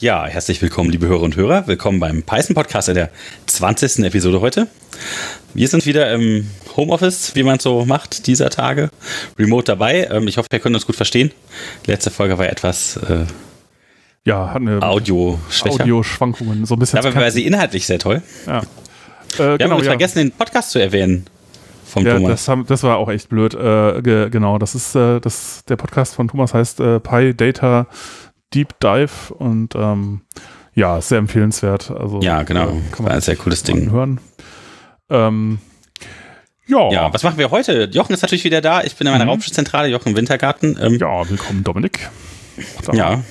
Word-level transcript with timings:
Ja, 0.00 0.26
herzlich 0.26 0.62
willkommen, 0.62 0.90
liebe 0.90 1.08
Hörer 1.08 1.22
und 1.22 1.34
Hörer. 1.34 1.66
Willkommen 1.66 1.98
beim 1.98 2.22
Python 2.22 2.54
Podcast 2.54 2.88
in 2.88 2.94
der 2.94 3.10
20. 3.46 4.04
Episode 4.04 4.40
heute. 4.40 4.68
Wir 5.54 5.66
sind 5.66 5.86
wieder 5.86 6.12
im 6.12 6.48
Homeoffice, 6.76 7.34
wie 7.34 7.42
man 7.42 7.56
es 7.56 7.64
so 7.64 7.84
macht 7.84 8.28
dieser 8.28 8.48
Tage. 8.48 8.90
Remote 9.36 9.64
dabei. 9.64 10.06
Ähm, 10.08 10.28
ich 10.28 10.38
hoffe, 10.38 10.46
ihr 10.52 10.60
könnt 10.60 10.76
uns 10.76 10.86
gut 10.86 10.94
verstehen. 10.94 11.32
Letzte 11.86 12.10
Folge 12.12 12.38
war 12.38 12.48
etwas 12.48 12.96
äh, 12.96 13.24
ja, 14.24 14.50
hat 14.50 14.56
eine 14.62 14.80
Audio 14.82 15.40
Audioschwankungen, 15.64 16.64
so 16.64 16.76
ein 16.76 16.78
bisschen. 16.78 17.00
Aber 17.00 17.12
war 17.14 17.30
sie 17.32 17.44
inhaltlich 17.44 17.84
sehr 17.84 17.98
toll. 17.98 18.22
Ja. 18.46 18.58
Äh, 18.58 19.38
Wir 19.38 19.58
genau, 19.58 19.70
haben 19.70 19.78
uns 19.78 19.86
ja. 19.86 19.92
vergessen, 19.92 20.18
den 20.18 20.30
Podcast 20.30 20.70
zu 20.70 20.78
erwähnen. 20.78 21.26
Vom 21.86 22.06
Ja, 22.06 22.14
Thomas. 22.14 22.30
das, 22.30 22.48
haben, 22.48 22.66
das 22.66 22.82
war 22.84 22.98
auch 22.98 23.08
echt 23.08 23.30
blöd. 23.30 23.54
Äh, 23.54 24.02
ge, 24.02 24.30
genau, 24.30 24.58
das 24.58 24.76
ist 24.76 24.94
äh, 24.94 25.18
das, 25.20 25.64
der 25.68 25.76
Podcast 25.76 26.14
von 26.14 26.28
Thomas 26.28 26.54
heißt 26.54 26.78
äh, 26.80 27.00
Pi 27.00 27.34
Data 27.34 27.86
Deep 28.54 28.78
Dive 28.80 29.32
und 29.34 29.74
ähm, 29.74 30.22
ja, 30.74 31.00
sehr 31.00 31.18
empfehlenswert. 31.18 31.90
Also, 31.90 32.20
ja, 32.22 32.42
genau. 32.44 32.66
kann 32.66 33.04
war 33.04 33.06
ein 33.06 33.12
man 33.14 33.20
sehr 33.20 33.36
cooles 33.36 33.62
Ding. 33.62 33.90
hören. 33.90 34.20
Ähm, 35.10 35.58
ja, 36.66 36.90
Ja, 36.90 37.12
was 37.14 37.22
machen 37.22 37.38
wir 37.38 37.50
heute? 37.50 37.88
Jochen 37.92 38.12
ist 38.12 38.22
natürlich 38.22 38.44
wieder 38.44 38.60
da. 38.60 38.82
Ich 38.82 38.94
bin 38.96 39.06
in 39.06 39.12
meiner 39.12 39.24
Mhm. 39.24 39.30
Raumschiffzentrale, 39.30 39.88
Jochen 39.88 40.14
Wintergarten. 40.16 40.78
Ähm, 40.80 40.94
ja, 40.98 41.28
willkommen, 41.28 41.64
Dominik. 41.64 42.08
Da. 42.84 42.92
ja. 42.92 43.22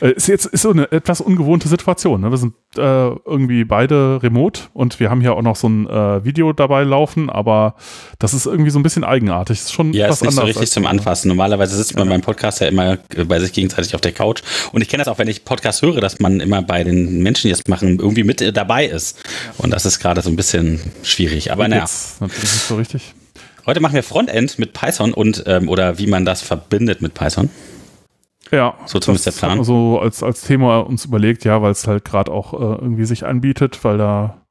Äh, 0.00 0.12
ist 0.12 0.26
jetzt 0.26 0.46
ist 0.46 0.62
so 0.62 0.70
eine 0.70 0.90
etwas 0.92 1.20
ungewohnte 1.20 1.68
Situation. 1.68 2.20
Ne? 2.20 2.30
Wir 2.30 2.36
sind 2.36 2.54
äh, 2.76 2.80
irgendwie 2.80 3.64
beide 3.64 4.20
remote 4.22 4.62
und 4.72 5.00
wir 5.00 5.10
haben 5.10 5.20
hier 5.20 5.34
auch 5.34 5.42
noch 5.42 5.56
so 5.56 5.68
ein 5.68 5.88
äh, 5.88 6.24
Video 6.24 6.52
dabei 6.52 6.82
laufen, 6.84 7.30
aber 7.30 7.74
das 8.18 8.34
ist 8.34 8.46
irgendwie 8.46 8.70
so 8.70 8.78
ein 8.78 8.82
bisschen 8.82 9.04
eigenartig. 9.04 9.60
Ist 9.60 9.72
schon 9.72 9.92
Ja, 9.92 10.08
ist 10.08 10.22
nicht 10.22 10.32
so 10.32 10.42
richtig 10.42 10.70
zum 10.70 10.86
Anfassen. 10.86 11.28
Normalerweise 11.28 11.76
sitzt 11.76 11.96
man 11.96 12.08
beim 12.08 12.20
Podcast 12.20 12.60
ja 12.60 12.68
immer 12.68 12.98
äh, 13.14 13.24
bei 13.24 13.38
sich 13.40 13.52
gegenseitig 13.52 13.94
auf 13.94 14.00
der 14.00 14.12
Couch. 14.12 14.42
Und 14.72 14.82
ich 14.82 14.88
kenne 14.88 15.02
das 15.04 15.08
auch, 15.08 15.18
wenn 15.18 15.28
ich 15.28 15.44
Podcast 15.44 15.82
höre, 15.82 16.00
dass 16.00 16.20
man 16.20 16.40
immer 16.40 16.62
bei 16.62 16.84
den 16.84 17.22
Menschen, 17.22 17.48
die 17.48 17.52
es 17.52 17.66
machen, 17.68 17.98
irgendwie 17.98 18.24
mit 18.24 18.40
äh, 18.40 18.52
dabei 18.52 18.86
ist. 18.86 19.18
Und 19.58 19.70
das 19.70 19.86
ist 19.86 20.00
gerade 20.00 20.22
so 20.22 20.30
ein 20.30 20.36
bisschen 20.36 20.80
schwierig. 21.02 21.52
Aber 21.52 21.68
naja, 21.68 21.86
natürlich 22.20 22.42
nicht 22.42 22.68
so 22.68 22.76
richtig. 22.76 23.14
heute 23.66 23.80
machen 23.80 23.94
wir 23.94 24.02
Frontend 24.02 24.58
mit 24.58 24.72
Python 24.72 25.12
und 25.12 25.44
ähm, 25.46 25.68
oder 25.68 25.98
wie 25.98 26.06
man 26.06 26.24
das 26.24 26.42
verbindet 26.42 27.02
mit 27.02 27.14
Python. 27.14 27.50
Ja, 28.50 28.74
So 28.86 28.98
zumindest 28.98 29.26
das 29.26 29.36
der 29.36 29.46
Plan. 29.46 29.64
so 29.64 29.98
als, 29.98 30.22
als 30.22 30.42
Thema 30.42 30.78
uns 30.80 31.04
überlegt, 31.04 31.44
ja, 31.44 31.60
weil 31.62 31.72
es 31.72 31.86
halt 31.86 32.04
gerade 32.04 32.30
auch 32.30 32.52
äh, 32.54 32.56
irgendwie 32.56 33.04
sich 33.04 33.26
anbietet, 33.26 33.82
weil 33.84 33.98
da 33.98 34.42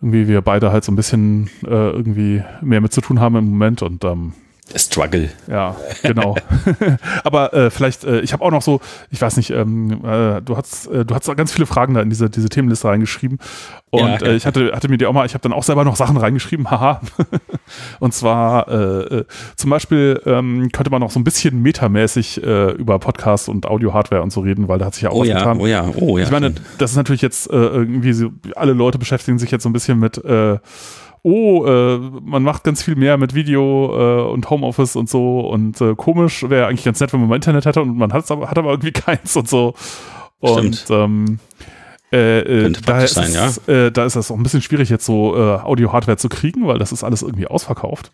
irgendwie 0.00 0.28
wir 0.28 0.40
beide 0.40 0.72
halt 0.72 0.84
so 0.84 0.92
ein 0.92 0.96
bisschen 0.96 1.50
äh, 1.64 1.90
irgendwie 1.90 2.42
mehr 2.62 2.80
mit 2.80 2.92
zu 2.92 3.00
tun 3.02 3.20
haben 3.20 3.36
im 3.36 3.50
Moment 3.50 3.82
und 3.82 4.04
ähm, 4.04 4.32
Struggle. 4.76 5.30
ja, 5.48 5.76
genau. 6.02 6.36
Aber 7.24 7.52
äh, 7.52 7.70
vielleicht, 7.70 8.04
äh, 8.04 8.20
ich 8.20 8.32
habe 8.32 8.44
auch 8.44 8.50
noch 8.50 8.62
so, 8.62 8.80
ich 9.10 9.20
weiß 9.20 9.36
nicht, 9.36 9.50
ähm, 9.50 10.04
äh, 10.04 10.40
du 10.42 10.56
hast, 10.56 10.86
äh, 10.86 11.04
du 11.04 11.14
hast 11.14 11.28
auch 11.28 11.36
ganz 11.36 11.52
viele 11.52 11.66
Fragen 11.66 11.94
da 11.94 12.00
in 12.02 12.10
diese, 12.10 12.30
diese 12.30 12.48
Themenliste 12.48 12.88
reingeschrieben. 12.88 13.38
Und 13.90 14.00
Ja, 14.00 14.16
äh, 14.18 14.36
ich 14.36 14.46
hatte, 14.46 14.72
hatte 14.72 14.88
mir 14.88 14.98
die 14.98 15.06
auch 15.06 15.12
mal, 15.12 15.26
ich 15.26 15.34
habe 15.34 15.42
dann 15.42 15.52
auch 15.52 15.62
selber 15.64 15.84
noch 15.84 15.96
Sachen 15.96 16.16
reingeschrieben, 16.16 16.70
haha. 16.70 17.00
Und 18.00 18.14
zwar 18.14 18.68
äh, 18.68 19.24
zum 19.56 19.70
Beispiel 19.70 20.20
ähm, 20.26 20.68
könnte 20.72 20.90
man 20.90 21.00
noch 21.00 21.10
so 21.10 21.18
ein 21.18 21.24
bisschen 21.24 21.62
metamäßig 21.62 22.38
über 22.40 22.98
Podcast 22.98 23.48
und 23.48 23.66
Audio-Hardware 23.66 24.22
und 24.22 24.32
so 24.32 24.40
reden, 24.40 24.68
weil 24.68 24.78
da 24.78 24.86
hat 24.86 24.94
sich 24.94 25.02
ja 25.02 25.10
auch 25.10 25.14
Oh 25.14 25.20
was 25.20 25.28
ja, 25.28 25.38
getan. 25.38 25.58
oh 25.60 25.66
ja, 25.66 25.88
oh 25.96 26.18
ja. 26.18 26.24
Ich 26.24 26.30
meine, 26.30 26.52
das 26.78 26.92
ist 26.92 26.96
natürlich 26.96 27.22
jetzt 27.22 27.48
irgendwie 27.50 28.12
so, 28.12 28.30
alle 28.56 28.72
Leute 28.72 28.98
beschäftigen 28.98 29.38
sich 29.38 29.50
jetzt 29.50 29.62
so 29.62 29.68
ein 29.68 29.72
bisschen 29.72 29.98
mit, 29.98 30.22
äh, 30.24 30.58
oh, 31.22 31.66
äh, 31.66 31.98
man 31.98 32.42
macht 32.42 32.64
ganz 32.64 32.82
viel 32.82 32.96
mehr 32.96 33.16
mit 33.16 33.34
Video 33.34 34.28
äh, 34.28 34.32
und 34.32 34.48
Homeoffice 34.50 34.96
und 34.96 35.08
so 35.08 35.40
und 35.40 35.80
äh, 35.80 35.94
komisch 35.94 36.48
wäre 36.48 36.66
eigentlich 36.66 36.84
ganz 36.84 37.00
nett, 37.00 37.12
wenn 37.12 37.20
man 37.20 37.28
mal 37.28 37.36
Internet 37.36 37.66
hätte 37.66 37.82
und 37.82 37.96
man 37.96 38.12
hat's 38.12 38.30
aber, 38.30 38.50
hat 38.50 38.58
aber 38.58 38.70
irgendwie 38.70 38.92
keins 38.92 39.36
und 39.36 39.48
so. 39.48 39.74
Und 40.40 40.76
Stimmt. 40.76 40.90
ähm, 40.90 41.38
äh, 42.12 42.40
äh, 42.40 42.62
Könnte 42.62 42.80
praktisch 42.80 43.16
ist 43.16 43.32
sein, 43.32 43.34
es, 43.34 43.58
äh, 43.68 43.92
da 43.92 44.04
ist 44.04 44.16
das 44.16 44.30
auch 44.30 44.36
ein 44.36 44.42
bisschen 44.42 44.62
schwierig, 44.62 44.88
jetzt 44.88 45.04
so 45.04 45.36
Audio-Hardware 45.36 46.16
zu 46.16 46.28
kriegen, 46.28 46.66
weil 46.66 46.78
das 46.78 46.92
ist 46.92 47.04
alles 47.04 47.22
irgendwie 47.22 47.46
ausverkauft. 47.46 48.10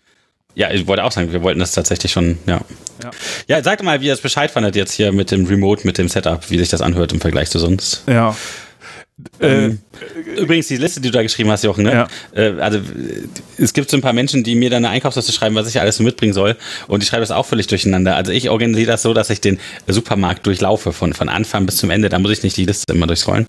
Ja, 0.56 0.70
ich 0.70 0.86
wollte 0.86 1.04
auch 1.04 1.12
sagen, 1.12 1.32
wir 1.32 1.42
wollten 1.42 1.60
das 1.60 1.72
tatsächlich 1.72 2.10
schon, 2.10 2.38
ja. 2.46 2.62
Ja. 3.02 3.10
Ja, 3.46 3.62
sagt 3.62 3.82
mal, 3.82 4.00
wie 4.00 4.06
ihr 4.06 4.12
das 4.14 4.22
Bescheid 4.22 4.50
fandet 4.50 4.74
jetzt 4.74 4.92
hier 4.92 5.12
mit 5.12 5.30
dem 5.30 5.44
Remote, 5.44 5.86
mit 5.86 5.98
dem 5.98 6.08
Setup, 6.08 6.50
wie 6.50 6.58
sich 6.58 6.70
das 6.70 6.80
anhört 6.80 7.12
im 7.12 7.20
Vergleich 7.20 7.50
zu 7.50 7.58
sonst. 7.58 8.04
Ja. 8.06 8.34
Ähm, 9.40 9.78
Übrigens, 10.36 10.68
die 10.68 10.76
Liste, 10.76 11.00
die 11.00 11.08
du 11.08 11.12
da 11.12 11.22
geschrieben 11.22 11.50
hast, 11.50 11.64
Jochen, 11.64 11.84
ne? 11.84 11.92
Ja. 11.92 12.08
Äh, 12.34 12.60
also, 12.60 12.78
äh, 12.78 12.82
es 13.56 13.72
gibt 13.72 13.90
so 13.90 13.96
ein 13.96 14.02
paar 14.02 14.12
Menschen, 14.12 14.44
die 14.44 14.54
mir 14.54 14.68
dann 14.68 14.84
eine 14.84 14.92
Einkaufsliste 14.92 15.32
schreiben, 15.32 15.54
was 15.54 15.68
ich 15.68 15.80
alles 15.80 15.96
so 15.96 16.02
mitbringen 16.02 16.34
soll. 16.34 16.56
Und 16.86 17.02
ich 17.02 17.08
schreibe 17.08 17.22
das 17.22 17.30
auch 17.30 17.46
völlig 17.46 17.66
durcheinander. 17.66 18.14
Also, 18.14 18.32
ich 18.32 18.50
organisiere 18.50 18.88
das 18.88 19.00
so, 19.02 19.14
dass 19.14 19.30
ich 19.30 19.40
den 19.40 19.58
Supermarkt 19.86 20.46
durchlaufe, 20.46 20.92
von, 20.92 21.14
von 21.14 21.30
Anfang 21.30 21.64
bis 21.64 21.78
zum 21.78 21.88
Ende. 21.88 22.10
Da 22.10 22.18
muss 22.18 22.30
ich 22.30 22.42
nicht 22.42 22.58
die 22.58 22.66
Liste 22.66 22.92
immer 22.92 23.06
durchscrollen. 23.06 23.46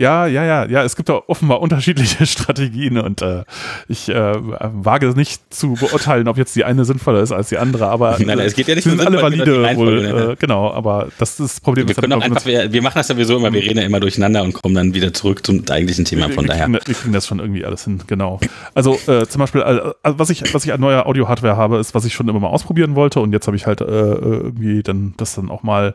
Ja, 0.00 0.26
ja, 0.26 0.46
ja, 0.46 0.64
ja, 0.64 0.82
es 0.82 0.96
gibt 0.96 1.10
da 1.10 1.20
offenbar 1.26 1.60
unterschiedliche 1.60 2.24
Strategien 2.26 2.96
und 2.96 3.20
äh, 3.20 3.44
ich 3.86 4.08
äh, 4.08 4.32
wage 4.34 5.06
es 5.06 5.14
nicht 5.14 5.42
zu 5.52 5.74
beurteilen, 5.74 6.26
ob 6.26 6.38
jetzt 6.38 6.56
die 6.56 6.64
eine 6.64 6.86
sinnvoller 6.86 7.20
ist 7.20 7.32
als 7.32 7.50
die 7.50 7.58
andere, 7.58 7.88
aber 7.88 8.12
Nein, 8.18 8.38
nein, 8.38 8.46
es 8.46 8.54
geht 8.54 8.66
ja 8.66 8.74
nicht 8.74 8.84
sind 8.84 9.06
alle 9.06 9.20
valide 9.20 9.76
wohl, 9.76 10.00
ne? 10.00 10.32
äh, 10.32 10.36
genau, 10.36 10.72
aber 10.72 11.08
das 11.18 11.32
ist 11.32 11.40
das 11.40 11.60
Problem. 11.60 11.86
Wir 11.86 11.94
können 11.94 12.14
auch 12.14 12.22
einfach, 12.22 12.46
wir, 12.46 12.72
wir 12.72 12.80
machen 12.80 12.94
das 12.96 13.08
sowieso 13.08 13.36
immer, 13.36 13.52
wir 13.52 13.60
reden 13.60 13.76
ja 13.76 13.84
immer 13.84 14.00
durcheinander 14.00 14.42
und 14.42 14.54
kommen 14.54 14.74
dann 14.74 14.94
wieder 14.94 15.12
zurück 15.12 15.44
zum 15.44 15.64
eigentlichen 15.68 16.06
Thema. 16.06 16.30
Von 16.30 16.44
wir, 16.44 16.48
daher. 16.48 16.64
kriegen, 16.64 16.72
wir 16.72 16.94
kriegen 16.94 17.12
das 17.12 17.26
schon 17.26 17.38
irgendwie 17.38 17.66
alles 17.66 17.84
hin, 17.84 18.00
genau. 18.06 18.40
Also 18.72 18.98
äh, 19.06 19.26
zum 19.26 19.40
Beispiel, 19.40 19.60
äh, 19.60 19.92
also 20.02 20.18
was 20.18 20.30
ich, 20.30 20.54
was 20.54 20.64
ich 20.64 20.72
an 20.72 20.80
neuer 20.80 21.04
Audio-Hardware 21.04 21.58
habe, 21.58 21.76
ist, 21.76 21.94
was 21.94 22.06
ich 22.06 22.14
schon 22.14 22.26
immer 22.26 22.40
mal 22.40 22.48
ausprobieren 22.48 22.94
wollte 22.94 23.20
und 23.20 23.34
jetzt 23.34 23.46
habe 23.46 23.56
ich 23.58 23.66
halt 23.66 23.82
äh, 23.82 23.84
irgendwie 23.84 24.82
dann 24.82 25.12
das 25.18 25.34
dann 25.34 25.50
auch 25.50 25.62
mal 25.62 25.94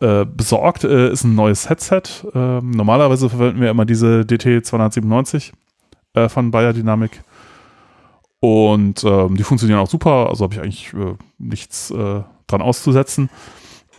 besorgt, 0.00 0.84
ist 0.84 1.24
ein 1.24 1.34
neues 1.34 1.68
Headset. 1.68 2.02
Ähm, 2.32 2.70
normalerweise 2.70 3.28
verwenden 3.38 3.60
wir 3.62 3.70
immer 3.70 3.84
diese 3.86 4.24
DT 4.26 4.64
297 4.66 5.52
äh, 6.14 6.28
von 6.28 6.50
Bayer 6.50 6.72
Dynamic. 6.72 7.22
Und 8.40 9.02
ähm, 9.04 9.36
die 9.36 9.42
funktionieren 9.42 9.80
auch 9.80 9.90
super, 9.90 10.28
also 10.30 10.44
habe 10.44 10.54
ich 10.54 10.60
eigentlich 10.60 10.92
äh, 10.94 11.14
nichts 11.38 11.90
äh, 11.90 12.20
dran 12.46 12.62
auszusetzen. 12.62 13.30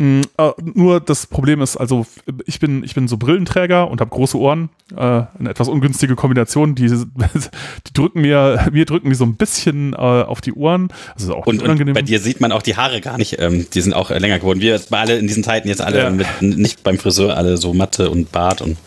Äh, 0.02 0.24
nur 0.64 1.02
das 1.02 1.28
Problem 1.28 1.60
ist, 1.62 1.76
also 1.76 2.06
ich 2.46 2.62
bin, 2.62 2.86
ich 2.86 2.96
bin 2.96 3.10
so 3.10 3.18
Brillenträger 3.18 3.92
und 3.92 4.00
habe 4.00 4.10
große 4.10 4.38
Ohren. 4.40 4.70
Äh, 4.96 4.98
eine 5.02 5.50
etwas 5.50 5.68
ungünstige 5.68 6.16
Kombination. 6.16 6.74
Die, 6.74 6.88
die 7.88 7.94
drücken 7.94 8.22
mir, 8.22 8.66
mir 8.72 8.86
drücken 8.86 9.10
die 9.10 9.16
so 9.16 9.26
ein 9.26 9.36
bisschen 9.36 9.92
äh, 9.92 9.98
auf 9.98 10.40
die 10.40 10.54
Ohren. 10.54 10.88
Also 11.16 11.36
auch 11.36 11.46
Und, 11.48 11.56
nicht 11.56 11.64
und 11.64 11.68
unangenehm. 11.68 11.96
bei 11.96 12.02
dir 12.02 12.22
sieht 12.22 12.40
man 12.40 12.54
auch 12.54 12.62
die 12.62 12.78
Haare 12.78 13.02
gar 13.02 13.18
nicht. 13.18 13.42
Ähm, 13.42 13.68
die 13.74 13.82
sind 13.82 13.94
auch 13.94 14.10
länger 14.10 14.40
geworden. 14.40 14.62
Wir 14.62 14.80
alle 14.92 15.18
in 15.18 15.28
diesen 15.28 15.44
Zeiten 15.44 15.68
jetzt 15.68 15.82
alle 15.82 16.04
Ja. 16.04 16.10
mit, 16.12 16.28
nicht 16.42 16.82
beim 16.84 16.98
Friseur, 16.98 17.36
alle 17.36 17.58
so 17.58 17.74
Matte 17.74 18.10
und 18.10 18.32
Bart 18.32 18.62
und 18.62 18.78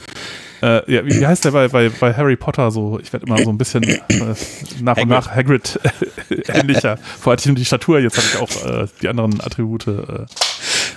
Äh, 0.62 0.92
ja, 0.92 1.04
wie, 1.04 1.26
heißt 1.26 1.44
der 1.44 1.50
bei, 1.50 1.66
bei, 1.66 1.88
bei 1.88 2.14
Harry 2.14 2.36
Potter 2.36 2.70
so? 2.70 3.00
Ich 3.00 3.12
werde 3.12 3.26
immer 3.26 3.42
so 3.42 3.50
ein 3.50 3.58
bisschen 3.58 3.82
äh, 3.82 3.98
nach 4.80 4.96
und 4.96 5.02
Hagrid. 5.02 5.08
nach 5.08 5.30
Hagrid 5.34 5.80
ähnlicher. 6.54 6.98
Vorher 6.98 7.32
hatte 7.32 7.40
ich 7.40 7.46
nur 7.46 7.56
die 7.56 7.64
Statur, 7.64 7.98
jetzt 7.98 8.16
habe 8.16 8.26
ich 8.26 8.36
auch 8.40 8.82
äh, 8.82 8.86
die 9.02 9.08
anderen 9.08 9.40
Attribute. 9.40 9.88
Äh. 9.88 10.26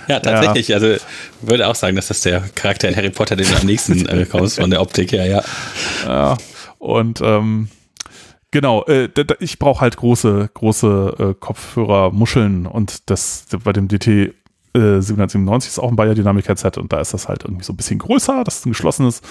Ja, 0.06 0.20
tatsächlich. 0.20 0.72
Also 0.72 0.94
würde 1.42 1.66
auch 1.66 1.74
sagen, 1.74 1.96
dass 1.96 2.06
das 2.06 2.20
der 2.20 2.42
Charakter 2.54 2.88
in 2.88 2.94
Harry 2.94 3.10
Potter, 3.10 3.34
den 3.34 3.48
du 3.48 3.56
am 3.56 3.66
nächsten 3.66 4.06
äh, 4.06 4.24
kommst, 4.30 4.60
von 4.60 4.70
der 4.70 4.80
Optik 4.80 5.10
her, 5.10 5.26
ja. 5.26 5.42
Ja, 6.04 6.36
und 6.78 7.20
ähm, 7.20 7.68
genau, 8.52 8.84
äh, 8.84 9.08
ich 9.40 9.58
brauche 9.58 9.80
halt 9.80 9.96
große, 9.96 10.48
große 10.54 11.16
äh, 11.18 11.34
Kopfhörer, 11.40 12.12
Muscheln 12.12 12.66
und 12.66 13.10
das 13.10 13.46
bei 13.64 13.72
dem 13.72 13.88
DT 13.88 14.32
äh, 14.76 15.00
797 15.02 15.70
ist 15.72 15.78
auch 15.78 15.88
ein 15.88 15.96
Bayer 15.96 16.14
Dynamic 16.14 16.48
Headset 16.48 16.72
und 16.78 16.92
da 16.92 17.00
ist 17.00 17.14
das 17.14 17.28
halt 17.28 17.44
irgendwie 17.44 17.64
so 17.64 17.72
ein 17.72 17.76
bisschen 17.76 17.98
größer, 17.98 18.44
das 18.44 18.58
ist 18.58 18.66
ein 18.66 18.70
geschlossenes. 18.70 19.22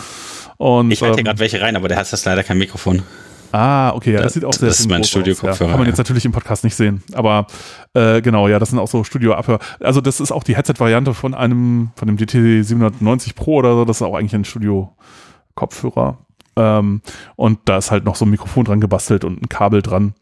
Und, 0.58 0.92
Ich 0.92 1.02
halte 1.02 1.14
hier 1.16 1.20
ähm, 1.20 1.26
gerade 1.26 1.40
welche 1.40 1.62
rein, 1.62 1.76
aber 1.76 1.88
der 1.88 1.98
hat 1.98 2.12
das 2.12 2.26
leider 2.26 2.44
kein 2.44 2.58
Mikrofon. 2.58 3.04
Ah, 3.52 3.92
okay, 3.96 4.12
ja, 4.12 4.18
das, 4.18 4.26
Das- 4.26 4.34
sieht 4.34 4.46
auch 4.46 4.54
sehr 4.54 4.68
das 4.68 4.80
ist 4.82 4.90
mein 4.90 5.04
Studio-Kopfhörer, 5.06 5.68
Ja. 5.70 5.72
Kann 5.72 5.80
man 5.80 5.88
jetzt 5.88 5.98
natürlich 5.98 6.26
im 6.26 6.34
Podcast 6.34 6.64
nicht 6.66 6.76
sehen, 6.76 7.04
aber 7.14 7.48
äh, 7.94 8.22
genau, 8.22 8.48
ja, 8.50 8.60
das 8.60 8.70
sind 8.72 8.80
auch 8.80 8.88
so 8.90 9.04
Studio-Abhör. 9.06 9.60
Also 9.80 10.02
das 10.02 10.20
ist 10.20 10.32
auch 10.34 10.44
die 10.44 10.58
Headset-Variante 10.58 11.14
von 11.14 11.34
einem, 11.34 11.92
von 11.96 12.08
dem 12.08 12.18
DT 12.18 12.66
790 12.66 13.36
Pro 13.36 13.56
oder 13.56 13.74
so, 13.76 13.86
das 13.86 13.98
ist 13.98 14.02
auch 14.02 14.16
eigentlich 14.16 14.34
ein 14.36 14.44
Studio-Kopfhörer. 14.44 16.18
Ähm, 16.58 17.02
und 17.36 17.60
da 17.66 17.78
ist 17.78 17.92
halt 17.92 18.06
noch 18.06 18.16
so 18.16 18.26
ein 18.26 18.30
Mikrofon 18.30 18.66
dran 18.66 18.80
gebastelt 18.82 19.24
und 19.26 19.42
ein 19.42 19.50
Kabel 19.50 19.82
dran. 19.82 20.14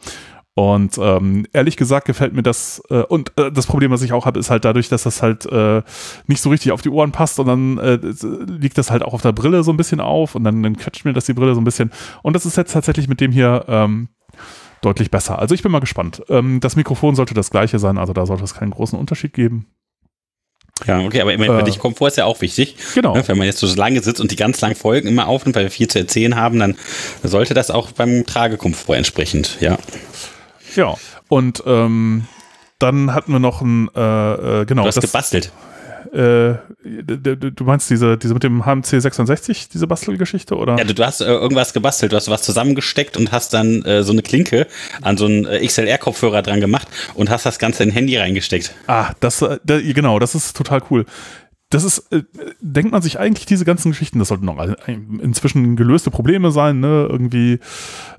Und 0.56 1.00
ähm, 1.00 1.48
ehrlich 1.52 1.78
gesagt 1.78 2.06
gefällt 2.06 2.34
mir 2.34 2.44
das, 2.44 2.80
äh, 2.92 3.02
und 3.02 3.32
äh, 3.40 3.52
das 3.52 3.66
Problem, 3.66 3.90
was 3.90 4.04
ich 4.04 4.14
auch 4.14 4.28
habe, 4.28 4.40
ist 4.40 4.52
halt 4.52 4.66
dadurch, 4.66 4.88
dass 4.88 5.02
das 5.02 5.24
halt 5.24 5.48
äh, 5.48 5.82
nicht 6.28 6.42
so 6.42 6.52
richtig 6.52 6.72
auf 6.72 6.84
die 6.84 6.90
Ohren 6.90 7.12
passt 7.12 7.40
und 7.40 7.48
dann 7.48 7.78
äh, 7.80 7.94
äh, 7.94 8.14
liegt 8.60 8.78
das 8.78 8.92
halt 8.92 9.02
auch 9.02 9.16
auf 9.16 9.24
der 9.24 9.32
Brille 9.32 9.64
so 9.64 9.72
ein 9.72 9.78
bisschen 9.78 10.00
auf 10.00 10.36
und 10.36 10.44
dann, 10.44 10.62
dann 10.62 10.78
quetscht 10.78 11.06
mir 11.06 11.14
das 11.14 11.26
die 11.26 11.34
Brille 11.34 11.56
so 11.56 11.62
ein 11.62 11.64
bisschen. 11.64 11.92
Und 12.22 12.34
das 12.36 12.46
ist 12.46 12.56
jetzt 12.56 12.74
tatsächlich 12.74 13.08
mit 13.08 13.20
dem 13.20 13.32
hier 13.32 13.66
ähm, 13.68 14.10
deutlich 14.82 15.10
besser. 15.10 15.40
Also 15.40 15.56
ich 15.56 15.64
bin 15.64 15.72
mal 15.72 15.80
gespannt. 15.80 16.22
Ähm, 16.30 16.60
das 16.60 16.76
Mikrofon 16.76 17.16
sollte 17.16 17.34
das 17.34 17.50
gleiche 17.50 17.80
sein, 17.80 17.98
also 17.98 18.14
da 18.14 18.28
sollte 18.28 18.44
es 18.44 18.54
keinen 18.54 18.72
großen 18.72 19.00
Unterschied 19.00 19.34
geben. 19.34 19.66
Ja, 20.86 21.00
okay, 21.00 21.22
aber 21.22 21.34
immerhin 21.34 21.54
für 21.54 21.62
Äh. 21.62 21.66
dich 21.66 21.80
Komfort 21.80 22.10
ist 22.10 22.18
ja 22.18 22.26
auch 22.26 22.42
wichtig. 22.42 22.76
Genau. 22.94 23.16
Ne, 23.16 23.28
Wenn 23.28 23.38
man 23.40 23.48
jetzt 23.48 23.60
so 23.60 23.74
lange 23.76 24.02
sitzt 24.04 24.22
und 24.22 24.30
die 24.32 24.36
ganz 24.36 24.62
langen 24.62 24.76
Folgen 24.76 25.08
immer 25.08 25.28
aufnimmt, 25.28 25.56
weil 25.56 25.64
wir 25.64 25.72
viel 25.72 25.88
zu 25.88 25.98
erzählen 25.98 26.36
haben, 26.36 26.60
dann 26.60 26.76
sollte 27.24 27.54
das 27.56 27.72
auch 27.72 27.92
beim 27.92 28.26
Tragekomfort 28.26 28.98
entsprechend, 28.98 29.58
ja. 29.62 29.78
Ja. 30.76 30.96
Und 31.30 31.64
ähm, 31.66 32.26
dann 32.80 33.14
hatten 33.14 33.32
wir 33.32 33.40
noch 33.40 33.62
ein, 33.62 33.90
äh, 33.96 34.62
äh, 34.62 34.66
genau, 34.66 34.84
Du 34.84 34.88
hast 34.88 34.96
das, 34.98 35.06
gebastelt. 35.06 35.52
äh, 36.14 36.56
du 36.84 37.64
meinst 37.64 37.90
diese, 37.90 38.18
diese 38.18 38.34
mit 38.34 38.44
dem 38.44 38.66
HMC 38.66 39.00
66, 39.02 39.70
diese 39.70 39.88
Bastelgeschichte, 39.88 40.56
oder? 40.56 40.78
Ja, 40.78 40.84
du, 40.84 40.94
du 40.94 41.06
hast 41.06 41.22
äh, 41.22 41.26
irgendwas 41.26 41.74
gebastelt, 41.74 42.12
du 42.12 42.16
hast 42.18 42.30
was 42.30 42.44
zusammengesteckt 42.44 43.18
und 43.18 43.32
hast 43.32 43.54
dann 43.54 43.84
äh, 43.84 44.04
so 44.04 44.12
eine 44.12 44.22
Klinke 44.22 44.68
an 45.02 45.18
so 45.18 45.26
einen 45.26 45.46
äh, 45.46 45.66
XLR-Kopfhörer 45.66 46.42
dran 46.42 46.60
gemacht 46.60 46.88
und 47.14 47.30
hast 47.30 47.46
das 47.46 47.58
Ganze 47.58 47.84
in 47.84 47.90
ein 47.90 47.94
Handy 47.94 48.18
reingesteckt. 48.18 48.74
Ah, 48.88 49.12
das, 49.22 49.42
äh, 49.42 49.60
da, 49.64 49.80
genau, 49.80 50.20
das 50.20 50.36
ist 50.36 50.56
total 50.58 50.82
cool 50.90 51.06
das 51.74 51.84
ist, 51.84 52.12
äh, 52.12 52.24
denkt 52.60 52.92
man 52.92 53.02
sich 53.02 53.20
eigentlich 53.20 53.46
diese 53.46 53.66
ganzen 53.66 53.92
Geschichten, 53.92 54.20
das 54.20 54.28
sollten 54.28 54.46
noch 54.46 54.58
inzwischen 55.22 55.76
gelöste 55.76 56.12
Probleme 56.12 56.52
sein, 56.52 56.80
ne? 56.80 57.08
Irgendwie 57.10 57.60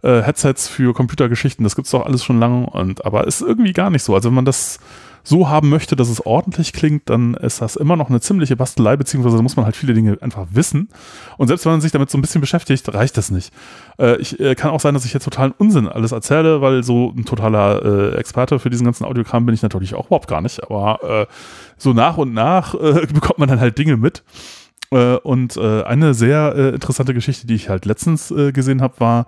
äh, 0.03 0.23
Headsets 0.23 0.69
für 0.69 0.93
Computergeschichten, 0.93 1.62
das 1.62 1.77
gibt's 1.77 1.93
doch 1.93 2.05
alles 2.05 2.25
schon 2.25 2.41
lange 2.41 2.67
und 2.67 3.05
aber 3.06 3.27
ist 3.27 3.43
irgendwie 3.43 3.73
gar 3.73 3.91
nicht 3.91 4.03
so. 4.03 4.15
Also 4.15 4.29
wenn 4.29 4.35
man 4.35 4.45
das 4.45 4.81
so 5.25 5.49
haben 5.49 5.71
möchte, 5.71 5.97
dass 5.97 6.09
es 6.09 6.25
ordentlich 6.25 6.75
klingt, 6.75 7.09
dann 7.09 7.35
ist 7.35 7.62
das 7.62 7.76
immer 7.76 7.97
noch 7.97 8.11
eine 8.11 8.21
ziemliche 8.21 8.56
Bastelei, 8.56 8.97
beziehungsweise 8.97 9.43
muss 9.43 9.56
man 9.56 9.65
halt 9.65 9.75
viele 9.75 9.94
Dinge 9.94 10.19
einfach 10.21 10.47
wissen. 10.50 10.91
Und 11.38 11.49
selbst 11.49 11.65
wenn 11.65 11.73
man 11.73 11.81
sich 11.81 11.93
damit 11.93 12.11
so 12.11 12.19
ein 12.19 12.21
bisschen 12.21 12.43
beschäftigt, 12.43 12.93
reicht 12.93 13.17
das 13.17 13.31
nicht. 13.31 13.53
Äh, 13.99 14.17
ich 14.19 14.38
äh, 14.38 14.55
kann 14.55 14.71
auch 14.71 14.81
sein, 14.81 14.93
dass 14.93 15.06
ich 15.06 15.15
jetzt 15.15 15.25
totalen 15.25 15.53
Unsinn 15.56 15.88
alles 15.88 16.12
erzähle, 16.12 16.61
weil 16.61 16.82
so 16.82 17.12
ein 17.17 17.25
totaler 17.25 18.12
äh, 18.12 18.17
Experte 18.19 18.59
für 18.59 18.69
diesen 18.69 18.85
ganzen 18.85 19.06
Audiokram 19.06 19.47
bin 19.47 19.55
ich 19.55 19.62
natürlich 19.62 19.94
auch 19.94 20.06
überhaupt 20.06 20.29
gar 20.29 20.43
nicht. 20.43 20.62
Aber 20.62 21.03
äh, 21.03 21.27
so 21.79 21.94
nach 21.94 22.19
und 22.19 22.35
nach 22.35 22.75
äh, 22.75 23.06
bekommt 23.12 23.38
man 23.38 23.49
dann 23.49 23.61
halt 23.61 23.79
Dinge 23.79 23.97
mit. 23.97 24.23
Äh, 24.91 25.17
und 25.17 25.56
eine 25.56 26.12
sehr 26.12 26.75
interessante 26.75 27.15
Geschichte, 27.15 27.47
die 27.47 27.55
ich 27.55 27.70
halt 27.70 27.87
letztens 27.87 28.32
gesehen 28.53 28.82
habe, 28.82 29.00
war, 29.00 29.27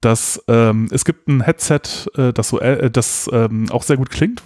dass 0.00 0.42
ähm, 0.46 0.88
es 0.92 1.04
gibt 1.04 1.28
ein 1.28 1.40
Headset, 1.40 1.80
äh, 2.16 2.32
das 2.32 2.48
so, 2.50 2.60
äh, 2.60 2.90
das 2.90 3.28
ähm, 3.32 3.66
auch 3.70 3.82
sehr 3.82 3.96
gut 3.96 4.10
klingt, 4.10 4.42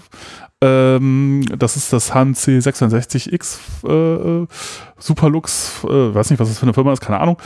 ähm, 0.62 1.44
das 1.58 1.76
ist 1.76 1.92
das 1.92 2.14
HNC 2.14 2.60
66X 2.62 3.58
äh, 3.84 4.46
Superlux, 4.96 5.82
äh, 5.84 6.14
weiß 6.14 6.30
nicht, 6.30 6.38
was 6.38 6.48
das 6.48 6.58
für 6.60 6.66
eine 6.66 6.72
Firma 6.72 6.92
ist, 6.92 7.00
keine 7.00 7.18
Ahnung. 7.18 7.36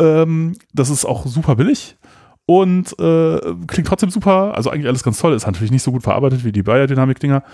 Ähm, 0.00 0.56
das 0.74 0.90
ist 0.90 1.04
auch 1.04 1.26
super 1.26 1.54
billig 1.54 1.96
und 2.44 2.98
äh, 2.98 3.38
klingt 3.68 3.86
trotzdem 3.86 4.10
super. 4.10 4.54
Also 4.56 4.70
eigentlich 4.70 4.88
alles 4.88 5.04
ganz 5.04 5.18
toll. 5.18 5.32
Ist 5.32 5.46
natürlich 5.46 5.70
nicht 5.70 5.84
so 5.84 5.92
gut 5.92 6.02
verarbeitet 6.02 6.44
wie 6.44 6.50
die 6.50 6.64
Bayer-Dynamik-Dinger, 6.64 7.44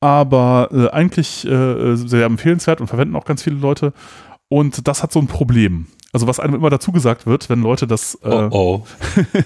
aber 0.00 0.68
äh, 0.72 0.88
eigentlich 0.88 1.46
äh, 1.46 1.96
sehr 1.96 2.24
empfehlenswert 2.24 2.80
und 2.80 2.86
verwenden 2.86 3.14
auch 3.14 3.26
ganz 3.26 3.42
viele 3.42 3.56
Leute. 3.56 3.92
Und 4.48 4.88
das 4.88 5.02
hat 5.02 5.12
so 5.12 5.20
ein 5.20 5.26
Problem. 5.26 5.86
Also 6.16 6.26
was 6.26 6.40
einem 6.40 6.54
immer 6.54 6.70
dazu 6.70 6.92
gesagt 6.92 7.26
wird, 7.26 7.50
wenn 7.50 7.60
Leute 7.60 7.86
das, 7.86 8.14
äh, 8.22 8.30
oh, 8.30 8.48
oh. 8.50 8.86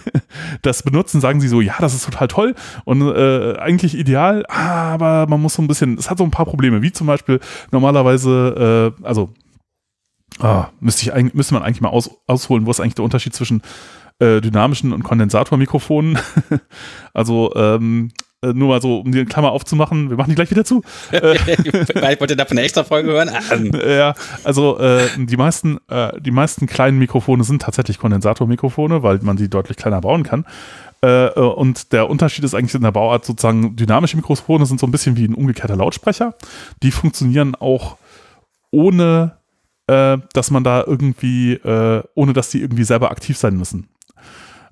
das 0.62 0.84
benutzen, 0.84 1.20
sagen 1.20 1.40
sie 1.40 1.48
so, 1.48 1.60
ja, 1.60 1.74
das 1.80 1.94
ist 1.94 2.04
total 2.04 2.28
toll 2.28 2.54
und 2.84 3.02
äh, 3.02 3.56
eigentlich 3.58 3.98
ideal, 3.98 4.46
aber 4.46 5.26
man 5.26 5.42
muss 5.42 5.54
so 5.54 5.62
ein 5.62 5.66
bisschen, 5.66 5.98
es 5.98 6.08
hat 6.08 6.18
so 6.18 6.22
ein 6.22 6.30
paar 6.30 6.46
Probleme, 6.46 6.80
wie 6.80 6.92
zum 6.92 7.08
Beispiel 7.08 7.40
normalerweise, 7.72 8.94
äh, 9.00 9.04
also 9.04 9.30
ah, 10.38 10.68
müsste, 10.78 11.12
ich 11.18 11.34
müsste 11.34 11.54
man 11.54 11.64
eigentlich 11.64 11.80
mal 11.80 11.88
aus, 11.88 12.08
ausholen, 12.28 12.66
wo 12.66 12.70
ist 12.70 12.78
eigentlich 12.78 12.94
der 12.94 13.04
Unterschied 13.04 13.34
zwischen 13.34 13.62
äh, 14.20 14.40
dynamischen 14.40 14.92
und 14.92 15.02
Kondensatormikrofonen. 15.02 16.20
also 17.12 17.52
ähm, 17.56 18.12
äh, 18.12 18.19
nur 18.42 18.68
mal 18.68 18.80
so, 18.80 19.00
um 19.00 19.12
die 19.12 19.24
Klammer 19.26 19.52
aufzumachen, 19.52 20.08
wir 20.08 20.16
machen 20.16 20.30
die 20.30 20.34
gleich 20.34 20.50
wieder 20.50 20.64
zu. 20.64 20.82
ich 21.12 22.20
wollte 22.20 22.36
davon 22.36 22.56
eine 22.56 22.62
extra 22.62 22.84
Folge 22.84 23.10
hören. 23.10 23.30
Ähm. 23.52 23.70
ja, 23.86 24.14
also 24.44 24.78
äh, 24.78 25.08
die 25.16 25.36
meisten, 25.36 25.78
äh, 25.88 26.18
die 26.20 26.30
meisten 26.30 26.66
kleinen 26.66 26.98
Mikrofone 26.98 27.44
sind 27.44 27.62
tatsächlich 27.62 27.98
Kondensatormikrofone, 27.98 29.02
weil 29.02 29.18
man 29.22 29.36
die 29.36 29.50
deutlich 29.50 29.76
kleiner 29.76 30.00
bauen 30.00 30.22
kann. 30.22 30.46
Äh, 31.02 31.26
äh, 31.26 31.40
und 31.40 31.92
der 31.92 32.10
Unterschied 32.10 32.44
ist 32.44 32.54
eigentlich 32.54 32.74
in 32.74 32.82
der 32.82 32.92
Bauart 32.92 33.24
sozusagen, 33.24 33.76
dynamische 33.76 34.16
Mikrofone 34.16 34.66
sind 34.66 34.80
so 34.80 34.86
ein 34.86 34.90
bisschen 34.90 35.16
wie 35.16 35.24
ein 35.24 35.34
umgekehrter 35.34 35.76
Lautsprecher. 35.76 36.34
Die 36.82 36.90
funktionieren 36.90 37.54
auch 37.54 37.96
ohne, 38.70 39.36
äh, 39.86 40.18
dass 40.32 40.50
man 40.50 40.64
da 40.64 40.84
irgendwie, 40.86 41.58
ohne 42.14 42.32
dass 42.32 42.50
die 42.50 42.60
irgendwie 42.60 42.84
selber 42.84 43.10
aktiv 43.10 43.36
sein 43.36 43.56
müssen. 43.56 43.89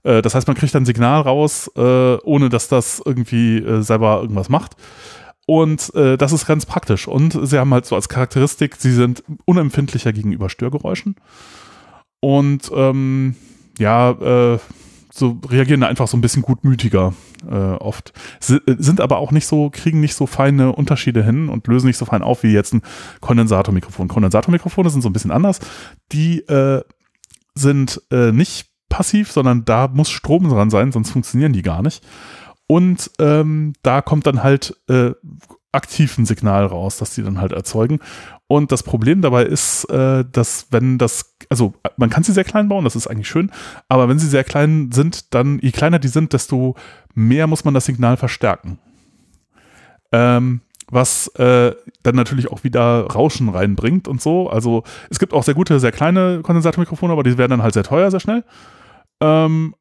Äh, 0.09 0.23
das 0.23 0.35
heißt, 0.35 0.49
man 0.49 0.57
kriegt 0.57 0.75
ein 0.75 0.87
Signal 0.87 1.21
raus, 1.21 1.71
äh, 1.77 2.17
ohne 2.17 2.49
dass 2.49 2.69
das 2.69 3.03
irgendwie 3.05 3.59
äh, 3.59 3.83
selber 3.83 4.21
irgendwas 4.23 4.49
macht. 4.49 4.75
Und 5.47 5.95
äh, 5.95 6.17
das 6.17 6.33
ist 6.33 6.47
ganz 6.47 6.67
praktisch. 6.67 7.07
Und 7.07 7.39
sie 7.43 7.59
haben 7.59 7.73
halt 7.73 7.87
so 7.87 7.95
als 7.95 8.09
Charakteristik, 8.09 8.77
sie 8.77 8.93
sind 8.93 9.23
unempfindlicher 9.45 10.13
gegenüber 10.13 10.51
Störgeräuschen. 10.51 11.17
Und 12.21 12.71
ähm, 12.75 13.37
ja, 13.79 14.11
äh, 14.11 14.59
so 15.11 15.41
reagieren 15.49 15.81
da 15.81 15.89
einfach 15.89 16.07
so 16.07 16.17
ein 16.17 16.21
bisschen 16.21 16.43
gutmütiger 16.43 17.15
äh, 17.51 17.55
oft. 17.55 18.13
S 18.41 18.61
sind 18.67 19.01
aber 19.01 19.19
auch 19.19 19.33
nicht 19.33 19.47
so, 19.47 19.71
kriegen 19.71 20.01
nicht 20.01 20.15
so 20.15 20.27
feine 20.27 20.73
Unterschiede 20.73 21.25
hin 21.25 21.49
und 21.49 21.67
lösen 21.67 21.87
nicht 21.87 21.97
so 21.97 22.05
fein 22.05 22.23
auf 22.23 22.43
wie 22.43 22.53
jetzt 22.53 22.75
ein 22.75 22.83
Kondensatormikrofon. 23.21 24.09
Kondensatormikrofone 24.09 24.91
sind 24.91 25.03
so 25.03 25.09
ein 25.09 25.13
bisschen 25.13 25.31
anders. 25.31 25.61
Die 26.13 26.41
äh, 26.41 26.83
sind 27.55 28.03
äh, 28.11 28.33
nicht 28.33 28.69
passiv, 28.89 29.33
sondern 29.33 29.65
da 29.65 29.89
muss 29.89 30.11
Strom 30.11 30.49
dran 30.49 30.71
sein, 30.71 30.93
sonst 30.93 31.11
funktionieren 31.11 31.53
die 31.53 31.63
gar 31.63 31.83
nicht. 31.83 32.05
Und 32.67 33.11
ähm, 33.19 33.73
da 33.83 34.03
kommt 34.03 34.27
dann 34.27 34.43
halt 34.43 34.77
äh, 34.89 35.13
aktiv 35.73 36.19
ein 36.19 36.27
Signal 36.27 36.67
raus, 36.67 36.99
das 36.99 37.15
die 37.15 37.23
dann 37.23 37.41
halt 37.41 37.53
erzeugen. 37.53 38.01
Und 38.47 38.73
das 38.73 38.83
Problem 38.83 39.21
dabei 39.21 39.45
ist, 39.45 39.85
äh, 39.91 40.25
dass 40.31 40.67
wenn 40.71 40.99
das, 40.99 41.37
also 41.51 41.75
man 41.97 42.11
kann 42.11 42.23
sie 42.23 42.33
sehr 42.33 42.45
klein 42.45 42.69
bauen, 42.69 42.85
das 42.85 42.97
ist 42.97 43.07
eigentlich 43.07 43.29
schön, 43.29 43.51
aber 43.89 44.09
wenn 44.09 44.19
sie 44.19 44.29
sehr 44.29 44.45
klein 44.45 44.91
sind, 44.93 45.35
dann, 45.35 45.59
je 45.61 45.71
kleiner 45.71 45.99
die 45.99 46.09
sind, 46.09 46.33
desto 46.33 46.75
mehr 47.15 47.47
muss 47.47 47.65
man 47.65 47.75
das 47.75 47.85
Signal 47.85 48.17
verstärken. 48.17 48.79
Ähm, 50.13 50.63
was 50.91 51.29
äh, 51.37 51.75
dann 52.03 52.17
natürlich 52.17 52.51
auch 52.51 52.65
wieder 52.65 53.07
Rauschen 53.07 53.51
reinbringt 53.51 54.09
und 54.09 54.23
so. 54.23 54.49
Also 54.49 54.85
es 55.11 55.19
gibt 55.19 55.35
auch 55.35 55.43
sehr 55.43 55.55
gute, 55.55 55.79
sehr 55.81 55.93
kleine 55.93 56.41
Kondensatormikrofone, 56.43 57.13
aber 57.13 57.23
die 57.23 57.37
werden 57.37 57.51
dann 57.51 57.63
halt 57.63 57.75
sehr 57.75 57.85
teuer, 57.85 58.11
sehr 58.11 58.21
schnell. 58.21 58.45
Ähm, 59.21 59.75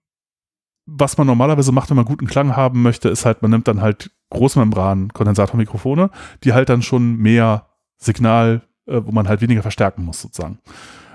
was 0.87 1.17
man 1.17 1.27
normalerweise 1.27 1.71
macht, 1.71 1.89
wenn 1.89 1.97
man 1.97 2.05
guten 2.05 2.27
Klang 2.27 2.55
haben 2.55 2.81
möchte, 2.81 3.09
ist 3.09 3.25
halt, 3.25 3.41
man 3.41 3.51
nimmt 3.51 3.67
dann 3.67 3.81
halt 3.81 4.09
Großmembran-Kondensatormikrofone, 4.31 6.09
die 6.43 6.53
halt 6.53 6.69
dann 6.69 6.81
schon 6.81 7.17
mehr 7.17 7.67
Signal, 7.97 8.61
äh, 8.85 9.01
wo 9.03 9.11
man 9.11 9.27
halt 9.27 9.41
weniger 9.41 9.61
verstärken 9.61 10.05
muss, 10.05 10.21
sozusagen. 10.21 10.59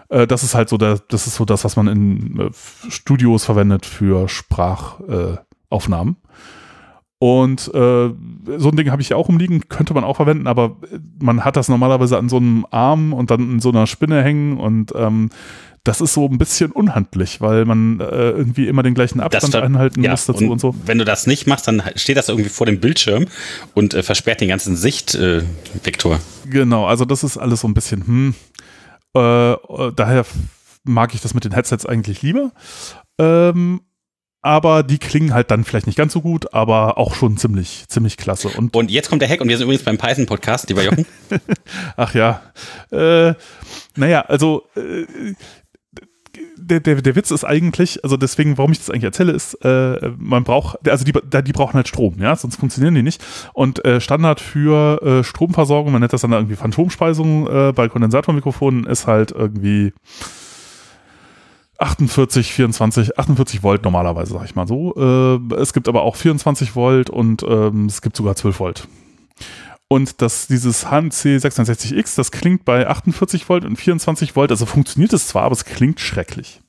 Äh, 0.09 0.27
das 0.27 0.43
ist 0.43 0.55
halt 0.55 0.69
so, 0.69 0.77
das 0.77 1.01
ist 1.11 1.35
so 1.35 1.45
das, 1.45 1.65
was 1.65 1.77
man 1.77 1.89
in 1.89 2.39
äh, 2.39 2.51
Studios 2.91 3.45
verwendet 3.45 3.87
für 3.87 4.29
Sprachaufnahmen. 4.29 6.17
Und 7.19 7.69
äh, 7.73 8.11
so 8.59 8.69
ein 8.69 8.77
Ding 8.77 8.91
habe 8.91 9.01
ich 9.01 9.15
auch 9.15 9.29
umliegen, 9.29 9.69
könnte 9.69 9.95
man 9.95 10.03
auch 10.03 10.17
verwenden, 10.17 10.49
aber 10.49 10.77
man 11.21 11.45
hat 11.45 11.57
das 11.57 11.69
normalerweise 11.69 12.19
an 12.19 12.29
so 12.29 12.39
einem 12.39 12.67
Arm 12.73 13.13
und 13.13 13.31
dann 13.31 13.53
in 13.53 13.61
so 13.61 13.69
einer 13.69 13.87
Spinne 13.87 14.25
hängen 14.25 14.59
und 14.59 14.93
ähm, 14.97 15.31
das 15.85 16.01
ist 16.01 16.15
so 16.15 16.27
ein 16.27 16.39
bisschen 16.39 16.71
unhandlich, 16.71 17.41
weil 17.41 17.65
man 17.65 17.99
äh, 18.01 18.31
irgendwie 18.31 18.69
immer 18.69 18.83
den 18.83 18.95
gleichen 18.95 19.21
Abstand 19.21 19.57
einhalten 19.57 20.03
ja, 20.03 20.13
muss 20.13 20.27
dazu 20.27 20.45
und, 20.45 20.51
und, 20.51 20.61
so. 20.61 20.75
Wenn 20.87 20.99
du 20.99 21.05
das 21.05 21.27
nicht 21.27 21.47
machst, 21.47 21.67
dann 21.67 21.83
steht 21.97 22.17
das 22.17 22.29
irgendwie 22.29 22.51
vor 22.51 22.67
dem 22.67 22.79
Bildschirm 22.79 23.27
und 23.75 23.93
äh, 23.95 24.03
versperrt 24.03 24.41
den 24.41 24.49
ganzen 24.49 24.77
Sichtvektor. 24.77 26.17
Äh, 26.17 26.49
genau, 26.49 26.87
also 26.87 27.05
das 27.05 27.25
ist 27.25 27.37
alles 27.37 27.61
so 27.61 27.69
ein 27.69 27.75
bisschen, 27.75 28.07
hm. 28.07 28.35
Äh, 29.15 29.57
daher 29.95 30.25
mag 30.85 31.15
ich 31.15 31.21
das 31.21 31.35
mit 31.35 31.45
den 31.45 31.53
Headsets 31.53 31.85
eigentlich 31.85 32.23
lieber. 32.23 32.53
Ähm, 33.19 33.83
aber 34.41 34.83
die 34.83 34.99
klingen 34.99 35.35
halt 35.35 35.53
dann 35.53 35.65
vielleicht 35.65 35.87
nicht 35.87 35.97
ganz 35.97 36.13
so 36.13 36.21
gut, 36.21 36.53
aber 36.53 36.99
auch 36.99 37.15
schon 37.15 37.37
ziemlich, 37.37 37.85
ziemlich 37.89 38.17
klasse. 38.17 38.49
Und, 38.49 38.75
und 38.75 38.91
jetzt 38.91 39.09
kommt 39.09 39.23
der 39.23 39.29
Hack 39.29 39.41
und 39.41 39.49
wir 39.49 39.57
sind 39.57 39.65
übrigens 39.65 39.85
beim 39.85 39.99
Python-Podcast, 39.99 40.69
lieber 40.69 40.83
Jochen. 40.83 41.07
Ach 41.97 42.13
ja. 42.15 42.43
Äh, 42.91 43.35
naja, 43.95 44.23
also 44.23 44.65
äh, 44.75 45.35
der, 46.57 46.81
der, 46.81 47.03
der 47.03 47.17
Witz 47.17 47.31
ist 47.31 47.45
eigentlich, 47.45 48.03
also 48.05 48.17
deswegen, 48.17 48.57
warum 48.59 48.73
ich 48.73 48.79
das 48.79 48.91
eigentlich 48.91 49.05
erzähle, 49.05 49.33
ist, 49.33 49.55
äh, 49.65 50.13
man 50.19 50.45
braucht, 50.45 50.89
also 50.89 51.05
die, 51.05 51.13
die 51.13 51.53
brauchen 51.53 51.75
halt 51.75 51.89
Strom, 51.89 52.17
ja, 52.19 52.35
sonst 52.37 52.57
funktionieren 52.57 52.95
die 52.95 53.03
nicht. 53.03 53.23
Und 53.53 53.85
äh, 53.85 54.01
Standard 54.01 54.41
für 54.41 55.03
äh, 55.03 55.25
Stromversorgung, 55.25 55.93
man 55.93 56.01
nennt 56.01 56.13
das 56.13 56.23
dann 56.23 56.33
irgendwie 56.33 56.57
Phantomspeisung 56.57 57.47
äh, 57.47 57.73
bei 57.73 57.89
Kondensatormikrofonen, 57.89 58.85
ist 58.85 59.07
halt 59.07 59.33
irgendwie 59.33 59.93
48, 61.79 62.53
24, 62.53 63.19
48 63.19 63.63
Volt 63.63 63.83
normalerweise, 63.83 64.35
sag 64.35 64.45
ich 64.45 64.55
mal 64.55 64.69
so. 64.69 64.95
Äh, 64.97 65.55
es 65.57 65.73
gibt 65.73 65.89
aber 65.89 66.03
auch 66.03 66.17
24 66.17 66.77
Volt 66.77 67.11
und 67.11 67.43
ähm, 67.43 67.87
es 67.87 68.03
gibt 68.03 68.17
sogar 68.17 68.37
12 68.37 68.61
Volt. 68.61 68.89
Und 69.93 70.23
dass 70.23 70.47
dieses 70.47 70.87
HMC 70.87 71.37
660X, 71.37 72.17
das 72.17 72.33
klingt 72.33 72.65
bei 72.65 72.89
48 72.89 73.47
Volt 73.51 73.67
und 73.67 73.77
24 73.77 74.35
Volt, 74.35 74.51
also 74.51 74.65
funktioniert 74.65 75.13
es 75.13 75.29
zwar, 75.29 75.43
aber 75.43 75.53
es 75.53 75.67
klingt 75.67 76.01
schrecklich. 76.01 76.63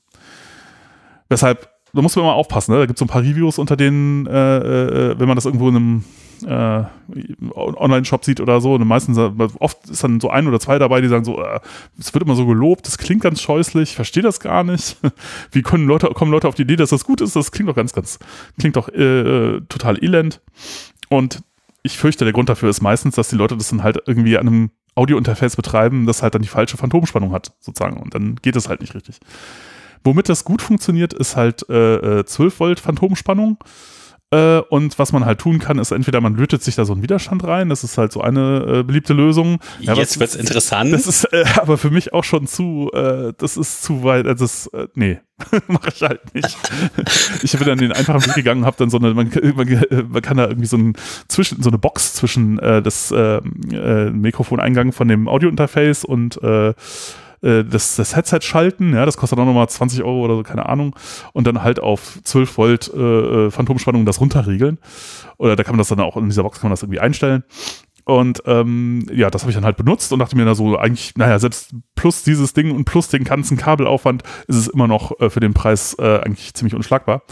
Weshalb, 1.30 1.70
da 1.94 2.02
muss 2.02 2.14
man 2.16 2.26
immer 2.26 2.34
aufpassen, 2.34 2.72
ne? 2.72 2.80
da 2.80 2.84
gibt 2.84 2.98
es 2.98 3.00
so 3.00 3.06
ein 3.06 3.08
paar 3.08 3.22
Reviews, 3.22 3.56
unter 3.56 3.78
denen, 3.78 4.26
äh, 4.26 4.58
äh, 4.58 5.18
wenn 5.18 5.26
man 5.26 5.36
das 5.36 5.46
irgendwo 5.46 5.70
in 5.70 5.76
einem 5.76 6.04
äh, 6.44 6.84
Online-Shop 7.54 8.26
sieht 8.26 8.42
oder 8.42 8.60
so, 8.60 8.74
und 8.74 8.86
meistens, 8.86 9.16
oft 9.58 9.88
ist 9.88 10.04
dann 10.04 10.20
so 10.20 10.28
ein 10.28 10.46
oder 10.46 10.60
zwei 10.60 10.78
dabei, 10.78 11.00
die 11.00 11.08
sagen 11.08 11.24
so, 11.24 11.42
äh, 11.42 11.60
es 11.98 12.12
wird 12.12 12.24
immer 12.24 12.34
so 12.34 12.44
gelobt, 12.44 12.86
das 12.86 12.98
klingt 12.98 13.22
ganz 13.22 13.40
scheußlich, 13.40 13.88
ich 13.88 13.96
verstehe 13.96 14.22
das 14.22 14.38
gar 14.38 14.64
nicht. 14.64 14.98
Wie 15.50 15.62
können 15.62 15.86
Leute, 15.86 16.08
kommen 16.08 16.30
Leute 16.30 16.46
auf 16.46 16.56
die 16.56 16.62
Idee, 16.64 16.76
dass 16.76 16.90
das 16.90 17.04
gut 17.04 17.22
ist? 17.22 17.36
Das 17.36 17.52
klingt 17.52 17.70
doch 17.70 17.74
ganz, 17.74 17.94
ganz, 17.94 18.18
klingt 18.58 18.76
doch 18.76 18.90
äh, 18.90 19.62
total 19.70 20.04
elend. 20.04 20.42
Und 21.08 21.42
ich 21.84 21.98
fürchte, 21.98 22.24
der 22.24 22.32
Grund 22.32 22.48
dafür 22.48 22.70
ist 22.70 22.80
meistens, 22.80 23.14
dass 23.14 23.28
die 23.28 23.36
Leute 23.36 23.56
das 23.56 23.68
dann 23.68 23.82
halt 23.82 23.98
irgendwie 24.06 24.38
an 24.38 24.48
einem 24.48 24.70
Audio-Interface 24.94 25.54
betreiben, 25.54 26.06
das 26.06 26.22
halt 26.22 26.34
dann 26.34 26.42
die 26.42 26.48
falsche 26.48 26.78
Phantomspannung 26.78 27.32
hat, 27.32 27.52
sozusagen. 27.60 27.98
Und 27.98 28.14
dann 28.14 28.36
geht 28.36 28.56
es 28.56 28.68
halt 28.68 28.80
nicht 28.80 28.94
richtig. 28.94 29.20
Womit 30.02 30.28
das 30.30 30.44
gut 30.44 30.62
funktioniert, 30.62 31.12
ist 31.12 31.36
halt 31.36 31.68
äh, 31.68 32.24
12 32.24 32.54
äh, 32.54 32.58
Volt 32.58 32.80
Phantomspannung. 32.80 33.58
Äh, 34.30 34.60
und 34.68 34.98
was 34.98 35.12
man 35.12 35.24
halt 35.24 35.38
tun 35.38 35.58
kann, 35.58 35.78
ist 35.78 35.90
entweder 35.90 36.20
man 36.20 36.34
lötet 36.34 36.62
sich 36.62 36.74
da 36.74 36.84
so 36.84 36.92
einen 36.92 37.02
Widerstand 37.02 37.44
rein, 37.44 37.68
das 37.68 37.84
ist 37.84 37.98
halt 37.98 38.10
so 38.10 38.20
eine 38.20 38.80
äh, 38.80 38.82
beliebte 38.82 39.12
Lösung. 39.12 39.60
Ja, 39.80 39.94
Jetzt 39.94 40.18
wird's 40.18 40.34
interessant. 40.34 40.92
Das 40.92 41.06
ist 41.06 41.24
äh, 41.32 41.44
aber 41.56 41.78
für 41.78 41.90
mich 41.90 42.12
auch 42.12 42.24
schon 42.24 42.46
zu, 42.46 42.90
äh, 42.94 43.32
das 43.36 43.56
ist 43.56 43.82
zu 43.82 44.02
weit, 44.02 44.26
äh, 44.26 44.34
das 44.34 44.66
ist, 44.66 44.70
nee, 44.94 45.20
mache 45.68 45.90
ich 45.94 46.02
halt 46.02 46.34
nicht. 46.34 46.56
ich 47.42 47.52
bin 47.52 47.66
dann 47.66 47.78
den 47.78 47.92
einfachen 47.92 48.26
Weg 48.26 48.34
gegangen, 48.34 48.64
habe 48.64 48.76
dann 48.78 48.90
so 48.90 48.98
eine, 48.98 49.14
man, 49.14 49.30
man, 49.56 50.08
man, 50.08 50.22
kann 50.22 50.36
da 50.36 50.48
irgendwie 50.48 50.66
so, 50.66 50.78
ein, 50.78 50.94
zwischen, 51.28 51.62
so 51.62 51.70
eine 51.70 51.78
Box 51.78 52.14
zwischen 52.14 52.56
das 52.56 53.10
äh, 53.10 53.36
äh, 53.72 54.10
Mikrofoneingang 54.10 54.92
von 54.92 55.08
dem 55.08 55.28
Audiointerface 55.28 56.04
und 56.04 56.40
äh, 57.44 57.64
das, 57.64 57.96
das 57.96 58.16
Headset 58.16 58.40
schalten, 58.40 58.94
ja, 58.94 59.04
das 59.04 59.16
kostet 59.16 59.38
auch 59.38 59.44
nochmal 59.44 59.68
20 59.68 60.02
Euro 60.02 60.24
oder 60.24 60.36
so, 60.36 60.42
keine 60.42 60.66
Ahnung, 60.66 60.96
und 61.32 61.46
dann 61.46 61.62
halt 61.62 61.78
auf 61.78 62.18
12 62.24 62.58
Volt 62.58 62.90
äh, 62.94 62.98
äh, 63.46 63.50
Phantomspannung 63.50 64.06
das 64.06 64.20
runterriegeln. 64.20 64.78
Oder 65.36 65.56
da 65.56 65.62
kann 65.62 65.74
man 65.74 65.78
das 65.78 65.88
dann 65.88 66.00
auch 66.00 66.16
in 66.16 66.26
dieser 66.26 66.42
Box 66.42 66.60
kann 66.60 66.68
man 66.68 66.72
das 66.72 66.82
irgendwie 66.82 67.00
einstellen. 67.00 67.44
Und 68.06 68.42
ähm, 68.46 69.06
ja, 69.12 69.30
das 69.30 69.42
habe 69.42 69.50
ich 69.50 69.54
dann 69.54 69.64
halt 69.64 69.76
benutzt 69.76 70.12
und 70.12 70.18
dachte 70.18 70.36
mir 70.36 70.44
da 70.44 70.54
so, 70.54 70.76
eigentlich, 70.76 71.14
naja, 71.16 71.38
selbst 71.38 71.74
plus 71.94 72.22
dieses 72.22 72.52
Ding 72.52 72.70
und 72.70 72.84
plus 72.84 73.08
den 73.08 73.24
ganzen 73.24 73.56
Kabelaufwand 73.56 74.22
ist 74.46 74.56
es 74.56 74.68
immer 74.68 74.86
noch 74.86 75.18
äh, 75.20 75.30
für 75.30 75.40
den 75.40 75.54
Preis 75.54 75.96
äh, 75.98 76.20
eigentlich 76.20 76.52
ziemlich 76.54 76.74
unschlagbar. 76.74 77.22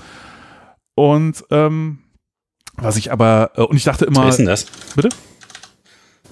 Und 0.95 1.45
ähm, 1.51 1.99
was 2.77 2.97
ich 2.97 3.13
aber, 3.13 3.51
äh, 3.57 3.63
und 3.63 3.77
ich 3.77 3.85
dachte 3.85 4.07
immer. 4.07 4.25
Was 4.25 4.31
ist 4.31 4.37
denn 4.39 4.47
das? 4.47 4.67
Bitte? 4.97 5.11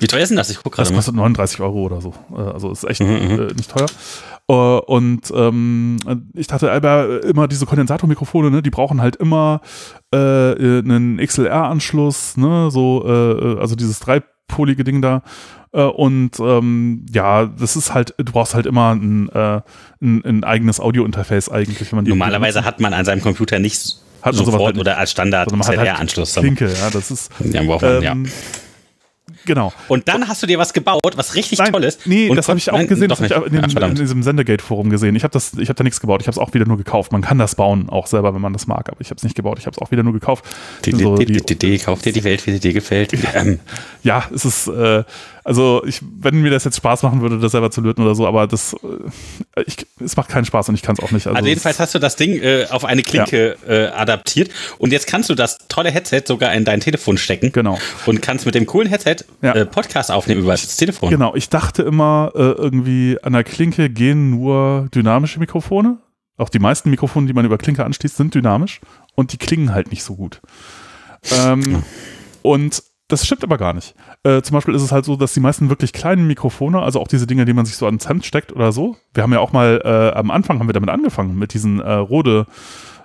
Wie 0.00 0.06
teuer 0.06 0.22
ist 0.22 0.30
denn 0.30 0.36
das? 0.36 0.50
Ich 0.50 0.56
gucke 0.56 0.76
gerade. 0.76 0.88
Das 0.88 0.96
kostet 0.96 1.14
39 1.14 1.60
Euro 1.60 1.82
oder 1.82 2.00
so. 2.00 2.14
Äh, 2.34 2.40
also 2.40 2.72
ist 2.72 2.84
echt 2.84 3.00
mhm, 3.00 3.08
mhm. 3.08 3.48
äh, 3.48 3.54
nicht 3.54 3.70
teuer. 3.70 3.86
Uh, 4.50 4.80
und 4.84 5.30
ähm, 5.32 5.98
ich 6.34 6.48
dachte 6.48 6.72
aber 6.72 7.22
immer 7.22 7.46
diese 7.46 7.66
Kondensatormikrofone, 7.66 8.50
ne, 8.50 8.62
die 8.62 8.70
brauchen 8.70 9.00
halt 9.00 9.14
immer 9.14 9.60
äh, 10.12 10.18
einen 10.18 11.18
XLR-Anschluss, 11.24 12.36
ne, 12.36 12.68
so, 12.72 13.04
äh, 13.06 13.60
also 13.60 13.76
dieses 13.76 14.00
dreipolige 14.00 14.82
Ding 14.82 15.02
da. 15.02 15.22
Äh, 15.72 15.82
und 15.82 16.40
ähm, 16.40 17.06
ja, 17.12 17.46
das 17.46 17.76
ist 17.76 17.94
halt, 17.94 18.14
du 18.18 18.32
brauchst 18.32 18.56
halt 18.56 18.66
immer 18.66 18.92
ein, 18.92 19.28
äh, 19.28 19.60
ein, 20.02 20.24
ein 20.24 20.42
eigenes 20.42 20.80
Audio-Interface 20.80 21.48
eigentlich. 21.48 21.92
Wenn 21.92 21.98
man 21.98 22.04
Normalerweise 22.06 22.64
hat 22.64 22.80
man 22.80 22.92
an 22.92 23.04
seinem 23.04 23.20
Computer 23.20 23.60
nicht 23.60 23.98
hat 24.20 24.34
sofort 24.34 24.60
halt 24.60 24.78
oder 24.78 24.98
als 24.98 25.12
Standard 25.12 25.52
XLR-Anschluss. 25.52 26.36
Halt 26.36 26.44
Klinke, 26.44 26.72
ja, 26.72 26.90
das 26.90 27.12
ist. 27.12 27.30
Ja, 27.52 27.62
braucht 27.62 27.82
man, 27.82 28.02
ähm, 28.02 28.02
ja 28.02 28.30
Genau. 29.50 29.72
Und 29.88 30.06
dann 30.06 30.28
hast 30.28 30.44
du 30.44 30.46
dir 30.46 30.60
was 30.60 30.72
gebaut, 30.72 31.16
was 31.16 31.34
richtig 31.34 31.58
nein, 31.58 31.72
toll 31.72 31.82
ist. 31.82 32.06
Nee, 32.06 32.32
das 32.32 32.48
habe 32.48 32.56
ich 32.56 32.70
auch 32.70 32.76
nein, 32.76 32.86
gesehen, 32.86 33.08
das 33.08 33.18
habe 33.18 33.26
ich 33.26 33.52
in, 33.52 33.68
ja, 33.68 33.86
in 33.88 33.94
diesem 33.96 34.22
Sendegate-Forum 34.22 34.90
gesehen. 34.90 35.16
Ich 35.16 35.24
habe 35.24 35.36
hab 35.36 35.76
da 35.76 35.82
nichts 35.82 36.00
gebaut, 36.00 36.20
ich 36.20 36.28
habe 36.28 36.34
es 36.34 36.38
auch 36.38 36.54
wieder 36.54 36.66
nur 36.66 36.76
gekauft. 36.76 37.10
Man 37.10 37.20
kann 37.20 37.36
das 37.36 37.56
bauen, 37.56 37.88
auch 37.88 38.06
selber, 38.06 38.32
wenn 38.32 38.40
man 38.40 38.52
das 38.52 38.68
mag, 38.68 38.88
aber 38.88 39.00
ich 39.00 39.08
habe 39.10 39.16
es 39.16 39.24
nicht 39.24 39.34
gebaut, 39.34 39.58
ich 39.58 39.66
habe 39.66 39.74
es 39.74 39.82
auch 39.82 39.90
wieder 39.90 40.04
nur 40.04 40.12
gekauft. 40.12 40.44
Die, 40.84 40.92
so, 40.92 41.16
die, 41.16 41.26
die, 41.26 41.40
die, 41.40 41.58
die, 41.58 41.78
kauft 41.78 42.04
dir 42.04 42.12
die 42.12 42.22
Welt, 42.22 42.46
wie 42.46 42.52
sie 42.52 42.60
dir 42.60 42.72
gefällt. 42.72 43.12
ja, 44.04 44.22
es 44.32 44.44
ist, 44.44 44.68
äh, 44.68 45.02
also 45.50 45.82
ich, 45.84 46.00
wenn 46.00 46.42
mir 46.42 46.50
das 46.52 46.62
jetzt 46.62 46.76
Spaß 46.76 47.02
machen 47.02 47.22
würde, 47.22 47.40
das 47.40 47.50
selber 47.50 47.72
zu 47.72 47.80
löten 47.80 48.04
oder 48.04 48.14
so, 48.14 48.24
aber 48.24 48.46
das, 48.46 48.72
äh, 49.56 49.64
ich, 49.66 49.84
es 49.98 50.16
macht 50.16 50.28
keinen 50.28 50.44
Spaß 50.44 50.68
und 50.68 50.76
ich 50.76 50.82
kann 50.82 50.94
es 50.96 51.02
auch 51.02 51.10
nicht. 51.10 51.26
Also, 51.26 51.36
also 51.36 51.48
jedenfalls 51.48 51.80
hast 51.80 51.92
du 51.92 51.98
das 51.98 52.14
Ding 52.14 52.40
äh, 52.40 52.66
auf 52.70 52.84
eine 52.84 53.02
Klinke 53.02 53.56
ja. 53.66 53.74
äh, 53.74 53.86
adaptiert 53.88 54.52
und 54.78 54.92
jetzt 54.92 55.08
kannst 55.08 55.28
du 55.28 55.34
das 55.34 55.58
tolle 55.66 55.90
Headset 55.90 56.22
sogar 56.24 56.52
in 56.52 56.64
dein 56.64 56.78
Telefon 56.78 57.18
stecken. 57.18 57.50
Genau. 57.50 57.80
Und 58.06 58.22
kannst 58.22 58.46
mit 58.46 58.54
dem 58.54 58.64
coolen 58.64 58.88
Headset 58.88 59.16
ja. 59.42 59.52
äh, 59.52 59.66
Podcast 59.66 60.12
aufnehmen 60.12 60.42
über 60.42 60.52
das 60.52 60.76
Telefon. 60.76 61.10
Genau. 61.10 61.34
Ich 61.34 61.48
dachte 61.48 61.82
immer, 61.82 62.30
äh, 62.36 62.38
irgendwie 62.38 63.18
an 63.20 63.32
der 63.32 63.42
Klinke 63.42 63.90
gehen 63.90 64.30
nur 64.30 64.86
dynamische 64.94 65.40
Mikrofone. 65.40 65.98
Auch 66.36 66.48
die 66.48 66.60
meisten 66.60 66.90
Mikrofone, 66.90 67.26
die 67.26 67.32
man 67.32 67.44
über 67.44 67.58
Klinke 67.58 67.84
anschließt, 67.84 68.16
sind 68.16 68.36
dynamisch 68.36 68.80
und 69.16 69.32
die 69.32 69.36
klingen 69.36 69.74
halt 69.74 69.90
nicht 69.90 70.04
so 70.04 70.14
gut. 70.14 70.40
Ähm, 71.32 71.82
und 72.42 72.84
das 73.10 73.26
stimmt 73.26 73.44
aber 73.44 73.58
gar 73.58 73.72
nicht. 73.72 73.94
Äh, 74.22 74.42
zum 74.42 74.54
Beispiel 74.54 74.74
ist 74.74 74.82
es 74.82 74.92
halt 74.92 75.04
so, 75.04 75.16
dass 75.16 75.34
die 75.34 75.40
meisten 75.40 75.68
wirklich 75.68 75.92
kleinen 75.92 76.26
Mikrofone, 76.26 76.80
also 76.80 77.00
auch 77.00 77.08
diese 77.08 77.26
Dinge, 77.26 77.44
die 77.44 77.52
man 77.52 77.66
sich 77.66 77.76
so 77.76 77.86
ans 77.86 78.08
Hemd 78.08 78.24
steckt 78.24 78.52
oder 78.52 78.72
so, 78.72 78.96
wir 79.14 79.22
haben 79.22 79.32
ja 79.32 79.40
auch 79.40 79.52
mal 79.52 79.80
äh, 79.84 80.16
am 80.16 80.30
Anfang 80.30 80.58
haben 80.58 80.68
wir 80.68 80.72
damit 80.72 80.90
angefangen, 80.90 81.36
mit 81.36 81.52
diesen 81.54 81.80
äh, 81.80 81.92
Rode, 81.92 82.46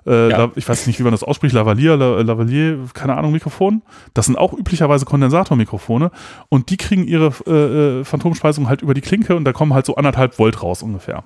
äh, 0.06 0.30
ja. 0.30 0.52
ich 0.56 0.70
weiß 0.70 0.86
nicht, 0.88 1.00
wie 1.00 1.04
man 1.04 1.12
das 1.12 1.24
ausspricht, 1.24 1.54
Lavalier, 1.54 1.98
Lavalier, 1.98 2.86
keine 2.94 3.18
Ahnung, 3.18 3.32
Mikrofon. 3.32 3.82
Das 4.14 4.28
sind 4.28 4.38
auch 4.38 4.54
üblicherweise 4.54 5.06
Kondensatormikrofone 5.06 6.12
und 6.50 6.70
die 6.70 6.78
kriegen 6.78 7.06
ihre 7.06 7.34
äh, 7.48 8.00
äh, 8.02 8.04
Phantomspeisung 8.04 8.70
halt 8.70 8.82
über 8.82 8.94
die 8.94 9.02
Klinke 9.02 9.36
und 9.36 9.46
da 9.46 9.54
kommen 9.54 9.74
halt 9.74 9.86
so 9.86 9.96
anderthalb 9.96 10.38
Volt 10.38 10.62
raus 10.62 10.84
ungefähr. 10.84 11.24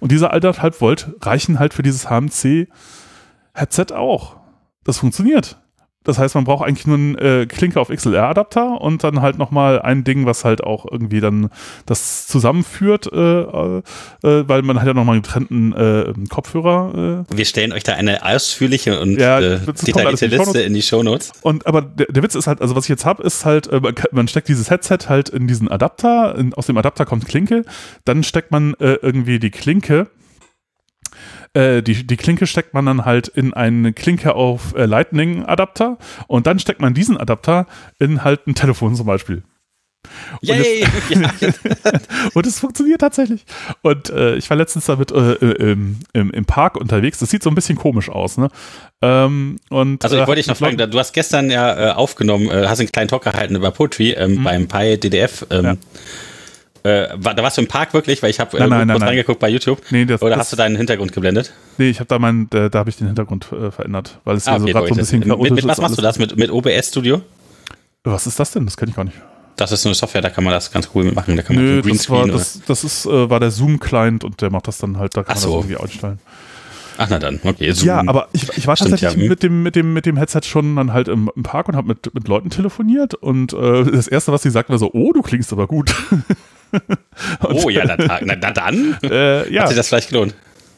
Und 0.00 0.12
diese 0.12 0.30
anderthalb 0.30 0.80
Volt 0.80 1.14
reichen 1.20 1.58
halt 1.58 1.74
für 1.74 1.82
dieses 1.82 2.08
HMC-Headset 2.08 3.92
auch. 3.94 4.36
Das 4.84 4.98
funktioniert. 4.98 5.61
Das 6.04 6.18
heißt, 6.18 6.34
man 6.34 6.44
braucht 6.44 6.66
eigentlich 6.66 6.86
nur 6.86 6.96
einen 6.96 7.16
äh, 7.16 7.46
Klinke 7.46 7.80
auf 7.80 7.88
XLR-Adapter 7.88 8.80
und 8.80 9.04
dann 9.04 9.22
halt 9.22 9.38
nochmal 9.38 9.80
ein 9.80 10.04
Ding, 10.04 10.26
was 10.26 10.44
halt 10.44 10.62
auch 10.64 10.86
irgendwie 10.90 11.20
dann 11.20 11.50
das 11.86 12.26
zusammenführt, 12.26 13.10
äh, 13.12 13.18
äh, 13.18 13.82
weil 14.22 14.62
man 14.62 14.80
hat 14.80 14.86
ja 14.86 14.94
nochmal 14.94 15.14
einen 15.14 15.22
getrennten 15.22 15.72
äh, 15.72 16.12
Kopfhörer. 16.28 17.24
Äh. 17.30 17.36
Wir 17.36 17.44
stellen 17.44 17.72
euch 17.72 17.84
da 17.84 17.94
eine 17.94 18.24
ausführliche 18.24 19.00
und 19.00 19.18
ja, 19.18 19.40
äh, 19.40 19.60
detaillierte 19.60 20.26
Liste 20.26 20.62
in 20.62 20.74
die 20.74 20.82
Shownotes. 20.82 21.32
Und 21.42 21.66
aber 21.66 21.82
der, 21.82 22.06
der 22.06 22.22
Witz 22.22 22.34
ist 22.34 22.46
halt, 22.46 22.60
also 22.60 22.74
was 22.74 22.84
ich 22.84 22.90
jetzt 22.90 23.04
habe, 23.04 23.22
ist 23.22 23.44
halt, 23.44 23.68
äh, 23.68 23.80
man 24.10 24.28
steckt 24.28 24.48
dieses 24.48 24.70
Headset 24.70 24.98
halt 25.08 25.28
in 25.28 25.46
diesen 25.46 25.68
Adapter, 25.68 26.36
in, 26.36 26.54
aus 26.54 26.66
dem 26.66 26.76
Adapter 26.76 27.04
kommt 27.04 27.26
Klinke, 27.26 27.64
dann 28.04 28.24
steckt 28.24 28.50
man 28.50 28.74
äh, 28.74 28.94
irgendwie 29.02 29.38
die 29.38 29.50
Klinke 29.50 30.08
äh, 31.54 31.82
die, 31.82 32.06
die 32.06 32.16
Klinke 32.16 32.46
steckt 32.46 32.74
man 32.74 32.86
dann 32.86 33.04
halt 33.04 33.28
in 33.28 33.52
eine 33.52 33.92
Klinke 33.92 34.34
auf 34.34 34.74
äh, 34.74 34.86
Lightning-Adapter 34.86 35.98
und 36.26 36.46
dann 36.46 36.58
steckt 36.58 36.80
man 36.80 36.94
diesen 36.94 37.16
Adapter 37.16 37.66
in 37.98 38.24
halt 38.24 38.46
ein 38.46 38.54
Telefon 38.54 38.94
zum 38.94 39.06
Beispiel. 39.06 39.42
Yay! 40.40 40.84
Und 42.34 42.46
es 42.46 42.58
funktioniert 42.58 43.00
tatsächlich. 43.00 43.44
Und 43.82 44.10
äh, 44.10 44.34
ich 44.36 44.48
war 44.50 44.56
letztens 44.56 44.86
damit 44.86 45.12
äh, 45.12 45.34
im, 45.34 46.00
im, 46.12 46.30
im, 46.30 46.44
Park 46.44 46.76
unterwegs. 46.76 47.18
Das 47.18 47.30
sieht 47.30 47.42
so 47.42 47.50
ein 47.50 47.54
bisschen 47.54 47.76
komisch 47.76 48.08
aus, 48.08 48.36
ne? 48.36 48.48
Ähm, 49.00 49.58
und, 49.70 50.02
also 50.02 50.16
ich 50.18 50.26
wollte 50.26 50.40
dich 50.40 50.48
noch 50.48 50.56
fragen, 50.56 50.76
du 50.76 50.98
hast 50.98 51.12
gestern 51.12 51.50
ja 51.50 51.90
äh, 51.90 51.92
aufgenommen, 51.92 52.50
äh, 52.50 52.66
hast 52.66 52.80
einen 52.80 52.90
kleinen 52.90 53.08
Talk 53.08 53.22
gehalten 53.22 53.54
über 53.54 53.70
Poetry 53.70 54.10
ähm, 54.10 54.36
mhm. 54.36 54.44
beim 54.44 54.68
Pi 54.68 54.98
DDF. 54.98 55.46
Ähm, 55.50 55.64
ja. 55.64 55.76
Äh, 56.84 57.08
war, 57.14 57.34
da 57.34 57.42
warst 57.44 57.58
du 57.58 57.62
im 57.62 57.68
Park 57.68 57.94
wirklich, 57.94 58.22
weil 58.22 58.30
ich 58.30 58.40
habe 58.40 58.56
äh, 58.56 58.60
kurz 58.60 58.70
nein, 58.70 58.90
reingeguckt 58.90 59.38
bei 59.38 59.48
YouTube. 59.48 59.80
Nee, 59.90 60.04
das, 60.04 60.20
Oder 60.20 60.30
das, 60.30 60.40
hast 60.40 60.52
du 60.52 60.56
deinen 60.56 60.76
Hintergrund 60.76 61.12
geblendet? 61.12 61.52
Nee, 61.78 61.90
ich 61.90 62.00
habe 62.00 62.08
da 62.08 62.18
meinen, 62.18 62.50
da, 62.50 62.68
da 62.68 62.80
habe 62.80 62.90
ich 62.90 62.96
den 62.96 63.06
Hintergrund 63.06 63.46
äh, 63.52 63.70
verändert, 63.70 64.18
weil 64.24 64.36
es 64.36 64.48
ah, 64.48 64.56
okay, 64.56 64.60
so 64.60 64.66
gerade 64.66 64.88
so 64.88 64.94
ein 64.94 64.96
bisschen 64.96 65.20
mit, 65.20 65.52
mit 65.52 65.68
was 65.68 65.80
machst 65.80 65.96
du 65.96 66.02
das? 66.02 66.18
Mit, 66.18 66.36
mit 66.36 66.50
OBS 66.50 66.88
Studio? 66.88 67.22
Was 68.02 68.26
ist 68.26 68.40
das 68.40 68.50
denn? 68.50 68.64
Das 68.64 68.76
kenne 68.76 68.90
ich 68.90 68.96
gar 68.96 69.04
nicht. 69.04 69.16
Das 69.54 69.70
ist 69.70 69.86
eine 69.86 69.94
Software, 69.94 70.22
da 70.22 70.30
kann 70.30 70.42
man 70.42 70.52
das 70.52 70.72
ganz 70.72 70.88
cool 70.94 71.04
mitmachen. 71.04 71.36
Da 71.36 71.42
kann 71.42 71.54
man 71.54 71.64
Nö, 71.64 71.82
das 71.82 72.10
war, 72.10 72.26
das, 72.26 72.62
das 72.66 72.82
ist, 72.82 73.06
äh, 73.06 73.30
war 73.30 73.38
der 73.38 73.52
Zoom-Client 73.52 74.24
und 74.24 74.40
der 74.40 74.50
macht 74.50 74.66
das 74.66 74.78
dann 74.78 74.98
halt, 74.98 75.16
da 75.16 75.22
kann 75.22 75.36
Ach 75.36 75.40
man 75.40 75.52
das 75.52 75.54
irgendwie 75.54 75.76
einstellen. 75.76 76.18
Ach 76.98 77.06
na 77.08 77.18
dann, 77.18 77.40
okay. 77.44 77.72
Zoom. 77.72 77.86
Ja, 77.86 78.02
aber 78.06 78.28
ich, 78.32 78.48
ich 78.56 78.66
war 78.66 78.76
Stimmt, 78.76 78.90
tatsächlich 78.90 79.22
ja. 79.22 79.28
mit, 79.28 79.42
dem, 79.42 79.62
mit, 79.62 79.76
dem, 79.76 79.92
mit 79.92 80.06
dem 80.06 80.16
Headset 80.16 80.40
schon 80.44 80.76
dann 80.76 80.92
halt 80.92 81.08
im, 81.08 81.30
im 81.36 81.42
Park 81.42 81.68
und 81.68 81.76
habe 81.76 81.88
mit, 81.88 82.12
mit 82.14 82.28
Leuten 82.28 82.50
telefoniert 82.50 83.14
und 83.14 83.52
äh, 83.52 83.84
das 83.84 84.08
Erste, 84.08 84.32
was 84.32 84.42
sie 84.42 84.50
sagten, 84.50 84.72
war 84.72 84.78
so, 84.78 84.90
oh, 84.92 85.12
du 85.12 85.22
klingst 85.22 85.52
aber 85.52 85.66
gut. 85.66 85.94
oh 87.42 87.68
ja, 87.68 87.84
na, 87.84 87.96
na, 87.98 88.36
na 88.36 88.50
dann 88.50 88.96
äh, 89.02 89.52
ja. 89.52 89.62
hat 89.62 89.68
sich 89.68 89.76
das 89.76 89.88
vielleicht 89.88 90.10
gelohnt. 90.10 90.34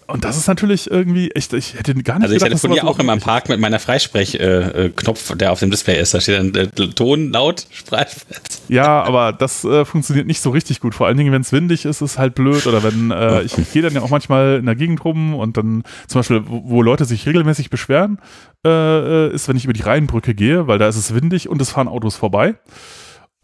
Und 0.06 0.24
das 0.24 0.36
ist 0.36 0.48
natürlich 0.48 0.90
irgendwie 0.90 1.30
echt, 1.30 1.52
ich 1.54 1.74
hätte 1.74 1.94
gar 1.94 2.18
nicht 2.18 2.24
Also 2.24 2.36
ich 2.36 2.42
telefoniere 2.42 2.82
so 2.82 2.92
auch 2.92 2.98
immer 2.98 3.14
im 3.14 3.20
Park 3.20 3.48
mit 3.48 3.58
meiner 3.58 3.78
Freisprechknopf, 3.78 5.30
äh, 5.30 5.36
der 5.36 5.52
auf 5.52 5.60
dem 5.60 5.70
Display 5.70 5.98
ist. 5.98 6.12
Da 6.12 6.20
steht 6.20 6.38
dann 6.38 6.54
äh, 6.54 6.66
Ton, 6.68 7.32
laut, 7.32 7.66
Sprechfest. 7.70 8.64
Ja, 8.68 9.02
aber 9.02 9.32
das 9.32 9.64
äh, 9.64 9.84
funktioniert 9.84 10.26
nicht 10.26 10.42
so 10.42 10.50
richtig 10.50 10.80
gut. 10.80 10.94
Vor 10.94 11.06
allen 11.06 11.16
Dingen, 11.16 11.32
wenn 11.32 11.40
es 11.40 11.52
windig 11.52 11.86
ist, 11.86 12.02
ist 12.02 12.18
halt 12.18 12.34
blöd. 12.34 12.66
Oder 12.66 12.82
wenn, 12.82 13.10
äh, 13.10 13.42
ich, 13.42 13.56
ich 13.56 13.72
gehe 13.72 13.80
dann 13.80 13.94
ja 13.94 14.02
auch 14.02 14.10
manchmal 14.10 14.56
in 14.58 14.66
der 14.66 14.74
Gegend 14.74 15.02
rum 15.04 15.34
und 15.34 15.56
dann 15.56 15.84
zum 16.06 16.18
Beispiel, 16.18 16.42
wo, 16.46 16.62
wo 16.66 16.82
Leute 16.82 17.06
sich 17.06 17.26
regelmäßig 17.26 17.70
beschweren, 17.70 18.18
äh, 18.66 19.30
ist, 19.30 19.48
wenn 19.48 19.56
ich 19.56 19.64
über 19.64 19.72
die 19.72 19.82
Rheinbrücke 19.82 20.34
gehe, 20.34 20.66
weil 20.66 20.78
da 20.78 20.86
ist 20.86 20.96
es 20.96 21.14
windig 21.14 21.48
und 21.48 21.62
es 21.62 21.70
fahren 21.70 21.88
Autos 21.88 22.16
vorbei. 22.16 22.56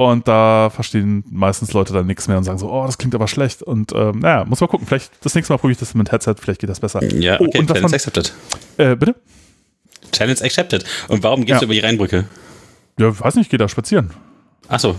Und 0.01 0.27
da 0.27 0.71
verstehen 0.71 1.25
meistens 1.31 1.75
Leute 1.75 1.93
dann 1.93 2.07
nichts 2.07 2.27
mehr 2.27 2.39
und 2.39 2.45
sagen 2.45 2.57
so, 2.57 2.73
oh, 2.73 2.87
das 2.87 2.97
klingt 2.97 3.15
aber 3.15 3.29
schlecht. 3.29 3.63
Und 3.63 3.93
ähm, 3.93 4.21
naja, 4.21 4.47
muss 4.47 4.59
mal 4.63 4.67
gucken. 4.67 4.87
Vielleicht 4.87 5.13
das 5.23 5.35
nächste 5.35 5.53
Mal 5.53 5.59
probiere 5.59 5.73
ich 5.73 5.79
das 5.79 5.93
mit 5.93 6.11
Headset, 6.11 6.37
vielleicht 6.41 6.59
geht 6.59 6.71
das 6.71 6.81
besser. 6.81 7.05
Ja, 7.05 7.35
okay, 7.35 7.51
oh, 7.57 7.59
und 7.59 7.67
Challenge 7.67 7.95
accepted. 7.95 8.33
Äh, 8.79 8.97
bitte? 8.97 9.15
Challenge 10.11 10.41
accepted. 10.41 10.87
Und 11.09 11.23
warum 11.23 11.41
gehst 11.41 11.51
ja. 11.51 11.59
du 11.59 11.65
über 11.67 11.75
die 11.75 11.81
Rheinbrücke? 11.81 12.25
Ja, 12.99 13.21
weiß 13.21 13.35
nicht, 13.35 13.45
ich 13.45 13.51
gehe 13.51 13.59
da 13.59 13.69
spazieren. 13.69 14.11
Ach 14.69 14.81
so. 14.81 14.97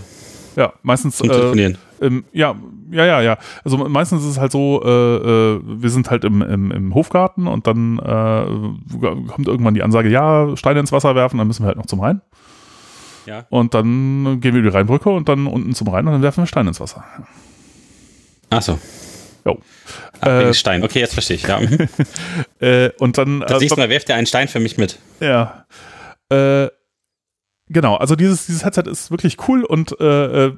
Ja, 0.54 0.72
meistens. 0.84 1.16
Zum 1.16 1.28
Telefonieren. 1.28 1.78
Äh, 2.00 2.06
ähm, 2.06 2.24
ja, 2.32 2.54
ja, 2.92 3.04
ja, 3.04 3.20
ja. 3.22 3.38
Also 3.64 3.78
meistens 3.78 4.22
ist 4.22 4.28
es 4.28 4.38
halt 4.38 4.52
so, 4.52 4.84
äh, 4.84 4.88
äh, 4.88 5.60
wir 5.64 5.90
sind 5.90 6.10
halt 6.10 6.22
im, 6.22 6.42
im, 6.42 6.70
im 6.70 6.94
Hofgarten 6.94 7.48
und 7.48 7.66
dann 7.66 7.98
äh, 7.98 9.00
kommt 9.32 9.48
irgendwann 9.48 9.74
die 9.74 9.82
Ansage, 9.82 10.10
ja, 10.10 10.56
Steine 10.56 10.78
ins 10.78 10.92
Wasser 10.92 11.16
werfen, 11.16 11.38
dann 11.38 11.48
müssen 11.48 11.64
wir 11.64 11.66
halt 11.66 11.78
noch 11.78 11.86
zum 11.86 11.98
Rhein. 11.98 12.20
Ja. 13.26 13.46
Und 13.50 13.74
dann 13.74 14.40
gehen 14.40 14.54
wir 14.54 14.60
über 14.60 14.70
die 14.70 14.76
Rheinbrücke 14.76 15.10
und 15.10 15.28
dann 15.28 15.46
unten 15.46 15.74
zum 15.74 15.88
Rhein 15.88 16.06
und 16.06 16.12
dann 16.12 16.22
werfen 16.22 16.42
wir 16.42 16.46
Stein 16.46 16.66
ins 16.66 16.80
Wasser. 16.80 17.04
Ach 18.50 18.62
so. 18.62 18.78
Jo. 19.44 19.58
Äh, 20.20 20.54
Stein, 20.54 20.84
okay, 20.84 21.00
jetzt 21.00 21.14
verstehe 21.14 21.36
ich, 21.36 21.42
ja. 21.42 21.58
Mhm. 21.58 21.88
äh, 22.60 22.90
und 22.98 23.18
dann. 23.18 23.40
Das 23.40 23.60
nächste 23.60 23.80
Mal 23.80 23.88
werft 23.88 24.08
ihr 24.08 24.14
einen 24.14 24.26
Stein 24.26 24.48
für 24.48 24.60
mich 24.60 24.78
mit. 24.78 24.98
Ja. 25.20 25.66
Äh, 26.30 26.68
genau, 27.72 27.96
also 27.96 28.16
dieses, 28.16 28.46
dieses 28.46 28.64
Headset 28.64 28.84
ist 28.90 29.10
wirklich 29.10 29.36
cool 29.48 29.64
und 29.64 29.98
äh, 30.00 30.46
äh 30.46 30.52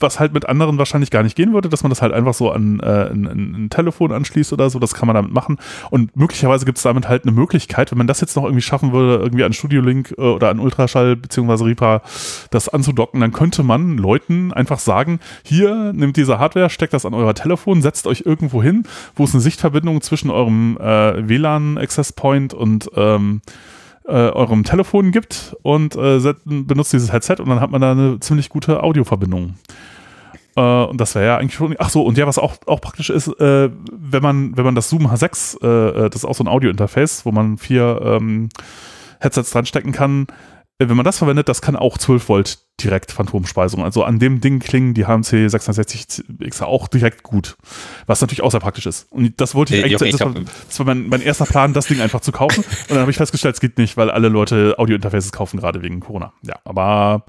was 0.00 0.18
halt 0.18 0.32
mit 0.32 0.48
anderen 0.48 0.78
wahrscheinlich 0.78 1.10
gar 1.10 1.22
nicht 1.22 1.36
gehen 1.36 1.52
würde, 1.52 1.68
dass 1.68 1.82
man 1.82 1.90
das 1.90 2.02
halt 2.02 2.12
einfach 2.12 2.34
so 2.34 2.50
an 2.50 2.80
äh, 2.80 3.10
ein, 3.10 3.26
ein, 3.26 3.70
Telefon 3.70 4.12
anschließt 4.12 4.52
oder 4.52 4.70
so, 4.70 4.78
das 4.78 4.94
kann 4.94 5.06
man 5.06 5.14
damit 5.14 5.32
machen. 5.32 5.58
Und 5.90 6.16
möglicherweise 6.16 6.64
gibt 6.64 6.78
es 6.78 6.84
damit 6.84 7.08
halt 7.08 7.24
eine 7.24 7.32
Möglichkeit, 7.32 7.90
wenn 7.90 7.98
man 7.98 8.06
das 8.06 8.20
jetzt 8.20 8.34
noch 8.36 8.44
irgendwie 8.44 8.62
schaffen 8.62 8.92
würde, 8.92 9.22
irgendwie 9.22 9.44
an 9.44 9.52
Studio 9.52 9.82
Link 9.82 10.14
äh, 10.16 10.22
oder 10.22 10.48
an 10.48 10.58
Ultraschall 10.58 11.16
beziehungsweise 11.16 11.66
Reaper 11.66 12.02
das 12.50 12.68
anzudocken, 12.68 13.20
dann 13.20 13.32
könnte 13.32 13.62
man 13.62 13.98
Leuten 13.98 14.52
einfach 14.52 14.78
sagen, 14.78 15.20
hier, 15.44 15.92
nimmt 15.92 16.16
diese 16.16 16.38
Hardware, 16.38 16.70
steckt 16.70 16.94
das 16.94 17.06
an 17.06 17.14
euer 17.14 17.34
Telefon, 17.34 17.82
setzt 17.82 18.06
euch 18.06 18.22
irgendwo 18.24 18.62
hin, 18.62 18.84
wo 19.14 19.24
es 19.24 19.34
eine 19.34 19.40
Sichtverbindung 19.42 20.00
zwischen 20.00 20.30
eurem 20.30 20.78
äh, 20.80 21.28
WLAN-Access 21.28 22.12
Point 22.14 22.54
und 22.54 22.90
ähm, 22.96 23.42
äh, 24.10 24.30
eurem 24.30 24.64
Telefon 24.64 25.12
gibt 25.12 25.56
und 25.62 25.96
äh, 25.96 26.34
benutzt 26.44 26.92
dieses 26.92 27.12
Headset 27.12 27.36
und 27.38 27.48
dann 27.48 27.60
hat 27.60 27.70
man 27.70 27.80
da 27.80 27.92
eine 27.92 28.20
ziemlich 28.20 28.48
gute 28.48 28.82
Audioverbindung. 28.82 29.54
Äh, 30.56 30.60
und 30.60 31.00
das 31.00 31.14
wäre 31.14 31.26
ja 31.26 31.36
eigentlich 31.36 31.54
schon. 31.54 31.76
Ach 31.78 31.90
so, 31.90 32.02
und 32.02 32.18
ja, 32.18 32.26
was 32.26 32.38
auch, 32.38 32.56
auch 32.66 32.80
praktisch 32.80 33.10
ist, 33.10 33.28
äh, 33.40 33.70
wenn 33.90 34.22
man, 34.22 34.56
wenn 34.56 34.64
man 34.64 34.74
das 34.74 34.88
Zoom 34.88 35.06
H6, 35.06 35.62
äh, 35.62 36.10
das 36.10 36.22
ist 36.22 36.24
auch 36.24 36.34
so 36.34 36.44
ein 36.44 36.48
Audio-Interface, 36.48 37.24
wo 37.24 37.32
man 37.32 37.58
vier 37.58 38.00
ähm, 38.04 38.48
Headsets 39.20 39.50
dran 39.50 39.66
stecken 39.66 39.92
kann, 39.92 40.26
äh, 40.78 40.88
wenn 40.88 40.96
man 40.96 41.04
das 41.04 41.18
verwendet, 41.18 41.48
das 41.48 41.62
kann 41.62 41.76
auch 41.76 41.98
12 41.98 42.28
Volt 42.28 42.58
direkt 42.82 43.12
Phantomspeisung. 43.12 43.84
Also 43.84 44.04
an 44.04 44.18
dem 44.18 44.40
Ding 44.40 44.58
klingen 44.60 44.94
die 44.94 45.06
HMC 45.06 45.46
660X 45.46 46.62
auch 46.62 46.88
direkt 46.88 47.22
gut. 47.22 47.56
Was 48.06 48.20
natürlich 48.20 48.42
auch 48.42 48.50
sehr 48.50 48.60
praktisch 48.60 48.86
ist. 48.86 49.06
Und 49.10 49.40
das 49.40 49.54
wollte 49.54 49.76
ich 49.76 49.84
eigentlich, 49.84 49.96
okay, 49.96 50.10
das, 50.10 50.20
war, 50.20 50.34
das 50.68 50.78
war 50.78 50.86
mein, 50.86 51.08
mein, 51.08 51.22
erster 51.22 51.46
Plan, 51.46 51.72
das 51.72 51.86
Ding 51.86 52.00
einfach 52.00 52.20
zu 52.20 52.32
kaufen. 52.32 52.64
Und 52.82 52.90
dann 52.90 53.00
habe 53.00 53.10
ich 53.10 53.16
festgestellt, 53.16 53.54
es 53.54 53.60
geht 53.60 53.78
nicht, 53.78 53.96
weil 53.96 54.10
alle 54.10 54.28
Leute 54.28 54.74
Audio-Interfaces 54.78 55.32
kaufen, 55.32 55.60
gerade 55.60 55.82
wegen 55.82 56.00
Corona. 56.00 56.32
Ja, 56.42 56.56
aber 56.64 57.24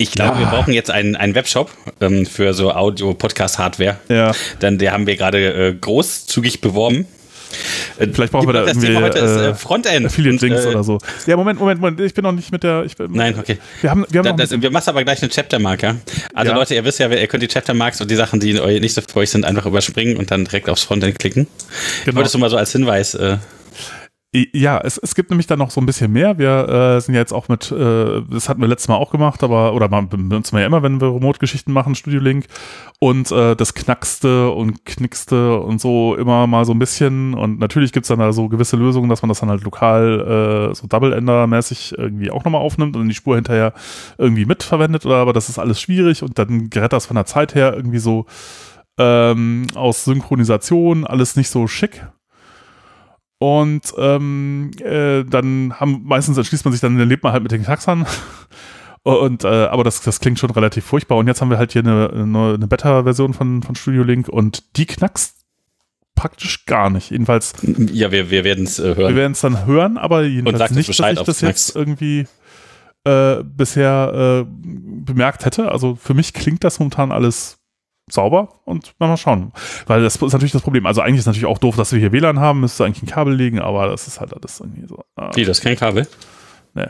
ich 0.00 0.12
glaube, 0.12 0.34
ja. 0.34 0.40
wir 0.40 0.46
brauchen 0.46 0.72
jetzt 0.72 0.90
einen, 0.90 1.16
einen 1.16 1.34
Webshop 1.34 1.70
ähm, 2.00 2.24
für 2.24 2.54
so 2.54 2.72
Audio-Podcast-Hardware. 2.72 3.98
Ja. 4.08 4.32
Dann, 4.60 4.78
der 4.78 4.92
haben 4.92 5.06
wir 5.06 5.16
gerade 5.16 5.68
äh, 5.68 5.74
großzügig 5.74 6.60
beworben. 6.60 7.06
Äh, 7.98 8.08
Vielleicht 8.12 8.32
brauchen 8.32 8.48
wir 8.48 8.52
da 8.52 8.64
das 8.64 8.76
irgendwie 8.76 8.96
heute 8.96 9.18
ist, 9.18 9.36
äh, 9.36 9.54
Frontend. 9.54 10.06
Affiliate-Links 10.06 10.64
äh, 10.64 10.68
oder 10.68 10.84
so. 10.84 10.98
Ja, 11.26 11.36
Moment, 11.36 11.58
Moment, 11.58 11.80
Moment. 11.80 12.00
Ich 12.00 12.14
bin 12.14 12.24
noch 12.24 12.32
nicht 12.32 12.52
mit 12.52 12.62
der. 12.62 12.84
Ich 12.84 12.96
bin, 12.96 13.12
Nein, 13.12 13.38
okay. 13.38 13.58
Wir 13.80 13.90
haben, 13.90 14.04
wir 14.08 14.18
haben 14.18 14.36
da, 14.36 14.44
das, 14.44 14.50
wir 14.50 14.70
machen 14.70 14.88
aber 14.88 15.04
gleich 15.04 15.22
eine 15.22 15.30
Chaptermark, 15.30 15.82
ja. 15.82 15.96
Also 16.34 16.52
ja. 16.52 16.58
Leute, 16.58 16.74
ihr 16.74 16.84
wisst 16.84 16.98
ja, 16.98 17.08
ihr 17.08 17.26
könnt 17.26 17.42
die 17.42 17.48
Chaptermarks 17.48 18.00
und 18.00 18.10
die 18.10 18.16
Sachen, 18.16 18.40
die 18.40 18.54
nicht 18.80 18.94
so 18.94 19.00
für 19.00 19.20
euch 19.20 19.30
sind, 19.30 19.44
einfach 19.44 19.66
überspringen 19.66 20.16
und 20.16 20.30
dann 20.30 20.44
direkt 20.44 20.68
aufs 20.68 20.82
Frontend 20.82 21.18
klicken. 21.18 21.46
Genau. 22.04 22.10
Ich 22.10 22.14
wollte 22.14 22.26
es 22.28 22.34
nur 22.34 22.40
mal 22.40 22.50
so 22.50 22.56
als 22.56 22.72
Hinweis. 22.72 23.14
Äh, 23.14 23.38
ja, 24.34 24.78
es, 24.78 24.98
es 24.98 25.14
gibt 25.14 25.30
nämlich 25.30 25.46
da 25.46 25.56
noch 25.56 25.70
so 25.70 25.80
ein 25.80 25.86
bisschen 25.86 26.12
mehr. 26.12 26.38
Wir 26.38 26.68
äh, 26.68 27.00
sind 27.00 27.14
ja 27.14 27.20
jetzt 27.20 27.32
auch 27.32 27.48
mit, 27.48 27.72
äh, 27.72 28.22
das 28.30 28.50
hatten 28.50 28.60
wir 28.60 28.68
letztes 28.68 28.88
Mal 28.88 28.96
auch 28.96 29.10
gemacht, 29.10 29.42
aber, 29.42 29.72
oder 29.72 29.88
benutzen 29.88 30.54
wir 30.54 30.60
ja 30.60 30.66
immer, 30.66 30.82
wenn 30.82 31.00
wir 31.00 31.14
Remote-Geschichten 31.14 31.72
machen, 31.72 31.94
Studio 31.94 32.20
Link. 32.20 32.44
Und 32.98 33.32
äh, 33.32 33.56
das 33.56 33.72
knackste 33.72 34.50
und 34.50 34.84
knickste 34.84 35.58
und 35.58 35.80
so 35.80 36.14
immer 36.14 36.46
mal 36.46 36.66
so 36.66 36.72
ein 36.72 36.78
bisschen. 36.78 37.32
Und 37.32 37.58
natürlich 37.58 37.90
gibt's 37.90 38.08
dann 38.08 38.18
da 38.18 38.30
so 38.32 38.48
gewisse 38.48 38.76
Lösungen, 38.76 39.08
dass 39.08 39.22
man 39.22 39.30
das 39.30 39.40
dann 39.40 39.48
halt 39.48 39.62
lokal 39.64 40.70
äh, 40.72 40.74
so 40.74 40.86
Double-Ender-mäßig 40.86 41.96
irgendwie 41.96 42.30
auch 42.30 42.44
nochmal 42.44 42.60
aufnimmt 42.60 42.96
und 42.96 43.08
die 43.08 43.14
Spur 43.14 43.36
hinterher 43.36 43.72
irgendwie 44.18 44.44
mitverwendet. 44.44 45.06
Oder 45.06 45.16
aber 45.16 45.32
das 45.32 45.48
ist 45.48 45.58
alles 45.58 45.80
schwierig 45.80 46.22
und 46.22 46.38
dann 46.38 46.68
gerät 46.68 46.92
das 46.92 47.06
von 47.06 47.14
der 47.14 47.24
Zeit 47.24 47.54
her 47.54 47.72
irgendwie 47.74 47.98
so 47.98 48.26
ähm, 48.98 49.68
aus 49.74 50.04
Synchronisation 50.04 51.06
alles 51.06 51.34
nicht 51.36 51.48
so 51.48 51.66
schick. 51.66 52.06
Und 53.38 53.92
ähm, 53.96 54.72
äh, 54.80 55.24
dann 55.24 55.74
haben 55.78 56.02
meistens 56.04 56.36
entschließt 56.36 56.64
man 56.64 56.72
sich 56.72 56.80
dann, 56.80 56.98
dann 56.98 57.08
lebt 57.08 57.22
man 57.22 57.32
halt 57.32 57.42
mit 57.42 57.52
den 57.52 57.64
Taxern. 57.64 58.06
Und 59.04 59.44
äh, 59.44 59.48
aber 59.48 59.84
das, 59.84 60.02
das 60.02 60.20
klingt 60.20 60.38
schon 60.38 60.50
relativ 60.50 60.84
furchtbar. 60.84 61.16
Und 61.16 61.28
jetzt 61.28 61.40
haben 61.40 61.50
wir 61.50 61.58
halt 61.58 61.72
hier 61.72 61.82
eine, 61.82 62.10
eine, 62.10 62.54
eine 62.54 62.66
Beta-Version 62.66 63.32
von, 63.32 63.62
von 63.62 63.74
Studio 63.74 64.02
Link 64.02 64.28
und 64.28 64.76
die 64.76 64.86
knackst 64.86 65.36
praktisch 66.14 66.66
gar 66.66 66.90
nicht. 66.90 67.10
Jedenfalls. 67.10 67.54
Ja, 67.62 68.10
wir, 68.10 68.30
wir 68.30 68.44
werden 68.44 68.64
es 68.64 68.78
äh, 68.78 68.96
hören. 68.96 69.14
Wir 69.14 69.16
werden 69.16 69.32
es 69.32 69.40
dann 69.40 69.66
hören, 69.66 69.98
aber 69.98 70.24
jedenfalls 70.24 70.72
nicht, 70.72 70.88
dass 70.88 71.12
ich 71.12 71.22
das 71.22 71.40
jetzt 71.40 71.76
irgendwie 71.76 72.26
äh, 73.04 73.42
bisher 73.44 74.44
äh, 74.44 74.50
bemerkt 74.50 75.44
hätte. 75.44 75.70
Also 75.70 75.94
für 75.94 76.14
mich 76.14 76.34
klingt 76.34 76.64
das 76.64 76.80
momentan 76.80 77.12
alles 77.12 77.57
sauber 78.12 78.48
und 78.64 78.94
mal 78.98 79.16
schauen. 79.16 79.52
Weil 79.86 80.02
das 80.02 80.16
ist 80.16 80.32
natürlich 80.32 80.52
das 80.52 80.62
Problem. 80.62 80.86
Also 80.86 81.00
eigentlich 81.00 81.20
ist 81.20 81.26
natürlich 81.26 81.46
auch 81.46 81.58
doof, 81.58 81.76
dass 81.76 81.92
wir 81.92 81.98
hier 81.98 82.12
WLAN 82.12 82.40
haben, 82.40 82.60
müsste 82.60 82.84
eigentlich 82.84 83.02
ein 83.02 83.06
Kabel 83.06 83.34
liegen, 83.34 83.60
aber 83.60 83.88
das 83.88 84.06
ist 84.06 84.20
halt 84.20 84.34
alles 84.34 84.60
irgendwie 84.60 84.86
so. 84.86 85.04
Äh, 85.16 85.34
Wie, 85.34 85.44
das 85.44 85.58
ist 85.58 85.64
kein 85.64 85.76
Kabel? 85.76 86.06
Nee. 86.74 86.86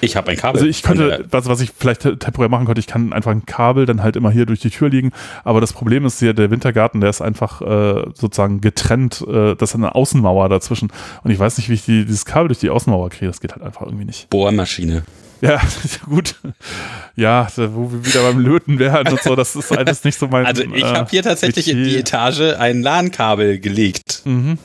Ich 0.00 0.16
habe 0.16 0.30
ein 0.30 0.36
Kabel. 0.36 0.60
Also 0.60 0.68
ich 0.68 0.82
könnte, 0.82 1.26
was, 1.30 1.46
was 1.46 1.60
ich 1.60 1.72
vielleicht 1.76 2.02
temporär 2.02 2.48
machen 2.48 2.66
könnte, 2.66 2.80
ich 2.80 2.86
kann 2.86 3.12
einfach 3.12 3.30
ein 3.30 3.46
Kabel 3.46 3.86
dann 3.86 4.02
halt 4.02 4.16
immer 4.16 4.30
hier 4.30 4.46
durch 4.46 4.60
die 4.60 4.70
Tür 4.70 4.88
liegen. 4.88 5.10
Aber 5.44 5.60
das 5.60 5.72
Problem 5.72 6.04
ist 6.04 6.18
hier, 6.18 6.32
der 6.32 6.50
Wintergarten, 6.50 7.00
der 7.00 7.10
ist 7.10 7.20
einfach 7.20 7.60
äh, 7.60 8.04
sozusagen 8.14 8.60
getrennt. 8.60 9.24
Äh, 9.28 9.56
das 9.56 9.70
ist 9.70 9.76
eine 9.76 9.94
Außenmauer 9.94 10.48
dazwischen. 10.48 10.92
Und 11.22 11.30
ich 11.30 11.38
weiß 11.38 11.58
nicht, 11.58 11.68
wie 11.68 11.74
ich 11.74 11.84
die, 11.84 12.04
dieses 12.04 12.24
Kabel 12.24 12.48
durch 12.48 12.60
die 12.60 12.70
Außenmauer 12.70 13.10
kriege. 13.10 13.26
Das 13.26 13.40
geht 13.40 13.52
halt 13.52 13.62
einfach 13.62 13.82
irgendwie 13.82 14.06
nicht. 14.06 14.30
Bohrmaschine. 14.30 15.02
Ja, 15.46 15.60
gut. 16.06 16.34
Ja, 17.16 17.48
wo 17.56 17.90
wir 17.90 18.04
wieder 18.04 18.22
beim 18.22 18.40
Löten 18.40 18.78
werden 18.78 19.12
und 19.12 19.22
so, 19.22 19.34
das 19.34 19.56
ist 19.56 19.72
alles 19.72 20.04
nicht 20.04 20.18
so 20.18 20.28
mein. 20.28 20.44
Also 20.44 20.62
ich 20.64 20.82
äh, 20.82 20.86
habe 20.86 21.08
hier 21.08 21.22
tatsächlich 21.22 21.66
Metier. 21.66 21.82
in 21.82 21.88
die 21.88 21.96
Etage 21.96 22.56
ein 22.58 22.82
LAN-Kabel 22.82 23.58
gelegt. 23.58 24.22
Mhm. 24.24 24.58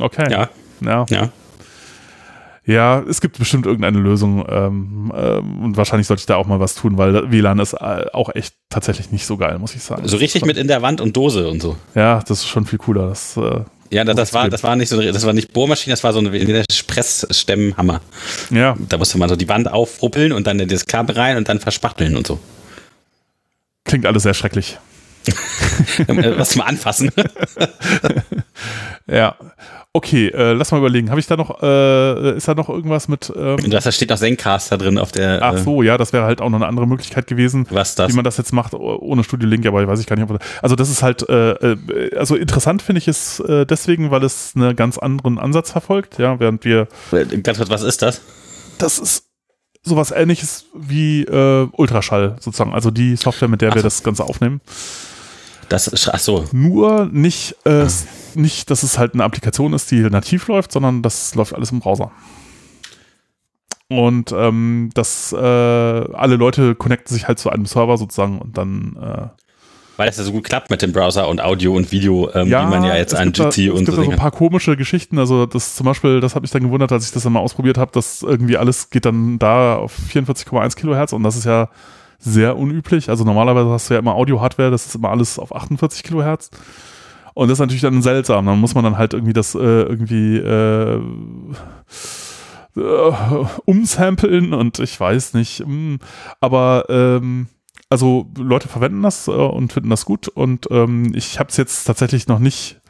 Okay. 0.00 0.30
Ja. 0.30 0.48
Ja. 0.80 1.06
ja. 1.10 1.32
Ja, 2.64 3.00
es 3.00 3.20
gibt 3.20 3.38
bestimmt 3.38 3.66
irgendeine 3.66 3.98
Lösung 3.98 4.46
ähm, 4.48 5.12
ähm, 5.16 5.64
und 5.64 5.76
wahrscheinlich 5.76 6.06
sollte 6.06 6.20
ich 6.20 6.26
da 6.26 6.36
auch 6.36 6.46
mal 6.46 6.60
was 6.60 6.76
tun, 6.76 6.96
weil 6.96 7.30
WLAN 7.32 7.58
ist 7.58 7.72
äh, 7.72 8.06
auch 8.12 8.32
echt 8.34 8.54
tatsächlich 8.70 9.10
nicht 9.10 9.26
so 9.26 9.36
geil, 9.36 9.58
muss 9.58 9.74
ich 9.74 9.82
sagen. 9.82 10.06
So 10.06 10.16
richtig 10.16 10.44
mit 10.44 10.56
in 10.56 10.68
der 10.68 10.80
Wand 10.80 11.00
und 11.00 11.16
Dose 11.16 11.48
und 11.48 11.60
so. 11.60 11.76
Ja, 11.96 12.20
das 12.20 12.38
ist 12.38 12.48
schon 12.48 12.64
viel 12.64 12.78
cooler. 12.78 13.08
Das 13.08 13.36
äh, 13.36 13.62
ja, 13.92 14.04
das, 14.04 14.16
das 14.16 14.32
war, 14.32 14.48
das 14.48 14.62
war 14.62 14.74
nicht 14.74 14.88
so, 14.88 15.00
das 15.00 15.26
war 15.26 15.34
nicht 15.34 15.52
Bohrmaschine, 15.52 15.92
das 15.92 16.02
war 16.02 16.14
so 16.14 16.20
ein 16.20 16.64
Pressstemmenhammer. 16.86 18.00
Ja. 18.50 18.74
Da 18.88 18.96
musste 18.96 19.18
man 19.18 19.28
so 19.28 19.36
die 19.36 19.48
Wand 19.48 19.70
aufruppeln 19.70 20.32
und 20.32 20.46
dann 20.46 20.58
in 20.60 20.68
das 20.68 20.86
Kabel 20.86 21.14
rein 21.14 21.36
und 21.36 21.48
dann 21.50 21.60
verspachteln 21.60 22.16
und 22.16 22.26
so. 22.26 22.40
Klingt 23.84 24.06
alles 24.06 24.22
sehr 24.22 24.32
schrecklich. 24.32 24.78
Was 26.36 26.56
mal 26.56 26.64
anfassen. 26.64 27.10
ja. 29.06 29.36
Okay, 29.94 30.28
äh, 30.28 30.54
lass 30.54 30.72
mal 30.72 30.78
überlegen. 30.78 31.10
Habe 31.10 31.20
ich 31.20 31.26
da 31.26 31.36
noch, 31.36 31.62
äh, 31.62 32.36
ist 32.36 32.48
da 32.48 32.54
noch 32.54 32.70
irgendwas 32.70 33.08
mit. 33.08 33.30
Ähm 33.36 33.58
da 33.68 33.92
steht 33.92 34.08
noch 34.08 34.16
Zencaster 34.16 34.78
drin 34.78 34.96
auf 34.96 35.12
der. 35.12 35.40
Ach 35.42 35.58
so, 35.58 35.82
ja, 35.82 35.98
das 35.98 36.14
wäre 36.14 36.24
halt 36.24 36.40
auch 36.40 36.48
noch 36.48 36.56
eine 36.56 36.66
andere 36.66 36.86
Möglichkeit 36.86 37.26
gewesen, 37.26 37.66
was 37.68 37.94
das? 37.94 38.10
wie 38.10 38.16
man 38.16 38.24
das 38.24 38.38
jetzt 38.38 38.52
macht 38.52 38.72
ohne 38.72 39.22
Studio 39.22 39.46
Link, 39.46 39.66
aber 39.66 39.82
ich 39.82 39.88
weiß 39.88 40.00
ich 40.00 40.06
gar 40.06 40.16
nicht, 40.16 40.30
ob 40.30 40.40
Also 40.62 40.76
das 40.76 40.88
ist 40.88 41.02
halt, 41.02 41.28
äh, 41.28 41.50
äh, 41.52 42.16
also 42.16 42.36
interessant 42.36 42.80
finde 42.80 43.00
ich 43.00 43.08
es 43.08 43.40
äh, 43.40 43.66
deswegen, 43.66 44.10
weil 44.10 44.24
es 44.24 44.52
einen 44.56 44.74
ganz 44.76 44.96
anderen 44.96 45.38
Ansatz 45.38 45.70
verfolgt, 45.72 46.18
ja, 46.18 46.40
während 46.40 46.64
wir. 46.64 46.88
Äh, 47.12 47.26
ganz 47.42 47.58
kurz, 47.58 47.68
was 47.68 47.82
ist 47.82 48.00
das? 48.00 48.22
Das 48.78 48.98
ist 48.98 49.26
sowas 49.82 50.10
ähnliches 50.10 50.66
wie 50.74 51.24
äh, 51.24 51.68
Ultraschall 51.72 52.36
sozusagen, 52.40 52.72
also 52.72 52.90
die 52.90 53.16
Software, 53.16 53.48
mit 53.48 53.60
der 53.60 53.72
ach 53.72 53.74
wir 53.74 53.82
das 53.82 54.02
Ganze 54.02 54.24
aufnehmen. 54.24 54.62
Das 55.72 55.86
ist, 55.86 56.06
ach 56.12 56.18
so. 56.18 56.44
Nur 56.52 57.08
nicht, 57.10 57.56
äh, 57.64 57.86
ah. 57.86 57.88
nicht, 58.34 58.70
dass 58.70 58.82
es 58.82 58.98
halt 58.98 59.14
eine 59.14 59.24
Applikation 59.24 59.72
ist, 59.72 59.90
die 59.90 60.00
nativ 60.02 60.46
läuft, 60.48 60.70
sondern 60.70 61.00
das 61.00 61.34
läuft 61.34 61.54
alles 61.54 61.72
im 61.72 61.80
Browser. 61.80 62.12
Und 63.88 64.32
ähm, 64.32 64.90
dass 64.92 65.32
äh, 65.32 65.36
alle 65.36 66.36
Leute 66.36 66.74
connecten 66.74 67.14
sich 67.14 67.26
halt 67.26 67.38
zu 67.38 67.48
einem 67.48 67.64
Server 67.64 67.96
sozusagen 67.96 68.38
und 68.38 68.58
dann 68.58 68.96
äh, 69.00 69.28
weil 69.96 70.06
das 70.06 70.18
ja 70.18 70.24
so 70.24 70.32
gut 70.32 70.44
klappt 70.44 70.68
mit 70.68 70.82
dem 70.82 70.92
Browser 70.92 71.28
und 71.28 71.42
Audio 71.42 71.74
und 71.74 71.90
Video, 71.90 72.30
ähm, 72.34 72.48
ja, 72.48 72.66
wie 72.66 72.70
man 72.70 72.84
ja 72.84 72.96
jetzt 72.96 73.14
an 73.14 73.32
GT 73.32 73.38
da, 73.38 73.44
und 73.44 73.54
es 73.54 73.56
so. 73.56 73.72
Es 73.72 73.78
gibt 73.78 73.88
da 73.88 74.02
so 74.04 74.10
ein 74.10 74.16
paar 74.16 74.30
komische 74.30 74.76
Geschichten. 74.76 75.18
Also 75.18 75.46
das 75.46 75.74
zum 75.74 75.86
Beispiel, 75.86 76.20
das 76.20 76.34
habe 76.34 76.44
ich 76.44 76.50
dann 76.50 76.62
gewundert, 76.62 76.92
als 76.92 77.06
ich 77.06 77.12
das 77.12 77.22
dann 77.22 77.32
mal 77.32 77.40
ausprobiert 77.40 77.78
habe, 77.78 77.92
dass 77.92 78.22
irgendwie 78.22 78.58
alles 78.58 78.90
geht 78.90 79.06
dann 79.06 79.38
da 79.38 79.76
auf 79.76 79.94
44,1 80.10 80.76
Kilohertz 80.76 81.14
und 81.14 81.22
das 81.22 81.36
ist 81.36 81.44
ja 81.44 81.70
sehr 82.24 82.56
unüblich. 82.56 83.08
Also 83.10 83.24
normalerweise 83.24 83.70
hast 83.70 83.90
du 83.90 83.94
ja 83.94 84.00
immer 84.00 84.14
Audio-Hardware, 84.14 84.70
das 84.70 84.86
ist 84.86 84.94
immer 84.94 85.10
alles 85.10 85.38
auf 85.38 85.54
48 85.54 86.02
Kilohertz. 86.02 86.50
Und 87.34 87.48
das 87.48 87.56
ist 87.56 87.60
natürlich 87.60 87.82
dann 87.82 88.02
seltsam. 88.02 88.46
Dann 88.46 88.60
muss 88.60 88.74
man 88.74 88.84
dann 88.84 88.98
halt 88.98 89.14
irgendwie 89.14 89.32
das 89.32 89.54
äh, 89.54 89.58
irgendwie 89.58 90.36
äh, 90.36 91.00
äh, 92.76 93.12
und 94.54 94.78
ich 94.78 95.00
weiß 95.00 95.34
nicht. 95.34 95.60
Hm. 95.60 95.98
Aber 96.40 96.84
ähm, 96.88 97.48
also 97.88 98.30
Leute 98.38 98.68
verwenden 98.68 99.02
das 99.02 99.28
äh, 99.28 99.32
und 99.32 99.72
finden 99.72 99.90
das 99.90 100.04
gut 100.04 100.28
und 100.28 100.68
ähm, 100.70 101.12
ich 101.14 101.38
habe 101.38 101.50
es 101.50 101.56
jetzt 101.56 101.84
tatsächlich 101.84 102.26
noch 102.28 102.38
nicht 102.38 102.81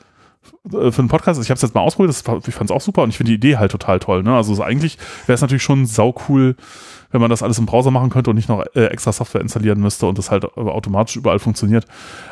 für 0.69 0.99
einen 0.99 1.09
Podcast, 1.09 1.41
ich 1.41 1.51
habe 1.51 1.57
es 1.57 1.63
jetzt 1.63 1.75
mal 1.75 1.81
ausprobiert, 1.81 2.11
das, 2.11 2.49
ich 2.49 2.55
fand 2.55 2.71
es 2.71 2.75
auch 2.75 2.81
super 2.81 3.03
und 3.03 3.11
ich 3.11 3.17
finde 3.17 3.31
die 3.31 3.37
Idee 3.37 3.57
halt 3.57 3.71
total 3.71 3.99
toll. 3.99 4.23
Ne? 4.23 4.35
Also 4.35 4.55
so 4.55 4.63
eigentlich 4.63 4.99
wäre 5.27 5.35
es 5.35 5.41
natürlich 5.41 5.63
schon 5.63 5.87
sau 5.87 6.15
cool, 6.29 6.57
wenn 7.11 7.21
man 7.21 7.31
das 7.31 7.43
alles 7.43 7.59
im 7.59 7.67
Browser 7.67 7.91
machen 7.91 8.11
könnte 8.11 8.31
und 8.31 8.37
nicht 8.37 8.49
noch 8.49 8.65
äh, 8.75 8.87
extra 8.87 9.13
Software 9.13 9.41
installieren 9.41 9.81
müsste 9.81 10.07
und 10.07 10.19
das 10.19 10.31
halt 10.31 10.45
automatisch 10.57 11.17
überall 11.17 11.39
funktioniert. 11.39 11.85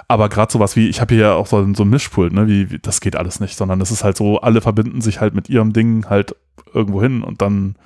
Aber 0.09 0.29
gerade 0.29 0.53
sowas 0.53 0.77
wie, 0.77 0.89
ich 0.89 1.01
habe 1.01 1.15
hier 1.15 1.25
ja 1.25 1.35
auch 1.35 1.47
so, 1.47 1.75
so 1.75 1.83
ein 1.85 1.91
Mischpult, 1.91 2.33
ne? 2.33 2.47
wie, 2.47 2.71
wie, 2.71 2.79
das 2.79 3.01
geht 3.01 3.17
alles 3.17 3.41
nicht, 3.41 3.57
sondern 3.57 3.81
es 3.81 3.91
ist 3.91 4.05
halt 4.05 4.17
so, 4.17 4.41
alle 4.41 4.61
verbinden 4.61 5.01
sich 5.01 5.21
halt 5.21 5.35
mit 5.35 5.49
ihrem 5.49 5.73
Ding 5.73 6.07
halt 6.09 6.35
irgendwo 6.73 7.03
hin 7.03 7.23
und 7.23 7.43
dann 7.43 7.77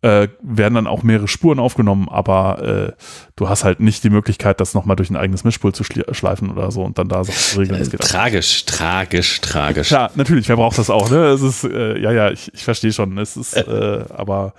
äh, 0.00 0.28
werden 0.40 0.74
dann 0.74 0.86
auch 0.86 1.02
mehrere 1.02 1.26
Spuren 1.26 1.58
aufgenommen, 1.58 2.08
aber 2.08 2.94
äh, 2.96 3.02
du 3.34 3.48
hast 3.48 3.64
halt 3.64 3.80
nicht 3.80 4.04
die 4.04 4.10
Möglichkeit, 4.10 4.60
das 4.60 4.72
nochmal 4.72 4.94
durch 4.94 5.10
ein 5.10 5.16
eigenes 5.16 5.42
Mischpult 5.42 5.74
zu 5.74 5.82
schleifen 5.82 6.50
oder 6.50 6.70
so 6.70 6.82
und 6.84 6.98
dann 6.98 7.08
da 7.08 7.24
Sachen 7.24 7.38
zu 7.38 7.60
regeln. 7.60 7.82
Äh, 7.82 7.96
tragisch, 7.96 8.64
tragisch, 8.64 9.40
tragisch. 9.40 9.90
Ja, 9.90 10.10
natürlich, 10.14 10.48
wer 10.48 10.56
braucht 10.56 10.78
das 10.78 10.88
auch, 10.88 11.10
ne? 11.10 11.26
Es 11.26 11.42
ist, 11.42 11.64
äh, 11.64 11.98
ja, 11.98 12.12
ja, 12.12 12.30
ich, 12.30 12.52
ich 12.54 12.62
verstehe 12.62 12.92
schon. 12.92 13.18
Es 13.18 13.36
ist, 13.36 13.56
äh, 13.56 14.04
aber 14.10 14.54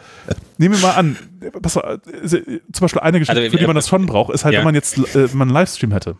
nehmen 0.57 0.75
wir 0.75 0.81
mal 0.81 0.95
an, 0.95 1.15
was, 1.53 1.77
äh, 1.77 1.99
zum 2.03 2.81
Beispiel 2.81 3.01
eine 3.01 3.19
Geschichte, 3.19 3.39
also, 3.39 3.51
für 3.51 3.57
die 3.57 3.67
man 3.67 3.75
das 3.75 3.87
schon 3.87 4.05
braucht, 4.07 4.33
ist 4.33 4.43
halt, 4.43 4.53
ja. 4.53 4.59
wenn 4.59 4.65
man 4.65 4.75
jetzt 4.75 4.97
äh, 4.97 5.31
wenn 5.31 5.37
man 5.37 5.47
einen 5.47 5.55
Livestream 5.55 5.93
hätte. 5.93 6.17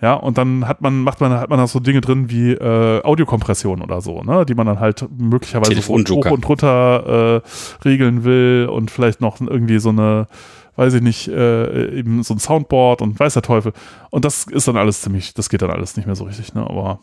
Ja, 0.00 0.14
und 0.14 0.38
dann 0.38 0.68
hat 0.68 0.80
man, 0.80 1.02
macht 1.02 1.20
man, 1.20 1.32
hat 1.32 1.50
man 1.50 1.58
da 1.58 1.66
so 1.66 1.80
Dinge 1.80 2.00
drin 2.00 2.30
wie 2.30 2.52
äh, 2.52 3.02
Audiokompression 3.02 3.82
oder 3.82 4.00
so, 4.00 4.22
ne, 4.22 4.46
die 4.46 4.54
man 4.54 4.66
dann 4.66 4.78
halt 4.78 5.04
möglicherweise 5.18 5.80
hoch 5.88 6.30
und 6.30 6.48
runter 6.48 7.42
äh, 7.42 7.84
regeln 7.84 8.22
will 8.22 8.68
und 8.70 8.92
vielleicht 8.92 9.20
noch 9.20 9.40
irgendwie 9.40 9.80
so 9.80 9.88
eine, 9.88 10.28
weiß 10.76 10.94
ich 10.94 11.02
nicht, 11.02 11.26
äh, 11.26 11.98
eben 11.98 12.22
so 12.22 12.34
ein 12.34 12.38
Soundboard 12.38 13.02
und 13.02 13.18
weiß 13.18 13.34
der 13.34 13.42
Teufel. 13.42 13.72
Und 14.10 14.24
das 14.24 14.44
ist 14.44 14.68
dann 14.68 14.76
alles 14.76 15.02
ziemlich, 15.02 15.34
das 15.34 15.48
geht 15.48 15.62
dann 15.62 15.70
alles 15.70 15.96
nicht 15.96 16.06
mehr 16.06 16.14
so 16.16 16.24
richtig, 16.24 16.54
ne, 16.54 16.60
aber 16.60 17.00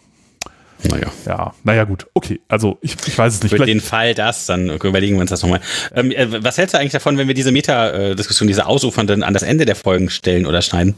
naja. 0.89 1.11
Ja, 1.25 1.53
naja, 1.63 1.83
gut. 1.83 2.07
Okay, 2.13 2.39
also 2.47 2.77
ich, 2.81 2.95
ich 3.05 3.17
weiß 3.17 3.35
es 3.35 3.43
nicht. 3.43 3.55
Für 3.55 3.65
den 3.65 3.81
Fall 3.81 4.13
das, 4.13 4.45
dann 4.45 4.69
überlegen 4.69 5.15
wir 5.15 5.21
uns 5.21 5.29
das 5.29 5.41
nochmal. 5.41 5.61
Ähm, 5.93 6.11
äh, 6.11 6.43
was 6.43 6.57
hältst 6.57 6.73
du 6.73 6.79
eigentlich 6.79 6.91
davon, 6.91 7.17
wenn 7.17 7.27
wir 7.27 7.33
diese 7.33 7.51
Meta-Diskussion, 7.51 8.47
diese 8.47 8.65
ausufernden 8.65 9.23
an 9.23 9.33
das 9.33 9.43
Ende 9.43 9.65
der 9.65 9.75
Folgen 9.75 10.09
stellen 10.09 10.45
oder 10.45 10.61
schneiden? 10.61 10.95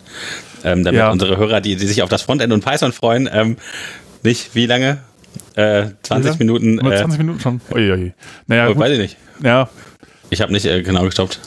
Ähm, 0.63 0.83
damit 0.83 0.99
ja. 0.99 1.11
unsere 1.11 1.37
Hörer, 1.37 1.61
die, 1.61 1.75
die 1.75 1.87
sich 1.87 2.01
auf 2.01 2.09
das 2.09 2.21
Frontend 2.21 2.51
und 2.53 2.63
Python 2.63 2.91
freuen, 2.91 3.29
ähm, 3.31 3.57
nicht 4.23 4.55
wie 4.55 4.65
lange? 4.65 4.99
Äh, 5.55 5.87
20 6.03 6.39
Minuten. 6.39 6.79
Äh, 6.79 6.97
20 6.97 7.19
Minuten 7.19 7.39
schon. 7.39 7.61
Uiui. 7.71 8.13
Naja, 8.47 8.67
gut. 8.67 8.79
weiß 8.79 8.91
ich 8.93 8.99
nicht. 8.99 9.17
Ja. 9.43 9.69
Ich 10.29 10.41
habe 10.41 10.51
nicht 10.51 10.65
äh, 10.65 10.81
genau 10.81 11.03
gestoppt. 11.03 11.39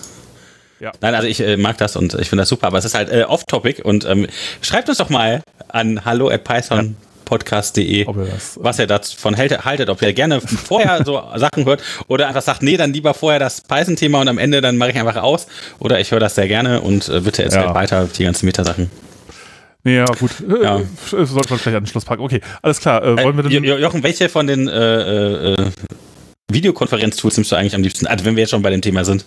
Ja. 0.78 0.92
Nein, 1.00 1.14
also 1.14 1.28
ich 1.28 1.40
äh, 1.40 1.56
mag 1.58 1.76
das 1.78 1.96
und 1.96 2.14
ich 2.14 2.30
finde 2.30 2.42
das 2.42 2.48
super, 2.48 2.68
aber 2.68 2.78
es 2.78 2.86
ist 2.86 2.94
halt 2.94 3.10
äh, 3.10 3.24
off-topic 3.24 3.82
und 3.82 4.06
ähm, 4.06 4.26
schreibt 4.62 4.88
uns 4.88 4.96
doch 4.96 5.10
mal 5.10 5.42
an 5.68 6.04
hallo 6.06 6.30
at 6.30 6.44
python. 6.44 6.96
Ja 6.98 7.09
podcast.de, 7.30 8.06
was 8.56 8.78
er 8.80 8.88
davon 8.88 9.34
hält, 9.34 9.64
haltet, 9.64 9.88
ob 9.88 10.02
er 10.02 10.12
gerne 10.12 10.40
vorher 10.40 11.04
so 11.04 11.22
Sachen 11.36 11.64
hört 11.64 11.80
oder 12.08 12.26
einfach 12.26 12.42
sagt, 12.42 12.62
nee, 12.62 12.76
dann 12.76 12.92
lieber 12.92 13.14
vorher 13.14 13.38
das 13.38 13.60
Python-Thema 13.60 14.20
und 14.20 14.28
am 14.28 14.38
Ende 14.38 14.60
dann 14.60 14.76
mache 14.76 14.90
ich 14.90 14.98
einfach 14.98 15.16
aus 15.22 15.46
oder 15.78 16.00
ich 16.00 16.10
höre 16.10 16.18
das 16.18 16.34
sehr 16.34 16.48
gerne 16.48 16.80
und 16.80 17.08
äh, 17.08 17.20
bitte 17.20 17.44
erzählt 17.44 17.66
ja. 17.66 17.74
weiter 17.74 18.08
die 18.18 18.24
ganzen 18.24 18.46
Metasachen. 18.46 18.90
Nee, 19.84 19.96
ja, 19.98 20.06
gut. 20.06 20.32
Äh, 20.40 20.64
ja. 20.64 20.80
Sollte 21.06 21.50
man 21.50 21.58
vielleicht 21.58 21.66
an 21.68 21.84
den 21.84 21.86
Schluss 21.86 22.04
packen. 22.04 22.22
Okay, 22.22 22.40
alles 22.62 22.80
klar. 22.80 23.02
Äh, 23.02 23.22
wollen 23.22 23.36
wir 23.36 23.44
denn 23.44 23.64
Jochen, 23.64 24.02
welche 24.02 24.28
von 24.28 24.46
den 24.48 24.66
äh, 24.68 25.52
äh, 25.52 25.70
Videokonferenz-Tools 26.50 27.36
nimmst 27.36 27.52
du 27.52 27.56
eigentlich 27.56 27.76
am 27.76 27.82
liebsten? 27.82 28.06
Also, 28.06 28.24
wenn 28.24 28.34
wir 28.34 28.42
jetzt 28.42 28.50
schon 28.50 28.62
bei 28.62 28.70
dem 28.70 28.82
Thema 28.82 29.04
sind. 29.04 29.24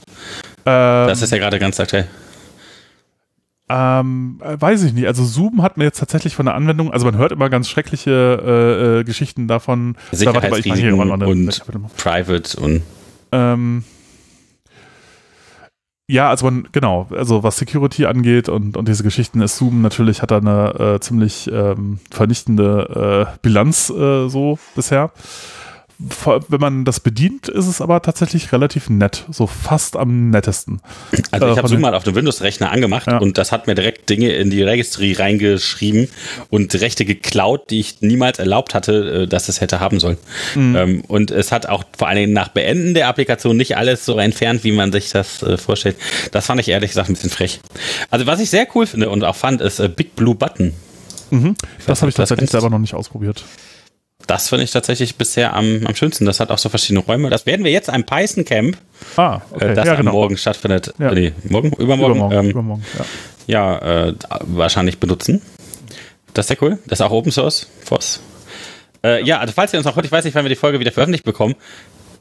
Ähm, 0.66 1.08
das 1.08 1.22
ist 1.22 1.32
ja 1.32 1.38
gerade 1.38 1.58
ganz 1.58 1.80
aktuell. 1.80 2.08
Ähm, 3.69 4.41
äh, 4.43 4.60
weiß 4.60 4.84
ich 4.84 4.93
nicht. 4.93 5.08
Also 5.08 5.23
Zoom 5.23 5.62
hat 5.62 5.78
mir 5.78 5.86
jetzt 5.86 5.99
tatsächlich 5.99 6.36
von 6.36 6.45
der 6.45 6.56
Anwendung, 6.56 6.91
also 6.91 7.06
man 7.06 7.17
hört 7.17 7.32
immer 7.32 7.49
ganz 7.49 7.69
schreckliche 7.69 8.12
äh, 8.12 8.99
äh, 8.99 9.04
Geschichten 9.04 9.47
davon. 9.47 9.95
Sicherheitsrisiken 10.12 10.97
da, 10.97 11.26
und 11.26 11.95
Private 11.95 12.60
und 12.60 12.82
ähm, 13.32 13.84
ja, 16.08 16.30
also 16.30 16.45
man, 16.45 16.67
genau, 16.73 17.08
also 17.12 17.43
was 17.43 17.58
Security 17.58 18.06
angeht 18.06 18.49
und, 18.49 18.76
und 18.76 18.88
diese 18.88 19.04
Geschichten 19.04 19.41
ist 19.41 19.58
Zoom 19.58 19.82
natürlich 19.82 20.21
hat 20.21 20.32
da 20.32 20.38
eine 20.38 20.95
äh, 20.95 20.99
ziemlich 20.99 21.49
ähm, 21.52 21.99
vernichtende 22.12 23.30
äh, 23.34 23.38
Bilanz 23.41 23.89
äh, 23.89 24.28
so 24.28 24.60
bisher 24.76 25.12
wenn 26.50 26.60
man 26.60 26.86
das 26.86 27.00
bedient, 27.00 27.48
ist 27.48 27.68
es 27.68 27.82
aber 27.82 28.02
tatsächlich 28.02 28.52
relativ 28.52 28.89
nett. 28.89 29.26
So 29.32 29.48
fast 29.48 29.96
am 29.96 30.30
nettesten. 30.30 30.82
Also 31.32 31.48
ich 31.48 31.54
äh, 31.54 31.58
habe 31.58 31.68
Zoom 31.68 31.82
mal 31.82 31.96
auf 31.96 32.04
dem 32.04 32.16
Windows-Rechner 32.16 32.72
angemacht 32.72 33.08
ja. 33.08 33.18
und 33.18 33.38
das 33.38 33.52
hat 33.52 33.68
mir 33.68 33.76
direkt 33.76 34.10
Dinge 34.10 34.32
in 34.34 34.50
die 34.50 34.62
Registry 34.63 35.13
reingeschrieben 35.13 36.10
und 36.50 36.74
Rechte 36.80 37.06
geklaut, 37.06 37.70
die 37.70 37.80
ich 37.80 38.02
niemals 38.02 38.39
erlaubt 38.39 38.74
hatte, 38.74 39.24
äh, 39.24 39.28
dass 39.28 39.50
es 39.50 39.62
hätte 39.62 39.80
haben 39.80 40.00
sollen. 40.00 40.18
Mhm. 40.56 40.76
Ähm, 40.76 41.02
und 41.08 41.32
es 41.32 41.52
hat 41.52 41.68
auch 41.68 41.84
vor 41.98 42.08
allen 42.08 42.18
Dingen 42.18 42.34
nach 42.34 42.50
Beenden 42.50 42.94
der 42.94 43.08
Applikation 43.08 43.56
nicht 43.56 43.78
alles 43.78 44.06
so 44.06 44.18
entfernt, 44.18 44.63
wie 44.63 44.72
man 44.72 44.92
sich 44.92 45.10
das 45.12 45.42
äh, 45.44 45.58
vorstellt. 45.58 45.96
Das 46.32 46.46
fand 46.46 46.60
ich 46.60 46.70
ehrlich 46.70 46.92
gesagt 46.92 47.10
ein 47.10 47.13
bisschen 47.13 47.30
frech. 47.30 47.62
Also 48.10 48.26
was 48.26 48.39
ich 48.39 48.50
sehr 48.50 48.68
cool 48.76 48.86
finde 48.86 49.10
und 49.10 49.24
auch 49.24 49.36
fand, 49.36 49.62
ist 49.62 49.82
Big 49.96 50.16
Blue 50.16 50.36
Button. 50.36 50.74
Mhm. 51.30 51.56
Das 51.88 52.02
habe 52.02 52.10
ich 52.10 52.16
tatsächlich 52.16 52.50
selber 52.50 52.70
noch 52.70 52.80
nicht 52.80 52.94
ausprobiert. 52.94 53.44
Das 54.28 54.50
finde 54.50 54.64
ich 54.64 54.72
tatsächlich 54.72 55.16
bisher 55.16 55.54
am, 55.54 55.86
am 55.86 55.96
schönsten. 55.96 56.26
Das 56.26 56.40
hat 56.40 56.50
auch 56.50 56.58
so 56.58 56.70
verschiedene 56.70 57.02
Räume. 57.02 57.30
Das 57.30 57.46
werden 57.46 57.66
wir 57.66 57.72
jetzt 57.72 57.90
am 57.90 58.06
Python 58.06 58.46
Camp, 58.46 58.78
ah, 59.18 59.42
okay. 59.52 59.72
äh, 59.72 59.74
das 59.74 59.86
ja, 59.86 59.96
genau. 59.96 60.14
morgen 60.14 60.38
stattfindet. 60.38 60.94
Ja. 60.98 61.12
Nee, 61.12 61.34
morgen? 61.44 61.72
Übermorgen? 61.74 62.16
Übermorgen, 62.16 62.38
ähm, 62.38 62.50
übermorgen 62.50 62.86
ja, 63.48 63.80
ja 63.80 64.08
äh, 64.08 64.16
wahrscheinlich 64.44 65.00
benutzen. 65.00 65.42
Das 66.34 66.46
ist 66.46 66.48
sehr 66.48 66.62
cool. 66.62 66.80
Das 66.88 67.00
ist 67.00 67.06
auch 67.06 67.12
Open 67.12 67.32
Source. 67.32 67.68
FOSS. 67.86 68.22
Äh, 69.04 69.24
ja, 69.24 69.40
also 69.40 69.54
falls 69.54 69.74
ihr 69.74 69.80
uns 69.80 69.86
noch 69.86 69.96
heute, 69.96 70.08
ich 70.08 70.12
weiß 70.12 70.24
nicht, 70.24 70.36
wann 70.36 70.46
wir 70.46 70.50
die 70.50 70.56
Folge 70.56 70.80
wieder 70.80 70.92
veröffentlicht 70.92 71.26
bekommen. 71.26 71.56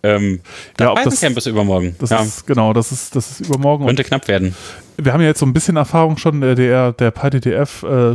Ähm, 0.03 0.41
das 0.77 0.87
ja, 0.87 0.95
Python 0.95 1.19
Camp 1.19 1.38
ist 1.38 1.47
übermorgen. 1.47 1.95
Das 2.01 2.11
ja. 2.11 2.21
ist, 2.23 2.47
genau, 2.47 2.73
das 2.73 2.91
ist, 2.91 3.15
das 3.15 3.31
ist 3.31 3.41
übermorgen. 3.41 3.87
Könnte 3.87 4.03
knapp 4.03 4.27
werden 4.27 4.57
wir 5.05 5.12
haben 5.12 5.21
ja 5.21 5.29
jetzt 5.29 5.41
so 5.41 5.47
ein 5.47 5.53
bisschen 5.53 5.77
Erfahrung 5.77 6.17
schon, 6.17 6.41
der, 6.41 6.93
der, 6.93 7.11
PyDTF 7.11 7.83
äh, 7.83 8.15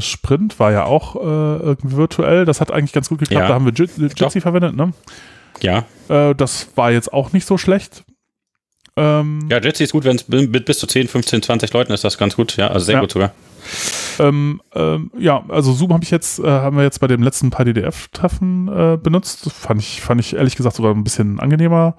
war 0.59 0.71
ja 0.71 0.83
auch 0.85 1.15
äh, 1.15 1.19
irgendwie 1.19 1.97
virtuell. 1.97 2.45
Das 2.45 2.61
hat 2.61 2.71
eigentlich 2.71 2.93
ganz 2.93 3.09
gut 3.09 3.19
geklappt. 3.19 3.43
Ja. 3.43 3.47
Da 3.47 3.53
haben 3.55 3.65
wir 3.65 3.73
Jitsi 3.73 4.41
verwendet, 4.41 4.75
ne? 4.75 4.93
Ja. 5.61 5.85
Äh, 6.09 6.35
das 6.35 6.69
war 6.75 6.91
jetzt 6.91 7.13
auch 7.13 7.33
nicht 7.33 7.45
so 7.45 7.57
schlecht. 7.57 8.03
Ähm, 8.95 9.47
ja, 9.49 9.59
Jitsi 9.59 9.83
ist 9.83 9.91
gut, 9.91 10.05
wenn 10.05 10.15
es 10.15 10.27
mit 10.27 10.65
bis 10.65 10.79
zu 10.79 10.87
10, 10.87 11.07
15, 11.07 11.43
20 11.43 11.73
Leuten 11.73 11.93
ist, 11.93 12.03
das 12.03 12.17
ganz 12.17 12.35
gut. 12.35 12.57
Ja, 12.57 12.67
also 12.67 12.85
sehr 12.85 12.95
ja. 12.95 13.01
gut 13.01 13.11
sogar. 13.11 13.31
Ähm, 14.19 14.61
ähm, 14.73 15.11
ja, 15.17 15.43
also 15.49 15.73
Zoom 15.73 15.93
habe 15.93 16.03
ich 16.03 16.11
jetzt, 16.11 16.39
äh, 16.39 16.47
haben 16.47 16.77
wir 16.77 16.83
jetzt 16.83 16.99
bei 16.99 17.07
dem 17.07 17.21
letzten 17.21 17.51
PyDDF-Treffen 17.51 18.67
äh, 18.67 18.97
benutzt. 18.97 19.51
Fand 19.51 19.81
ich, 19.81 20.01
fand 20.01 20.21
ich 20.21 20.35
ehrlich 20.35 20.55
gesagt 20.55 20.75
sogar 20.75 20.93
ein 20.93 21.03
bisschen 21.03 21.39
angenehmer. 21.39 21.95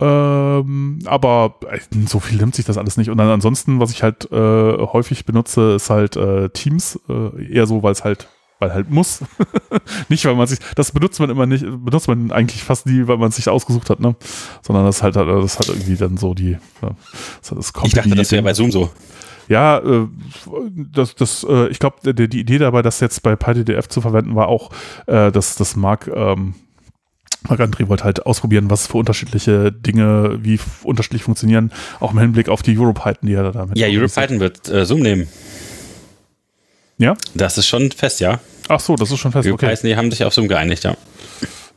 Ähm, 0.00 0.98
aber 1.04 1.56
äh, 1.70 1.78
so 2.06 2.20
viel 2.20 2.38
nimmt 2.38 2.54
sich 2.54 2.64
das 2.64 2.78
alles 2.78 2.96
nicht. 2.96 3.10
Und 3.10 3.18
dann 3.18 3.28
ansonsten, 3.28 3.80
was 3.80 3.90
ich 3.90 4.02
halt 4.02 4.30
äh, 4.32 4.86
häufig 4.86 5.24
benutze, 5.24 5.74
ist 5.74 5.90
halt 5.90 6.16
äh, 6.16 6.48
Teams. 6.50 6.98
Äh, 7.08 7.52
eher 7.52 7.66
so, 7.66 7.82
weil 7.82 7.92
es 7.92 8.02
halt, 8.02 8.28
weil 8.58 8.74
halt 8.74 8.90
muss. 8.90 9.20
nicht, 10.08 10.24
weil 10.24 10.34
man 10.34 10.46
sich, 10.46 10.58
das 10.74 10.92
benutzt 10.92 11.20
man 11.20 11.30
immer 11.30 11.46
nicht, 11.46 11.64
benutzt 11.64 12.08
man 12.08 12.32
eigentlich 12.32 12.64
fast 12.64 12.86
nie, 12.86 13.06
weil 13.06 13.18
man 13.18 13.28
es 13.28 13.36
sich 13.36 13.48
ausgesucht 13.48 13.90
hat, 13.90 14.00
ne? 14.00 14.16
Sondern 14.62 14.86
das 14.86 15.02
halt, 15.02 15.16
das 15.16 15.58
hat 15.58 15.68
irgendwie 15.68 15.96
dann 15.96 16.16
so 16.16 16.34
die, 16.34 16.56
das, 16.80 17.72
das 17.72 17.72
Ich 17.84 17.94
dachte, 17.94 18.14
das 18.14 18.32
wäre 18.32 18.42
bei 18.42 18.54
Zoom 18.54 18.72
so. 18.72 18.90
Ja, 19.48 19.78
äh, 19.78 20.08
das, 20.74 21.14
das, 21.14 21.44
äh, 21.48 21.68
ich 21.68 21.78
glaube, 21.78 22.12
die, 22.12 22.28
die 22.28 22.40
Idee 22.40 22.58
dabei, 22.58 22.82
das 22.82 23.00
jetzt 23.00 23.22
bei 23.22 23.36
PyDDF 23.36 23.88
zu 23.88 24.00
verwenden, 24.00 24.34
war 24.34 24.48
auch, 24.48 24.70
äh, 25.06 25.30
dass 25.30 25.56
das 25.56 25.76
mag, 25.76 26.10
ähm, 26.12 26.54
Marc-André 27.48 27.88
wollte 27.88 28.04
halt 28.04 28.24
ausprobieren, 28.26 28.70
was 28.70 28.86
für 28.86 28.98
unterschiedliche 28.98 29.72
Dinge, 29.72 30.38
wie 30.42 30.58
unterschiedlich 30.82 31.22
funktionieren, 31.22 31.72
auch 32.00 32.12
im 32.12 32.18
Hinblick 32.18 32.48
auf 32.48 32.62
die 32.62 32.78
EuroPython, 32.78 33.28
die 33.28 33.34
er 33.34 33.44
da 33.44 33.52
damit 33.52 33.78
Ja, 33.78 33.88
EuroPython 33.88 34.40
wird 34.40 34.68
äh, 34.68 34.84
Zoom 34.84 35.00
nehmen. 35.00 35.28
Ja? 36.98 37.16
Das 37.34 37.58
ist 37.58 37.66
schon 37.66 37.90
fest, 37.90 38.20
ja. 38.20 38.40
Ach 38.68 38.80
so, 38.80 38.96
das 38.96 39.10
ist 39.10 39.18
schon 39.18 39.32
fest, 39.32 39.48
okay. 39.48 39.76
die 39.82 39.96
haben 39.96 40.10
sich 40.10 40.24
auf 40.24 40.34
Zoom 40.34 40.48
geeinigt, 40.48 40.84
ja. 40.84 40.96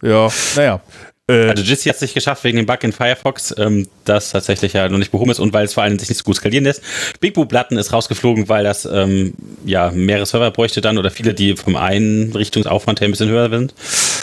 Ja, 0.01 0.29
naja. 0.55 0.81
Äh, 1.27 1.49
also 1.49 1.63
Jitsi 1.63 1.89
hat 1.89 1.95
es 1.95 2.01
nicht 2.01 2.13
geschafft 2.13 2.43
wegen 2.43 2.57
dem 2.57 2.65
Bug 2.65 2.83
in 2.83 2.91
Firefox, 2.91 3.53
ähm, 3.57 3.87
das 4.03 4.31
tatsächlich 4.31 4.73
ja 4.73 4.87
noch 4.89 4.99
nicht 4.99 5.11
behoben 5.11 5.31
ist 5.31 5.39
und 5.39 5.53
weil 5.53 5.65
es 5.65 5.73
vor 5.73 5.83
allem 5.83 5.97
sich 5.97 6.09
nicht 6.09 6.19
so 6.19 6.23
gut 6.23 6.35
skalieren 6.35 6.65
lässt. 6.65 6.81
Big 7.19 7.33
Blue 7.33 7.45
Button 7.45 7.77
ist 7.77 7.91
rausgeflogen, 7.91 8.47
weil 8.47 8.63
das 8.63 8.85
ähm, 8.85 9.33
ja 9.65 9.91
mehrere 9.91 10.25
Server 10.25 10.51
bräuchte 10.51 10.81
dann 10.81 10.97
oder 10.97 11.09
viele, 11.09 11.33
die 11.33 11.55
vom 11.55 11.75
Einrichtungsaufwand 11.75 13.01
her 13.01 13.07
ein 13.07 13.11
bisschen 13.11 13.29
höher 13.29 13.49
sind. 13.49 13.73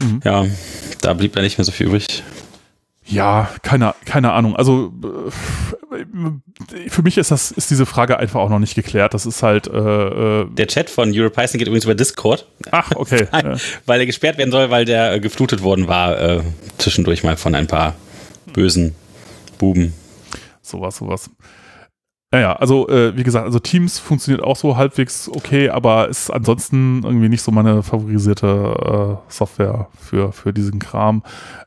Mhm. 0.01 0.21
Ja, 0.25 0.47
da 1.01 1.15
blieb 1.15 1.33
da 1.35 1.43
nicht 1.43 1.59
mehr 1.59 1.65
so 1.65 1.73
viel 1.73 1.87
übrig. 1.87 2.23
Ja, 3.05 3.51
keine, 3.62 3.95
keine 4.05 4.33
Ahnung. 4.33 4.55
Also 4.55 4.93
äh, 5.93 6.02
für 6.88 7.03
mich 7.03 7.16
ist 7.16 7.31
das 7.31 7.51
ist 7.51 7.70
diese 7.70 7.87
Frage 7.87 8.18
einfach 8.18 8.40
auch 8.40 8.51
noch 8.51 8.59
nicht 8.59 8.75
geklärt. 8.75 9.14
Das 9.14 9.25
ist 9.25 9.42
halt 9.42 9.66
äh, 9.66 9.79
äh 9.79 10.46
der 10.51 10.66
Chat 10.66 10.90
von 10.90 11.11
EuroPython 11.12 11.59
geht 11.59 11.68
übrigens 11.68 11.85
über 11.85 11.94
Discord. 11.94 12.46
Ach, 12.70 12.90
okay. 12.94 13.27
Nein, 13.33 13.59
weil 13.87 14.01
er 14.01 14.07
gesperrt 14.07 14.38
werden 14.38 14.51
soll, 14.51 14.70
weil 14.70 14.85
der 14.85 15.14
äh, 15.14 15.20
geflutet 15.20 15.62
worden 15.62 15.88
war 15.88 16.20
äh, 16.20 16.42
zwischendurch 16.79 17.25
mal 17.25 17.37
von 17.37 17.55
ein 17.55 17.66
paar 17.66 17.94
bösen 18.53 18.94
Buben. 19.59 19.94
Sowas, 20.61 20.96
sowas. 20.96 21.31
Naja, 22.33 22.55
also 22.55 22.88
äh, 22.88 23.14
wie 23.14 23.25
gesagt, 23.25 23.44
also 23.44 23.59
Teams 23.59 23.98
funktioniert 23.98 24.42
auch 24.42 24.57
so 24.57 24.79
halbwegs 24.79 25.29
okay, 25.29 25.68
aber 25.68 26.09
ist 26.09 26.31
ansonsten 26.31 27.03
irgendwie 27.05 27.29
nicht 27.29 27.42
so 27.42 27.53
meine 27.53 27.83
favorisierte 27.83 29.18
äh, 29.29 29.31
Software 29.31 29.88
für, 30.01 30.33
für 30.33 30.55
diesen 30.55 30.79
Kram. 30.79 31.22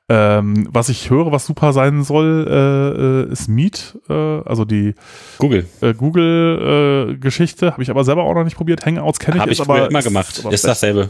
Ähm, 0.07 0.67
was 0.69 0.89
ich 0.89 1.09
höre, 1.09 1.31
was 1.31 1.47
super 1.47 1.73
sein 1.73 2.03
soll, 2.03 2.45
äh, 2.47 3.29
äh 3.29 3.33
ist 3.33 3.47
Meet, 3.47 3.97
äh, 4.07 4.13
also 4.13 4.63
die 4.63 4.93
Google 5.39 5.65
äh, 5.81 5.95
Google 5.95 7.15
äh, 7.15 7.17
Geschichte, 7.17 7.71
habe 7.71 7.81
ich 7.81 7.89
aber 7.89 8.03
selber 8.03 8.23
auch 8.23 8.35
noch 8.35 8.43
nicht 8.43 8.55
probiert. 8.55 8.85
Hangouts 8.85 9.17
kenne 9.17 9.37
ich, 9.37 9.41
habe 9.41 9.51
ich 9.51 9.61
aber 9.61 9.89
immer 9.89 10.03
gemacht. 10.03 10.37
Ist, 10.37 10.45
ist 10.45 10.65
dasselbe. 10.65 11.09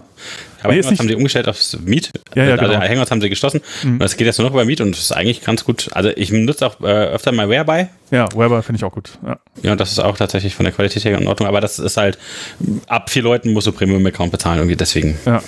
Aber 0.64 0.72
nee, 0.72 0.82
Hangouts 0.82 1.00
haben 1.00 1.10
sie 1.10 1.16
umgestellt 1.16 1.50
aufs 1.50 1.78
Meet. 1.84 2.12
Ja, 2.36 2.46
ja, 2.46 2.52
also 2.56 2.72
genau. 2.72 2.80
Hangouts 2.80 3.12
haben 3.12 3.20
sie 3.20 3.28
geschlossen. 3.28 3.60
Mhm. 3.84 4.00
Das 4.00 4.16
geht 4.16 4.28
jetzt 4.28 4.40
nur 4.40 4.48
noch 4.48 4.54
über 4.54 4.64
Meet 4.64 4.80
und 4.80 4.96
ist 4.96 5.12
eigentlich 5.12 5.44
ganz 5.44 5.66
gut. 5.66 5.90
Also 5.92 6.12
ich 6.16 6.32
nutze 6.32 6.66
auch 6.66 6.80
äh, 6.80 6.86
öfter 6.86 7.34
mal 7.34 7.50
Whereby. 7.50 7.88
Ja, 8.12 8.30
Whereby 8.34 8.64
finde 8.64 8.78
ich 8.78 8.86
auch 8.86 8.94
gut. 8.94 9.20
Ja. 9.26 9.38
ja, 9.62 9.72
und 9.74 9.82
das 9.82 9.92
ist 9.92 10.00
auch 10.00 10.16
tatsächlich 10.16 10.56
von 10.56 10.64
der 10.64 10.74
Qualität 10.74 11.04
her 11.04 11.18
in 11.18 11.28
Ordnung. 11.28 11.50
Aber 11.50 11.60
das 11.60 11.80
ist 11.80 11.98
halt 11.98 12.18
ab 12.88 13.10
vier 13.10 13.24
Leuten 13.24 13.52
musst 13.52 13.68
du 13.68 13.74
Premium-Account 13.74 14.32
bezahlen 14.32 14.60
irgendwie 14.60 14.78
deswegen. 14.78 15.18
Ja. 15.26 15.44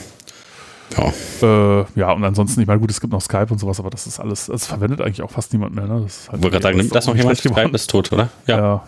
Ja. 0.96 1.82
Äh, 1.82 1.86
ja, 1.96 2.12
und 2.14 2.24
ansonsten, 2.24 2.62
ich 2.62 2.68
meine, 2.68 2.80
gut, 2.80 2.90
es 2.90 3.02
gibt 3.02 3.12
noch 3.12 3.22
Skype 3.22 3.48
und 3.50 3.60
sowas, 3.60 3.80
aber 3.80 3.90
das 3.90 4.08
ist 4.08 4.20
alles, 4.20 4.46
das 4.46 4.66
verwendet 4.66 5.02
eigentlich 5.02 5.22
auch 5.22 5.32
fast 5.32 5.52
niemand 5.54 5.76
mehr. 5.76 5.86
Ne? 5.86 6.02
Das 6.04 6.30
halt 6.30 6.42
Wollte 6.42 6.54
gerade 6.54 6.64
sagen, 6.64 6.78
nimmt 6.78 6.96
das 6.96 7.08
noch 7.08 7.16
jemand? 7.18 7.38
Skype 7.38 7.72
ist 7.74 7.90
tot, 7.90 8.12
oder? 8.14 8.30
Ja. 8.48 8.58
ja, 8.58 8.64
ja. 8.64 8.84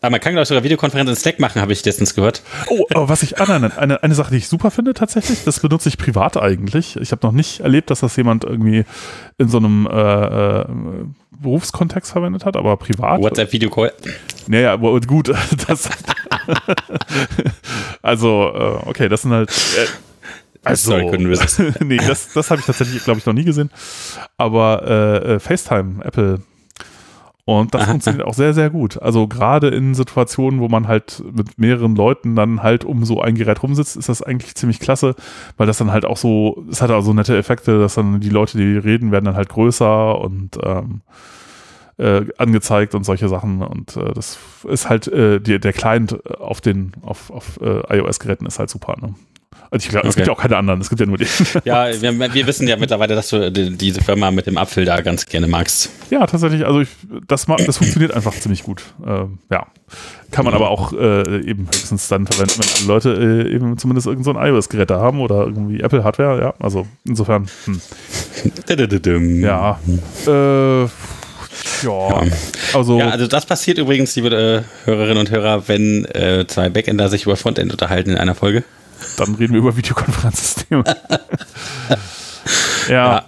Aber 0.00 0.10
man 0.10 0.20
kann, 0.20 0.32
glaube 0.32 0.42
ich, 0.42 0.48
sogar 0.48 0.64
Videokonferenzen 0.64 1.14
in 1.14 1.20
Slack 1.20 1.38
machen, 1.38 1.62
habe 1.62 1.72
ich 1.72 1.84
letztens 1.84 2.14
gehört. 2.14 2.42
Oh, 2.68 2.84
aber 2.94 3.08
was 3.08 3.22
ich, 3.22 3.40
ah, 3.40 3.44
nein, 3.46 3.60
nein, 3.62 3.72
eine, 3.76 4.02
eine 4.02 4.14
Sache, 4.14 4.30
die 4.30 4.38
ich 4.38 4.48
super 4.48 4.70
finde 4.70 4.94
tatsächlich, 4.94 5.44
das 5.44 5.60
benutze 5.60 5.88
ich 5.88 5.98
privat 5.98 6.36
eigentlich. 6.36 6.96
Ich 6.96 7.12
habe 7.12 7.26
noch 7.26 7.32
nicht 7.32 7.60
erlebt, 7.60 7.90
dass 7.90 8.00
das 8.00 8.16
jemand 8.16 8.44
irgendwie 8.44 8.84
in 9.38 9.48
so 9.48 9.58
einem 9.58 9.86
äh, 9.86 10.60
äh, 10.60 10.64
Berufskontext 11.30 12.12
verwendet 12.12 12.44
hat, 12.44 12.56
aber 12.56 12.76
privat. 12.76 13.20
WhatsApp-Videocall. 13.20 13.92
Naja, 14.48 14.76
gut, 14.76 15.28
das. 15.68 15.90
also, 18.02 18.52
äh, 18.54 18.88
okay, 18.88 19.08
das 19.08 19.22
sind 19.22 19.32
halt. 19.32 19.52
Also, 20.66 20.90
Sorry, 20.90 21.04
couldn't 21.04 21.28
resist. 21.28 21.80
nee, 21.84 21.96
das, 21.96 22.32
das 22.32 22.50
habe 22.50 22.60
ich 22.60 22.66
tatsächlich, 22.66 23.04
glaube 23.04 23.20
ich, 23.20 23.26
noch 23.26 23.32
nie 23.32 23.44
gesehen. 23.44 23.70
Aber 24.36 24.82
äh, 24.84 25.34
äh, 25.34 25.38
FaceTime, 25.38 26.04
Apple. 26.04 26.40
Und 27.44 27.72
das 27.72 27.82
Aha. 27.82 27.90
funktioniert 27.92 28.26
auch 28.26 28.34
sehr, 28.34 28.52
sehr 28.52 28.70
gut. 28.70 29.00
Also 29.00 29.28
gerade 29.28 29.68
in 29.68 29.94
Situationen, 29.94 30.58
wo 30.58 30.66
man 30.66 30.88
halt 30.88 31.22
mit 31.32 31.56
mehreren 31.56 31.94
Leuten 31.94 32.34
dann 32.34 32.64
halt 32.64 32.84
um 32.84 33.04
so 33.04 33.20
ein 33.20 33.36
Gerät 33.36 33.62
rumsitzt, 33.62 33.96
ist 33.96 34.08
das 34.08 34.22
eigentlich 34.22 34.56
ziemlich 34.56 34.80
klasse, 34.80 35.14
weil 35.56 35.68
das 35.68 35.78
dann 35.78 35.92
halt 35.92 36.04
auch 36.04 36.16
so, 36.16 36.64
es 36.68 36.82
hat 36.82 36.90
also 36.90 37.12
nette 37.12 37.36
Effekte, 37.36 37.78
dass 37.78 37.94
dann 37.94 38.18
die 38.18 38.30
Leute, 38.30 38.58
die 38.58 38.76
reden, 38.76 39.12
werden 39.12 39.26
dann 39.26 39.36
halt 39.36 39.48
größer 39.48 40.18
und 40.18 40.58
ähm, 40.64 41.02
äh, 41.98 42.24
angezeigt 42.38 42.96
und 42.96 43.04
solche 43.04 43.28
Sachen. 43.28 43.62
Und 43.62 43.96
äh, 43.96 44.12
das 44.12 44.40
ist 44.68 44.88
halt, 44.88 45.06
äh, 45.06 45.40
die, 45.40 45.60
der 45.60 45.72
Client 45.72 46.26
auf 46.40 46.60
den, 46.60 46.94
auf, 47.02 47.30
auf 47.30 47.60
äh, 47.60 47.98
iOS-Geräten 47.98 48.46
ist 48.46 48.58
halt 48.58 48.70
super. 48.70 48.96
Ne? 49.00 49.14
Also 49.70 49.84
ich 49.84 49.88
glaube, 49.88 50.08
es 50.08 50.16
gibt 50.16 50.26
ja 50.26 50.32
auch 50.32 50.40
keine 50.40 50.56
anderen, 50.56 50.80
es 50.80 50.88
gibt 50.88 51.00
ja 51.00 51.06
nur 51.06 51.18
die. 51.18 51.26
Ja, 51.64 51.88
wir, 52.00 52.18
wir, 52.34 52.46
wissen 52.46 52.68
ja 52.68 52.76
mittlerweile, 52.76 53.14
dass 53.14 53.30
du 53.30 53.50
die, 53.50 53.76
diese 53.76 54.00
Firma 54.00 54.30
mit 54.30 54.46
dem 54.46 54.56
Apfel 54.58 54.84
da 54.84 55.00
ganz 55.00 55.26
gerne 55.26 55.46
magst. 55.46 55.90
Ja, 56.10 56.26
tatsächlich, 56.26 56.64
also 56.64 56.80
ich, 56.80 56.88
das, 57.26 57.46
das 57.46 57.78
funktioniert 57.78 58.12
einfach 58.12 58.34
ziemlich 58.34 58.62
gut. 58.62 58.82
Ähm, 59.06 59.38
ja. 59.50 59.66
Kann 60.32 60.44
man 60.44 60.54
aber 60.54 60.70
auch 60.70 60.92
äh, 60.92 61.48
eben 61.48 61.66
höchstens 61.66 62.08
dann 62.08 62.26
verwenden, 62.26 62.60
wenn 62.60 62.88
Leute 62.88 63.12
äh, 63.12 63.54
eben 63.54 63.78
zumindest 63.78 64.06
irgendein 64.06 64.34
so 64.34 64.40
iOS-Gerät 64.40 64.90
da 64.90 65.00
haben 65.00 65.20
oder 65.20 65.44
irgendwie 65.46 65.80
Apple-Hardware, 65.80 66.40
ja. 66.40 66.54
Also 66.58 66.86
insofern. 67.04 67.48
Hm. 67.64 67.80
ja. 69.42 69.78
Äh, 70.26 70.88
ja, 71.82 72.22
also. 72.74 72.98
Ja, 72.98 73.10
also 73.10 73.26
das 73.26 73.46
passiert 73.46 73.78
übrigens, 73.78 74.14
liebe 74.16 74.28
äh, 74.34 74.86
Hörerinnen 74.86 75.18
und 75.18 75.30
Hörer, 75.30 75.68
wenn 75.68 76.04
äh, 76.06 76.46
zwei 76.46 76.68
Backender 76.68 77.08
sich 77.08 77.24
über 77.24 77.36
Frontend 77.36 77.72
unterhalten 77.72 78.10
in 78.10 78.16
einer 78.18 78.34
Folge. 78.34 78.64
Dann 79.16 79.34
reden 79.34 79.52
wir 79.52 79.60
über 79.60 79.76
Videokonferenzsysteme. 79.76 80.84
ja. 82.88 83.24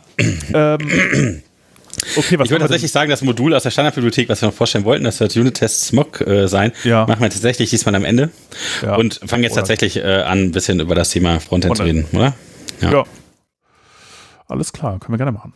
ja. 0.52 0.78
Ähm, 0.78 1.42
Okay, 2.16 2.38
was 2.38 2.46
ich 2.46 2.50
würde 2.50 2.64
tatsächlich 2.64 2.92
sagen, 2.92 3.10
das 3.10 3.22
Modul 3.22 3.54
aus 3.54 3.64
der 3.64 3.70
Standardbibliothek, 3.70 4.28
was 4.28 4.40
wir 4.40 4.48
noch 4.48 4.54
vorstellen 4.54 4.84
wollten, 4.84 5.04
das 5.04 5.20
wird 5.20 5.36
Unit-Test 5.36 5.86
Smog 5.86 6.20
äh, 6.20 6.48
sein, 6.48 6.72
ja. 6.84 7.06
machen 7.06 7.20
wir 7.20 7.30
tatsächlich 7.30 7.70
diesmal 7.70 7.94
am 7.94 8.04
Ende 8.04 8.30
ja. 8.82 8.96
und 8.96 9.20
fangen 9.26 9.42
jetzt 9.42 9.52
oder? 9.52 9.62
tatsächlich 9.62 9.96
äh, 9.96 10.22
an, 10.22 10.44
ein 10.44 10.52
bisschen 10.52 10.80
über 10.80 10.94
das 10.94 11.10
Thema 11.10 11.40
Frontend, 11.40 11.76
zu 11.76 11.82
reden, 11.82 12.06
oder? 12.12 12.34
Ja. 12.80 12.92
ja. 12.92 13.04
Alles 14.46 14.72
klar, 14.72 14.98
können 14.98 15.12
wir 15.12 15.18
gerne 15.18 15.32
machen. 15.32 15.52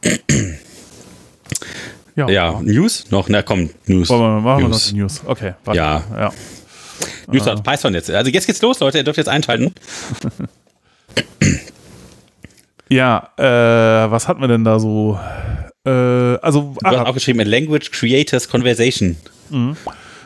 ja. 2.17 2.29
ja, 2.29 2.61
News? 2.61 3.07
Noch? 3.11 3.29
Na 3.29 3.43
komm, 3.43 3.71
News. 3.87 4.11
Wollen 4.11 4.21
wir, 4.21 4.41
machen 4.41 4.65
News. 4.65 4.69
wir 4.69 4.69
noch 4.69 4.91
die 4.91 4.95
News. 4.95 5.23
Okay, 5.25 5.55
warte. 5.65 5.79
Ja. 5.79 6.05
ja. 6.17 6.33
News 7.29 7.47
aus 7.49 7.63
Python 7.63 7.95
jetzt. 7.95 8.11
Also 8.11 8.31
jetzt 8.31 8.47
geht's 8.47 8.63
los, 8.63 8.81
Leute. 8.81 8.99
Ihr 8.99 9.05
dürft 9.05 9.19
jetzt 9.19 9.29
einschalten. 9.29 9.75
ja, 12.89 13.31
äh, 13.37 14.11
was 14.11 14.29
hatten 14.29 14.41
wir 14.41 14.49
denn 14.49 14.65
da 14.65 14.79
so? 14.79 15.19
Äh, 15.85 15.91
also, 15.91 16.75
du 16.79 16.87
hast 16.87 16.97
auch 16.97 17.15
geschrieben, 17.15 17.41
Language 17.41 17.91
Creators 17.91 18.49
Conversation. 18.49 19.17
Mhm. 19.51 19.77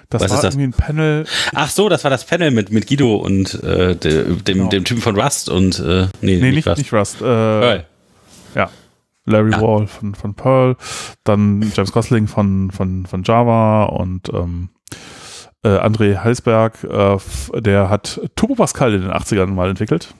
Das 0.08 0.22
Was 0.22 0.30
war 0.30 0.36
ist 0.36 0.44
das? 0.44 0.54
irgendwie 0.54 0.68
ein 0.68 0.86
Panel. 0.86 1.26
Ach 1.52 1.68
so, 1.68 1.88
das 1.88 2.04
war 2.04 2.10
das 2.10 2.24
Panel 2.24 2.52
mit, 2.52 2.70
mit 2.70 2.86
Guido 2.86 3.16
und 3.16 3.54
äh, 3.64 3.96
dem, 3.96 4.44
genau. 4.44 4.68
dem 4.68 4.84
Typen 4.84 5.02
von 5.02 5.18
Rust 5.18 5.48
und 5.48 5.80
äh, 5.80 6.06
nee, 6.20 6.36
nee, 6.36 6.52
nicht, 6.52 6.54
nicht 6.54 6.66
Rust. 6.66 6.78
Nicht 6.78 6.92
Rust 6.92 7.22
äh, 7.22 7.76
Ja. 8.54 8.70
Larry 9.24 9.50
ja. 9.50 9.60
Wall 9.60 9.88
von, 9.88 10.14
von 10.14 10.34
Pearl, 10.34 10.76
dann 11.24 11.72
James 11.74 11.90
Gosling 11.90 12.28
von, 12.28 12.70
von, 12.70 13.06
von 13.06 13.24
Java 13.24 13.84
und 13.84 14.28
ähm, 14.32 14.68
äh, 15.62 15.68
André 15.68 16.22
Heisberg, 16.22 16.84
äh, 16.84 17.60
der 17.60 17.90
hat 17.90 18.20
Turbo 18.36 18.54
Pascal 18.54 18.94
in 18.94 19.02
den 19.02 19.10
80ern 19.10 19.46
mal 19.46 19.70
entwickelt. 19.70 20.14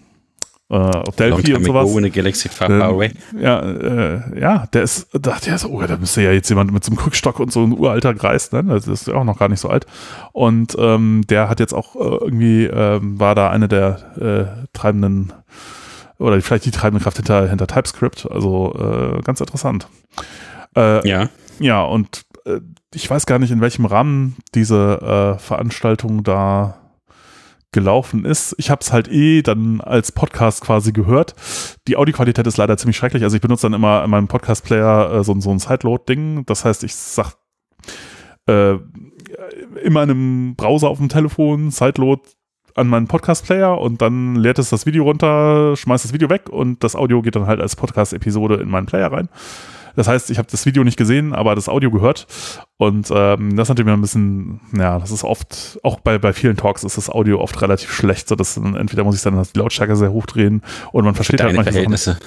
Äh, 0.69 0.91
Delphi 1.17 1.55
und 1.55 1.65
sowas. 1.65 1.89
Ohne 1.89 2.11
Galaxy 2.11 2.51
ähm, 2.61 3.13
ja, 3.39 3.61
äh, 3.61 4.41
ja, 4.41 4.67
der 4.73 4.83
ist, 4.83 5.09
dachte 5.13 5.51
ja 5.51 5.59
so, 5.59 5.69
oh, 5.69 5.83
da 5.83 5.97
müsste 5.97 6.23
ja 6.23 6.33
jetzt 6.33 6.49
jemand 6.49 6.73
mit 6.73 6.83
so 6.83 6.91
einem 6.91 6.99
Krückstock 6.99 7.39
und 7.39 7.53
so 7.53 7.63
ein 7.63 7.73
uralter 7.73 8.15
Greis, 8.15 8.51
ne? 8.51 8.65
Das 8.65 8.89
ist 8.89 9.07
ja 9.07 9.15
auch 9.15 9.23
noch 9.23 9.39
gar 9.39 9.49
nicht 9.49 9.61
so 9.61 9.69
alt. 9.69 9.87
Und 10.33 10.75
ähm, 10.77 11.23
der 11.29 11.49
hat 11.49 11.61
jetzt 11.61 11.73
auch 11.73 11.95
äh, 11.95 12.25
irgendwie, 12.25 12.65
ähm, 12.65 13.21
war 13.21 13.37
da 13.37 13.51
eine 13.51 13.69
der 13.69 14.17
äh, 14.21 14.67
treibenden 14.77 15.33
oder 16.19 16.41
vielleicht 16.41 16.65
die 16.65 16.73
treibende 16.73 17.05
Kraft 17.05 17.19
hinter, 17.19 17.49
hinter 17.49 17.69
TypeScript. 17.69 18.29
Also 18.29 18.75
äh, 18.75 19.23
ganz 19.23 19.41
interessant. 19.41 19.87
Ja. 20.77 21.31
Ja, 21.59 21.83
und 21.83 22.27
äh, 22.45 22.61
ich 22.97 23.09
weiß 23.09 23.27
gar 23.27 23.39
nicht, 23.39 23.51
in 23.51 23.61
welchem 23.61 23.85
Rahmen 23.85 24.37
diese 24.55 25.37
äh, 25.37 25.39
Veranstaltung 25.39 26.25
da 26.25 26.79
gelaufen 27.71 28.25
ist. 28.25 28.55
Ich 28.57 28.71
habe 28.71 28.81
es 28.81 28.91
halt 28.91 29.07
eh 29.09 29.43
dann 29.43 29.83
als 29.83 30.13
Podcast 30.13 30.63
quasi 30.63 30.93
gehört. 30.93 31.35
Die 31.89 31.97
Audioqualität 31.97 32.47
ist 32.47 32.57
leider 32.57 32.79
ziemlich 32.79 32.97
schrecklich. 32.97 33.23
Also 33.23 33.37
ich 33.37 33.43
benutze 33.43 33.67
dann 33.67 33.75
immer 33.75 34.03
in 34.03 34.11
meinem 34.11 34.29
Podcast-Player 34.29 35.13
äh, 35.13 35.25
so, 35.25 35.39
so 35.41 35.51
ein 35.51 35.59
Sideload-Ding. 35.59 36.47
Das 36.47 36.65
heißt, 36.65 36.85
ich 36.85 36.95
sag 36.95 37.35
äh, 38.47 38.77
in 39.83 39.93
meinem 39.93 40.55
Browser 40.57 40.89
auf 40.89 40.97
dem 40.97 41.11
Telefon 41.11 41.71
Sideload 41.71 42.23
an 42.77 42.89
meinen 42.89 43.09
Podcast-Player 43.09 43.79
und 43.79 44.01
dann 44.01 44.37
leert 44.37 44.59
es 44.59 44.71
das 44.71 44.87
Video 44.87 45.05
runter, 45.05 45.77
schmeißt 45.77 46.07
das 46.07 46.15
Video 46.15 46.31
weg 46.31 46.49
und 46.49 46.83
das 46.83 46.97
Audio 46.97 47.21
geht 47.21 47.37
dann 47.37 47.47
halt 47.47 47.61
als 47.61 47.77
Podcast-Episode 47.77 48.57
in 48.57 48.71
meinen 48.71 48.87
Player 48.87 49.13
rein. 49.13 49.29
Das 49.97 50.09
heißt, 50.09 50.31
ich 50.31 50.39
habe 50.39 50.49
das 50.51 50.67
Video 50.67 50.85
nicht 50.85 50.97
gesehen, 50.97 51.35
aber 51.35 51.55
das 51.55 51.69
Audio 51.69 51.91
gehört. 51.91 52.27
Und 52.77 53.11
ähm, 53.11 53.57
das 53.57 53.67
ist 53.67 53.69
natürlich 53.71 53.93
ein 53.93 54.01
bisschen, 54.01 54.61
ja, 54.77 54.99
das 54.99 55.11
ist 55.11 55.25
oft, 55.25 55.79
auch 55.83 56.01
bei, 56.01 56.19
bei 56.19 56.33
vielen 56.33 56.57
Talks 56.57 56.85
ist 56.85 56.99
das 56.99 57.09
Audio 57.09 57.41
oft 57.41 57.61
relativ 57.63 57.91
schlecht, 57.93 58.29
so 58.29 58.37
dass 58.37 58.55
dann 58.55 58.77
entweder 58.77 59.05
muss 59.05 59.17
ich 59.17 59.23
dann 59.23 59.43
die 59.43 59.59
Lautstärke 59.59 59.97
sehr 59.97 60.13
hochdrehen 60.13 60.63
und 60.93 61.05
man 61.05 61.15
versteht 61.15 61.43
halt 61.43 61.57
manche 61.57 61.73
Verhältnisse. 61.73 62.19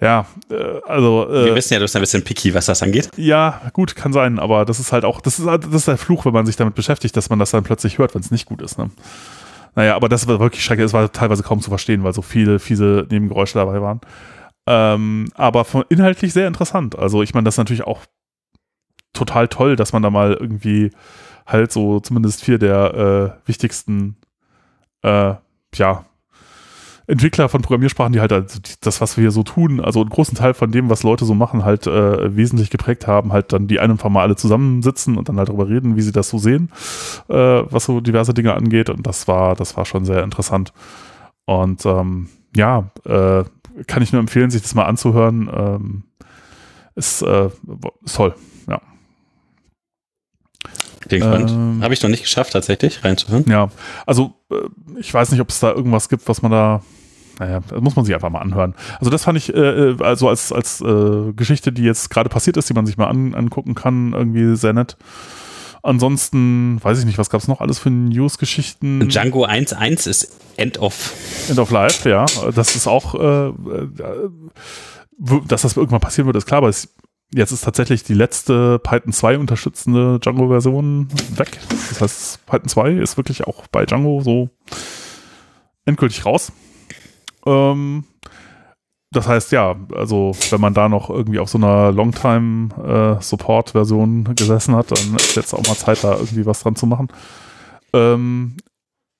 Ja, 0.00 0.26
äh, 0.50 0.54
also. 0.86 1.26
Äh, 1.30 1.46
Wir 1.46 1.54
wissen 1.54 1.72
ja, 1.72 1.78
du 1.78 1.84
bist 1.84 1.96
ein 1.96 2.02
bisschen 2.02 2.22
picky, 2.22 2.52
was 2.52 2.66
das 2.66 2.82
angeht. 2.82 3.08
Ja, 3.16 3.62
gut, 3.72 3.96
kann 3.96 4.12
sein, 4.12 4.38
aber 4.38 4.66
das 4.66 4.78
ist 4.78 4.92
halt 4.92 5.06
auch, 5.06 5.22
das 5.22 5.38
ist, 5.38 5.46
das 5.46 5.72
ist 5.72 5.88
der 5.88 5.96
Fluch, 5.96 6.26
wenn 6.26 6.34
man 6.34 6.44
sich 6.44 6.56
damit 6.56 6.74
beschäftigt, 6.74 7.16
dass 7.16 7.30
man 7.30 7.38
das 7.38 7.50
dann 7.50 7.64
plötzlich 7.64 7.96
hört, 7.96 8.14
wenn 8.14 8.20
es 8.20 8.30
nicht 8.30 8.46
gut 8.46 8.60
ist. 8.60 8.78
Ne? 8.78 8.90
Naja, 9.74 9.96
aber 9.96 10.08
das 10.08 10.26
war 10.28 10.38
wirklich 10.38 10.62
schrecklich, 10.62 10.86
es 10.86 10.92
war 10.92 11.10
teilweise 11.10 11.42
kaum 11.42 11.60
zu 11.60 11.70
verstehen, 11.70 12.04
weil 12.04 12.12
so 12.12 12.22
viele 12.22 12.58
fiese 12.58 13.06
Nebengeräusche 13.10 13.54
dabei 13.54 13.80
waren. 13.80 14.00
Ähm, 14.66 15.28
aber 15.34 15.64
von, 15.64 15.84
inhaltlich 15.88 16.32
sehr 16.32 16.48
interessant. 16.48 16.98
Also 16.98 17.22
ich 17.22 17.34
meine, 17.34 17.44
das 17.44 17.54
ist 17.54 17.58
natürlich 17.58 17.84
auch 17.84 18.00
total 19.12 19.48
toll, 19.48 19.76
dass 19.76 19.92
man 19.92 20.02
da 20.02 20.10
mal 20.10 20.34
irgendwie 20.34 20.90
halt 21.46 21.72
so 21.72 22.00
zumindest 22.00 22.44
vier 22.44 22.58
der 22.58 23.38
äh, 23.44 23.48
wichtigsten 23.48 24.16
äh, 25.02 25.34
ja, 25.74 26.04
Entwickler 27.08 27.48
von 27.48 27.62
Programmiersprachen, 27.62 28.12
die 28.12 28.20
halt 28.20 28.32
also 28.32 28.58
das, 28.80 29.00
was 29.00 29.16
wir 29.16 29.22
hier 29.22 29.30
so 29.30 29.44
tun, 29.44 29.80
also 29.80 30.00
einen 30.00 30.10
großen 30.10 30.36
Teil 30.36 30.54
von 30.54 30.72
dem, 30.72 30.90
was 30.90 31.04
Leute 31.04 31.24
so 31.24 31.34
machen, 31.34 31.64
halt 31.64 31.86
äh, 31.86 32.36
wesentlich 32.36 32.68
geprägt 32.68 33.06
haben, 33.06 33.32
halt 33.32 33.52
dann 33.52 33.68
die 33.68 33.78
einfach 33.78 34.10
mal 34.10 34.22
alle 34.22 34.34
zusammensitzen 34.34 35.16
und 35.16 35.28
dann 35.28 35.38
halt 35.38 35.48
darüber 35.48 35.68
reden, 35.68 35.96
wie 35.96 36.02
sie 36.02 36.10
das 36.10 36.28
so 36.28 36.38
sehen, 36.38 36.70
äh, 37.28 37.34
was 37.34 37.84
so 37.84 38.00
diverse 38.00 38.34
Dinge 38.34 38.54
angeht. 38.54 38.90
Und 38.90 39.06
das 39.06 39.28
war, 39.28 39.54
das 39.54 39.76
war 39.76 39.84
schon 39.84 40.04
sehr 40.04 40.24
interessant. 40.24 40.72
Und 41.44 41.86
ähm, 41.86 42.28
ja, 42.56 42.90
äh, 43.04 43.44
kann 43.86 44.02
ich 44.02 44.12
nur 44.12 44.20
empfehlen, 44.20 44.50
sich 44.50 44.62
das 44.62 44.74
mal 44.74 44.84
anzuhören. 44.84 45.50
Ähm, 45.54 46.02
ist, 46.94 47.22
äh, 47.22 47.50
ist 48.04 48.16
toll, 48.16 48.34
ja. 48.68 48.80
Bin 51.08 51.20
gespannt. 51.20 51.50
Ähm, 51.50 51.80
Habe 51.82 51.94
ich 51.94 52.02
noch 52.02 52.10
nicht 52.10 52.22
geschafft, 52.22 52.52
tatsächlich 52.52 53.04
reinzuhören. 53.04 53.44
Ja, 53.48 53.70
also 54.06 54.34
äh, 54.50 54.56
ich 54.98 55.12
weiß 55.12 55.30
nicht, 55.30 55.40
ob 55.40 55.50
es 55.50 55.60
da 55.60 55.72
irgendwas 55.72 56.08
gibt, 56.08 56.28
was 56.28 56.42
man 56.42 56.50
da 56.50 56.82
naja, 57.38 57.60
das 57.68 57.80
muss 57.80 57.96
man 57.96 58.04
sich 58.04 58.14
einfach 58.14 58.30
mal 58.30 58.40
anhören. 58.40 58.74
Also 58.98 59.10
das 59.10 59.24
fand 59.24 59.36
ich 59.36 59.54
äh, 59.54 59.58
äh, 59.90 59.96
also 60.02 60.28
als, 60.28 60.52
als 60.52 60.80
äh, 60.80 61.32
Geschichte, 61.34 61.72
die 61.72 61.82
jetzt 61.82 62.08
gerade 62.08 62.28
passiert 62.28 62.56
ist, 62.56 62.68
die 62.70 62.74
man 62.74 62.86
sich 62.86 62.96
mal 62.96 63.08
an, 63.08 63.34
angucken 63.34 63.74
kann, 63.74 64.12
irgendwie 64.14 64.56
sehr 64.56 64.72
nett. 64.72 64.96
Ansonsten 65.86 66.82
weiß 66.82 66.98
ich 66.98 67.04
nicht, 67.04 67.16
was 67.16 67.30
gab 67.30 67.40
es 67.40 67.46
noch 67.46 67.60
alles 67.60 67.78
für 67.78 67.90
News-Geschichten? 67.90 69.08
Django 69.08 69.46
1.1 69.46 70.08
ist 70.08 70.36
End 70.56 70.78
of. 70.80 71.14
End 71.48 71.60
of 71.60 71.70
Life, 71.70 72.08
ja. 72.08 72.26
Das 72.52 72.74
ist 72.74 72.88
auch, 72.88 73.14
äh, 73.14 73.48
äh, 73.50 74.30
dass 75.46 75.62
das 75.62 75.76
irgendwann 75.76 76.00
passieren 76.00 76.26
wird, 76.26 76.34
ist 76.34 76.46
klar, 76.46 76.58
aber 76.58 76.70
es, 76.70 76.92
jetzt 77.32 77.52
ist 77.52 77.62
tatsächlich 77.62 78.02
die 78.02 78.14
letzte 78.14 78.80
Python 78.80 79.12
2 79.12 79.38
unterstützende 79.38 80.18
Django-Version 80.18 81.06
weg. 81.36 81.60
Das 81.90 82.00
heißt, 82.00 82.46
Python 82.46 82.68
2 82.68 82.90
ist 82.94 83.16
wirklich 83.16 83.44
auch 83.44 83.68
bei 83.68 83.86
Django 83.86 84.20
so 84.22 84.50
endgültig 85.84 86.26
raus. 86.26 86.50
Ähm, 87.46 88.02
das 89.16 89.26
heißt, 89.26 89.50
ja, 89.52 89.74
also 89.94 90.32
wenn 90.50 90.60
man 90.60 90.74
da 90.74 90.88
noch 90.88 91.10
irgendwie 91.10 91.38
auf 91.38 91.48
so 91.48 91.58
einer 91.58 91.92
Longtime-Support-Version 91.92 94.28
äh, 94.30 94.34
gesessen 94.34 94.74
hat, 94.76 94.90
dann 94.90 95.16
ist 95.16 95.36
jetzt 95.36 95.54
auch 95.54 95.66
mal 95.66 95.76
Zeit, 95.76 96.04
da 96.04 96.12
irgendwie 96.12 96.44
was 96.46 96.62
dran 96.62 96.76
zu 96.76 96.86
machen. 96.86 97.08
Ähm, 97.92 98.56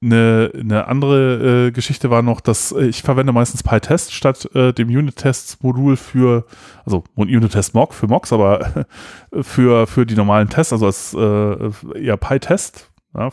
eine, 0.03 0.53
eine 0.55 0.89
andere 0.89 1.69
äh, 1.69 1.73
Geschichte 1.73 2.11
war 2.11 2.21
noch, 2.23 2.43
dass 2.43 2.73
ich 2.73 3.03
verwende 3.03 3.33
meistens 3.33 3.63
PyTest 3.63 4.13
statt 4.13 4.55
äh, 4.55 4.75
dem 4.75 4.89
Unit-Tests-Modul 4.89 5.97
für, 5.97 6.45
also 6.85 7.05
Unit-Test-Mock 7.15 7.95
für 7.95 8.07
Mocks, 8.07 8.33
aber 8.33 8.87
für, 9.41 9.87
für 9.87 10.05
die 10.05 10.15
normalen 10.15 10.51
Tests, 10.51 10.73
also 10.73 10.87
als 10.87 11.15
äh, 11.15 11.71
eher 11.99 12.19
PyTest. 12.19 12.91
Ja, 13.17 13.31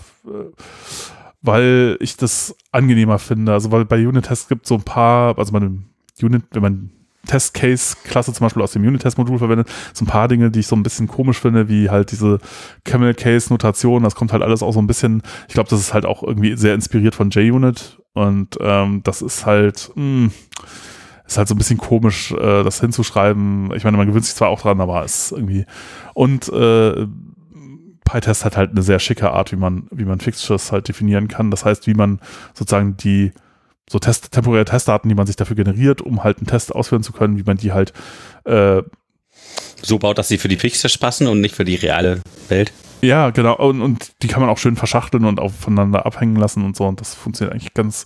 weil 1.43 1.97
ich 1.99 2.15
das 2.15 2.55
angenehmer 2.71 3.19
finde. 3.19 3.51
Also 3.51 3.71
weil 3.71 3.85
bei 3.85 4.07
Unit-Tests 4.07 4.47
gibt 4.47 4.63
es 4.63 4.69
so 4.69 4.75
ein 4.75 4.83
paar, 4.83 5.37
also 5.37 5.51
bei 5.51 5.57
einem 5.57 5.92
Unit, 6.21 6.43
wenn 6.51 6.61
man 6.61 6.91
Test-Case-Klasse 7.25 8.33
zum 8.33 8.45
Beispiel 8.45 8.61
aus 8.61 8.73
dem 8.73 8.85
Unit-Test-Modul 8.85 9.37
verwendet, 9.37 9.69
so 9.93 10.03
ein 10.03 10.07
paar 10.07 10.27
Dinge, 10.27 10.51
die 10.51 10.59
ich 10.59 10.67
so 10.67 10.75
ein 10.75 10.83
bisschen 10.83 11.07
komisch 11.07 11.39
finde, 11.39 11.69
wie 11.69 11.89
halt 11.89 12.11
diese 12.11 12.39
Camel-Case-Notation, 12.83 14.03
das 14.03 14.15
kommt 14.15 14.33
halt 14.33 14.43
alles 14.43 14.61
auch 14.61 14.73
so 14.73 14.81
ein 14.81 14.87
bisschen, 14.87 15.21
ich 15.47 15.53
glaube, 15.53 15.69
das 15.69 15.79
ist 15.79 15.93
halt 15.93 16.05
auch 16.05 16.21
irgendwie 16.23 16.57
sehr 16.57 16.75
inspiriert 16.75 17.15
von 17.15 17.29
JUnit 17.29 17.97
und 18.13 18.57
ähm, 18.59 19.01
das 19.03 19.21
ist 19.21 19.45
halt, 19.45 19.91
mh, 19.95 20.03
hm, 20.03 20.31
ist 21.25 21.37
halt 21.37 21.47
so 21.47 21.55
ein 21.55 21.57
bisschen 21.57 21.77
komisch, 21.77 22.31
äh, 22.33 22.63
das 22.63 22.81
hinzuschreiben. 22.81 23.73
Ich 23.75 23.85
meine, 23.85 23.95
man 23.95 24.07
gewöhnt 24.07 24.25
sich 24.25 24.35
zwar 24.35 24.49
auch 24.49 24.61
dran, 24.61 24.81
aber 24.81 25.05
es 25.05 25.25
ist 25.25 25.31
irgendwie 25.31 25.65
und 26.13 26.49
äh, 26.49 27.07
PyTest 28.05 28.43
hat 28.43 28.57
halt 28.57 28.71
eine 28.71 28.81
sehr 28.81 28.99
schicke 28.99 29.31
Art, 29.31 29.53
wie 29.53 29.55
man, 29.55 29.87
wie 29.91 30.03
man 30.03 30.19
Fixtures 30.19 30.73
halt 30.73 30.89
definieren 30.89 31.29
kann. 31.29 31.51
Das 31.51 31.63
heißt, 31.63 31.87
wie 31.87 31.93
man 31.93 32.19
sozusagen 32.53 32.97
die 32.97 33.31
so 33.89 33.99
Test, 33.99 34.31
temporäre 34.31 34.65
Testdaten, 34.65 35.09
die 35.09 35.15
man 35.15 35.27
sich 35.27 35.35
dafür 35.35 35.55
generiert, 35.55 36.01
um 36.01 36.23
halt 36.23 36.37
einen 36.37 36.47
Test 36.47 36.73
ausführen 36.73 37.03
zu 37.03 37.13
können, 37.13 37.37
wie 37.37 37.43
man 37.43 37.57
die 37.57 37.71
halt 37.71 37.93
äh, 38.45 38.81
so 39.81 39.99
baut, 39.99 40.17
dass 40.17 40.29
sie 40.29 40.37
für 40.37 40.47
die 40.47 40.57
Fixtures 40.57 40.97
passen 40.97 41.27
und 41.27 41.41
nicht 41.41 41.55
für 41.55 41.65
die 41.65 41.75
reale 41.75 42.21
Welt. 42.47 42.71
Ja, 43.01 43.31
genau. 43.31 43.57
Und, 43.57 43.81
und 43.81 44.13
die 44.21 44.27
kann 44.27 44.39
man 44.39 44.49
auch 44.49 44.57
schön 44.57 44.77
verschachteln 44.77 45.25
und 45.25 45.39
auch 45.39 45.51
voneinander 45.51 46.05
abhängen 46.05 46.37
lassen 46.37 46.63
und 46.63 46.77
so. 46.77 46.85
Und 46.85 47.01
das 47.01 47.13
funktioniert 47.13 47.53
eigentlich 47.53 47.73
ganz, 47.73 48.05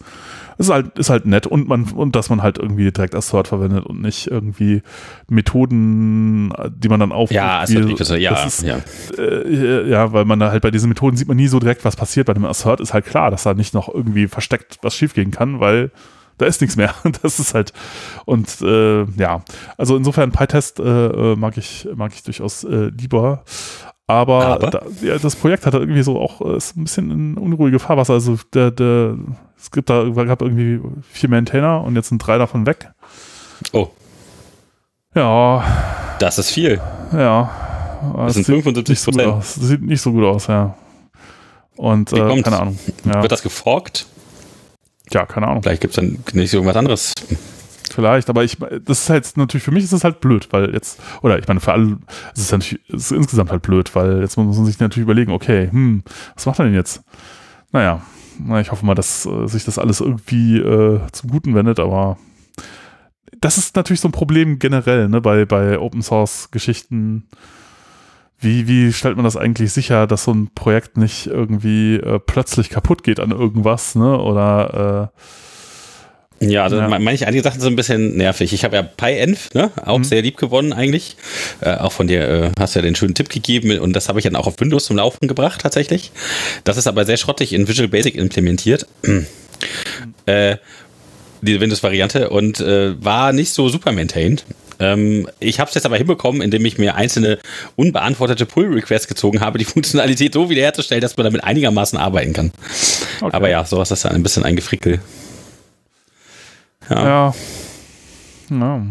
ist 0.57 0.69
halt, 0.69 0.97
ist 0.97 1.09
halt 1.09 1.25
nett. 1.25 1.47
Und 1.47 1.67
man, 1.67 1.83
und 1.83 2.15
dass 2.15 2.29
man 2.29 2.41
halt 2.41 2.57
irgendwie 2.57 2.91
direkt 2.91 3.15
Assert 3.15 3.47
verwendet 3.47 3.85
und 3.85 4.01
nicht 4.01 4.27
irgendwie 4.27 4.81
Methoden, 5.29 6.53
die 6.69 6.89
man 6.89 6.99
dann 6.99 7.11
aufruft. 7.11 7.31
Ja, 7.31 7.59
also, 7.59 8.15
ja, 8.15 8.45
ist, 8.45 8.63
ja. 8.63 8.79
Äh, 9.17 9.89
ja, 9.89 10.13
weil 10.13 10.25
man 10.25 10.39
da 10.39 10.51
halt 10.51 10.61
bei 10.61 10.71
diesen 10.71 10.89
Methoden 10.89 11.17
sieht 11.17 11.27
man 11.27 11.37
nie 11.37 11.47
so 11.47 11.59
direkt, 11.59 11.85
was 11.85 11.95
passiert. 11.95 12.27
Bei 12.27 12.33
dem 12.33 12.45
Assert 12.45 12.79
ist 12.79 12.93
halt 12.93 13.05
klar, 13.05 13.31
dass 13.31 13.43
da 13.43 13.53
nicht 13.53 13.73
noch 13.73 13.93
irgendwie 13.93 14.27
versteckt 14.27 14.79
was 14.81 14.95
schiefgehen 14.95 15.31
kann, 15.31 15.59
weil 15.59 15.91
da 16.37 16.45
ist 16.45 16.61
nichts 16.61 16.75
mehr. 16.75 16.93
Das 17.21 17.39
ist 17.39 17.53
halt 17.53 17.73
und 18.25 18.61
äh, 18.61 19.03
ja, 19.17 19.43
also 19.77 19.95
insofern 19.97 20.31
PyTest 20.31 20.79
äh, 20.79 20.83
äh 20.83 21.35
mag 21.35 21.57
ich 21.57 21.87
mag 21.95 22.11
ich 22.13 22.23
durchaus 22.23 22.63
äh, 22.63 22.91
lieber. 22.97 23.43
Aber, 24.07 24.45
Aber? 24.45 24.69
Da, 24.69 24.81
ja, 25.01 25.17
das 25.17 25.35
Projekt 25.35 25.65
hat 25.65 25.73
irgendwie 25.73 26.03
so 26.03 26.19
auch 26.19 26.41
äh, 26.41 26.55
ist 26.55 26.77
ein 26.77 26.83
bisschen 26.85 27.11
in 27.11 27.37
unruhige 27.37 27.79
Fahrwasser. 27.79 28.13
Also 28.13 28.37
der, 28.53 28.71
der, 28.71 29.17
es 29.59 29.71
gibt 29.71 29.89
da 29.89 30.03
gab 30.03 30.41
irgendwie 30.41 30.79
vier 31.11 31.29
Maintainer 31.29 31.83
und 31.83 31.95
jetzt 31.95 32.09
sind 32.09 32.19
drei 32.19 32.37
davon 32.37 32.65
weg. 32.65 32.91
Oh. 33.73 33.89
Ja. 35.15 35.63
Das 36.19 36.37
ist 36.37 36.51
viel. 36.51 36.79
Ja. 37.11 37.49
Das, 38.15 38.35
sind 38.35 38.45
75 38.45 39.03
Prozent. 39.03 39.43
So 39.43 39.65
sieht 39.65 39.81
nicht 39.81 40.01
so 40.01 40.11
gut 40.11 40.23
aus, 40.23 40.47
ja. 40.47 40.75
Und 41.75 42.11
äh, 42.13 42.41
keine 42.41 42.59
Ahnung. 42.59 42.79
Ja. 43.05 43.21
Wird 43.21 43.31
das 43.31 43.43
geforkt? 43.43 44.07
Ja, 45.11 45.25
keine 45.25 45.47
Ahnung. 45.47 45.63
Vielleicht 45.63 45.81
gibt 45.81 45.91
es 45.91 45.95
dann 45.95 46.23
nicht 46.33 46.53
irgendwas 46.53 46.75
anderes. 46.75 47.13
Vielleicht, 47.91 48.29
aber 48.29 48.43
ich, 48.43 48.57
das 48.85 49.03
ist 49.03 49.09
halt 49.09 49.37
natürlich, 49.37 49.63
für 49.63 49.71
mich 49.71 49.83
ist 49.83 49.93
es 49.93 50.03
halt 50.03 50.19
blöd, 50.19 50.47
weil 50.51 50.73
jetzt, 50.73 50.99
oder 51.23 51.39
ich 51.39 51.47
meine, 51.47 51.59
für 51.59 51.71
alle, 51.71 51.97
es 52.35 52.41
ist 52.41 52.51
natürlich, 52.51 52.83
es 52.89 53.05
ist 53.05 53.11
insgesamt 53.11 53.49
halt 53.49 53.63
blöd, 53.63 53.95
weil 53.95 54.21
jetzt 54.21 54.37
muss 54.37 54.57
man 54.57 54.65
sich 54.65 54.79
natürlich 54.79 55.03
überlegen, 55.03 55.31
okay, 55.31 55.69
hm, 55.71 56.03
was 56.35 56.45
macht 56.45 56.59
er 56.59 56.65
denn 56.65 56.75
jetzt? 56.75 57.01
Naja, 57.71 58.01
na, 58.39 58.61
ich 58.61 58.71
hoffe 58.71 58.85
mal, 58.85 58.95
dass 58.95 59.25
äh, 59.25 59.47
sich 59.47 59.65
das 59.65 59.79
alles 59.79 60.01
irgendwie 60.01 60.57
äh, 60.57 60.99
zum 61.11 61.29
Guten 61.29 61.55
wendet, 61.55 61.79
aber 61.79 62.17
das 63.39 63.57
ist 63.57 63.75
natürlich 63.75 64.01
so 64.01 64.07
ein 64.07 64.13
Problem 64.13 64.59
generell, 64.59 65.09
ne, 65.09 65.21
bei, 65.21 65.45
bei 65.45 65.79
Open 65.79 66.01
Source 66.01 66.49
Geschichten. 66.51 67.27
Wie, 68.39 68.67
wie 68.67 68.93
stellt 68.93 69.15
man 69.15 69.25
das 69.25 69.35
eigentlich 69.35 69.73
sicher, 69.73 70.05
dass 70.05 70.25
so 70.25 70.31
ein 70.31 70.49
Projekt 70.53 70.95
nicht 70.97 71.25
irgendwie 71.25 71.95
äh, 71.95 72.19
plötzlich 72.19 72.69
kaputt 72.69 73.03
geht 73.03 73.19
an 73.19 73.31
irgendwas, 73.31 73.95
ne? 73.95 74.19
Oder 74.19 75.11
äh, 75.15 75.19
ja, 76.39 76.63
also 76.63 76.77
ja. 76.77 76.87
manche 76.87 77.25
einige 77.25 77.43
Sachen 77.43 77.59
sind 77.59 77.73
ein 77.73 77.75
bisschen 77.75 78.17
nervig. 78.17 78.53
Ich 78.53 78.63
habe 78.63 78.75
ja 78.75 78.83
PyEnv, 78.83 79.53
ne, 79.53 79.71
auch 79.83 79.97
mhm. 79.97 80.03
sehr 80.03 80.21
lieb 80.21 80.37
gewonnen 80.37 80.73
eigentlich. 80.73 81.17
Äh, 81.61 81.75
auch 81.75 81.91
von 81.91 82.07
dir 82.07 82.27
äh, 82.29 82.51
hast 82.59 82.75
du 82.75 82.79
ja 82.79 82.83
den 82.83 82.95
schönen 82.95 83.15
Tipp 83.15 83.29
gegeben 83.29 83.77
und 83.79 83.93
das 83.93 84.07
habe 84.09 84.19
ich 84.19 84.23
dann 84.23 84.35
auch 84.35 84.47
auf 84.47 84.59
Windows 84.59 84.85
zum 84.85 84.97
Laufen 84.97 85.27
gebracht 85.27 85.61
tatsächlich. 85.61 86.11
Das 86.63 86.77
ist 86.77 86.87
aber 86.87 87.05
sehr 87.05 87.17
schrottig 87.17 87.53
in 87.53 87.67
Visual 87.67 87.87
Basic 87.87 88.15
implementiert. 88.15 88.85
Mhm. 89.03 89.25
Äh, 90.25 90.57
diese 91.41 91.59
Windows-Variante 91.59 92.29
und 92.29 92.59
äh, 92.59 93.03
war 93.03 93.33
nicht 93.33 93.53
so 93.53 93.69
super 93.69 93.91
maintained. 93.91 94.45
Ähm, 94.79 95.27
ich 95.39 95.59
habe 95.59 95.69
es 95.69 95.75
jetzt 95.75 95.85
aber 95.85 95.97
hinbekommen, 95.97 96.41
indem 96.41 96.65
ich 96.65 96.77
mir 96.77 96.95
einzelne 96.95 97.39
unbeantwortete 97.75 98.45
Pull-Requests 98.45 99.07
gezogen 99.07 99.41
habe, 99.41 99.57
die 99.57 99.65
Funktionalität 99.65 100.33
so 100.33 100.49
wiederherzustellen, 100.49 101.01
dass 101.01 101.17
man 101.17 101.25
damit 101.25 101.43
einigermaßen 101.43 101.97
arbeiten 101.97 102.33
kann. 102.33 102.51
Okay. 103.21 103.35
Aber 103.35 103.49
ja, 103.49 103.65
sowas 103.65 103.91
ist 103.91 104.05
dann 104.05 104.13
ein 104.13 104.23
bisschen 104.23 104.43
ein 104.43 104.55
Gefrickel. 104.55 104.99
Ja. 106.89 107.33
Ja. 108.49 108.81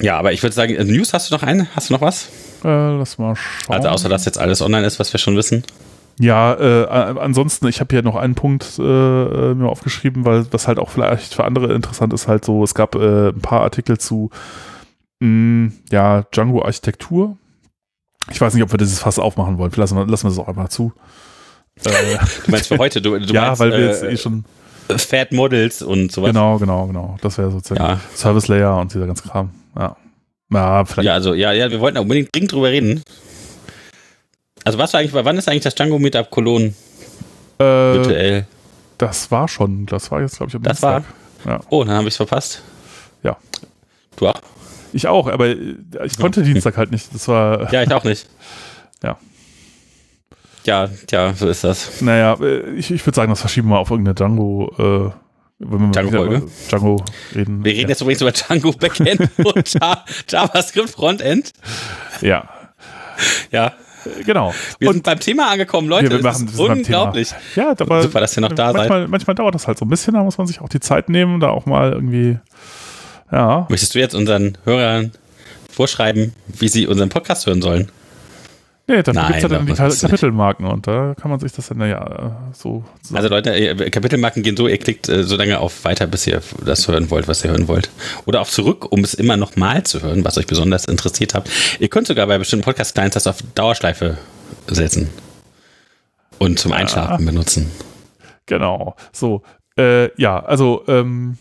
ja. 0.00 0.18
aber 0.18 0.32
ich 0.32 0.42
würde 0.42 0.54
sagen, 0.54 0.74
äh, 0.74 0.84
News 0.84 1.12
hast 1.12 1.30
du 1.30 1.34
noch 1.34 1.42
einen? 1.42 1.68
Hast 1.74 1.90
du 1.90 1.94
noch 1.94 2.00
was? 2.00 2.28
Äh, 2.64 2.96
lass 2.96 3.18
mal 3.18 3.36
schauen. 3.36 3.76
Also 3.76 3.88
außer 3.88 4.08
dass 4.08 4.24
jetzt 4.24 4.38
alles 4.38 4.62
online 4.62 4.86
ist, 4.86 4.98
was 4.98 5.12
wir 5.12 5.18
schon 5.18 5.36
wissen. 5.36 5.64
Ja, 6.18 6.52
äh, 6.54 6.86
ansonsten, 7.18 7.66
ich 7.68 7.80
habe 7.80 7.94
hier 7.94 8.02
noch 8.02 8.16
einen 8.16 8.34
Punkt 8.34 8.78
äh, 8.78 8.82
äh, 8.82 9.54
mir 9.54 9.68
aufgeschrieben, 9.68 10.26
weil 10.26 10.44
was 10.50 10.68
halt 10.68 10.78
auch 10.78 10.90
vielleicht 10.90 11.34
für 11.34 11.44
andere 11.44 11.72
interessant 11.72 12.12
ist, 12.12 12.28
halt 12.28 12.44
so, 12.44 12.62
es 12.62 12.74
gab 12.74 12.94
äh, 12.94 13.28
ein 13.28 13.40
paar 13.40 13.62
Artikel 13.62 13.96
zu 13.96 14.28
mh, 15.20 15.28
mm, 15.28 15.72
ja, 15.90 16.22
Django-Architektur. 16.30 17.38
Ich 18.30 18.38
weiß 18.38 18.52
nicht, 18.52 18.62
ob 18.62 18.70
wir 18.70 18.76
dieses 18.76 18.98
Fass 18.98 19.18
aufmachen 19.18 19.56
wollen. 19.56 19.72
Lassen 19.74 19.96
wir, 19.96 20.06
lassen 20.06 20.24
wir 20.24 20.30
das 20.30 20.38
auch 20.38 20.48
einmal 20.48 20.68
zu. 20.68 20.92
du 21.82 22.50
meinst 22.50 22.68
für 22.68 22.76
heute? 22.76 23.00
Du, 23.00 23.18
du 23.18 23.24
ja, 23.32 23.46
meinst, 23.46 23.60
weil 23.60 23.70
wir 23.72 23.86
jetzt 23.86 24.02
eh 24.02 24.18
schon 24.18 24.44
Fat 24.98 25.32
Models 25.32 25.82
und 25.82 26.12
sowas. 26.12 26.28
Genau, 26.28 26.58
genau, 26.58 26.86
genau. 26.86 27.16
Das 27.22 27.38
wäre 27.38 27.50
sozusagen 27.50 27.80
ja. 27.80 28.00
Service 28.14 28.48
Layer 28.48 28.78
und 28.78 28.92
dieser 28.92 29.06
ganze 29.06 29.28
Kram. 29.28 29.50
Ja. 29.76 29.96
Ja, 30.52 30.84
vielleicht. 30.84 31.06
Ja, 31.06 31.14
also, 31.14 31.34
ja, 31.34 31.52
ja, 31.52 31.70
wir 31.70 31.80
wollten 31.80 31.98
unbedingt 31.98 32.34
dringend 32.34 32.52
drüber 32.52 32.70
reden. 32.70 33.02
Also, 34.64 34.78
was 34.78 34.92
war 34.92 35.00
eigentlich, 35.00 35.14
wann 35.14 35.38
ist 35.38 35.48
eigentlich 35.48 35.62
das 35.62 35.74
Django 35.74 35.98
Meetup 35.98 36.30
Cologne? 36.30 36.74
Äh, 37.58 37.62
virtuell? 37.64 38.46
Das 38.98 39.30
war 39.30 39.48
schon, 39.48 39.86
das 39.86 40.10
war 40.10 40.20
jetzt, 40.20 40.36
glaube 40.36 40.50
ich, 40.50 40.56
am 40.56 40.62
Das 40.62 40.80
Dienstag. 40.80 41.04
war? 41.44 41.52
Ja. 41.52 41.60
Oh, 41.70 41.84
dann 41.84 41.94
habe 41.94 42.08
ich 42.08 42.14
es 42.14 42.16
verpasst. 42.16 42.62
Ja. 43.22 43.36
Du 44.16 44.28
auch? 44.28 44.40
Ich 44.92 45.06
auch, 45.06 45.28
aber 45.28 45.48
ich 45.48 46.18
konnte 46.18 46.40
okay. 46.40 46.52
Dienstag 46.52 46.76
halt 46.76 46.90
nicht. 46.90 47.14
Das 47.14 47.28
war. 47.28 47.72
Ja, 47.72 47.82
ich 47.82 47.92
auch 47.92 48.04
nicht. 48.04 48.28
ja. 49.04 49.16
Ja, 50.64 50.88
tja, 51.06 51.34
so 51.34 51.48
ist 51.48 51.64
das. 51.64 52.00
Naja, 52.02 52.36
äh, 52.40 52.70
ich, 52.72 52.90
ich 52.90 53.04
würde 53.06 53.16
sagen, 53.16 53.30
das 53.30 53.40
verschieben 53.40 53.68
wir 53.68 53.78
auf 53.78 53.90
irgendeine 53.90 54.14
Django. 54.14 55.12
Äh, 55.12 55.12
Django-Folge. 55.62 56.42
Django 56.68 57.04
reden. 57.34 57.64
Wir 57.64 57.72
reden 57.72 57.82
ja. 57.82 57.88
jetzt 57.88 58.00
übrigens 58.00 58.22
über 58.22 58.32
Django 58.32 58.72
Backend 58.72 59.28
und 59.44 59.78
JavaScript 60.28 60.90
Frontend. 60.90 61.52
Ja. 62.22 62.48
Ja. 63.50 63.66
Äh, 63.66 64.24
genau. 64.24 64.54
Wir 64.78 64.88
und 64.88 64.94
sind 64.94 65.04
beim 65.04 65.20
Thema 65.20 65.50
angekommen, 65.50 65.88
Leute. 65.88 66.10
wir 66.10 66.22
machen, 66.22 66.46
das 66.46 66.54
ist 66.54 66.60
unglaublich. 66.60 67.34
Ja, 67.56 67.74
aber 67.78 68.02
super, 68.02 68.20
dass 68.20 68.36
ihr 68.36 68.40
noch 68.40 68.52
da 68.52 68.72
manchmal, 68.72 69.02
seid. 69.02 69.10
Manchmal 69.10 69.34
dauert 69.34 69.54
das 69.54 69.66
halt 69.66 69.78
so 69.78 69.84
ein 69.84 69.88
bisschen, 69.90 70.14
da 70.14 70.22
muss 70.22 70.38
man 70.38 70.46
sich 70.46 70.60
auch 70.60 70.68
die 70.68 70.80
Zeit 70.80 71.08
nehmen, 71.10 71.40
da 71.40 71.50
auch 71.50 71.66
mal 71.66 71.92
irgendwie. 71.92 72.38
Ja. 73.30 73.66
Möchtest 73.68 73.94
du 73.94 73.98
jetzt 73.98 74.14
unseren 74.14 74.56
Hörern 74.64 75.12
vorschreiben, 75.70 76.32
wie 76.48 76.68
sie 76.68 76.86
unseren 76.86 77.10
Podcast 77.10 77.46
hören 77.46 77.62
sollen? 77.62 77.90
Nee, 78.90 79.04
dafür 79.04 79.22
gibt 79.22 79.36
es 79.36 79.42
ja 79.42 79.48
dann 79.48 79.66
die 79.66 79.74
Kapitelmarken 79.74 80.66
und 80.66 80.88
da 80.88 81.14
kann 81.14 81.30
man 81.30 81.38
sich 81.38 81.52
das 81.52 81.68
dann 81.68 81.80
ja 81.80 82.36
so. 82.52 82.82
so 83.02 83.14
Also 83.14 83.28
Leute, 83.28 83.54
äh, 83.54 83.88
Kapitelmarken 83.88 84.42
gehen 84.42 84.56
so, 84.56 84.66
ihr 84.66 84.78
klickt 84.78 85.08
äh, 85.08 85.22
so 85.22 85.36
lange 85.36 85.60
auf 85.60 85.84
weiter, 85.84 86.08
bis 86.08 86.26
ihr 86.26 86.42
das 86.64 86.88
hören 86.88 87.08
wollt, 87.08 87.28
was 87.28 87.44
ihr 87.44 87.52
hören 87.52 87.68
wollt. 87.68 87.88
Oder 88.26 88.40
auf 88.40 88.50
zurück, 88.50 88.90
um 88.90 89.04
es 89.04 89.14
immer 89.14 89.36
noch 89.36 89.54
mal 89.54 89.84
zu 89.84 90.02
hören, 90.02 90.24
was 90.24 90.38
euch 90.38 90.48
besonders 90.48 90.86
interessiert 90.86 91.34
hat. 91.34 91.48
Ihr 91.78 91.86
könnt 91.86 92.08
sogar 92.08 92.26
bei 92.26 92.36
bestimmten 92.38 92.64
Podcast-Clients 92.64 93.14
das 93.14 93.28
auf 93.28 93.38
Dauerschleife 93.54 94.18
setzen. 94.66 95.08
Und 96.38 96.58
zum 96.58 96.72
Einschlafen 96.72 97.24
benutzen. 97.24 97.70
Genau. 98.46 98.96
So, 99.12 99.42
äh, 99.78 100.10
ja, 100.20 100.40
also 100.40 100.82
ähm, 100.88 101.38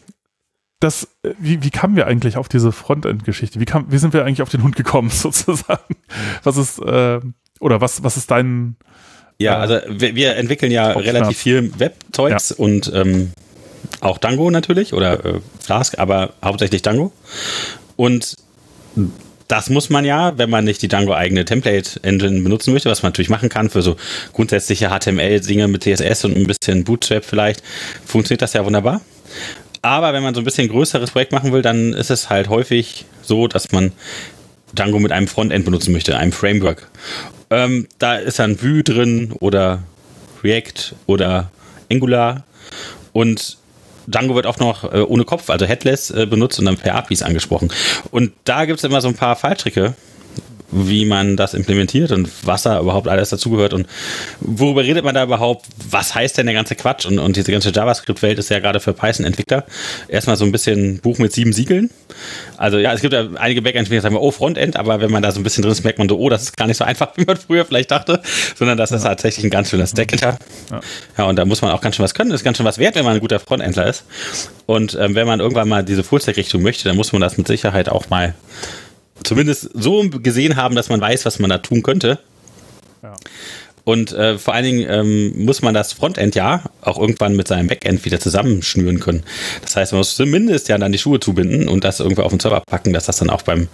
das, 0.80 1.08
äh, 1.24 1.34
wie, 1.40 1.64
wie 1.64 1.70
kamen 1.70 1.96
wir 1.96 2.08
eigentlich 2.08 2.38
auf 2.38 2.48
diese 2.50 2.72
Frontend-Geschichte? 2.72 3.60
Wie, 3.60 3.66
kam, 3.66 3.92
wie 3.92 3.98
sind 3.98 4.14
wir 4.14 4.26
eigentlich 4.26 4.42
auf 4.42 4.50
den 4.50 4.64
Hund 4.64 4.76
gekommen, 4.76 5.10
sozusagen? 5.14 5.96
Was 6.44 6.58
ist, 6.58 6.80
äh, 6.80 7.20
oder 7.60 7.82
was, 7.82 8.04
was 8.04 8.18
ist 8.18 8.32
dein. 8.32 8.76
Ja, 9.38 9.54
äh, 9.54 9.62
also 9.62 9.80
wir, 9.90 10.16
wir 10.16 10.36
entwickeln 10.36 10.72
ja 10.72 10.92
relativ 10.92 11.38
viel 11.38 11.78
Web-Zeugs 11.80 12.52
und 12.52 12.92
ähm, 12.94 13.32
auch 14.02 14.18
Django 14.18 14.50
natürlich 14.52 14.94
oder 14.94 15.26
äh, 15.26 15.40
Flask, 15.60 16.00
aber 16.00 16.34
hauptsächlich 16.44 16.82
Django. 16.82 17.12
Und 17.96 18.36
das 19.48 19.70
muss 19.70 19.90
man 19.90 20.06
ja, 20.06 20.38
wenn 20.38 20.50
man 20.50 20.64
nicht 20.64 20.82
die 20.82 20.88
Django-eigene 20.88 21.44
Template-Engine 21.44 22.42
benutzen 22.42 22.72
möchte, 22.72 22.90
was 22.90 23.02
man 23.02 23.10
natürlich 23.10 23.30
machen 23.30 23.50
kann 23.50 23.70
für 23.70 23.82
so 23.82 23.98
grundsätzliche 24.32 24.90
HTML-Dinge 24.90 25.68
mit 25.68 25.84
CSS 25.84 26.26
und 26.26 26.38
ein 26.38 26.46
bisschen 26.46 26.84
Bootstrap 26.84 27.26
vielleicht, 27.26 27.64
funktioniert 28.06 28.42
das 28.42 28.54
ja 28.54 28.64
wunderbar. 28.64 29.02
Aber 29.82 30.14
wenn 30.14 30.24
man 30.24 30.34
so 30.34 30.42
ein 30.42 30.44
bisschen 30.44 30.70
größeres 30.70 31.12
Projekt 31.12 31.32
machen 31.32 31.52
will, 31.52 31.62
dann 31.62 31.94
ist 31.94 32.10
es 32.10 32.30
halt 32.30 32.50
häufig 32.50 33.06
so, 33.22 33.48
dass 33.48 33.72
man 33.72 33.92
Django 34.74 35.00
mit 35.00 35.12
einem 35.12 35.28
Frontend 35.28 35.66
benutzen 35.66 35.92
möchte, 35.92 36.18
einem 36.18 36.32
Framework. 36.32 36.90
Ähm, 37.50 37.88
da 37.98 38.16
ist 38.16 38.40
dann 38.40 38.62
Vue 38.62 38.84
drin 38.84 39.34
oder 39.40 39.84
React 40.44 40.96
oder 41.08 41.52
Angular 41.92 42.44
und 43.14 43.58
Django 44.08 44.36
wird 44.36 44.46
oft 44.46 44.60
noch 44.60 44.92
äh, 44.92 45.02
ohne 45.02 45.24
Kopf, 45.24 45.50
also 45.50 45.66
headless, 45.66 46.10
äh, 46.12 46.26
benutzt 46.26 46.60
und 46.60 46.66
dann 46.66 46.78
per 46.78 46.96
APIs 46.96 47.22
angesprochen. 47.22 47.72
Und 48.12 48.34
da 48.44 48.66
gibt 48.66 48.80
es 48.80 48.84
immer 48.84 49.02
so 49.02 49.08
ein 49.08 49.16
paar 49.16 49.36
Fallstricke, 49.36 49.94
wie 50.72 51.06
man 51.06 51.36
das 51.38 51.54
implementiert 51.54 52.12
und 52.12 52.30
was 52.44 52.64
da 52.64 52.80
überhaupt 52.80 53.08
alles 53.08 53.30
dazugehört 53.30 53.74
und 53.74 53.88
worüber 54.40 54.84
redet 54.84 55.04
man 55.04 55.16
da 55.16 55.24
überhaupt? 55.24 55.66
Was 55.90 56.14
heißt 56.14 56.38
denn 56.38 56.46
der 56.46 56.56
ganze 56.56 56.76
Quatsch? 56.76 57.06
Und, 57.06 57.20
und 57.20 57.36
diese 57.36 57.52
ganze 57.52 57.72
JavaScript-Welt 57.72 58.40
ist 58.40 58.50
ja 58.50 58.60
gerade 58.60 58.80
für 58.80 58.94
Python-Entwickler 58.94 59.66
erstmal 60.08 60.36
so 60.36 60.46
ein 60.46 60.52
bisschen 60.52 61.00
Buch 61.00 61.18
mit 61.18 61.34
sieben 61.34 61.54
Siegeln. 61.54 61.90
Also 62.58 62.78
ja, 62.78 62.94
es 62.94 63.02
gibt 63.02 63.14
ja 63.14 63.28
einige 63.36 63.62
Backend-Entwickler, 63.62 64.02
die 64.02 64.04
sagen, 64.04 64.18
oh, 64.18 64.32
Frontend, 64.32 64.78
aber 64.78 65.02
wenn 65.02 65.12
man 65.12 65.24
da 65.24 65.32
so 65.32 65.40
ein 65.40 65.44
bisschen 65.44 65.64
drin 65.64 65.72
ist, 65.72 65.84
merkt 65.84 66.00
man 66.00 66.10
so, 66.10 66.18
oh, 66.20 66.30
das 66.30 66.44
ist 66.44 66.58
gar 66.58 66.68
nicht 66.68 66.78
so 66.78 66.84
einfach, 66.84 67.10
wie 67.16 67.26
man 67.26 67.38
früher 67.38 67.66
vielleicht 67.66 67.92
dachte, 67.92 68.22
sondern 68.56 68.78
das 68.78 68.92
ist 68.92 69.04
tatsächlich 69.04 69.46
ein 69.46 69.50
ganz 69.52 69.70
schöner 69.70 69.88
Stack 69.88 70.12
hinter. 70.12 70.38
Ja. 70.72 70.80
Ja, 71.18 71.26
und 71.26 71.36
da 71.36 71.46
muss 71.46 71.62
man 71.62 71.72
auch 71.72 71.82
ganz 71.82 71.96
schön 71.96 72.04
was 72.04 72.14
können. 72.14 72.30
Das 72.30 72.42
ist 72.42 72.46
ganz 72.46 72.58
schön 72.58 72.66
was 72.66 72.78
wert, 72.78 72.96
wenn 72.96 73.06
man 73.06 73.16
ein 73.16 73.20
guter 73.20 73.40
Frontendler 73.40 73.88
ist. 73.88 74.06
Und 74.66 74.98
ähm, 75.00 75.16
wenn 75.16 75.28
man 75.28 75.40
irgendwann 75.40 75.68
mal 75.68 75.84
diese 75.84 76.04
Fullstack-Richtung 76.04 76.62
möchte, 76.62 76.84
dann 76.84 76.96
muss 76.96 77.12
man 77.12 77.22
das 77.22 77.38
mit 77.38 77.48
Sicherheit 77.48 77.90
auch 77.90 78.10
mal 78.10 78.36
zumindest 79.24 79.70
so 79.74 80.10
gesehen 80.10 80.56
haben, 80.56 80.76
dass 80.76 80.90
man 80.90 81.02
weiß, 81.02 81.26
was 81.26 81.40
man 81.40 81.50
da 81.50 81.60
tun 81.60 81.84
könnte. 81.84 82.20
Ja. 83.02 83.16
Und 83.90 84.12
äh, 84.12 84.38
vor 84.38 84.54
allen 84.54 84.66
Dingen 84.66 84.86
ähm, 84.88 85.46
muss 85.46 85.64
man 85.64 85.74
das 85.74 85.94
Frontend 85.94 86.36
ja 86.36 86.62
auch 86.82 87.00
irgendwann 87.00 87.36
mit 87.36 87.48
seinem 87.48 87.68
Backend 87.68 88.06
wieder 88.06 88.20
zusammenschnüren 88.20 89.00
können. 89.00 89.24
Das 89.64 89.76
heißt, 89.76 89.94
man 89.94 90.00
muss 90.00 90.16
zumindest 90.16 90.70
ja 90.70 90.78
dann 90.78 90.92
die 90.92 91.00
Schuhe 91.00 91.20
zubinden 91.20 91.68
und 91.68 91.84
das 91.84 92.00
irgendwo 92.00 92.22
auf 92.22 92.32
den 92.32 92.40
Server 92.40 92.62
packen, 92.68 92.94
dass 92.94 93.06
das 93.06 93.18
dann 93.18 93.32
auch 93.32 93.42
beim 93.42 93.68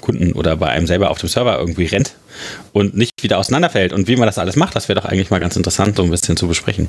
Kunden 0.00 0.34
oder 0.34 0.56
bei 0.56 0.68
einem 0.68 0.86
selber 0.86 1.10
auf 1.10 1.18
dem 1.18 1.28
Server 1.28 1.58
irgendwie 1.58 1.86
rennt 1.86 2.14
und 2.72 2.96
nicht 2.96 3.20
wieder 3.22 3.38
auseinanderfällt. 3.38 3.92
Und 3.92 4.06
wie 4.06 4.14
man 4.14 4.26
das 4.26 4.38
alles 4.38 4.54
macht, 4.54 4.76
das 4.76 4.88
wäre 4.88 5.00
doch 5.00 5.08
eigentlich 5.08 5.30
mal 5.30 5.40
ganz 5.40 5.56
interessant, 5.56 5.96
so 5.96 6.04
ein 6.04 6.10
bisschen 6.10 6.36
zu 6.36 6.46
besprechen. 6.46 6.88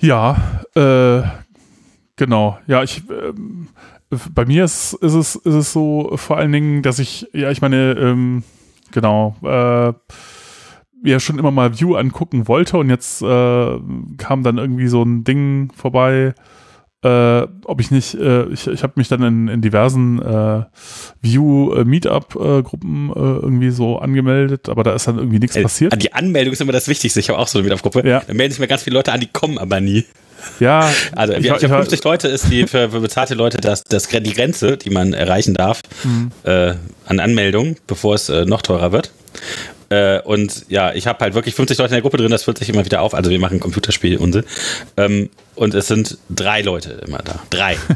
Ja, 0.00 0.62
äh, 0.74 1.22
genau. 2.16 2.58
Ja, 2.66 2.82
ich, 2.82 3.02
ähm, 3.10 3.68
bei 4.34 4.44
mir 4.44 4.64
ist, 4.64 4.94
ist, 4.94 5.14
es, 5.14 5.36
ist 5.36 5.54
es 5.54 5.72
so 5.72 6.12
vor 6.16 6.36
allen 6.36 6.52
Dingen, 6.52 6.82
dass 6.82 6.98
ich, 6.98 7.28
ja, 7.32 7.50
ich 7.50 7.62
meine, 7.62 7.92
ähm, 7.92 8.42
genau, 8.90 9.36
äh, 9.42 9.92
ja 11.02 11.20
schon 11.20 11.38
immer 11.38 11.50
mal 11.50 11.78
View 11.78 11.94
angucken 11.94 12.46
wollte 12.48 12.76
und 12.76 12.90
jetzt 12.90 13.22
äh, 13.22 13.78
kam 14.18 14.42
dann 14.42 14.58
irgendwie 14.58 14.88
so 14.88 15.02
ein 15.02 15.24
Ding 15.24 15.72
vorbei, 15.74 16.34
äh, 17.02 17.46
ob 17.64 17.80
ich 17.80 17.90
nicht, 17.90 18.14
äh, 18.14 18.46
ich, 18.48 18.66
ich 18.66 18.82
habe 18.82 18.92
mich 18.96 19.08
dann 19.08 19.22
in, 19.22 19.48
in 19.48 19.62
diversen 19.62 20.20
äh, 20.20 20.64
View-Meetup-Gruppen 21.22 23.08
äh, 23.08 23.12
irgendwie 23.14 23.70
so 23.70 23.98
angemeldet, 23.98 24.68
aber 24.68 24.82
da 24.82 24.94
ist 24.94 25.08
dann 25.08 25.16
irgendwie 25.16 25.38
nichts 25.38 25.56
Äh, 25.56 25.62
passiert. 25.62 26.02
Die 26.02 26.12
Anmeldung 26.12 26.52
ist 26.52 26.60
immer 26.60 26.72
das 26.72 26.88
Wichtigste. 26.88 27.20
Ich 27.20 27.30
habe 27.30 27.38
auch 27.38 27.48
so 27.48 27.58
eine 27.58 27.68
Meetup-Gruppe. 27.68 28.06
Ja. 28.06 28.22
Da 28.26 28.34
melden 28.34 28.52
sich 28.52 28.60
mir 28.60 28.68
ganz 28.68 28.82
viele 28.82 28.96
Leute 28.96 29.12
an, 29.12 29.20
die 29.20 29.28
kommen 29.28 29.56
aber 29.56 29.80
nie. 29.80 30.04
Ja, 30.60 30.90
Also 31.16 31.32
Ich 31.34 31.40
ich, 31.40 31.46
ich 31.50 31.62
ich 31.62 31.70
war- 31.70 31.78
50 31.78 32.04
Leute 32.04 32.28
ist 32.28 32.50
die 32.50 32.66
für, 32.66 32.90
für 32.90 33.00
bezahlte 33.00 33.34
Leute 33.34 33.58
das, 33.58 33.84
das 33.84 34.08
die 34.08 34.32
Grenze, 34.32 34.76
die 34.76 34.90
man 34.90 35.12
erreichen 35.12 35.54
darf 35.54 35.80
Mhm. 36.04 36.30
äh, 36.44 36.74
an 37.06 37.20
Anmeldung, 37.20 37.76
bevor 37.86 38.14
es 38.14 38.28
äh, 38.28 38.44
noch 38.44 38.62
teurer 38.62 38.92
wird. 38.92 39.10
Äh, 39.90 40.20
und 40.20 40.66
ja, 40.68 40.92
ich 40.94 41.06
habe 41.08 41.18
halt 41.20 41.34
wirklich 41.34 41.54
50 41.54 41.76
Leute 41.78 41.88
in 41.90 41.94
der 41.96 42.02
Gruppe 42.02 42.16
drin, 42.18 42.30
das 42.30 42.44
füllt 42.44 42.58
sich 42.58 42.68
immer 42.68 42.84
wieder 42.84 43.00
auf. 43.02 43.12
Also 43.14 43.30
wir 43.30 43.40
machen 43.40 43.58
Computerspiel 43.58 44.18
Unsinn. 44.18 44.44
Ähm, 44.96 45.30
und 45.56 45.74
es 45.74 45.88
sind 45.88 46.18
drei 46.28 46.62
Leute 46.62 46.92
immer 47.06 47.18
da. 47.18 47.40
Drei. 47.50 47.76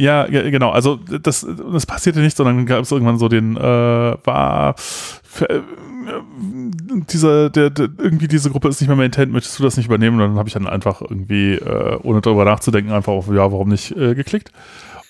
Ja, 0.00 0.26
ge- 0.26 0.50
genau. 0.52 0.70
Also 0.70 0.94
das, 0.96 1.44
das 1.72 1.84
passierte 1.84 2.20
nicht, 2.20 2.36
sondern 2.36 2.66
gab 2.66 2.82
es 2.84 2.92
irgendwann 2.92 3.18
so 3.18 3.28
den, 3.28 3.56
äh, 3.56 3.60
war 3.60 4.76
dieser, 7.12 7.50
der, 7.50 7.70
der, 7.70 7.88
irgendwie 7.98 8.28
diese 8.28 8.50
Gruppe 8.50 8.68
ist 8.68 8.80
nicht 8.80 8.88
mehr 8.88 8.96
maintained, 8.96 9.32
möchtest 9.32 9.58
du 9.58 9.62
das 9.62 9.76
nicht 9.76 9.86
übernehmen? 9.86 10.20
Und 10.20 10.28
dann 10.28 10.38
habe 10.38 10.48
ich 10.48 10.54
dann 10.54 10.66
einfach 10.66 11.00
irgendwie, 11.02 11.54
äh, 11.54 11.98
ohne 12.02 12.20
darüber 12.20 12.44
nachzudenken, 12.44 12.92
einfach 12.92 13.12
auf 13.12 13.28
Ja, 13.28 13.52
warum 13.52 13.68
nicht 13.68 13.96
äh, 13.96 14.14
geklickt. 14.14 14.52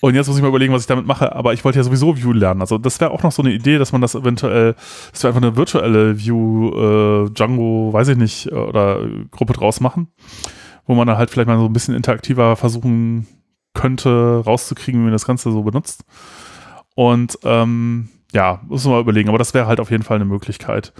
Und 0.01 0.15
jetzt 0.15 0.27
muss 0.27 0.37
ich 0.37 0.41
mal 0.41 0.49
überlegen, 0.49 0.73
was 0.73 0.83
ich 0.83 0.87
damit 0.87 1.05
mache. 1.05 1.35
Aber 1.35 1.53
ich 1.53 1.65
wollte 1.65 1.77
ja 1.77 1.83
sowieso 1.83 2.15
View 2.15 2.31
lernen. 2.31 2.61
Also 2.61 2.77
das 2.77 3.01
wäre 3.01 3.11
auch 3.11 3.23
noch 3.23 3.31
so 3.31 3.41
eine 3.41 3.51
Idee, 3.51 3.77
dass 3.77 3.91
man 3.91 4.01
das 4.01 4.15
eventuell, 4.15 4.75
das 5.11 5.23
wäre 5.23 5.33
einfach 5.33 5.45
eine 5.45 5.57
virtuelle 5.57 6.17
View, 6.17 6.69
äh, 6.69 7.29
Django, 7.31 7.91
weiß 7.91 8.09
ich 8.09 8.17
nicht, 8.17 8.47
äh, 8.47 8.55
oder 8.55 9.05
Gruppe 9.31 9.53
draus 9.53 9.81
machen, 9.81 10.07
wo 10.85 10.95
man 10.95 11.07
dann 11.07 11.17
halt 11.17 11.29
vielleicht 11.29 11.47
mal 11.47 11.57
so 11.57 11.65
ein 11.65 11.73
bisschen 11.73 11.95
interaktiver 11.95 12.55
versuchen 12.55 13.27
könnte, 13.73 14.41
rauszukriegen, 14.45 15.01
wie 15.01 15.05
man 15.05 15.13
das 15.13 15.25
Ganze 15.25 15.51
so 15.51 15.63
benutzt. 15.63 16.05
Und 16.95 17.37
ähm, 17.43 18.09
ja, 18.33 18.61
muss 18.67 18.83
man 18.85 18.93
mal 18.93 19.01
überlegen, 19.01 19.29
aber 19.29 19.37
das 19.37 19.53
wäre 19.53 19.67
halt 19.67 19.79
auf 19.79 19.91
jeden 19.91 20.03
Fall 20.03 20.15
eine 20.15 20.25
Möglichkeit. 20.25 20.93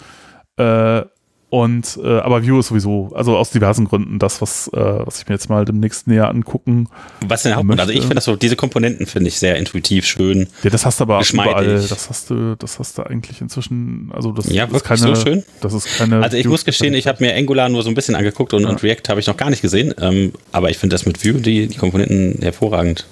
Äh, 0.57 1.03
und 1.51 1.99
äh, 2.03 2.19
aber 2.19 2.43
View 2.43 2.59
ist 2.59 2.67
sowieso, 2.67 3.09
also 3.15 3.35
aus 3.35 3.49
diversen 3.49 3.85
Gründen, 3.85 4.19
das, 4.19 4.39
was, 4.39 4.67
äh, 4.67 4.77
was 4.77 5.19
ich 5.19 5.27
mir 5.27 5.33
jetzt 5.33 5.49
mal 5.49 5.65
demnächst 5.65 6.05
näher 6.07 6.29
angucken. 6.29 6.89
Was 7.25 7.41
denn 7.41 7.55
Hauptgrund? 7.55 7.79
Also 7.79 7.91
ich 7.91 8.01
finde 8.01 8.15
das 8.15 8.25
so, 8.25 8.35
diese 8.35 8.55
Komponenten 8.55 9.07
finde 9.07 9.29
ich 9.29 9.39
sehr 9.39 9.55
intuitiv 9.55 10.05
schön. 10.05 10.47
Ja, 10.61 10.69
das 10.69 10.85
hast 10.85 10.99
du 10.99 11.05
aber 11.05 11.21
überall. 11.27 11.65
Das 11.65 12.07
hast 12.07 12.29
du, 12.29 12.55
das 12.55 12.77
hast 12.77 12.99
du 12.99 13.03
eigentlich 13.03 13.41
inzwischen. 13.41 14.11
Also 14.13 14.31
das 14.31 14.51
Ja, 14.51 14.65
ist 14.65 14.83
keine, 14.83 14.99
so 14.99 15.15
schön? 15.15 15.43
Das 15.61 15.73
ist 15.73 15.97
keine. 15.97 16.21
Also 16.21 16.37
ich 16.37 16.47
muss 16.47 16.65
gestehen, 16.65 16.93
ich 16.93 17.07
habe 17.07 17.23
mir 17.23 17.35
Angular 17.35 17.67
nur 17.67 17.81
so 17.81 17.89
ein 17.89 17.95
bisschen 17.95 18.13
angeguckt 18.13 18.53
und, 18.53 18.65
und 18.65 18.83
React 18.83 19.09
habe 19.09 19.19
ich 19.19 19.25
noch 19.25 19.37
gar 19.37 19.49
nicht 19.49 19.63
gesehen. 19.63 19.95
Ähm, 19.99 20.33
aber 20.51 20.69
ich 20.69 20.77
finde 20.77 20.93
das 20.93 21.07
mit 21.07 21.25
Vue, 21.25 21.41
die, 21.41 21.65
die 21.65 21.77
Komponenten 21.77 22.43
hervorragend. 22.43 23.07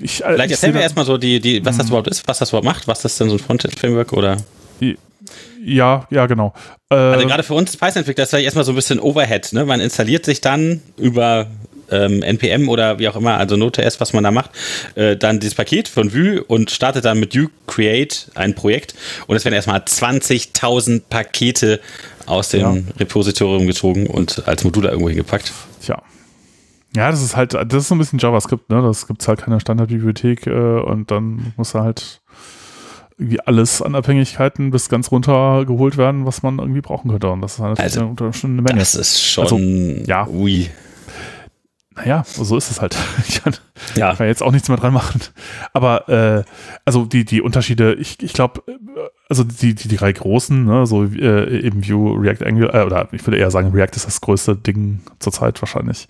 Ich, 0.00 0.20
äh, 0.22 0.32
Vielleicht 0.32 0.46
ich 0.46 0.52
erzählen 0.52 0.74
wir 0.74 0.80
erstmal 0.80 1.04
so, 1.04 1.18
die, 1.18 1.40
die, 1.40 1.64
was 1.64 1.76
das 1.76 1.88
überhaupt 1.88 2.08
ist, 2.08 2.26
was 2.26 2.38
das 2.38 2.50
überhaupt 2.50 2.64
macht, 2.64 2.88
was 2.88 3.02
das 3.02 3.16
denn 3.18 3.28
so 3.28 3.36
ein 3.36 3.38
Frontend-Framework 3.38 4.12
oder. 4.12 4.38
Ja, 5.62 6.06
ja, 6.10 6.26
genau. 6.26 6.54
Äh, 6.90 6.94
Also 6.94 7.26
gerade 7.26 7.42
für 7.42 7.54
uns 7.54 7.76
Python-Entwickler 7.76 8.24
ist 8.24 8.30
vielleicht 8.30 8.46
erstmal 8.46 8.64
so 8.64 8.72
ein 8.72 8.76
bisschen 8.76 8.98
Overhead. 8.98 9.52
Ne? 9.52 9.64
Man 9.66 9.80
installiert 9.80 10.24
sich 10.24 10.40
dann 10.40 10.80
über 10.96 11.48
ähm, 11.90 12.22
NPM 12.22 12.68
oder 12.68 12.98
wie 12.98 13.08
auch 13.08 13.16
immer, 13.16 13.36
also 13.36 13.56
Node.js, 13.56 14.00
was 14.00 14.12
man 14.12 14.24
da 14.24 14.30
macht, 14.30 14.50
äh, 14.94 15.16
dann 15.16 15.40
dieses 15.40 15.54
Paket 15.54 15.88
von 15.88 16.14
Vue 16.14 16.42
und 16.42 16.70
startet 16.70 17.04
dann 17.04 17.20
mit 17.20 17.36
Vue 17.36 17.50
Create 17.66 18.30
ein 18.34 18.54
Projekt 18.54 18.94
und 19.26 19.36
es 19.36 19.44
werden 19.44 19.54
erstmal 19.54 19.80
20.000 19.80 21.02
Pakete 21.10 21.80
aus 22.26 22.50
dem 22.50 22.60
Ja. 22.60 22.76
Repositorium 22.98 23.66
gezogen 23.66 24.06
und 24.06 24.46
als 24.46 24.64
Module 24.64 24.88
irgendwo 24.88 25.08
hingepackt. 25.10 25.52
Tja. 25.84 26.00
Ja, 26.96 27.10
das 27.10 27.22
ist 27.22 27.36
halt, 27.36 27.54
das 27.54 27.74
ist 27.74 27.88
so 27.88 27.94
ein 27.94 27.98
bisschen 27.98 28.18
JavaScript, 28.18 28.68
ne? 28.70 28.82
Das 28.82 29.06
gibt's 29.06 29.28
halt 29.28 29.42
keine 29.42 29.60
Standardbibliothek 29.60 30.46
äh, 30.46 30.80
und 30.80 31.10
dann 31.10 31.52
muss 31.56 31.72
da 31.72 31.84
halt 31.84 32.20
irgendwie 33.16 33.38
alles 33.40 33.80
an 33.82 33.94
Abhängigkeiten 33.94 34.70
bis 34.70 34.88
ganz 34.88 35.12
runter 35.12 35.64
geholt 35.66 35.96
werden, 35.98 36.26
was 36.26 36.42
man 36.42 36.58
irgendwie 36.58 36.80
brauchen 36.80 37.10
könnte. 37.10 37.30
Und 37.30 37.42
das 37.42 37.54
ist 37.54 37.60
halt 37.60 37.78
Also, 37.78 38.14
eine, 38.18 38.32
schon 38.32 38.52
eine 38.52 38.62
Menge. 38.62 38.78
Das 38.80 38.94
ist 38.94 39.22
schon. 39.22 39.44
Also, 39.44 39.58
ja. 39.58 40.26
Ui. 40.26 40.68
Naja, 41.96 42.22
so 42.26 42.56
ist 42.56 42.70
es 42.70 42.80
halt. 42.80 42.96
Ich 43.28 43.42
kann, 43.42 43.54
Ja. 43.94 44.14
kann 44.14 44.26
jetzt 44.26 44.42
auch 44.42 44.52
nichts 44.52 44.68
mehr 44.68 44.78
dran 44.78 44.92
machen. 44.94 45.20
Aber 45.72 46.08
äh, 46.08 46.44
also 46.84 47.04
die, 47.04 47.24
die 47.24 47.42
Unterschiede, 47.42 47.94
ich, 47.94 48.22
ich 48.22 48.32
glaube, 48.32 48.62
also 49.28 49.44
die, 49.44 49.74
die, 49.74 49.88
die 49.88 49.96
drei 49.96 50.12
großen, 50.12 50.64
ne, 50.64 50.86
so 50.86 51.04
äh, 51.04 51.60
eben 51.60 51.86
Vue, 51.86 52.20
React 52.20 52.46
Angular, 52.46 52.74
äh, 52.74 52.84
oder 52.84 53.08
ich 53.12 53.24
würde 53.26 53.36
eher 53.36 53.50
sagen, 53.50 53.70
React 53.72 53.96
ist 53.96 54.06
das 54.06 54.20
größte 54.20 54.56
Ding 54.56 55.00
zurzeit 55.18 55.60
wahrscheinlich. 55.60 56.08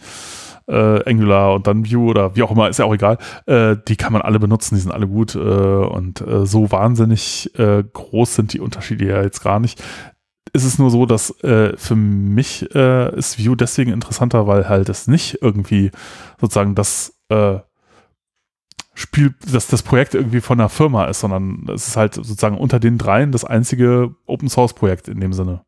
Äh, 0.66 1.08
Angular 1.08 1.54
und 1.54 1.66
dann 1.66 1.90
Vue 1.90 2.08
oder 2.08 2.36
wie 2.36 2.42
auch 2.42 2.50
immer, 2.50 2.68
ist 2.68 2.78
ja 2.78 2.84
auch 2.84 2.94
egal, 2.94 3.18
äh, 3.46 3.76
die 3.88 3.96
kann 3.96 4.12
man 4.12 4.22
alle 4.22 4.38
benutzen, 4.38 4.74
die 4.74 4.80
sind 4.80 4.92
alle 4.92 5.08
gut 5.08 5.34
äh, 5.34 5.38
und 5.38 6.20
äh, 6.20 6.46
so 6.46 6.70
wahnsinnig 6.70 7.50
äh, 7.58 7.82
groß 7.92 8.34
sind 8.34 8.52
die 8.52 8.61
Unterschiede 8.61 9.06
ja 9.06 9.22
jetzt 9.22 9.42
gar 9.42 9.61
nicht. 9.61 9.82
Ist 10.52 10.64
es 10.64 10.78
nur 10.78 10.90
so, 10.90 11.06
dass 11.06 11.30
äh, 11.44 11.76
für 11.76 11.94
mich 11.94 12.62
ist 12.62 13.44
Vue 13.44 13.56
deswegen 13.56 13.92
interessanter, 13.92 14.48
weil 14.48 14.68
halt 14.68 14.88
es 14.88 15.06
nicht 15.06 15.38
irgendwie 15.42 15.92
sozusagen 16.40 16.74
das 16.74 17.14
Spiel, 19.00 19.34
dass 19.50 19.66
das 19.66 19.82
Projekt 19.82 20.14
irgendwie 20.14 20.40
von 20.40 20.61
einer 20.61 20.68
Firma 20.68 21.06
ist, 21.06 21.20
sondern 21.20 21.66
es 21.72 21.88
ist 21.88 21.96
halt 21.96 22.14
sozusagen 22.14 22.58
unter 22.58 22.78
den 22.78 22.98
dreien 22.98 23.32
das 23.32 23.44
einzige 23.44 24.14
Open 24.26 24.48
Source 24.48 24.74
Projekt 24.74 25.08
in 25.08 25.20
dem 25.20 25.32
Sinne. 25.32 25.62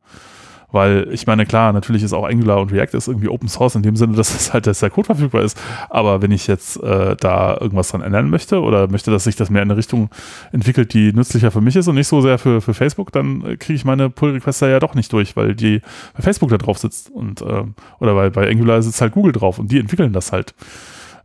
Weil 0.73 1.09
ich 1.13 1.27
meine, 1.27 1.47
klar, 1.47 1.73
natürlich 1.73 2.03
ist 2.03 2.13
auch 2.13 2.27
Angular 2.27 2.61
und 2.61 2.73
React 2.73 2.97
ist 2.97 3.07
irgendwie 3.07 3.29
Open 3.29 3.49
Source 3.49 3.75
in 3.75 3.83
dem 3.83 3.95
Sinne, 3.95 4.13
dass 4.17 4.35
es 4.35 4.53
halt, 4.53 4.67
dass 4.67 4.81
der 4.81 4.91
Code 4.91 5.07
verfügbar 5.07 5.43
ist. 5.43 5.61
Aber 5.91 6.23
wenn 6.23 6.33
ich 6.33 6.47
jetzt 6.47 6.83
äh, 6.83 7.15
da 7.17 7.57
irgendwas 7.61 7.91
dran 7.91 8.01
ändern 8.01 8.31
möchte 8.31 8.61
oder 8.61 8.89
möchte, 8.89 9.11
dass 9.11 9.25
sich 9.25 9.37
das 9.37 9.51
mehr 9.51 9.63
in 9.63 9.71
eine 9.71 9.79
Richtung 9.79 10.11
entwickelt, 10.51 10.95
die 10.95 11.13
nützlicher 11.13 11.51
für 11.51 11.61
mich 11.61 11.77
ist 11.77 11.89
und 11.89 11.95
nicht 11.95 12.09
so 12.09 12.21
sehr 12.21 12.39
für, 12.39 12.61
für 12.61 12.75
Facebook, 12.75 13.13
dann 13.13 13.59
kriege 13.59 13.75
ich 13.75 13.85
meine 13.85 14.11
Pull-Requests 14.11 14.61
ja 14.61 14.81
doch 14.81 14.95
nicht 14.95 15.13
durch, 15.13 15.37
weil 15.37 15.55
die 15.55 15.81
bei 16.15 16.23
Facebook 16.23 16.51
da 16.51 16.59
drauf 16.59 16.79
sitzt 16.79 17.11
und 17.11 17.43
äh, 17.43 17.65
oder 18.01 18.15
bei, 18.15 18.31
bei 18.31 18.49
Angular 18.49 18.83
sitzt 18.83 19.01
halt 19.01 19.13
Google 19.13 19.33
drauf 19.33 19.59
und 19.59 19.71
die 19.71 19.79
entwickeln 19.79 20.13
das 20.13 20.33
halt. 20.33 20.55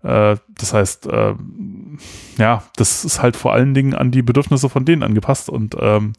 Äh, 0.03 0.35
das 0.57 0.73
heißt, 0.73 1.07
äh, 1.07 1.33
ja, 2.37 2.63
das 2.75 3.05
ist 3.05 3.21
halt 3.21 3.35
vor 3.35 3.53
allen 3.53 3.73
Dingen 3.73 3.93
an 3.93 4.11
die 4.11 4.21
Bedürfnisse 4.21 4.69
von 4.69 4.85
denen 4.85 5.03
angepasst 5.03 5.49
und 5.49 5.75
ähm, 5.79 6.13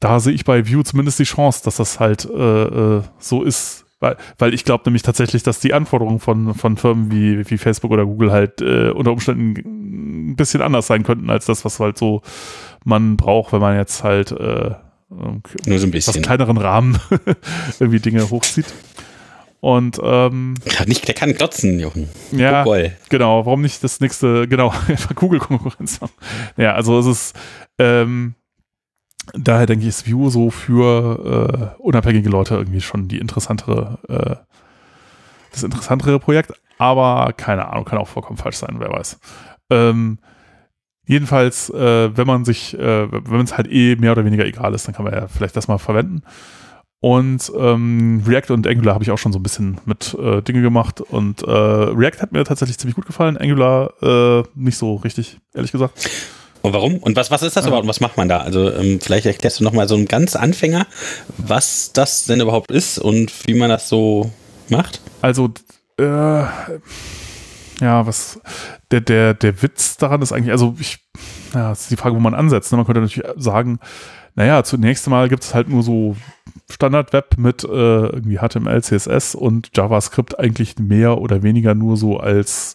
da 0.00 0.20
sehe 0.20 0.32
ich 0.34 0.44
bei 0.44 0.68
Vue 0.68 0.84
zumindest 0.84 1.18
die 1.18 1.24
Chance, 1.24 1.62
dass 1.64 1.76
das 1.76 2.00
halt 2.00 2.24
äh, 2.24 2.64
äh, 2.98 3.02
so 3.18 3.42
ist. 3.42 3.86
Weil, 4.00 4.16
weil 4.38 4.52
ich 4.52 4.64
glaube 4.64 4.82
nämlich 4.84 5.02
tatsächlich, 5.02 5.42
dass 5.44 5.60
die 5.60 5.72
Anforderungen 5.72 6.20
von, 6.20 6.54
von 6.54 6.76
Firmen 6.76 7.10
wie, 7.10 7.48
wie 7.48 7.56
Facebook 7.56 7.90
oder 7.90 8.04
Google 8.04 8.32
halt 8.32 8.60
äh, 8.60 8.90
unter 8.90 9.12
Umständen 9.12 10.30
ein 10.32 10.36
bisschen 10.36 10.60
anders 10.60 10.86
sein 10.88 11.04
könnten, 11.04 11.30
als 11.30 11.46
das, 11.46 11.64
was 11.64 11.80
halt 11.80 11.96
so 11.96 12.20
man 12.84 13.16
braucht, 13.16 13.52
wenn 13.52 13.60
man 13.60 13.76
jetzt 13.76 14.04
halt 14.04 14.32
äh, 14.32 14.72
nur 15.08 15.78
so 15.78 15.86
ein 15.86 15.90
bisschen. 15.90 16.22
kleineren 16.22 16.56
Rahmen 16.58 16.98
irgendwie 17.80 18.00
Dinge 18.00 18.28
hochzieht. 18.30 18.66
Und 19.60 19.98
ähm, 20.02 20.56
kann 20.66 20.88
nicht, 20.88 21.08
der 21.08 21.14
kann 21.14 21.32
glotzen, 21.32 21.80
Jochen. 21.80 22.10
Ja, 22.32 22.64
Google. 22.64 22.94
genau. 23.08 23.46
Warum 23.46 23.62
nicht 23.62 23.82
das 23.82 23.98
nächste, 24.00 24.46
genau, 24.46 24.74
Google-Konkurrenz 25.14 26.02
haben? 26.02 26.12
Ja, 26.58 26.74
also 26.74 26.98
es 26.98 27.06
ist 27.06 27.36
ähm, 27.78 28.34
daher 29.32 29.66
denke 29.66 29.82
ich, 29.82 29.88
ist 29.88 30.10
Vue 30.10 30.30
so 30.30 30.50
für 30.50 31.74
äh, 31.78 31.82
unabhängige 31.82 32.28
Leute 32.28 32.54
irgendwie 32.54 32.80
schon 32.80 33.08
die 33.08 33.18
interessantere, 33.18 33.98
äh, 34.08 34.36
das 35.52 35.62
interessantere 35.62 36.18
Projekt. 36.18 36.52
Aber 36.78 37.32
keine 37.36 37.68
Ahnung, 37.68 37.84
kann 37.84 37.98
auch 37.98 38.08
vollkommen 38.08 38.36
falsch 38.36 38.56
sein, 38.56 38.76
wer 38.78 38.90
weiß. 38.90 39.18
Ähm, 39.70 40.18
jedenfalls, 41.06 41.70
äh, 41.70 42.16
wenn 42.16 42.26
man 42.26 42.44
sich, 42.44 42.78
äh, 42.78 43.08
wenn 43.10 43.40
es 43.40 43.56
halt 43.56 43.70
eh 43.70 43.96
mehr 43.96 44.12
oder 44.12 44.24
weniger 44.24 44.44
egal 44.44 44.74
ist, 44.74 44.86
dann 44.86 44.94
kann 44.94 45.04
man 45.04 45.14
ja 45.14 45.28
vielleicht 45.28 45.56
das 45.56 45.68
mal 45.68 45.78
verwenden. 45.78 46.22
Und 47.00 47.52
ähm, 47.56 48.22
React 48.26 48.50
und 48.54 48.66
Angular 48.66 48.94
habe 48.94 49.04
ich 49.04 49.10
auch 49.10 49.18
schon 49.18 49.32
so 49.32 49.38
ein 49.38 49.42
bisschen 49.42 49.78
mit 49.84 50.14
äh, 50.14 50.40
Dinge 50.42 50.62
gemacht. 50.62 51.00
Und 51.00 51.42
äh, 51.42 51.50
React 51.50 52.22
hat 52.22 52.32
mir 52.32 52.44
tatsächlich 52.44 52.78
ziemlich 52.78 52.96
gut 52.96 53.06
gefallen, 53.06 53.36
Angular 53.36 54.44
nicht 54.54 54.78
so 54.78 54.96
richtig, 54.96 55.38
ehrlich 55.52 55.72
gesagt. 55.72 56.08
Und 56.64 56.72
warum? 56.72 56.96
Und 56.96 57.14
was, 57.14 57.30
was 57.30 57.42
ist 57.42 57.58
das 57.58 57.66
überhaupt 57.66 57.82
und 57.82 57.90
was 57.90 58.00
macht 58.00 58.16
man 58.16 58.26
da? 58.26 58.38
Also 58.38 58.72
ähm, 58.72 58.98
vielleicht 58.98 59.26
erklärst 59.26 59.60
du 59.60 59.64
nochmal 59.64 59.86
so 59.86 59.96
einem 59.96 60.06
ganz 60.06 60.34
Anfänger, 60.34 60.86
was 61.36 61.92
das 61.92 62.24
denn 62.24 62.40
überhaupt 62.40 62.70
ist 62.70 62.98
und 62.98 63.30
wie 63.46 63.52
man 63.52 63.68
das 63.68 63.90
so 63.90 64.30
macht? 64.70 65.02
Also, 65.20 65.50
äh, 65.98 66.04
ja, 66.04 68.06
was, 68.06 68.40
der, 68.90 69.02
der, 69.02 69.34
der 69.34 69.62
Witz 69.62 69.98
daran 69.98 70.22
ist 70.22 70.32
eigentlich, 70.32 70.52
also 70.52 70.74
ich, 70.80 71.00
ja, 71.52 71.68
das 71.68 71.82
ist 71.82 71.90
die 71.90 71.96
Frage, 71.96 72.16
wo 72.16 72.20
man 72.20 72.32
ansetzt. 72.32 72.72
Ne? 72.72 72.78
Man 72.78 72.86
könnte 72.86 73.02
natürlich 73.02 73.28
sagen, 73.36 73.78
naja, 74.34 74.64
zunächst 74.64 75.06
mal 75.06 75.28
gibt 75.28 75.42
es 75.42 75.54
halt 75.54 75.68
nur 75.68 75.82
so 75.82 76.16
Standard-Web 76.70 77.36
mit 77.36 77.64
äh, 77.64 77.66
irgendwie 77.66 78.38
HTML, 78.38 78.82
CSS 78.82 79.34
und 79.34 79.76
JavaScript 79.76 80.38
eigentlich 80.38 80.78
mehr 80.78 81.18
oder 81.18 81.42
weniger 81.42 81.74
nur 81.74 81.98
so 81.98 82.16
als 82.16 82.74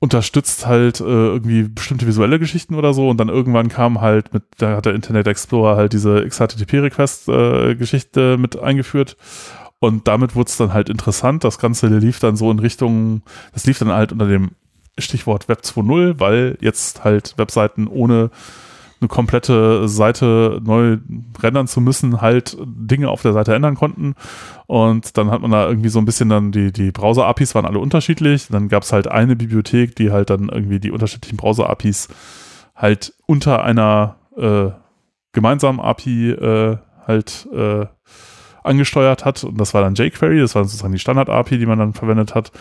unterstützt 0.00 0.66
halt 0.66 1.00
äh, 1.00 1.04
irgendwie 1.04 1.64
bestimmte 1.64 2.06
visuelle 2.06 2.38
Geschichten 2.38 2.76
oder 2.76 2.94
so 2.94 3.08
und 3.08 3.18
dann 3.18 3.28
irgendwann 3.28 3.68
kam 3.68 4.00
halt 4.00 4.32
mit, 4.32 4.44
da 4.58 4.76
hat 4.76 4.86
der 4.86 4.94
Internet 4.94 5.26
Explorer 5.26 5.74
halt 5.76 5.92
diese 5.92 6.24
XHTTP-Request-Geschichte 6.26 8.34
äh, 8.34 8.36
mit 8.36 8.56
eingeführt 8.58 9.16
und 9.80 10.08
damit 10.08 10.34
wurde 10.34 10.48
es 10.48 10.56
dann 10.56 10.72
halt 10.72 10.88
interessant. 10.88 11.44
Das 11.44 11.58
Ganze 11.58 11.88
lief 11.88 12.18
dann 12.18 12.36
so 12.36 12.50
in 12.50 12.58
Richtung, 12.58 13.22
das 13.52 13.66
lief 13.66 13.78
dann 13.78 13.92
halt 13.92 14.12
unter 14.12 14.26
dem 14.26 14.52
Stichwort 14.98 15.48
Web 15.48 15.60
2.0, 15.62 16.18
weil 16.18 16.58
jetzt 16.60 17.04
halt 17.04 17.34
Webseiten 17.36 17.86
ohne 17.86 18.30
eine 19.00 19.08
komplette 19.08 19.88
Seite 19.88 20.60
neu 20.64 20.98
rendern 21.40 21.66
zu 21.66 21.80
müssen, 21.80 22.20
halt 22.20 22.56
Dinge 22.64 23.08
auf 23.08 23.22
der 23.22 23.32
Seite 23.32 23.54
ändern 23.54 23.74
konnten. 23.74 24.14
Und 24.66 25.16
dann 25.16 25.30
hat 25.30 25.40
man 25.40 25.50
da 25.50 25.68
irgendwie 25.68 25.88
so 25.88 25.98
ein 25.98 26.04
bisschen 26.04 26.28
dann 26.28 26.52
die, 26.52 26.72
die 26.72 26.90
Browser-APIs 26.90 27.54
waren 27.54 27.66
alle 27.66 27.78
unterschiedlich. 27.78 28.48
Dann 28.48 28.68
gab 28.68 28.82
es 28.82 28.92
halt 28.92 29.08
eine 29.08 29.36
Bibliothek, 29.36 29.96
die 29.96 30.10
halt 30.10 30.30
dann 30.30 30.48
irgendwie 30.48 30.80
die 30.80 30.90
unterschiedlichen 30.90 31.36
Browser-APIs 31.36 32.08
halt 32.74 33.14
unter 33.26 33.64
einer 33.64 34.16
äh, 34.36 34.70
gemeinsamen 35.32 35.80
API 35.80 36.30
äh, 36.30 36.76
halt 37.06 37.48
äh, 37.52 37.86
angesteuert 38.62 39.24
hat. 39.24 39.44
Und 39.44 39.60
das 39.60 39.74
war 39.74 39.82
dann 39.82 39.94
jQuery, 39.94 40.40
das 40.40 40.54
war 40.54 40.64
sozusagen 40.64 40.92
die 40.92 40.98
Standard-API, 40.98 41.58
die 41.58 41.66
man 41.66 41.78
dann 41.78 41.92
verwendet 41.94 42.34
hat. 42.34 42.52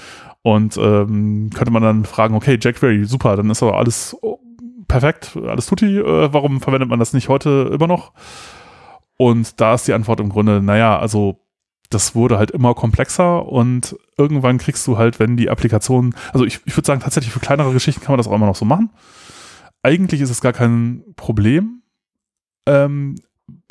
Und 0.41 0.77
ähm, 0.77 1.49
könnte 1.53 1.71
man 1.71 1.83
dann 1.83 2.05
fragen, 2.05 2.35
okay, 2.35 2.57
jQuery, 2.61 3.05
super, 3.05 3.35
dann 3.35 3.49
ist 3.49 3.61
aber 3.61 3.77
alles 3.77 4.15
perfekt, 4.87 5.37
alles 5.45 5.65
tutti, 5.65 5.97
äh, 5.97 6.33
warum 6.33 6.61
verwendet 6.61 6.89
man 6.89 6.99
das 6.99 7.13
nicht 7.13 7.29
heute 7.29 7.71
immer 7.73 7.87
noch? 7.87 8.13
Und 9.17 9.59
da 9.59 9.73
ist 9.73 9.87
die 9.87 9.93
Antwort 9.93 10.19
im 10.19 10.29
Grunde, 10.29 10.61
naja, 10.61 10.97
also 10.99 11.39
das 11.89 12.15
wurde 12.15 12.37
halt 12.37 12.51
immer 12.51 12.73
komplexer 12.73 13.45
und 13.45 13.95
irgendwann 14.17 14.57
kriegst 14.57 14.85
du 14.87 14.97
halt, 14.97 15.19
wenn 15.19 15.37
die 15.37 15.49
Applikation, 15.49 16.15
also 16.33 16.45
ich, 16.45 16.59
ich 16.65 16.75
würde 16.75 16.85
sagen, 16.85 17.01
tatsächlich 17.01 17.33
für 17.33 17.39
kleinere 17.39 17.73
Geschichten 17.73 18.01
kann 18.01 18.11
man 18.11 18.17
das 18.17 18.27
auch 18.27 18.33
immer 18.33 18.45
noch 18.45 18.55
so 18.55 18.65
machen. 18.65 18.91
Eigentlich 19.83 20.21
ist 20.21 20.29
es 20.29 20.41
gar 20.41 20.53
kein 20.53 21.03
Problem. 21.15 21.81
Ähm, 22.65 23.15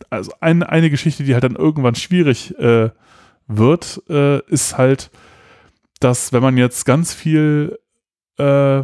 also 0.09 0.33
ein, 0.41 0.63
eine 0.63 0.89
Geschichte, 0.89 1.25
die 1.25 1.35
halt 1.35 1.45
dann 1.45 1.57
irgendwann 1.57 1.95
schwierig 1.95 2.59
äh, 2.59 2.91
wird, 3.47 4.03
äh, 4.09 4.41
ist 4.51 4.79
halt, 4.79 5.11
dass 6.01 6.33
wenn 6.33 6.43
man 6.43 6.57
jetzt 6.57 6.87
ganz 6.87 7.13
viel 7.13 7.79
äh, 8.39 8.83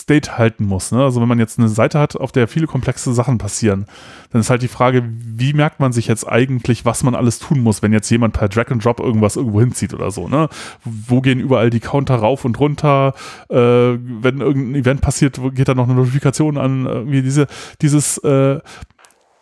State 0.00 0.38
halten 0.38 0.64
muss. 0.64 0.92
Ne? 0.92 1.02
Also 1.02 1.20
wenn 1.20 1.28
man 1.28 1.38
jetzt 1.38 1.58
eine 1.58 1.68
Seite 1.68 1.98
hat, 1.98 2.16
auf 2.16 2.32
der 2.32 2.48
viele 2.48 2.66
komplexe 2.66 3.12
Sachen 3.12 3.38
passieren, 3.38 3.86
dann 4.30 4.40
ist 4.40 4.50
halt 4.50 4.62
die 4.62 4.68
Frage, 4.68 5.04
wie 5.06 5.52
merkt 5.52 5.80
man 5.80 5.92
sich 5.92 6.06
jetzt 6.06 6.28
eigentlich, 6.28 6.84
was 6.84 7.02
man 7.02 7.14
alles 7.14 7.38
tun 7.38 7.60
muss, 7.60 7.82
wenn 7.82 7.92
jetzt 7.92 8.10
jemand 8.10 8.34
per 8.34 8.48
Drag 8.48 8.70
and 8.70 8.84
Drop 8.84 9.00
irgendwas 9.00 9.36
irgendwo 9.36 9.60
hinzieht 9.60 9.94
oder 9.94 10.10
so. 10.10 10.28
Ne? 10.28 10.48
Wo 10.84 11.20
gehen 11.20 11.40
überall 11.40 11.70
die 11.70 11.80
Counter 11.80 12.16
rauf 12.16 12.44
und 12.44 12.58
runter? 12.58 13.14
Äh, 13.48 13.56
wenn 13.56 14.40
irgendein 14.40 14.80
Event 14.80 15.00
passiert, 15.00 15.40
geht 15.54 15.68
da 15.68 15.74
noch 15.74 15.84
eine 15.84 15.94
Notifikation 15.94 16.58
an 16.58 16.86
irgendwie 16.86 17.22
diese, 17.22 17.46
dieses 17.80 18.18
äh, 18.18 18.60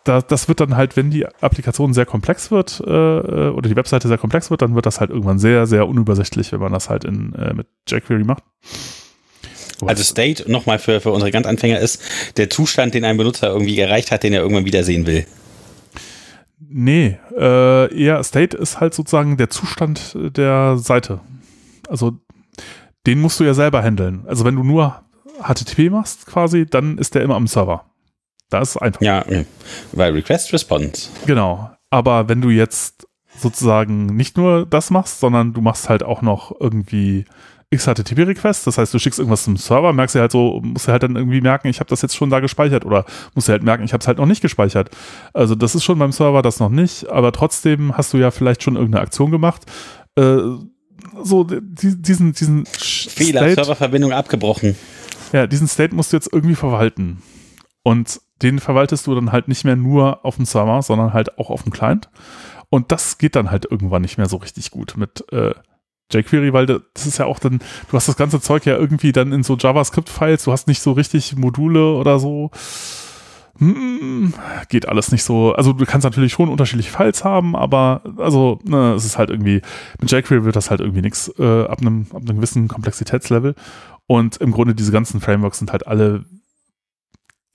da, 0.03 0.21
das 0.21 0.47
wird 0.47 0.59
dann 0.59 0.75
halt, 0.75 0.97
wenn 0.97 1.09
die 1.09 1.25
Applikation 1.25 1.93
sehr 1.93 2.05
komplex 2.05 2.51
wird 2.51 2.81
äh, 2.85 2.89
oder 3.49 3.69
die 3.69 3.75
Webseite 3.75 4.07
sehr 4.07 4.17
komplex 4.17 4.51
wird, 4.51 4.61
dann 4.61 4.75
wird 4.75 4.85
das 4.85 4.99
halt 4.99 5.09
irgendwann 5.09 5.39
sehr, 5.39 5.65
sehr 5.65 5.87
unübersichtlich, 5.87 6.51
wenn 6.51 6.59
man 6.59 6.73
das 6.73 6.89
halt 6.89 7.05
in, 7.05 7.33
äh, 7.33 7.53
mit 7.53 7.67
jQuery 7.87 8.23
macht. 8.23 8.43
Also 9.87 10.03
State 10.03 10.51
nochmal 10.51 10.79
für, 10.79 11.01
für 11.01 11.11
unsere 11.11 11.31
ganz 11.31 11.45
Anfänger 11.47 11.79
ist 11.79 12.01
der 12.37 12.49
Zustand, 12.49 12.93
den 12.93 13.05
ein 13.05 13.17
Benutzer 13.17 13.47
irgendwie 13.47 13.79
erreicht 13.79 14.11
hat, 14.11 14.23
den 14.23 14.33
er 14.33 14.41
irgendwann 14.41 14.65
wiedersehen 14.65 15.05
will. 15.05 15.25
Nee, 16.59 17.17
äh, 17.37 17.95
eher 17.95 18.23
State 18.23 18.57
ist 18.57 18.79
halt 18.79 18.93
sozusagen 18.93 19.37
der 19.37 19.49
Zustand 19.49 20.15
der 20.15 20.77
Seite. 20.77 21.19
Also 21.87 22.13
den 23.05 23.21
musst 23.21 23.39
du 23.39 23.43
ja 23.43 23.53
selber 23.53 23.83
handeln. 23.83 24.23
Also 24.27 24.45
wenn 24.45 24.55
du 24.55 24.63
nur 24.63 25.01
HTTP 25.41 25.89
machst 25.91 26.25
quasi, 26.25 26.65
dann 26.65 26.97
ist 26.97 27.15
der 27.15 27.21
immer 27.21 27.35
am 27.35 27.47
Server. 27.47 27.85
Da 28.49 28.61
ist 28.61 28.71
es 28.71 28.77
einfach. 28.77 29.01
Ja, 29.01 29.25
weil 29.91 30.13
Request 30.13 30.53
Response. 30.53 31.09
Genau. 31.25 31.71
Aber 31.89 32.29
wenn 32.29 32.41
du 32.41 32.49
jetzt 32.49 33.07
sozusagen 33.37 34.07
nicht 34.07 34.37
nur 34.37 34.65
das 34.65 34.89
machst, 34.89 35.19
sondern 35.19 35.53
du 35.53 35.61
machst 35.61 35.89
halt 35.89 36.03
auch 36.03 36.21
noch 36.21 36.55
irgendwie 36.59 37.25
XHTTP-Request, 37.75 38.67
das 38.67 38.77
heißt, 38.77 38.93
du 38.93 38.99
schickst 38.99 39.19
irgendwas 39.19 39.43
zum 39.43 39.57
Server, 39.57 39.93
merkst 39.93 40.15
du 40.15 40.19
halt 40.19 40.31
so, 40.31 40.61
musst 40.63 40.87
du 40.87 40.91
halt 40.91 41.03
dann 41.03 41.15
irgendwie 41.15 41.41
merken, 41.41 41.67
ich 41.67 41.79
habe 41.79 41.89
das 41.89 42.01
jetzt 42.01 42.15
schon 42.15 42.29
da 42.29 42.39
gespeichert 42.39 42.85
oder 42.85 43.05
musst 43.35 43.47
du 43.47 43.51
halt 43.51 43.63
merken, 43.63 43.83
ich 43.83 43.93
habe 43.93 44.01
es 44.01 44.07
halt 44.07 44.17
noch 44.17 44.25
nicht 44.25 44.41
gespeichert. 44.41 44.89
Also 45.33 45.55
das 45.55 45.75
ist 45.75 45.83
schon 45.83 45.99
beim 45.99 46.11
Server 46.11 46.41
das 46.41 46.59
noch 46.59 46.69
nicht, 46.69 47.09
aber 47.09 47.31
trotzdem 47.31 47.97
hast 47.97 48.13
du 48.13 48.17
ja 48.17 48.31
vielleicht 48.31 48.63
schon 48.63 48.75
irgendeine 48.75 49.03
Aktion 49.03 49.31
gemacht. 49.31 49.63
Äh, 50.15 50.37
so 51.21 51.43
diesen, 51.43 52.33
diesen 52.33 52.65
Fehler, 52.65 53.41
State, 53.41 53.55
Serververbindung 53.55 54.13
abgebrochen. 54.13 54.75
Ja, 55.31 55.47
diesen 55.47 55.67
State 55.67 55.95
musst 55.95 56.13
du 56.13 56.17
jetzt 56.17 56.31
irgendwie 56.31 56.55
verwalten. 56.55 57.21
Und 57.83 58.21
den 58.41 58.59
verwaltest 58.59 59.07
du 59.07 59.15
dann 59.15 59.31
halt 59.31 59.47
nicht 59.47 59.65
mehr 59.65 59.75
nur 59.75 60.25
auf 60.25 60.37
dem 60.37 60.45
Server, 60.45 60.81
sondern 60.81 61.13
halt 61.13 61.37
auch 61.37 61.49
auf 61.49 61.63
dem 61.63 61.71
Client. 61.71 62.09
Und 62.69 62.91
das 62.91 63.17
geht 63.17 63.35
dann 63.35 63.51
halt 63.51 63.65
irgendwann 63.69 64.01
nicht 64.01 64.17
mehr 64.17 64.27
so 64.27 64.37
richtig 64.37 64.71
gut 64.71 64.95
mit 64.97 65.31
äh, 65.31 65.53
jQuery, 66.13 66.53
weil 66.53 66.65
das 66.65 67.05
ist 67.05 67.17
ja 67.17 67.25
auch 67.25 67.39
dann, 67.39 67.59
du 67.89 67.97
hast 67.97 68.07
das 68.07 68.15
ganze 68.15 68.39
Zeug 68.41 68.65
ja 68.65 68.77
irgendwie 68.77 69.11
dann 69.11 69.31
in 69.31 69.43
so 69.43 69.57
JavaScript-Files, 69.57 70.43
du 70.43 70.51
hast 70.51 70.67
nicht 70.67 70.81
so 70.81 70.91
richtig 70.91 71.35
Module 71.35 71.93
oder 71.93 72.19
so. 72.19 72.51
Hm, 73.59 74.33
geht 74.69 74.89
alles 74.89 75.11
nicht 75.11 75.23
so. 75.23 75.53
Also 75.53 75.73
du 75.73 75.85
kannst 75.85 76.05
natürlich 76.05 76.33
schon 76.33 76.49
unterschiedliche 76.49 76.91
Files 76.91 77.23
haben, 77.23 77.55
aber 77.55 78.01
also 78.17 78.59
ne, 78.63 78.93
es 78.93 79.05
ist 79.05 79.17
halt 79.17 79.29
irgendwie, 79.29 79.61
mit 80.01 80.11
jQuery 80.11 80.43
wird 80.43 80.55
das 80.55 80.71
halt 80.71 80.81
irgendwie 80.81 81.01
nichts 81.01 81.31
äh, 81.37 81.65
ab, 81.65 81.81
einem, 81.81 82.07
ab 82.11 82.21
einem 82.21 82.37
gewissen 82.37 82.67
Komplexitätslevel. 82.67 83.55
Und 84.07 84.37
im 84.37 84.51
Grunde 84.51 84.75
diese 84.75 84.91
ganzen 84.91 85.21
Frameworks 85.21 85.59
sind 85.59 85.71
halt 85.71 85.87
alle 85.87 86.25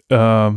äh, 0.08 0.50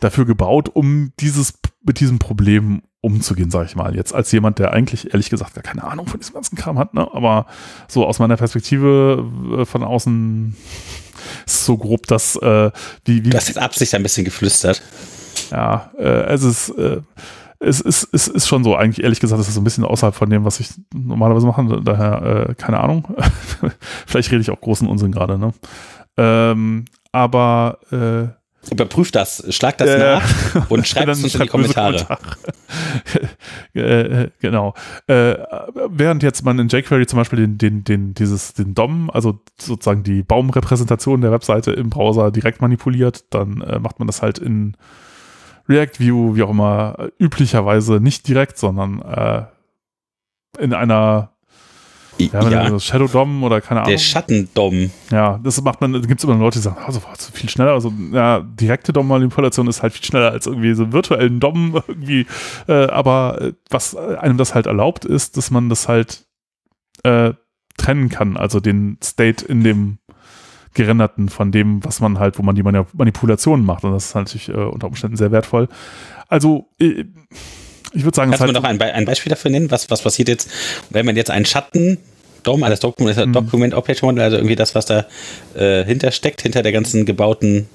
dafür 0.00 0.24
gebaut, 0.24 0.70
um 0.72 1.12
dieses 1.20 1.58
mit 1.82 2.00
diesem 2.00 2.18
Problem 2.18 2.82
umzugehen, 3.04 3.50
sage 3.50 3.66
ich 3.66 3.76
mal. 3.76 3.94
Jetzt 3.94 4.14
als 4.14 4.32
jemand, 4.32 4.58
der 4.58 4.72
eigentlich 4.72 5.12
ehrlich 5.12 5.30
gesagt 5.30 5.54
gar 5.54 5.62
keine 5.62 5.84
Ahnung 5.84 6.06
von 6.06 6.18
diesem 6.18 6.34
ganzen 6.34 6.56
Kram 6.56 6.78
hat, 6.78 6.94
ne? 6.94 7.06
aber 7.12 7.46
so 7.88 8.06
aus 8.06 8.18
meiner 8.18 8.36
Perspektive 8.36 9.24
äh, 9.60 9.64
von 9.64 9.82
außen 9.82 10.56
ist 11.46 11.64
so 11.64 11.76
grob, 11.76 12.06
dass 12.06 12.36
äh, 12.36 12.70
wie, 13.04 13.24
wie 13.24 13.30
Du 13.30 13.36
hast 13.36 13.48
jetzt 13.48 13.58
Absicht 13.58 13.94
ein 13.94 14.02
bisschen 14.02 14.24
geflüstert. 14.24 14.82
ja, 15.50 15.90
äh, 15.98 16.32
es 16.32 16.42
ist 16.42 16.70
äh, 16.70 17.00
es 17.60 17.80
ist, 17.80 18.08
es 18.12 18.28
ist 18.28 18.46
schon 18.46 18.62
so, 18.62 18.76
eigentlich 18.76 19.02
ehrlich 19.02 19.20
gesagt, 19.20 19.40
es 19.40 19.48
ist 19.48 19.54
so 19.54 19.60
ein 19.60 19.64
bisschen 19.64 19.84
außerhalb 19.84 20.14
von 20.14 20.28
dem, 20.28 20.44
was 20.44 20.60
ich 20.60 20.68
normalerweise 20.92 21.46
mache. 21.46 21.80
Daher, 21.82 22.48
äh, 22.50 22.54
keine 22.54 22.80
Ahnung. 22.80 23.08
Vielleicht 24.06 24.30
rede 24.30 24.42
ich 24.42 24.50
auch 24.50 24.60
großen 24.60 24.86
Unsinn 24.86 25.12
gerade, 25.12 25.38
ne? 25.38 25.54
Ähm, 26.18 26.84
aber 27.10 27.78
äh, 27.90 28.43
Überprüf 28.70 29.10
das, 29.12 29.44
schlag 29.54 29.78
das 29.78 29.90
Äh, 29.90 29.98
nach 29.98 30.68
und 30.70 30.86
schreib 30.86 31.08
es 31.08 31.18
dann 31.18 31.24
uns 31.24 31.24
in 31.24 31.24
die 31.24 31.36
schreibt 31.36 31.50
Kommentare. 31.50 32.04
Kommentare. 32.04 32.20
äh, 34.24 34.30
genau. 34.40 34.74
Äh, 35.06 35.36
während 35.88 36.22
jetzt 36.22 36.44
man 36.44 36.58
in 36.58 36.68
jQuery 36.68 37.06
zum 37.06 37.18
Beispiel 37.18 37.40
den, 37.40 37.58
den, 37.58 37.84
den, 37.84 38.14
dieses, 38.14 38.54
den 38.54 38.74
DOM, 38.74 39.10
also 39.10 39.40
sozusagen 39.58 40.02
die 40.02 40.22
Baumrepräsentation 40.22 41.20
der 41.20 41.32
Webseite 41.32 41.72
im 41.72 41.90
Browser 41.90 42.30
direkt 42.30 42.60
manipuliert, 42.60 43.24
dann 43.30 43.60
äh, 43.60 43.78
macht 43.78 43.98
man 43.98 44.06
das 44.06 44.22
halt 44.22 44.38
in 44.38 44.76
React 45.68 45.98
View, 45.98 46.36
wie 46.36 46.42
auch 46.42 46.50
immer, 46.50 46.96
äh, 46.98 47.10
üblicherweise 47.18 48.00
nicht 48.00 48.28
direkt, 48.28 48.58
sondern 48.58 49.00
äh, 49.02 49.44
in 50.58 50.72
einer 50.72 51.33
ja, 52.18 52.50
Ja, 52.50 52.68
ja. 52.68 52.78
Shadow 52.80 53.06
DOM 53.08 53.42
oder 53.42 53.60
keine 53.60 53.80
Ahnung. 53.80 53.90
der 53.90 53.98
Schattendom. 53.98 54.90
Ja, 55.10 55.38
das 55.42 55.60
macht 55.62 55.80
man, 55.80 55.92
da 55.92 55.98
gibt 56.00 56.20
es 56.20 56.24
immer 56.24 56.36
Leute, 56.36 56.58
die 56.58 56.62
sagen, 56.62 56.78
also 56.84 57.02
war 57.02 57.12
das 57.12 57.30
viel 57.30 57.48
schneller. 57.50 57.72
Also, 57.72 57.92
ja, 58.12 58.40
direkte 58.40 58.92
DOM-Manipulation 58.92 59.66
ist 59.68 59.82
halt 59.82 59.92
viel 59.92 60.04
schneller 60.04 60.30
als 60.30 60.46
irgendwie 60.46 60.74
so 60.74 60.92
virtuellen 60.92 61.40
DOM 61.40 61.74
irgendwie. 61.88 62.26
Äh, 62.68 62.86
aber 62.88 63.40
äh, 63.40 63.52
was 63.70 63.96
einem 63.96 64.36
das 64.38 64.54
halt 64.54 64.66
erlaubt 64.66 65.04
ist, 65.04 65.36
dass 65.36 65.50
man 65.50 65.68
das 65.68 65.88
halt 65.88 66.24
äh, 67.02 67.32
trennen 67.76 68.08
kann, 68.08 68.36
also 68.36 68.60
den 68.60 68.98
State 69.02 69.44
in 69.44 69.64
dem 69.64 69.98
gerenderten 70.74 71.28
von 71.28 71.52
dem, 71.52 71.84
was 71.84 72.00
man 72.00 72.18
halt, 72.18 72.38
wo 72.38 72.42
man 72.42 72.54
die 72.56 72.62
Mani- 72.62 72.84
Manipulationen 72.94 73.64
macht. 73.64 73.84
Und 73.84 73.92
das 73.92 74.06
ist 74.06 74.14
natürlich 74.14 74.48
äh, 74.48 74.52
unter 74.52 74.86
Umständen 74.88 75.16
sehr 75.16 75.30
wertvoll. 75.32 75.68
Also, 76.28 76.68
äh, 76.80 77.04
ich 77.94 78.04
würde 78.04 78.16
sagen, 78.16 78.32
es 78.32 78.38
Kannst 78.38 78.54
du 78.54 78.56
ist 78.56 78.62
mir 78.62 78.68
halt, 78.68 78.78
noch 78.78 78.86
ein, 78.86 78.90
Be 78.90 78.94
ein 78.94 79.04
Beispiel 79.04 79.30
dafür 79.30 79.50
nennen? 79.50 79.70
Was, 79.70 79.90
was 79.90 80.02
passiert 80.02 80.28
jetzt, 80.28 80.50
wenn 80.90 81.06
man 81.06 81.16
jetzt 81.16 81.30
einen 81.30 81.46
Schatten 81.46 81.98
DOM, 82.42 82.62
also 82.62 82.72
das 82.72 82.80
Dokument, 82.80 83.16
Mhm. 83.16 83.32
das 83.32 83.42
Document 83.44 83.74
Object 83.74 84.02
Model, 84.02 84.20
also 84.22 84.36
irgendwie 84.36 84.56
das, 84.56 84.74
was 84.74 84.86
da 84.86 85.06
äh, 85.54 85.84
hinter 85.84 86.10
steckt, 86.10 86.42
hinter 86.42 86.62
der 86.62 86.72
ganzen 86.72 87.06
gebauten 87.06 87.68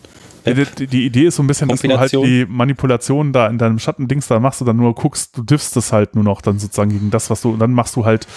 Die, 0.46 0.88
die, 0.88 1.06
Idee 1.06 1.26
ist 1.26 1.36
so 1.36 1.44
ein 1.44 1.48
bisschen, 1.48 1.68
dass 1.68 1.82
du 1.82 2.00
halt 2.00 2.12
die 2.12 2.46
Manipulation 2.48 3.34
da 3.34 3.48
in 3.48 3.58
deinem 3.58 3.78
Schattendings 3.80 4.28
da 4.28 4.40
machst 4.40 4.62
und 4.62 4.68
dann 4.68 4.78
nur 4.78 4.96
guckst, 4.96 5.38
du 5.38 5.44
diffst 5.44 5.76
es 5.78 5.92
halt 5.92 6.16
nur 6.16 6.24
noch 6.24 6.42
dann 6.42 6.60
sozusagen 6.60 6.92
gegen 6.92 7.12
das, 7.12 7.30
was 7.30 7.42
du, 7.42 7.52
und 7.52 7.60
dann 7.60 7.72
machst 7.72 7.96
du 7.96 8.06
halt, 8.06 8.28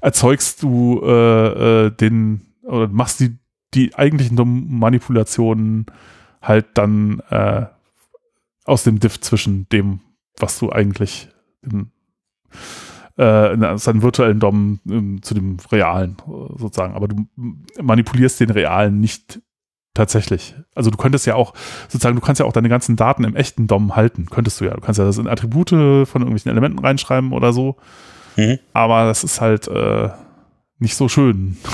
erzeugst 0.00 0.62
du 0.62 1.02
äh, 1.04 1.86
äh, 1.86 1.90
den, 1.90 2.42
oder 2.62 2.88
machst 2.88 3.20
die, 3.20 3.36
die 3.74 3.94
eigentlichen 3.94 4.36
Manipulationen 4.78 5.86
halt 6.40 6.66
dann 6.74 7.20
äh, 7.30 7.66
aus 8.64 8.84
dem 8.84 9.00
Diff 9.00 9.20
zwischen 9.20 9.68
dem, 9.70 10.00
was 10.42 10.58
du 10.58 10.70
eigentlich 10.70 11.28
im, 11.62 11.90
äh, 13.18 13.54
in 13.54 13.78
seinem 13.78 14.02
virtuellen 14.02 14.40
DOM 14.40 14.80
ähm, 14.88 15.22
zu 15.22 15.34
dem 15.34 15.56
realen 15.70 16.16
äh, 16.26 16.58
sozusagen. 16.58 16.94
Aber 16.94 17.08
du 17.08 17.26
manipulierst 17.80 18.40
den 18.40 18.50
realen 18.50 19.00
nicht 19.00 19.40
tatsächlich. 19.94 20.54
Also 20.74 20.90
du 20.90 20.96
könntest 20.96 21.26
ja 21.26 21.34
auch, 21.34 21.54
sozusagen, 21.88 22.14
du 22.14 22.22
kannst 22.22 22.38
ja 22.38 22.46
auch 22.46 22.52
deine 22.52 22.68
ganzen 22.68 22.96
Daten 22.96 23.24
im 23.24 23.34
echten 23.34 23.66
DOM 23.66 23.96
halten. 23.96 24.26
Könntest 24.30 24.60
du 24.60 24.64
ja. 24.64 24.74
Du 24.74 24.80
kannst 24.80 24.98
ja 24.98 25.04
das 25.04 25.18
in 25.18 25.26
Attribute 25.26 25.70
von 25.70 26.22
irgendwelchen 26.22 26.50
Elementen 26.50 26.78
reinschreiben 26.78 27.32
oder 27.32 27.52
so. 27.52 27.76
Mhm. 28.36 28.58
Aber 28.72 29.04
das 29.06 29.24
ist 29.24 29.40
halt 29.40 29.66
äh, 29.68 30.10
nicht 30.78 30.94
so 30.94 31.08
schön. 31.08 31.56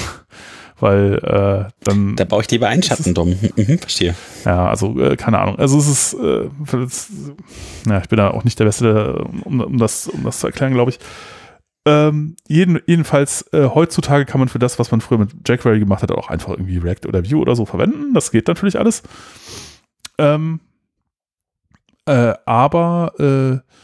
Weil 0.84 1.14
äh, 1.14 1.72
dann, 1.84 2.14
Da 2.14 2.24
baue 2.24 2.42
ich 2.42 2.50
lieber 2.50 2.68
einen 2.68 2.82
Schattendom. 2.82 3.38
Mhm, 3.56 3.78
verstehe. 3.78 4.14
ja, 4.44 4.68
also 4.68 5.00
äh, 5.00 5.16
keine 5.16 5.38
Ahnung. 5.38 5.58
Also 5.58 5.78
es 5.78 5.88
ist, 5.88 6.12
äh, 6.12 6.50
das, 6.70 7.08
ja, 7.88 8.00
ich 8.02 8.08
bin 8.10 8.18
da 8.18 8.32
auch 8.32 8.44
nicht 8.44 8.58
der 8.58 8.66
Beste, 8.66 9.24
um, 9.44 9.60
um, 9.60 9.78
das, 9.78 10.08
um 10.08 10.24
das 10.24 10.40
zu 10.40 10.46
erklären, 10.46 10.74
glaube 10.74 10.90
ich. 10.90 10.98
Ähm, 11.86 12.36
jeden, 12.46 12.82
jedenfalls, 12.86 13.50
äh, 13.54 13.70
heutzutage 13.74 14.26
kann 14.26 14.40
man 14.40 14.50
für 14.50 14.58
das, 14.58 14.78
was 14.78 14.90
man 14.90 15.00
früher 15.00 15.16
mit 15.16 15.30
jQuery 15.48 15.78
gemacht 15.78 16.02
hat, 16.02 16.12
auch 16.12 16.28
einfach 16.28 16.50
irgendwie 16.50 16.76
React 16.76 17.08
oder 17.08 17.24
Vue 17.24 17.40
oder 17.40 17.56
so 17.56 17.64
verwenden. 17.64 18.12
Das 18.12 18.30
geht 18.30 18.46
natürlich 18.46 18.78
alles. 18.78 19.02
Ähm, 20.18 20.60
äh, 22.04 22.34
aber 22.44 23.14
äh, 23.18 23.74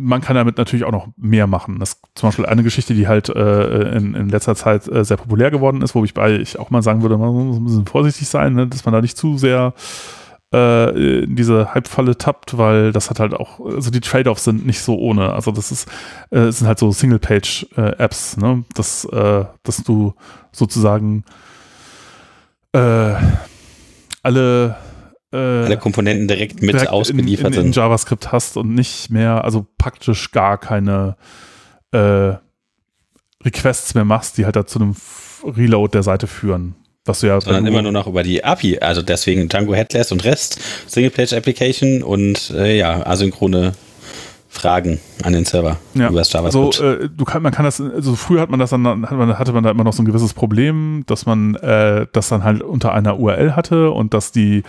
man 0.00 0.20
kann 0.20 0.36
damit 0.36 0.58
natürlich 0.58 0.84
auch 0.84 0.92
noch 0.92 1.08
mehr 1.16 1.48
machen. 1.48 1.80
Das 1.80 1.90
ist 1.90 2.00
zum 2.14 2.28
Beispiel 2.28 2.46
eine 2.46 2.62
Geschichte, 2.62 2.94
die 2.94 3.08
halt 3.08 3.28
äh, 3.28 3.96
in, 3.96 4.14
in 4.14 4.28
letzter 4.28 4.54
Zeit 4.54 4.86
äh, 4.86 5.04
sehr 5.04 5.16
populär 5.16 5.50
geworden 5.50 5.82
ist, 5.82 5.96
wo 5.96 6.04
ich 6.04 6.14
bei 6.14 6.36
ich 6.36 6.58
auch 6.58 6.70
mal 6.70 6.82
sagen 6.82 7.02
würde, 7.02 7.18
man 7.18 7.34
muss 7.34 7.56
ein 7.56 7.64
bisschen 7.64 7.86
vorsichtig 7.86 8.28
sein, 8.28 8.54
ne, 8.54 8.68
dass 8.68 8.84
man 8.84 8.94
da 8.94 9.00
nicht 9.00 9.16
zu 9.18 9.36
sehr 9.38 9.74
äh, 10.54 11.24
in 11.24 11.34
diese 11.34 11.74
Hype-Falle 11.74 12.16
tappt, 12.16 12.56
weil 12.56 12.92
das 12.92 13.10
hat 13.10 13.18
halt 13.18 13.34
auch, 13.34 13.58
also 13.58 13.90
die 13.90 14.00
Trade-offs 14.00 14.44
sind 14.44 14.64
nicht 14.64 14.80
so 14.80 14.96
ohne. 14.96 15.32
Also 15.32 15.50
das 15.50 15.72
ist, 15.72 15.88
äh, 16.30 16.38
es 16.38 16.58
sind 16.58 16.68
halt 16.68 16.78
so 16.78 16.92
Single-Page-Apps, 16.92 18.36
ne? 18.36 18.64
Dass, 18.74 19.04
äh, 19.04 19.44
dass 19.64 19.82
du 19.82 20.14
sozusagen 20.52 21.24
äh, 22.72 23.14
alle 24.22 24.76
äh, 24.76 24.87
Alle 25.36 25.76
Komponenten 25.76 26.26
direkt 26.26 26.62
mit 26.62 26.74
direkt 26.74 26.90
ausgeliefert 26.90 27.54
in, 27.54 27.60
in, 27.60 27.66
in. 27.66 27.72
JavaScript 27.72 28.32
hast 28.32 28.56
und 28.56 28.74
nicht 28.74 29.10
mehr, 29.10 29.44
also 29.44 29.66
praktisch 29.76 30.30
gar 30.30 30.58
keine 30.58 31.16
äh, 31.92 32.34
Requests 33.44 33.94
mehr 33.94 34.04
machst, 34.04 34.38
die 34.38 34.44
halt 34.44 34.56
da 34.56 34.66
zu 34.66 34.78
einem 34.78 34.96
Reload 35.44 35.92
der 35.92 36.02
Seite 36.02 36.26
führen. 36.26 36.74
Was 37.04 37.20
du 37.20 37.26
ja 37.26 37.40
sondern 37.40 37.66
immer 37.66 37.82
nur 37.82 37.92
noch 37.92 38.06
über 38.06 38.22
die 38.22 38.44
API. 38.44 38.80
Also 38.80 39.00
deswegen 39.02 39.48
Django 39.48 39.74
Headless 39.74 40.12
und 40.12 40.24
Rest, 40.24 40.60
Single-Page 40.88 41.32
Application 41.32 42.02
und 42.02 42.50
äh, 42.50 42.76
ja, 42.76 43.06
asynchrone 43.06 43.72
Fragen 44.58 44.98
an 45.22 45.32
den 45.32 45.44
Server 45.44 45.76
Ja, 45.94 46.08
über 46.08 46.18
das 46.18 46.34
Also 46.34 46.64
JavaScript. 46.70 47.02
äh, 47.04 47.08
du 47.16 47.24
kann, 47.24 47.42
man 47.42 47.52
kann 47.52 47.64
das, 47.64 47.80
also 47.80 48.14
früher 48.16 48.40
hat 48.40 48.50
man 48.50 48.58
das 48.58 48.70
dann, 48.70 48.84
hatte 49.08 49.52
man 49.52 49.62
da 49.62 49.70
immer 49.70 49.84
noch 49.84 49.92
so 49.92 50.02
ein 50.02 50.06
gewisses 50.06 50.34
Problem, 50.34 51.04
dass 51.06 51.26
man 51.26 51.54
äh, 51.56 52.06
das 52.12 52.28
dann 52.28 52.42
halt 52.44 52.62
unter 52.62 52.92
einer 52.92 53.18
URL 53.18 53.54
hatte 53.54 53.90
und 53.90 54.14
dass 54.14 54.32
die 54.32 54.62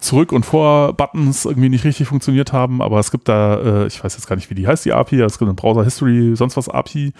Zurück- 0.00 0.32
und 0.32 0.46
Vor-Buttons 0.46 1.44
irgendwie 1.44 1.68
nicht 1.68 1.84
richtig 1.84 2.08
funktioniert 2.08 2.52
haben, 2.52 2.80
aber 2.80 2.98
es 3.00 3.10
gibt 3.10 3.28
da, 3.28 3.56
äh, 3.84 3.86
ich 3.86 4.02
weiß 4.02 4.14
jetzt 4.14 4.26
gar 4.26 4.36
nicht, 4.36 4.48
wie 4.50 4.54
die 4.54 4.66
heißt, 4.66 4.84
die 4.84 4.92
API, 4.92 5.20
es 5.20 5.38
gibt 5.38 5.48
eine 5.48 5.54
Browser 5.54 5.84
History, 5.84 6.34
sonst 6.34 6.56
was 6.56 6.68
API 6.68 7.12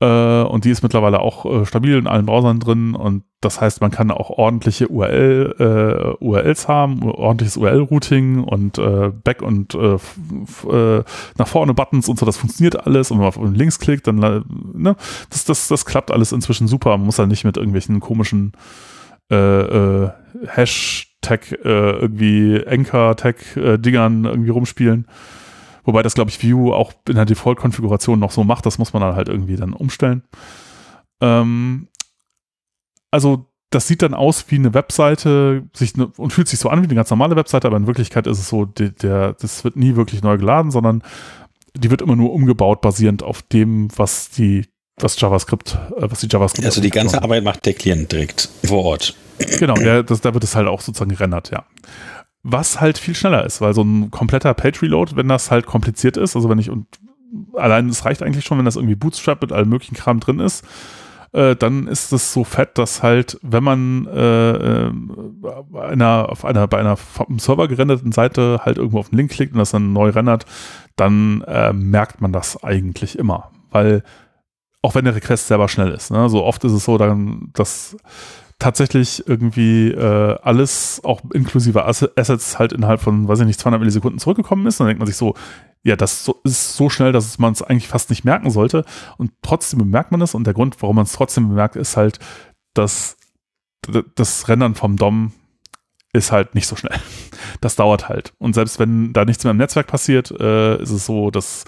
äh, 0.00 0.42
und 0.42 0.64
die 0.64 0.70
ist 0.70 0.82
mittlerweile 0.82 1.20
auch 1.20 1.44
äh, 1.44 1.66
stabil 1.66 1.96
in 1.96 2.06
allen 2.06 2.26
Browsern 2.26 2.58
drin 2.58 2.94
und 2.94 3.24
das 3.40 3.60
heißt, 3.60 3.80
man 3.80 3.90
kann 3.90 4.10
auch 4.10 4.30
ordentliche 4.30 4.88
URL, 4.88 5.54
äh, 5.58 6.24
URLs 6.24 6.66
haben, 6.66 7.02
ordentliches 7.02 7.58
URL-Routing 7.58 8.42
und 8.42 8.78
äh, 8.78 9.10
Back- 9.10 9.42
und 9.42 9.74
äh, 9.74 9.98
nach 11.36 11.46
vorne 11.46 11.74
Buttons 11.74 12.08
und 12.08 12.18
so, 12.18 12.24
das 12.24 12.38
funktioniert 12.38 12.86
alles. 12.86 13.10
Und 13.10 13.18
wenn 13.18 13.24
man 13.24 13.28
auf 13.28 13.38
Links 13.54 13.78
klickt, 13.78 14.06
dann, 14.06 14.16
ne, 14.16 14.96
das, 15.28 15.44
das, 15.44 15.68
das 15.68 15.84
klappt 15.84 16.10
alles 16.10 16.32
inzwischen 16.32 16.68
super. 16.68 16.96
Man 16.96 17.04
muss 17.04 17.18
halt 17.18 17.28
nicht 17.28 17.44
mit 17.44 17.58
irgendwelchen 17.58 18.00
komischen 18.00 18.52
Hashtag, 19.30 21.58
irgendwie 21.62 22.62
Anchor-Tag-Dingern 22.66 24.26
irgendwie 24.26 24.50
rumspielen. 24.50 25.06
Wobei 25.84 26.02
das, 26.02 26.14
glaube 26.14 26.30
ich, 26.30 26.42
Vue 26.42 26.74
auch 26.74 26.92
in 27.08 27.16
der 27.16 27.24
Default-Konfiguration 27.24 28.18
noch 28.18 28.30
so 28.30 28.44
macht. 28.44 28.66
Das 28.66 28.78
muss 28.78 28.92
man 28.92 29.02
dann 29.02 29.14
halt 29.14 29.28
irgendwie 29.28 29.56
dann 29.56 29.72
umstellen. 29.72 30.22
Ähm, 31.20 31.88
also 33.10 33.46
das 33.70 33.88
sieht 33.88 34.02
dann 34.02 34.14
aus 34.14 34.44
wie 34.48 34.56
eine 34.56 34.72
Webseite 34.72 35.64
sich 35.74 35.96
ne, 35.96 36.10
und 36.16 36.32
fühlt 36.32 36.48
sich 36.48 36.58
so 36.58 36.68
an 36.68 36.80
wie 36.80 36.84
eine 36.84 36.94
ganz 36.94 37.10
normale 37.10 37.36
Webseite, 37.36 37.66
aber 37.66 37.76
in 37.76 37.86
Wirklichkeit 37.86 38.26
ist 38.26 38.38
es 38.38 38.48
so, 38.48 38.64
der, 38.64 38.90
der, 38.90 39.32
das 39.34 39.64
wird 39.64 39.76
nie 39.76 39.96
wirklich 39.96 40.22
neu 40.22 40.38
geladen, 40.38 40.70
sondern 40.70 41.02
die 41.76 41.90
wird 41.90 42.02
immer 42.02 42.14
nur 42.14 42.32
umgebaut, 42.32 42.80
basierend 42.80 43.22
auf 43.22 43.42
dem, 43.42 43.88
was 43.96 44.30
die, 44.30 44.66
was 44.96 45.20
JavaScript, 45.20 45.76
äh, 45.96 46.08
was 46.08 46.20
die 46.20 46.28
JavaScript. 46.30 46.66
also 46.66 46.80
die 46.80 46.90
ganze 46.90 47.20
Arbeit 47.22 47.42
macht 47.42 47.66
der 47.66 47.74
Klient 47.74 48.12
direkt 48.12 48.48
vor 48.64 48.84
Ort. 48.84 49.16
Genau, 49.58 49.74
der, 49.74 50.04
das, 50.04 50.20
da 50.20 50.32
wird 50.32 50.44
es 50.44 50.54
halt 50.54 50.68
auch 50.68 50.80
sozusagen 50.80 51.10
gerendert, 51.10 51.50
ja. 51.50 51.64
Was 52.44 52.80
halt 52.80 52.98
viel 52.98 53.14
schneller 53.14 53.44
ist, 53.44 53.60
weil 53.60 53.74
so 53.74 53.82
ein 53.82 54.10
kompletter 54.10 54.54
Page-Reload, 54.54 55.16
wenn 55.16 55.28
das 55.28 55.50
halt 55.50 55.66
kompliziert 55.66 56.16
ist, 56.16 56.36
also 56.36 56.48
wenn 56.48 56.58
ich 56.58 56.70
und 56.70 56.86
allein 57.54 57.88
es 57.88 58.04
reicht 58.04 58.22
eigentlich 58.22 58.44
schon, 58.44 58.58
wenn 58.58 58.64
das 58.64 58.76
irgendwie 58.76 58.94
Bootstrap 58.94 59.40
mit 59.42 59.50
allem 59.50 59.68
möglichen 59.68 59.96
Kram 59.96 60.20
drin 60.20 60.40
ist, 60.40 60.64
äh, 61.32 61.56
dann 61.56 61.88
ist 61.88 62.12
es 62.12 62.32
so 62.32 62.44
fett, 62.44 62.78
dass 62.78 63.02
halt, 63.02 63.38
wenn 63.42 63.64
man 63.64 64.06
äh, 64.06 64.50
äh 64.52 64.92
einer, 65.74 66.28
auf 66.28 66.44
einer, 66.44 66.68
bei 66.68 66.78
einer 66.78 66.96
vom 66.96 67.38
Server 67.38 67.66
gerenderten 67.66 68.12
Seite 68.12 68.60
halt 68.64 68.78
irgendwo 68.78 69.00
auf 69.00 69.08
den 69.08 69.16
Link 69.16 69.32
klickt 69.32 69.52
und 69.52 69.58
das 69.58 69.72
dann 69.72 69.92
neu 69.92 70.10
rendert, 70.10 70.46
dann 70.96 71.42
äh, 71.42 71.72
merkt 71.72 72.20
man 72.20 72.32
das 72.32 72.62
eigentlich 72.62 73.18
immer. 73.18 73.50
Weil 73.70 74.04
auch 74.80 74.94
wenn 74.94 75.06
der 75.06 75.16
Request 75.16 75.48
selber 75.48 75.68
schnell 75.68 75.90
ist. 75.90 76.10
Ne? 76.10 76.28
So 76.28 76.44
oft 76.44 76.62
ist 76.62 76.72
es 76.72 76.84
so, 76.84 76.98
dann, 76.98 77.50
dass 77.54 77.96
tatsächlich 78.58 79.26
irgendwie 79.26 79.90
äh, 79.90 80.38
alles, 80.42 81.00
auch 81.04 81.22
inklusive 81.32 81.84
Assets, 81.84 82.58
halt 82.58 82.72
innerhalb 82.72 83.00
von, 83.00 83.28
weiß 83.28 83.40
ich 83.40 83.46
nicht, 83.46 83.60
200 83.60 83.80
Millisekunden 83.80 84.18
zurückgekommen 84.18 84.66
ist. 84.66 84.80
Dann 84.80 84.86
denkt 84.86 85.00
man 85.00 85.06
sich 85.06 85.16
so, 85.16 85.34
ja, 85.82 85.96
das 85.96 86.30
ist 86.44 86.76
so 86.76 86.88
schnell, 86.88 87.12
dass 87.12 87.38
man 87.38 87.52
es 87.52 87.62
eigentlich 87.62 87.88
fast 87.88 88.10
nicht 88.10 88.24
merken 88.24 88.50
sollte. 88.50 88.84
Und 89.18 89.32
trotzdem 89.42 89.78
bemerkt 89.78 90.12
man 90.12 90.22
es. 90.22 90.34
Und 90.34 90.46
der 90.46 90.54
Grund, 90.54 90.76
warum 90.80 90.96
man 90.96 91.04
es 91.04 91.12
trotzdem 91.12 91.48
bemerkt, 91.48 91.76
ist 91.76 91.96
halt, 91.96 92.18
dass 92.72 93.16
das 94.14 94.48
Rendern 94.48 94.74
vom 94.74 94.96
DOM 94.96 95.32
ist 96.14 96.32
halt 96.32 96.54
nicht 96.54 96.66
so 96.66 96.76
schnell. 96.76 96.98
Das 97.60 97.76
dauert 97.76 98.08
halt. 98.08 98.32
Und 98.38 98.54
selbst 98.54 98.78
wenn 98.78 99.12
da 99.12 99.24
nichts 99.24 99.44
mehr 99.44 99.52
im 99.52 99.58
Netzwerk 99.58 99.86
passiert, 99.86 100.30
äh, 100.30 100.82
ist 100.82 100.90
es 100.90 101.06
so, 101.06 101.30
dass 101.30 101.64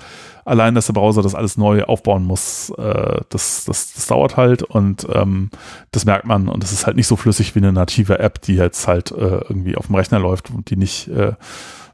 allein, 0.46 0.74
dass 0.74 0.86
der 0.86 0.94
Browser 0.94 1.22
das 1.22 1.34
alles 1.34 1.58
neu 1.58 1.82
aufbauen 1.84 2.24
muss, 2.24 2.70
äh, 2.78 3.20
das, 3.28 3.64
das, 3.66 3.92
das 3.92 4.06
dauert 4.06 4.36
halt 4.36 4.62
und 4.62 5.06
ähm, 5.12 5.50
das 5.90 6.06
merkt 6.06 6.24
man 6.24 6.48
und 6.48 6.64
es 6.64 6.72
ist 6.72 6.86
halt 6.86 6.96
nicht 6.96 7.08
so 7.08 7.16
flüssig 7.16 7.54
wie 7.54 7.58
eine 7.58 7.72
native 7.72 8.20
App, 8.20 8.40
die 8.40 8.54
jetzt 8.54 8.86
halt 8.86 9.10
äh, 9.10 9.40
irgendwie 9.48 9.76
auf 9.76 9.86
dem 9.86 9.96
Rechner 9.96 10.20
läuft 10.20 10.50
und 10.50 10.70
die 10.70 10.76
nicht, 10.76 11.08
äh, 11.08 11.32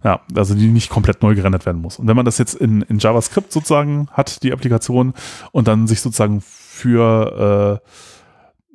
ja, 0.05 0.21
also 0.37 0.55
die 0.55 0.69
nicht 0.69 0.91
komplett 0.91 1.23
neu 1.23 1.35
gerendert 1.35 1.65
werden 1.65 1.81
muss. 1.81 1.99
Und 1.99 2.07
wenn 2.07 2.17
man 2.17 2.27
das 2.27 2.39
jetzt 2.39 2.55
in, 2.55 2.83
in 2.83 2.99
JavaScript 2.99 3.53
sozusagen 3.53 4.09
hat, 4.13 4.43
die 4.43 4.53
Applikation, 4.53 5.15
und 5.53 5.67
dann 5.67 5.87
sich 5.87 6.03
sozusagen 6.03 6.43
für 6.43 7.81
äh, 7.83 7.89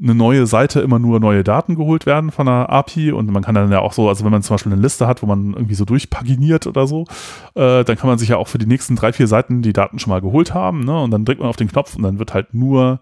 eine 0.02 0.14
neue 0.14 0.46
Seite 0.46 0.82
immer 0.82 1.00
nur 1.00 1.20
neue 1.20 1.44
Daten 1.44 1.76
geholt 1.76 2.06
werden 2.06 2.32
von 2.32 2.46
der 2.46 2.70
API 2.70 3.12
und 3.12 3.32
man 3.32 3.44
kann 3.44 3.56
dann 3.56 3.72
ja 3.72 3.80
auch 3.80 3.94
so, 3.94 4.10
also 4.10 4.24
wenn 4.24 4.32
man 4.32 4.44
zum 4.44 4.54
Beispiel 4.54 4.72
eine 4.72 4.82
Liste 4.82 5.08
hat, 5.08 5.24
wo 5.24 5.26
man 5.26 5.54
irgendwie 5.54 5.74
so 5.74 5.86
durchpaginiert 5.86 6.68
oder 6.68 6.86
so, 6.86 7.06
äh, 7.56 7.84
dann 7.84 7.98
kann 7.98 8.08
man 8.08 8.20
sich 8.20 8.30
ja 8.30 8.38
auch 8.38 8.48
für 8.48 8.60
die 8.60 8.68
nächsten 8.68 8.96
drei, 8.96 9.12
vier 9.12 9.28
Seiten 9.28 9.64
die 9.64 9.74
Daten 9.74 9.98
schon 9.98 10.12
mal 10.12 10.22
geholt 10.22 10.54
haben, 10.54 10.82
ne? 10.82 11.02
Und 11.02 11.12
dann 11.12 11.26
drückt 11.26 11.40
man 11.40 11.50
auf 11.50 11.56
den 11.56 11.68
Knopf 11.68 11.96
und 11.96 12.04
dann 12.04 12.20
wird 12.20 12.34
halt 12.34 12.54
nur 12.54 13.00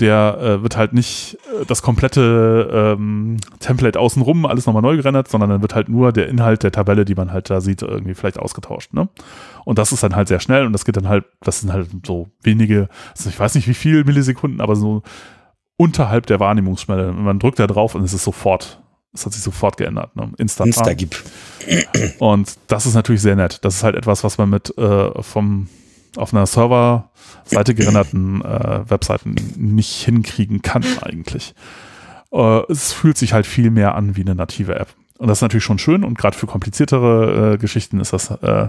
der 0.00 0.38
äh, 0.40 0.62
wird 0.62 0.76
halt 0.76 0.92
nicht 0.92 1.36
äh, 1.60 1.66
das 1.66 1.82
komplette 1.82 2.96
ähm, 2.96 3.36
Template 3.58 3.98
außenrum 3.98 4.46
alles 4.46 4.66
nochmal 4.66 4.82
neu 4.82 4.96
gerendert, 4.96 5.28
sondern 5.28 5.50
dann 5.50 5.62
wird 5.62 5.74
halt 5.74 5.88
nur 5.88 6.12
der 6.12 6.28
Inhalt 6.28 6.62
der 6.62 6.72
Tabelle, 6.72 7.04
die 7.04 7.14
man 7.14 7.32
halt 7.32 7.50
da 7.50 7.60
sieht, 7.60 7.82
irgendwie 7.82 8.14
vielleicht 8.14 8.38
ausgetauscht. 8.38 8.94
Ne? 8.94 9.08
Und 9.64 9.78
das 9.78 9.92
ist 9.92 10.02
dann 10.02 10.16
halt 10.16 10.28
sehr 10.28 10.40
schnell 10.40 10.66
und 10.66 10.72
das 10.72 10.84
geht 10.84 10.96
dann 10.96 11.08
halt, 11.08 11.24
das 11.42 11.60
sind 11.60 11.72
halt 11.72 11.88
so 12.06 12.28
wenige, 12.42 12.88
also 13.16 13.28
ich 13.28 13.38
weiß 13.38 13.54
nicht 13.54 13.68
wie 13.68 13.74
viel 13.74 14.04
Millisekunden, 14.04 14.60
aber 14.60 14.74
so 14.74 15.02
unterhalb 15.80 16.26
der 16.26 16.40
Wahrnehmungsschwelle. 16.40 17.10
Man 17.10 17.38
drückt 17.38 17.58
da 17.58 17.66
drauf 17.66 17.94
und 17.94 18.04
es 18.04 18.12
ist 18.12 18.24
sofort, 18.24 18.82
es 19.14 19.24
hat 19.24 19.32
sich 19.32 19.42
sofort 19.42 19.78
geändert. 19.78 20.14
Ne? 20.14 20.30
Instant. 20.36 20.66
Instagib. 20.66 21.16
Und 22.18 22.58
das 22.66 22.84
ist 22.84 22.94
natürlich 22.94 23.22
sehr 23.22 23.34
nett. 23.34 23.64
Das 23.64 23.76
ist 23.76 23.82
halt 23.82 23.96
etwas, 23.96 24.22
was 24.22 24.36
man 24.36 24.50
mit 24.50 24.76
äh, 24.76 25.22
vom 25.22 25.68
auf 26.16 26.34
einer 26.34 26.44
Serverseite 26.44 27.74
gerenderten 27.74 28.44
äh, 28.44 28.90
Webseiten 28.90 29.36
nicht 29.56 30.04
hinkriegen 30.04 30.60
kann 30.60 30.84
eigentlich. 31.00 31.54
Äh, 32.30 32.60
es 32.70 32.92
fühlt 32.92 33.16
sich 33.16 33.32
halt 33.32 33.46
viel 33.46 33.70
mehr 33.70 33.94
an 33.94 34.16
wie 34.16 34.20
eine 34.20 34.34
native 34.34 34.74
App. 34.74 34.88
Und 35.16 35.28
das 35.28 35.38
ist 35.38 35.42
natürlich 35.42 35.64
schon 35.64 35.78
schön 35.78 36.04
und 36.04 36.18
gerade 36.18 36.36
für 36.36 36.46
kompliziertere 36.46 37.54
äh, 37.54 37.58
Geschichten 37.58 38.00
ist 38.00 38.12
das 38.12 38.30
äh, 38.30 38.68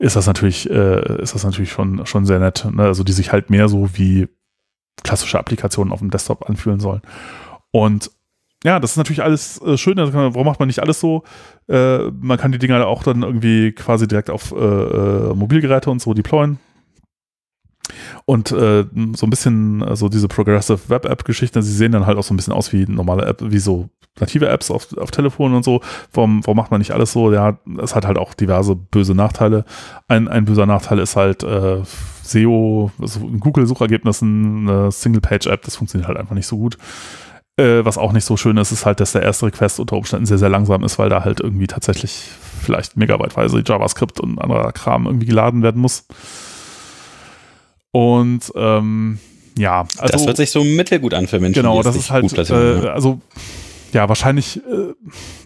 ist 0.00 0.16
das 0.16 0.26
natürlich 0.26 0.68
äh, 0.68 1.22
ist 1.22 1.34
das 1.34 1.44
natürlich 1.44 1.70
schon 1.70 2.06
schon 2.06 2.26
sehr 2.26 2.40
nett. 2.40 2.66
Ne? 2.72 2.82
Also 2.82 3.04
die 3.04 3.12
sich 3.12 3.30
halt 3.30 3.50
mehr 3.50 3.68
so 3.68 3.90
wie 3.92 4.26
klassische 5.02 5.38
Applikationen 5.38 5.92
auf 5.92 6.00
dem 6.00 6.10
Desktop 6.10 6.48
anfühlen 6.48 6.80
sollen. 6.80 7.02
Und 7.70 8.10
ja, 8.64 8.78
das 8.78 8.92
ist 8.92 8.96
natürlich 8.98 9.22
alles 9.22 9.60
äh, 9.62 9.78
schön. 9.78 9.96
Warum 9.96 10.46
macht 10.46 10.60
man 10.60 10.66
nicht 10.66 10.80
alles 10.80 11.00
so? 11.00 11.24
Äh, 11.68 12.10
man 12.10 12.36
kann 12.36 12.52
die 12.52 12.58
Dinger 12.58 12.86
auch 12.86 13.02
dann 13.02 13.22
irgendwie 13.22 13.72
quasi 13.72 14.06
direkt 14.06 14.28
auf 14.28 14.52
äh, 14.52 14.56
äh 14.56 15.34
Mobilgeräte 15.34 15.90
und 15.90 16.02
so 16.02 16.12
deployen. 16.12 16.58
Und 18.26 18.52
äh, 18.52 18.84
so 19.16 19.26
ein 19.26 19.30
bisschen, 19.30 19.82
also 19.82 20.08
diese 20.08 20.28
Progressive 20.28 20.88
Web 20.88 21.06
App 21.06 21.24
Geschichten, 21.24 21.62
sie 21.62 21.72
sehen 21.72 21.92
dann 21.92 22.06
halt 22.06 22.18
auch 22.18 22.22
so 22.22 22.34
ein 22.34 22.36
bisschen 22.36 22.52
aus 22.52 22.72
wie 22.72 22.84
normale 22.86 23.24
App, 23.24 23.42
wie 23.42 23.58
so 23.58 23.88
native 24.18 24.48
Apps 24.48 24.70
auf, 24.70 24.96
auf 24.96 25.10
Telefonen 25.10 25.56
und 25.56 25.64
so. 25.64 25.80
Warum, 26.12 26.44
warum 26.44 26.56
macht 26.56 26.70
man 26.70 26.80
nicht 26.80 26.92
alles 26.92 27.12
so? 27.12 27.32
Ja, 27.32 27.58
es 27.82 27.94
hat 27.94 28.06
halt 28.06 28.18
auch 28.18 28.34
diverse 28.34 28.74
böse 28.74 29.14
Nachteile. 29.14 29.64
Ein, 30.08 30.28
ein 30.28 30.44
böser 30.44 30.66
Nachteil 30.66 30.98
ist 30.98 31.16
halt 31.16 31.42
äh, 31.42 31.82
SEO, 32.22 32.90
also 33.00 33.20
in 33.20 33.40
Google-Suchergebnissen, 33.40 34.68
eine 34.68 34.92
Single-Page-App, 34.92 35.62
das 35.62 35.76
funktioniert 35.76 36.08
halt 36.08 36.18
einfach 36.18 36.34
nicht 36.34 36.46
so 36.46 36.56
gut. 36.56 36.76
Äh, 37.56 37.84
was 37.84 37.98
auch 37.98 38.12
nicht 38.12 38.24
so 38.24 38.36
schön 38.36 38.56
ist, 38.56 38.72
ist 38.72 38.86
halt, 38.86 39.00
dass 39.00 39.12
der 39.12 39.22
erste 39.22 39.46
Request 39.46 39.80
unter 39.80 39.96
Umständen 39.96 40.26
sehr, 40.26 40.38
sehr 40.38 40.48
langsam 40.48 40.84
ist, 40.84 40.98
weil 40.98 41.08
da 41.08 41.24
halt 41.24 41.40
irgendwie 41.40 41.66
tatsächlich 41.66 42.28
vielleicht 42.62 42.96
megabyteweise 42.96 43.62
JavaScript 43.66 44.20
und 44.20 44.38
anderer 44.40 44.72
Kram 44.72 45.06
irgendwie 45.06 45.26
geladen 45.26 45.62
werden 45.62 45.80
muss. 45.80 46.06
Und 47.92 48.52
ähm, 48.54 49.18
ja, 49.58 49.86
also. 49.98 50.12
Das 50.12 50.26
hört 50.26 50.36
sich 50.36 50.50
so 50.50 50.62
mittelgut 50.62 51.12
an 51.12 51.26
für 51.26 51.40
Menschen. 51.40 51.62
Genau, 51.62 51.82
das 51.82 51.96
ist 51.96 52.10
halt, 52.10 52.32
äh, 52.50 52.88
also 52.88 53.20
ja, 53.92 54.08
wahrscheinlich, 54.08 54.58
äh, 54.58 54.94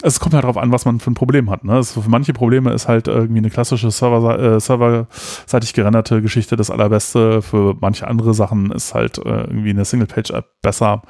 es 0.02 0.20
kommt 0.20 0.34
halt 0.34 0.44
darauf 0.44 0.56
an, 0.56 0.72
was 0.72 0.84
man 0.84 1.00
für 1.00 1.10
ein 1.10 1.14
Problem 1.14 1.50
hat. 1.50 1.64
Ne? 1.64 1.72
Also 1.72 2.02
für 2.02 2.10
manche 2.10 2.32
Probleme 2.32 2.72
ist 2.72 2.88
halt 2.88 3.08
irgendwie 3.08 3.38
eine 3.38 3.50
klassische 3.50 3.90
Server, 3.90 4.38
äh, 4.38 4.60
serverseitig 4.60 5.72
gerenderte 5.74 6.22
Geschichte 6.22 6.56
das 6.56 6.70
allerbeste. 6.70 7.42
Für 7.42 7.76
manche 7.80 8.06
andere 8.06 8.34
Sachen 8.34 8.70
ist 8.70 8.94
halt 8.94 9.18
äh, 9.18 9.22
irgendwie 9.22 9.70
eine 9.70 9.84
Single-Page-App 9.84 10.46
besser. 10.62 11.02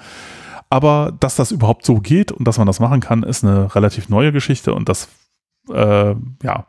Aber 0.71 1.13
dass 1.21 1.37
das 1.37 1.53
überhaupt 1.53 1.85
so 1.85 1.97
geht 2.01 2.33
und 2.33 2.47
dass 2.47 2.59
man 2.59 2.67
das 2.67 2.81
machen 2.81 3.01
kann, 3.01 3.23
ist 3.23 3.45
eine 3.45 3.75
relativ 3.75 4.09
neue 4.09 4.33
Geschichte 4.33 4.75
und 4.75 4.89
das, 4.89 5.09
äh, 5.71 6.15
ja, 6.43 6.67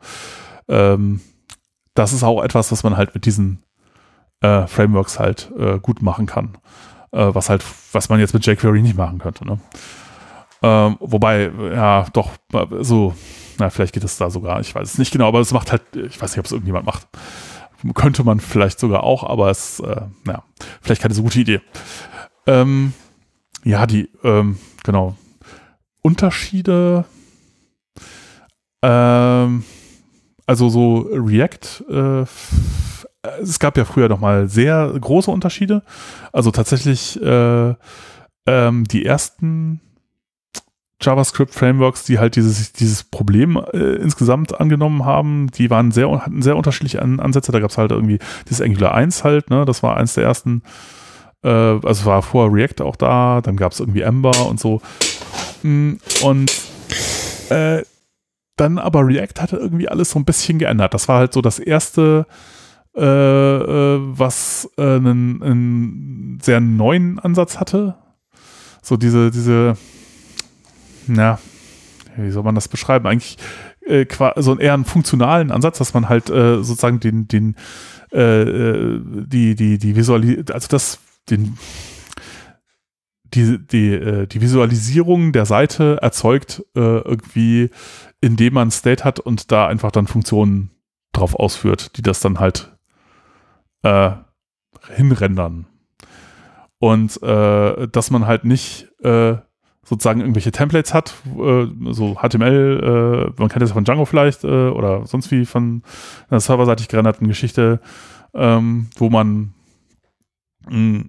ähm, 0.68 1.20
das 1.94 2.12
ist 2.12 2.22
auch 2.22 2.42
etwas, 2.42 2.70
was 2.70 2.82
man 2.82 2.96
halt 2.96 3.14
mit 3.14 3.24
diesen 3.24 3.62
äh, 4.42 4.66
Frameworks 4.66 5.18
halt 5.18 5.50
äh, 5.58 5.78
gut 5.78 6.02
machen 6.02 6.26
kann. 6.26 6.58
Äh, 7.12 7.34
was 7.34 7.48
halt, 7.48 7.64
was 7.92 8.08
man 8.08 8.20
jetzt 8.20 8.34
mit 8.34 8.44
jQuery 8.46 8.82
nicht 8.82 8.96
machen 8.96 9.18
könnte. 9.18 9.46
Ne? 9.46 9.58
Ähm, 10.66 10.96
wobei, 10.98 11.52
ja, 11.72 12.06
doch, 12.12 12.32
so, 12.80 13.14
na, 13.58 13.70
vielleicht 13.70 13.94
geht 13.94 14.02
es 14.02 14.16
da 14.16 14.30
sogar, 14.30 14.58
ich 14.60 14.74
weiß 14.74 14.94
es 14.94 14.98
nicht 14.98 15.12
genau, 15.12 15.28
aber 15.28 15.38
es 15.38 15.52
macht 15.52 15.70
halt, 15.70 15.82
ich 15.94 16.20
weiß 16.20 16.32
nicht, 16.32 16.40
ob 16.40 16.46
es 16.46 16.50
irgendjemand 16.50 16.86
macht. 16.86 17.06
Könnte 17.94 18.24
man 18.24 18.40
vielleicht 18.40 18.80
sogar 18.80 19.04
auch, 19.04 19.22
aber 19.22 19.48
es, 19.48 19.78
äh, 19.78 20.00
ja, 20.26 20.42
vielleicht 20.82 21.02
keine 21.02 21.14
so 21.14 21.22
gute 21.22 21.38
Idee. 21.38 21.60
Ähm, 22.48 22.94
ja, 23.62 23.86
die, 23.86 24.10
ähm, 24.24 24.58
genau. 24.82 25.14
Unterschiede, 26.02 27.04
ähm, 28.82 29.64
also 30.46 30.68
so 30.68 31.08
React, 31.12 31.84
äh, 31.88 32.24
es 33.40 33.60
gab 33.60 33.76
ja 33.76 33.84
früher 33.84 34.08
noch 34.08 34.20
mal 34.20 34.48
sehr 34.48 34.92
große 35.00 35.30
Unterschiede. 35.30 35.82
Also 36.32 36.50
tatsächlich 36.50 37.20
äh, 37.22 37.74
ähm, 38.46 38.84
die 38.84 39.04
ersten 39.04 39.80
JavaScript-Frameworks, 41.06 42.04
die 42.04 42.18
halt 42.18 42.36
dieses, 42.36 42.72
dieses 42.72 43.04
Problem 43.04 43.56
äh, 43.72 43.94
insgesamt 43.96 44.60
angenommen 44.60 45.04
haben, 45.04 45.48
die 45.52 45.70
waren 45.70 45.92
sehr, 45.92 46.10
hatten 46.10 46.42
sehr 46.42 46.56
unterschiedliche 46.56 47.00
An 47.00 47.20
Ansätze. 47.20 47.52
Da 47.52 47.60
gab 47.60 47.70
es 47.70 47.78
halt 47.78 47.92
irgendwie 47.92 48.18
dieses 48.48 48.60
Angular 48.60 48.94
1 48.94 49.24
halt, 49.24 49.50
ne, 49.50 49.64
das 49.64 49.82
war 49.82 49.96
eins 49.96 50.14
der 50.14 50.24
ersten, 50.24 50.62
äh, 51.42 51.48
also 51.48 52.04
war 52.04 52.22
vorher 52.22 52.52
React 52.52 52.82
auch 52.82 52.96
da, 52.96 53.40
dann 53.40 53.56
gab 53.56 53.72
es 53.72 53.80
irgendwie 53.80 54.02
Ember 54.02 54.46
und 54.46 54.60
so. 54.60 54.82
Mm, 55.62 55.94
und 56.22 56.52
äh, 57.50 57.82
dann 58.56 58.78
aber 58.78 59.06
React 59.06 59.40
hatte 59.40 59.56
irgendwie 59.56 59.88
alles 59.88 60.10
so 60.10 60.18
ein 60.18 60.24
bisschen 60.24 60.58
geändert. 60.58 60.94
Das 60.94 61.08
war 61.08 61.18
halt 61.18 61.32
so 61.32 61.42
das 61.42 61.58
erste, 61.58 62.26
äh, 62.96 63.02
äh, 63.02 63.98
was 64.00 64.70
äh, 64.78 64.82
einen, 64.82 65.42
einen 65.42 66.38
sehr 66.42 66.60
neuen 66.60 67.18
Ansatz 67.18 67.60
hatte. 67.60 67.96
So 68.82 68.96
diese, 68.96 69.30
diese, 69.30 69.76
na, 71.08 71.38
wie 72.16 72.30
soll 72.30 72.42
man 72.42 72.54
das 72.54 72.68
beschreiben? 72.68 73.06
Eigentlich 73.06 73.38
äh, 73.86 74.06
so 74.36 74.58
eher 74.58 74.74
einen 74.74 74.84
funktionalen 74.84 75.50
Ansatz, 75.50 75.78
dass 75.78 75.94
man 75.94 76.08
halt 76.08 76.30
äh, 76.30 76.62
sozusagen 76.62 77.00
den, 77.00 77.28
den, 77.28 77.56
äh, 78.12 78.42
äh 78.42 79.00
die, 79.04 79.54
die, 79.54 79.78
die 79.78 79.96
Visualisierung, 79.96 80.44
also 80.52 80.68
das, 80.68 80.98
den, 81.30 81.56
die, 83.24 83.58
die, 83.58 83.92
äh, 83.92 84.26
die 84.26 84.40
Visualisierung 84.40 85.32
der 85.32 85.46
Seite 85.46 85.98
erzeugt 86.02 86.64
äh, 86.74 86.80
irgendwie, 86.80 87.70
indem 88.20 88.54
man 88.54 88.70
State 88.70 89.04
hat 89.04 89.20
und 89.20 89.52
da 89.52 89.66
einfach 89.66 89.90
dann 89.90 90.06
Funktionen 90.06 90.70
drauf 91.12 91.34
ausführt, 91.34 91.96
die 91.96 92.02
das 92.02 92.20
dann 92.20 92.40
halt 92.40 92.72
hinrendern. 94.96 95.66
Und 96.78 97.22
dass 97.22 98.10
man 98.10 98.26
halt 98.26 98.44
nicht 98.44 98.88
sozusagen 99.86 100.20
irgendwelche 100.20 100.50
Templates 100.50 100.92
hat, 100.92 101.14
äh, 101.38 101.66
so 101.92 102.16
HTML, 102.16 103.30
äh, 103.30 103.40
man 103.40 103.48
kennt 103.48 103.62
das 103.62 103.70
von 103.70 103.84
Django 103.84 104.04
vielleicht 104.04 104.42
äh, 104.42 104.68
oder 104.68 105.06
sonst 105.06 105.30
wie 105.30 105.46
von 105.46 105.82
einer 106.28 106.40
serverseitig 106.40 106.88
gerenderten 106.88 107.28
Geschichte, 107.28 107.80
ähm, 108.34 108.88
wo 108.96 109.08
man 109.10 109.54
mh, 110.68 111.04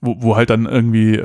wo, 0.00 0.16
wo 0.18 0.36
halt 0.36 0.50
dann 0.50 0.66
irgendwie 0.66 1.20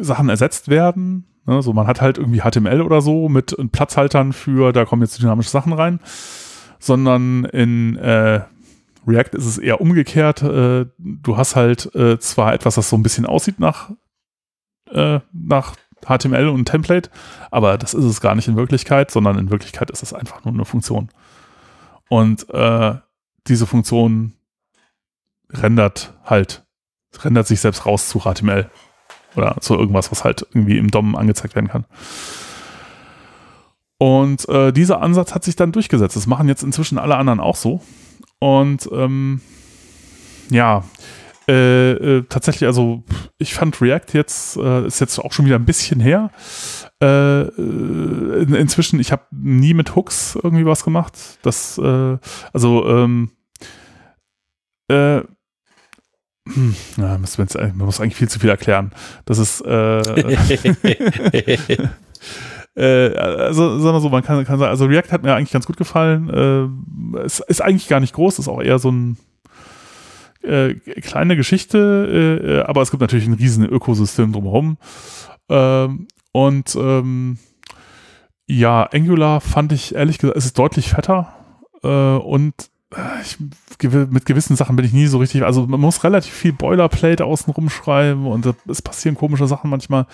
Sachen 0.00 0.28
ersetzt 0.28 0.68
werden. 0.68 1.26
Ne? 1.44 1.60
So, 1.60 1.72
man 1.72 1.88
hat 1.88 2.00
halt 2.00 2.18
irgendwie 2.18 2.40
HTML 2.40 2.82
oder 2.82 3.00
so 3.00 3.28
mit 3.28 3.56
Platzhaltern 3.72 4.32
für, 4.32 4.72
da 4.72 4.84
kommen 4.84 5.02
jetzt 5.02 5.20
dynamische 5.20 5.50
Sachen 5.50 5.72
rein, 5.72 5.98
sondern 6.78 7.44
in 7.46 7.96
React 7.98 9.36
ist 9.36 9.46
es 9.46 9.58
eher 9.58 9.80
umgekehrt. 9.80 10.42
Du 10.42 11.36
hast 11.36 11.56
halt 11.56 11.90
zwar 12.20 12.54
etwas, 12.54 12.76
das 12.76 12.88
so 12.88 12.96
ein 12.96 13.02
bisschen 13.02 13.26
aussieht 13.26 13.58
nach, 13.58 13.90
äh, 14.92 15.20
nach 15.32 15.74
HTML 16.06 16.48
und 16.48 16.64
Template, 16.64 17.10
aber 17.50 17.78
das 17.78 17.94
ist 17.94 18.04
es 18.04 18.20
gar 18.20 18.34
nicht 18.34 18.48
in 18.48 18.56
Wirklichkeit, 18.56 19.10
sondern 19.10 19.38
in 19.38 19.50
Wirklichkeit 19.50 19.90
ist 19.90 20.02
es 20.02 20.12
einfach 20.12 20.44
nur 20.44 20.54
eine 20.54 20.64
Funktion. 20.64 21.08
Und 22.08 22.48
äh, 22.50 22.94
diese 23.46 23.66
Funktion 23.66 24.34
rendert 25.50 26.14
halt, 26.24 26.64
rendert 27.20 27.46
sich 27.46 27.60
selbst 27.60 27.86
raus 27.86 28.08
zu 28.08 28.20
HTML 28.20 28.70
oder 29.36 29.56
zu 29.60 29.74
irgendwas, 29.74 30.10
was 30.10 30.24
halt 30.24 30.46
irgendwie 30.50 30.78
im 30.78 30.90
DOM 30.90 31.16
angezeigt 31.16 31.54
werden 31.54 31.68
kann. 31.68 31.84
Und 33.98 34.48
äh, 34.48 34.72
dieser 34.72 35.00
Ansatz 35.00 35.34
hat 35.34 35.44
sich 35.44 35.54
dann 35.54 35.70
durchgesetzt. 35.70 36.16
Das 36.16 36.26
machen 36.26 36.48
jetzt 36.48 36.64
inzwischen 36.64 36.98
alle 36.98 37.16
anderen 37.16 37.38
auch 37.38 37.54
so. 37.54 37.80
Und 38.40 38.88
ähm, 38.92 39.40
ja, 40.50 40.82
äh, 41.46 42.22
tatsächlich, 42.28 42.66
also 42.66 43.02
ich 43.38 43.54
fand 43.54 43.80
React 43.80 44.12
jetzt, 44.12 44.56
äh, 44.56 44.86
ist 44.86 45.00
jetzt 45.00 45.18
auch 45.18 45.32
schon 45.32 45.46
wieder 45.46 45.56
ein 45.56 45.64
bisschen 45.64 46.00
her. 46.00 46.30
Äh, 47.02 47.48
in, 47.48 48.54
inzwischen, 48.54 49.00
ich 49.00 49.12
habe 49.12 49.24
nie 49.30 49.74
mit 49.74 49.96
Hooks 49.96 50.38
irgendwie 50.40 50.66
was 50.66 50.84
gemacht. 50.84 51.18
Das, 51.42 51.78
äh, 51.78 52.18
also, 52.52 52.88
ähm, 52.88 53.30
äh, 54.88 55.22
hm, 56.48 56.74
na, 56.96 57.18
man, 57.18 57.28
man 57.56 57.86
muss 57.86 58.00
eigentlich 58.00 58.16
viel 58.16 58.28
zu 58.28 58.38
viel 58.38 58.50
erklären. 58.50 58.92
Das 59.24 59.38
ist, 59.38 59.60
äh, 59.62 60.00
äh, 62.74 63.16
also 63.16 63.78
sagen 63.78 63.96
wir 63.96 64.00
so, 64.00 64.08
man 64.08 64.24
kann, 64.24 64.44
kann 64.44 64.58
sagen, 64.58 64.70
also 64.70 64.86
React 64.86 65.12
hat 65.12 65.22
mir 65.22 65.34
eigentlich 65.34 65.52
ganz 65.52 65.66
gut 65.66 65.76
gefallen. 65.76 66.30
Äh, 67.14 67.18
es 67.18 67.40
ist 67.40 67.62
eigentlich 67.62 67.88
gar 67.88 68.00
nicht 68.00 68.14
groß, 68.14 68.38
ist 68.38 68.48
auch 68.48 68.62
eher 68.62 68.78
so 68.78 68.90
ein 68.90 69.16
äh, 70.42 70.74
kleine 70.74 71.36
Geschichte, 71.36 72.38
äh, 72.42 72.58
äh, 72.58 72.62
aber 72.62 72.82
es 72.82 72.90
gibt 72.90 73.00
natürlich 73.00 73.26
ein 73.26 73.34
riesen 73.34 73.64
Ökosystem 73.64 74.32
drumherum. 74.32 74.76
Ähm, 75.48 76.08
und 76.32 76.74
ähm, 76.76 77.38
ja, 78.46 78.88
Angular 78.92 79.40
fand 79.40 79.72
ich 79.72 79.94
ehrlich 79.94 80.18
gesagt, 80.18 80.36
es 80.36 80.46
ist 80.46 80.58
deutlich 80.58 80.90
fetter 80.90 81.34
äh, 81.82 81.88
und 81.88 82.54
äh, 82.94 83.22
ich, 83.22 83.38
mit 84.10 84.26
gewissen 84.26 84.56
Sachen 84.56 84.76
bin 84.76 84.84
ich 84.84 84.92
nie 84.92 85.06
so 85.06 85.18
richtig, 85.18 85.42
also 85.44 85.66
man 85.66 85.80
muss 85.80 86.04
relativ 86.04 86.32
viel 86.32 86.52
Boilerplate 86.52 87.24
außen 87.24 87.52
rumschreiben 87.52 88.26
und 88.26 88.46
es 88.68 88.82
passieren 88.82 89.16
komische 89.16 89.46
Sachen 89.46 89.70
manchmal. 89.70 90.06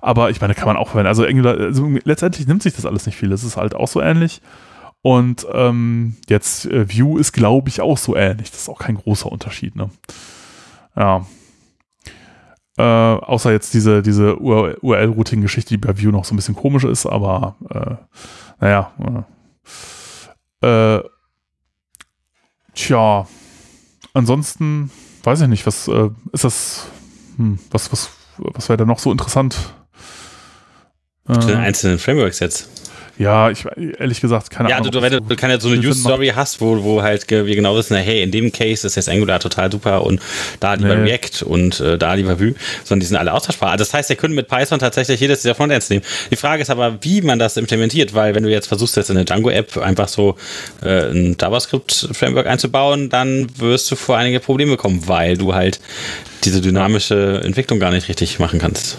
Aber 0.00 0.30
ich 0.30 0.40
meine, 0.40 0.54
kann 0.54 0.66
man 0.66 0.76
auch 0.76 0.88
verwenden. 0.88 1.08
Also 1.08 1.24
Angular, 1.24 1.56
also 1.56 1.88
letztendlich 2.04 2.48
nimmt 2.48 2.62
sich 2.62 2.74
das 2.74 2.86
alles 2.86 3.06
nicht 3.06 3.16
viel. 3.16 3.30
Es 3.30 3.44
ist 3.44 3.56
halt 3.56 3.74
auch 3.74 3.86
so 3.86 4.00
ähnlich. 4.00 4.42
Und 5.02 5.46
ähm, 5.52 6.16
jetzt 6.28 6.66
äh, 6.66 6.88
View 6.88 7.18
ist, 7.18 7.32
glaube 7.32 7.68
ich, 7.68 7.80
auch 7.80 7.98
so 7.98 8.14
ähnlich. 8.14 8.50
Das 8.50 8.60
ist 8.60 8.68
auch 8.68 8.78
kein 8.78 8.96
großer 8.96 9.30
Unterschied. 9.30 9.74
Ne? 9.74 9.90
Ja. 10.96 11.26
Äh, 12.78 12.82
außer 12.82 13.50
jetzt 13.50 13.74
diese, 13.74 14.00
diese 14.00 14.36
URL-Routing-Geschichte, 14.36 15.70
die 15.70 15.78
bei 15.78 15.98
View 15.98 16.12
noch 16.12 16.24
so 16.24 16.34
ein 16.34 16.36
bisschen 16.36 16.54
komisch 16.54 16.84
ist, 16.84 17.04
aber 17.06 17.56
äh, 17.70 17.96
naja. 18.60 19.24
Äh, 20.62 20.96
äh, 20.96 21.02
tja. 22.74 23.26
Ansonsten 24.14 24.90
weiß 25.24 25.40
ich 25.42 25.48
nicht, 25.48 25.66
was 25.66 25.88
äh, 25.88 26.10
ist 26.32 26.44
das, 26.44 26.86
hm, 27.36 27.58
was, 27.70 27.90
was, 27.92 28.10
was 28.38 28.68
wäre 28.68 28.76
da 28.76 28.84
noch 28.84 29.00
so 29.00 29.10
interessant? 29.10 29.74
Zu 31.26 31.46
den 31.46 31.56
einzelnen 31.56 31.98
Frameworks 31.98 32.40
jetzt. 32.40 32.81
Ja, 33.18 33.50
ich 33.50 33.64
ehrlich 33.98 34.20
gesagt, 34.20 34.50
keine 34.50 34.70
ja, 34.70 34.76
Ahnung. 34.76 34.86
Ja, 34.86 35.00
du, 35.00 35.02
wenn 35.02 35.28
du 35.28 35.36
keine 35.36 35.60
so 35.60 35.68
eine 35.68 35.78
Use-Story 35.78 36.32
hast, 36.34 36.60
wo, 36.60 36.82
wo 36.82 37.02
halt 37.02 37.28
wir 37.30 37.44
genau 37.44 37.76
wissen, 37.76 37.96
hey, 37.96 38.22
in 38.22 38.30
dem 38.30 38.50
Case 38.52 38.86
ist 38.86 38.96
jetzt 38.96 39.08
Angular 39.08 39.38
total 39.38 39.70
super 39.70 40.04
und 40.04 40.20
da 40.60 40.74
lieber 40.74 40.96
nee. 40.96 41.10
React 41.10 41.44
und 41.44 41.80
äh, 41.80 41.98
da 41.98 42.14
lieber 42.14 42.40
Vue, 42.40 42.54
sondern 42.84 43.00
die 43.00 43.06
sind 43.06 43.16
alle 43.16 43.32
austauschbar. 43.32 43.72
Also 43.72 43.84
das 43.84 43.92
heißt, 43.92 44.08
wir 44.08 44.16
können 44.16 44.34
mit 44.34 44.48
Python 44.48 44.78
tatsächlich 44.78 45.20
jedes 45.20 45.42
dieser 45.42 45.54
Frontends 45.54 45.90
nehmen. 45.90 46.02
Die 46.30 46.36
Frage 46.36 46.62
ist 46.62 46.70
aber, 46.70 46.98
wie 47.02 47.20
man 47.20 47.38
das 47.38 47.56
implementiert, 47.56 48.14
weil 48.14 48.34
wenn 48.34 48.42
du 48.42 48.50
jetzt 48.50 48.66
versuchst, 48.66 48.96
jetzt 48.96 49.10
in 49.10 49.16
eine 49.16 49.26
Django-App 49.26 49.76
einfach 49.76 50.08
so 50.08 50.36
äh, 50.82 51.10
ein 51.10 51.36
JavaScript-Framework 51.40 52.46
einzubauen, 52.46 53.10
dann 53.10 53.46
wirst 53.58 53.90
du 53.90 53.96
vor 53.96 54.16
einige 54.16 54.40
Probleme 54.40 54.76
kommen, 54.76 55.06
weil 55.06 55.36
du 55.36 55.54
halt 55.54 55.80
diese 56.44 56.60
dynamische 56.60 57.40
Entwicklung 57.44 57.78
gar 57.78 57.90
nicht 57.90 58.08
richtig 58.08 58.38
machen 58.38 58.58
kannst. 58.58 58.96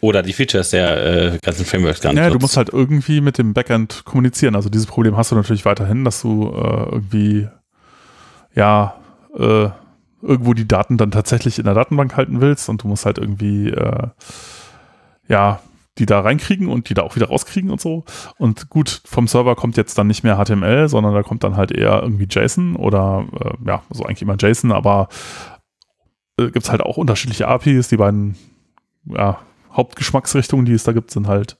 Oder 0.00 0.22
die 0.22 0.32
Features 0.32 0.70
der 0.70 1.34
äh, 1.34 1.38
ganzen 1.38 1.64
Frameworks 1.64 2.00
gar 2.00 2.12
nicht. 2.12 2.22
Ja, 2.22 2.30
du 2.30 2.38
musst 2.38 2.56
halt 2.56 2.70
irgendwie 2.70 3.20
mit 3.20 3.38
dem 3.38 3.54
Backend 3.54 4.04
kommunizieren. 4.04 4.56
Also 4.56 4.68
dieses 4.68 4.86
Problem 4.86 5.16
hast 5.16 5.30
du 5.30 5.36
natürlich 5.36 5.64
weiterhin, 5.64 6.04
dass 6.04 6.22
du 6.22 6.48
äh, 6.48 6.90
irgendwie 6.90 7.48
ja 8.54 8.96
äh, 9.36 9.68
irgendwo 10.22 10.54
die 10.54 10.68
Daten 10.68 10.96
dann 10.96 11.10
tatsächlich 11.10 11.58
in 11.58 11.64
der 11.64 11.74
Datenbank 11.74 12.16
halten 12.16 12.40
willst 12.40 12.68
und 12.68 12.82
du 12.82 12.88
musst 12.88 13.06
halt 13.06 13.18
irgendwie 13.18 13.68
äh, 13.68 14.08
ja 15.28 15.60
die 15.98 16.06
da 16.06 16.20
reinkriegen 16.20 16.68
und 16.68 16.88
die 16.88 16.94
da 16.94 17.02
auch 17.02 17.14
wieder 17.14 17.28
rauskriegen 17.28 17.70
und 17.70 17.80
so. 17.80 18.04
Und 18.36 18.68
gut, 18.68 19.02
vom 19.04 19.28
Server 19.28 19.54
kommt 19.54 19.76
jetzt 19.76 19.96
dann 19.96 20.08
nicht 20.08 20.24
mehr 20.24 20.42
HTML, 20.42 20.88
sondern 20.88 21.14
da 21.14 21.22
kommt 21.22 21.44
dann 21.44 21.56
halt 21.56 21.70
eher 21.70 22.02
irgendwie 22.02 22.26
JSON 22.28 22.74
oder 22.74 23.26
äh, 23.40 23.68
ja, 23.68 23.82
so 23.90 24.04
eigentlich 24.04 24.22
immer 24.22 24.36
JSON, 24.36 24.72
aber 24.72 25.08
äh, 26.36 26.46
gibt 26.46 26.64
es 26.64 26.70
halt 26.70 26.80
auch 26.80 26.96
unterschiedliche 26.96 27.46
APIs, 27.46 27.88
die 27.88 27.96
beiden 27.96 28.36
ja, 29.06 29.38
Hauptgeschmacksrichtungen, 29.72 30.66
die 30.66 30.72
es 30.72 30.84
da 30.84 30.92
gibt, 30.92 31.10
sind 31.10 31.26
halt 31.26 31.58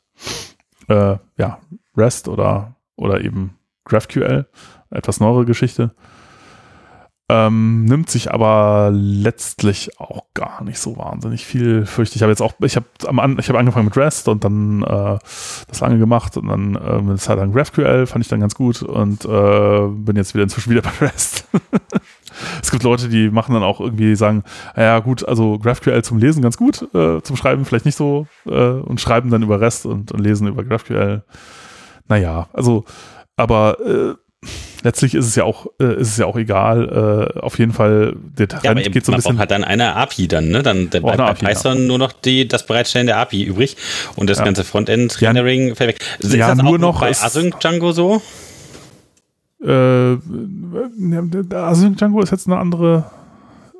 äh, 0.88 1.16
ja, 1.36 1.58
REST 1.96 2.28
oder, 2.28 2.76
oder 2.96 3.22
eben 3.22 3.58
GraphQL, 3.84 4.46
etwas 4.90 5.20
neuere 5.20 5.44
Geschichte. 5.44 5.94
Ähm, 7.30 7.86
nimmt 7.86 8.10
sich 8.10 8.32
aber 8.32 8.90
letztlich 8.92 9.98
auch 9.98 10.24
gar 10.34 10.62
nicht 10.62 10.78
so 10.78 10.98
wahnsinnig 10.98 11.46
viel, 11.46 11.86
fürchte 11.86 12.16
ich. 12.16 12.22
habe 12.22 12.30
jetzt 12.30 12.42
auch, 12.42 12.52
ich 12.60 12.76
habe 12.76 12.86
ich 13.38 13.48
habe 13.48 13.58
angefangen 13.58 13.86
mit 13.86 13.96
REST 13.96 14.28
und 14.28 14.44
dann 14.44 14.82
äh, 14.82 15.18
das 15.66 15.80
lange 15.80 15.98
gemacht 15.98 16.36
und 16.36 16.48
dann 16.48 16.74
äh, 16.74 16.78
eine 16.78 17.16
Zeit 17.16 17.38
lang 17.38 17.52
GraphQL 17.52 18.06
fand 18.06 18.22
ich 18.22 18.28
dann 18.28 18.40
ganz 18.40 18.54
gut 18.54 18.82
und 18.82 19.24
äh, 19.24 19.86
bin 19.88 20.16
jetzt 20.16 20.34
wieder 20.34 20.42
inzwischen 20.42 20.70
wieder 20.70 20.82
bei 20.82 21.06
REST. 21.06 21.46
es 22.62 22.70
gibt 22.70 22.82
Leute, 22.82 23.08
die 23.08 23.30
machen 23.30 23.54
dann 23.54 23.62
auch 23.62 23.80
irgendwie 23.80 24.16
sagen, 24.16 24.44
ja 24.76 24.98
gut, 25.00 25.26
also 25.26 25.58
GraphQL 25.58 26.02
zum 26.02 26.18
Lesen 26.18 26.42
ganz 26.42 26.56
gut, 26.56 26.82
äh, 26.94 27.20
zum 27.22 27.36
Schreiben 27.36 27.64
vielleicht 27.64 27.84
nicht 27.84 27.96
so 27.96 28.26
äh, 28.46 28.50
und 28.50 29.00
schreiben 29.00 29.30
dann 29.30 29.42
über 29.42 29.60
REST 29.60 29.86
und, 29.86 30.12
und 30.12 30.20
lesen 30.20 30.48
über 30.48 30.64
GraphQL. 30.64 31.22
Naja, 32.08 32.48
also, 32.52 32.84
aber 33.36 33.78
äh, 33.80 34.14
letztlich 34.82 35.14
ist 35.14 35.26
es 35.26 35.34
ja 35.34 35.44
auch, 35.44 35.66
äh, 35.80 36.00
ist 36.00 36.08
es 36.10 36.16
ja 36.18 36.26
auch 36.26 36.36
egal. 36.36 37.32
Äh, 37.34 37.40
auf 37.40 37.58
jeden 37.58 37.72
Fall, 37.72 38.14
der 38.16 38.48
Trend 38.48 38.80
ja, 38.80 38.88
geht 38.88 39.04
so 39.04 39.12
ein 39.12 39.16
bisschen. 39.16 39.34
Man 39.34 39.42
hat 39.42 39.50
dann 39.50 39.64
eine 39.64 39.96
API 39.96 40.28
dann, 40.28 40.48
ne? 40.48 40.62
Dann 40.62 40.88
bleibt 40.88 41.04
bei 41.04 41.18
API, 41.18 41.46
Python 41.46 41.78
ja. 41.78 41.84
nur 41.84 41.98
noch 41.98 42.12
die, 42.12 42.46
das 42.46 42.66
Bereitstellen 42.66 43.06
der 43.06 43.18
API 43.18 43.42
übrig 43.44 43.76
und 44.16 44.28
das 44.30 44.38
ja. 44.38 44.44
ganze 44.44 44.64
Frontend-Rendering 44.64 45.74
fällt 45.74 45.88
weg. 45.88 46.00
Ist 46.18 46.34
ja, 46.34 46.54
das 46.54 46.62
nur 46.62 46.78
noch 46.78 47.00
bei 47.00 47.10
Async 47.10 47.58
Django 47.60 47.92
so? 47.92 48.22
Äh, 49.64 51.54
Async 51.54 51.96
Django 51.96 52.20
ist 52.20 52.30
jetzt 52.30 52.46
eine 52.46 52.58
andere 52.58 53.10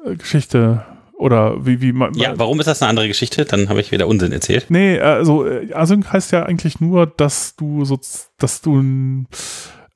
äh, 0.05 0.17
Geschichte. 0.17 0.85
Oder 1.17 1.65
wie, 1.65 1.81
wie 1.81 1.93
man. 1.93 2.15
Ja, 2.15 2.35
warum 2.37 2.59
ist 2.59 2.67
das 2.67 2.83
eine 2.83 2.91
andere 2.91 3.07
Geschichte? 3.09 3.45
Dann 3.45 3.69
habe 3.69 3.81
ich 3.81 3.93
wieder 3.93 4.09
Unsinn 4.09 4.33
erzählt. 4.33 4.67
Nee, 4.69 4.99
also 4.99 5.47
äh, 5.47 5.73
Async 5.73 6.13
heißt 6.13 6.33
ja 6.33 6.43
eigentlich 6.45 6.81
nur, 6.81 7.07
dass 7.07 7.55
du 7.57 7.85
so, 7.85 7.99
dass 8.39 8.61
du 8.61 8.83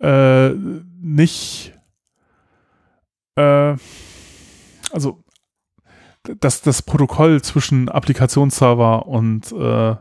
äh, 0.00 0.48
nicht 1.00 1.72
äh, 3.36 3.76
also 4.92 5.22
dass 6.40 6.60
das 6.60 6.82
Protokoll 6.82 7.40
zwischen 7.42 7.88
Applikationsserver 7.88 9.06
und 9.06 9.50
äh, 9.52 9.96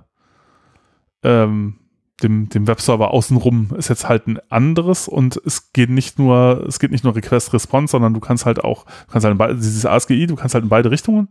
ähm, 1.24 1.80
dem, 2.24 2.50
dem 2.50 2.68
Webserver 2.68 3.12
außenrum 3.12 3.70
ist 3.78 3.90
jetzt 3.90 4.10
halt 4.10 4.28
ein 4.28 4.40
anderes 4.50 5.08
und 5.08 5.40
es 5.46 5.72
geht 5.72 5.90
nicht 5.90 6.18
nur, 6.18 6.66
es 6.68 6.80
geht 6.80 6.92
nicht 6.92 7.04
nur 7.04 7.16
Request-Response, 7.16 7.92
sondern 7.92 8.14
du 8.14 8.20
kannst 8.20 8.46
halt 8.46 8.64
auch, 8.64 8.86
du 8.86 9.12
kannst 9.12 9.26
halt 9.26 9.34
in 9.34 9.38
beide, 9.38 9.56
dieses 9.56 9.86
ASGI, 9.86 10.26
du 10.26 10.36
kannst 10.36 10.56
halt 10.56 10.64
in 10.64 10.70
beide 10.70 10.90
Richtungen. 10.90 11.30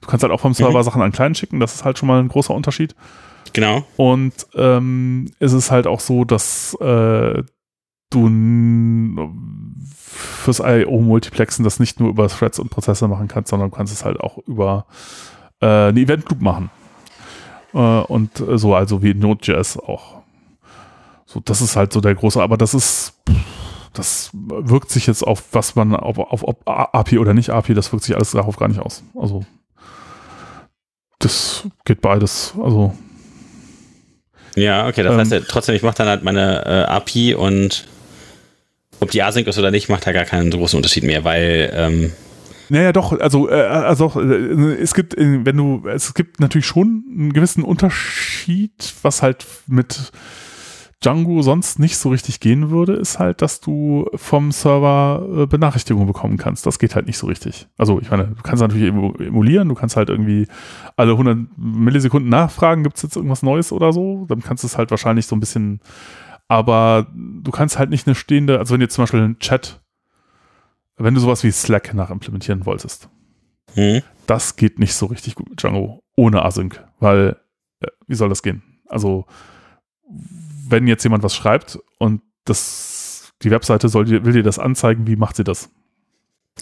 Du 0.00 0.08
kannst 0.08 0.22
halt 0.22 0.32
auch 0.32 0.40
vom 0.40 0.54
Server 0.54 0.78
mhm. 0.78 0.84
Sachen 0.84 1.02
an 1.02 1.12
Client 1.12 1.38
schicken, 1.38 1.60
das 1.60 1.74
ist 1.74 1.84
halt 1.84 1.98
schon 1.98 2.08
mal 2.08 2.20
ein 2.20 2.28
großer 2.28 2.52
Unterschied. 2.52 2.94
Genau. 3.52 3.84
Und 3.96 4.34
ähm, 4.54 5.30
es 5.38 5.52
ist 5.52 5.70
halt 5.70 5.86
auch 5.86 6.00
so, 6.00 6.24
dass 6.24 6.74
äh, 6.80 7.42
du 8.10 9.32
fürs 10.44 10.60
IO-Multiplexen 10.60 11.64
das 11.64 11.78
nicht 11.78 12.00
nur 12.00 12.08
über 12.08 12.28
Threads 12.28 12.58
und 12.58 12.70
Prozesse 12.70 13.06
machen 13.06 13.28
kannst, 13.28 13.50
sondern 13.50 13.70
du 13.70 13.76
kannst 13.76 13.92
es 13.92 14.04
halt 14.04 14.18
auch 14.18 14.38
über 14.46 14.86
äh, 15.60 15.66
eine 15.66 16.00
Event 16.00 16.28
Loop 16.28 16.40
machen. 16.40 16.70
Äh, 17.72 17.78
und 17.78 18.42
so, 18.54 18.74
also 18.74 19.02
wie 19.02 19.14
Node.js 19.14 19.78
auch. 19.78 20.23
So, 21.34 21.40
das 21.44 21.60
ist 21.60 21.74
halt 21.74 21.92
so 21.92 22.00
der 22.00 22.14
große, 22.14 22.40
aber 22.40 22.56
das 22.56 22.74
ist, 22.74 23.14
das 23.92 24.30
wirkt 24.32 24.90
sich 24.90 25.08
jetzt 25.08 25.24
auf 25.24 25.42
was 25.50 25.74
man, 25.74 25.96
auf, 25.96 26.16
auf, 26.18 26.44
auf 26.44 26.56
API 26.64 27.18
oder 27.18 27.34
nicht 27.34 27.50
API, 27.50 27.74
das 27.74 27.92
wirkt 27.92 28.04
sich 28.04 28.14
alles 28.14 28.30
darauf 28.30 28.56
gar 28.56 28.68
nicht 28.68 28.78
aus. 28.78 29.02
Also 29.18 29.44
das 31.18 31.64
geht 31.84 32.00
beides. 32.00 32.54
Also 32.62 32.94
ja, 34.54 34.86
okay, 34.86 35.02
das 35.02 35.12
ähm, 35.12 35.18
heißt 35.18 35.32
ja, 35.32 35.40
trotzdem, 35.40 35.74
ich 35.74 35.82
mache 35.82 35.96
dann 35.96 36.06
halt 36.06 36.22
meine 36.22 36.64
äh, 36.66 36.84
API 36.84 37.34
und 37.34 37.88
ob 39.00 39.10
die 39.10 39.20
Async 39.20 39.48
ist 39.48 39.58
oder 39.58 39.72
nicht, 39.72 39.88
macht 39.88 40.06
da 40.06 40.12
gar 40.12 40.24
keinen 40.24 40.52
großen 40.52 40.76
Unterschied 40.76 41.02
mehr, 41.02 41.24
weil 41.24 41.72
ähm, 41.74 42.12
naja, 42.68 42.92
doch, 42.92 43.12
also, 43.18 43.50
äh, 43.50 43.54
also 43.54 44.12
äh, 44.20 44.74
es 44.80 44.94
gibt, 44.94 45.18
äh, 45.18 45.44
wenn 45.44 45.56
du, 45.56 45.82
es 45.88 46.14
gibt 46.14 46.38
natürlich 46.38 46.66
schon 46.66 47.04
einen 47.10 47.32
gewissen 47.32 47.64
Unterschied, 47.64 48.94
was 49.02 49.20
halt 49.20 49.44
mit 49.66 50.12
Django 51.04 51.42
sonst 51.42 51.78
nicht 51.78 51.98
so 51.98 52.08
richtig 52.08 52.40
gehen 52.40 52.70
würde, 52.70 52.94
ist 52.94 53.18
halt, 53.18 53.42
dass 53.42 53.60
du 53.60 54.08
vom 54.14 54.52
Server 54.52 55.42
äh, 55.42 55.46
Benachrichtigungen 55.46 56.06
bekommen 56.06 56.38
kannst. 56.38 56.64
Das 56.64 56.78
geht 56.78 56.94
halt 56.94 57.06
nicht 57.06 57.18
so 57.18 57.26
richtig. 57.26 57.66
Also 57.76 58.00
ich 58.00 58.10
meine, 58.10 58.28
du 58.28 58.42
kannst 58.42 58.62
natürlich 58.62 58.88
emulieren, 58.88 59.68
du 59.68 59.74
kannst 59.74 59.96
halt 59.96 60.08
irgendwie 60.08 60.46
alle 60.96 61.12
100 61.12 61.58
Millisekunden 61.58 62.30
nachfragen, 62.30 62.84
gibt 62.84 62.96
es 62.96 63.02
jetzt 63.02 63.16
irgendwas 63.16 63.42
Neues 63.42 63.70
oder 63.70 63.92
so? 63.92 64.24
Dann 64.28 64.40
kannst 64.40 64.62
du 64.62 64.66
es 64.66 64.78
halt 64.78 64.90
wahrscheinlich 64.90 65.26
so 65.26 65.36
ein 65.36 65.40
bisschen, 65.40 65.80
aber 66.48 67.06
du 67.12 67.50
kannst 67.50 67.78
halt 67.78 67.90
nicht 67.90 68.06
eine 68.06 68.14
stehende, 68.14 68.58
also 68.58 68.72
wenn 68.72 68.80
jetzt 68.80 68.94
zum 68.94 69.02
Beispiel 69.02 69.20
ein 69.20 69.38
Chat, 69.38 69.82
wenn 70.96 71.14
du 71.14 71.20
sowas 71.20 71.44
wie 71.44 71.50
Slack 71.50 71.92
nachimplementieren 71.92 72.64
wolltest, 72.64 73.10
hm. 73.74 74.00
das 74.26 74.56
geht 74.56 74.78
nicht 74.78 74.94
so 74.94 75.06
richtig 75.06 75.34
gut 75.34 75.50
mit 75.50 75.62
Django 75.62 76.02
ohne 76.16 76.44
Async, 76.44 76.82
weil, 76.98 77.36
äh, 77.80 77.88
wie 78.06 78.14
soll 78.14 78.30
das 78.30 78.42
gehen? 78.42 78.62
Also 78.88 79.26
wenn 80.68 80.86
jetzt 80.86 81.04
jemand 81.04 81.22
was 81.22 81.34
schreibt 81.34 81.78
und 81.98 82.22
das, 82.44 83.32
die 83.42 83.50
Webseite 83.50 83.88
soll, 83.88 84.08
will 84.08 84.32
dir 84.32 84.42
das 84.42 84.58
anzeigen, 84.58 85.06
wie 85.06 85.16
macht 85.16 85.36
sie 85.36 85.44
das? 85.44 85.70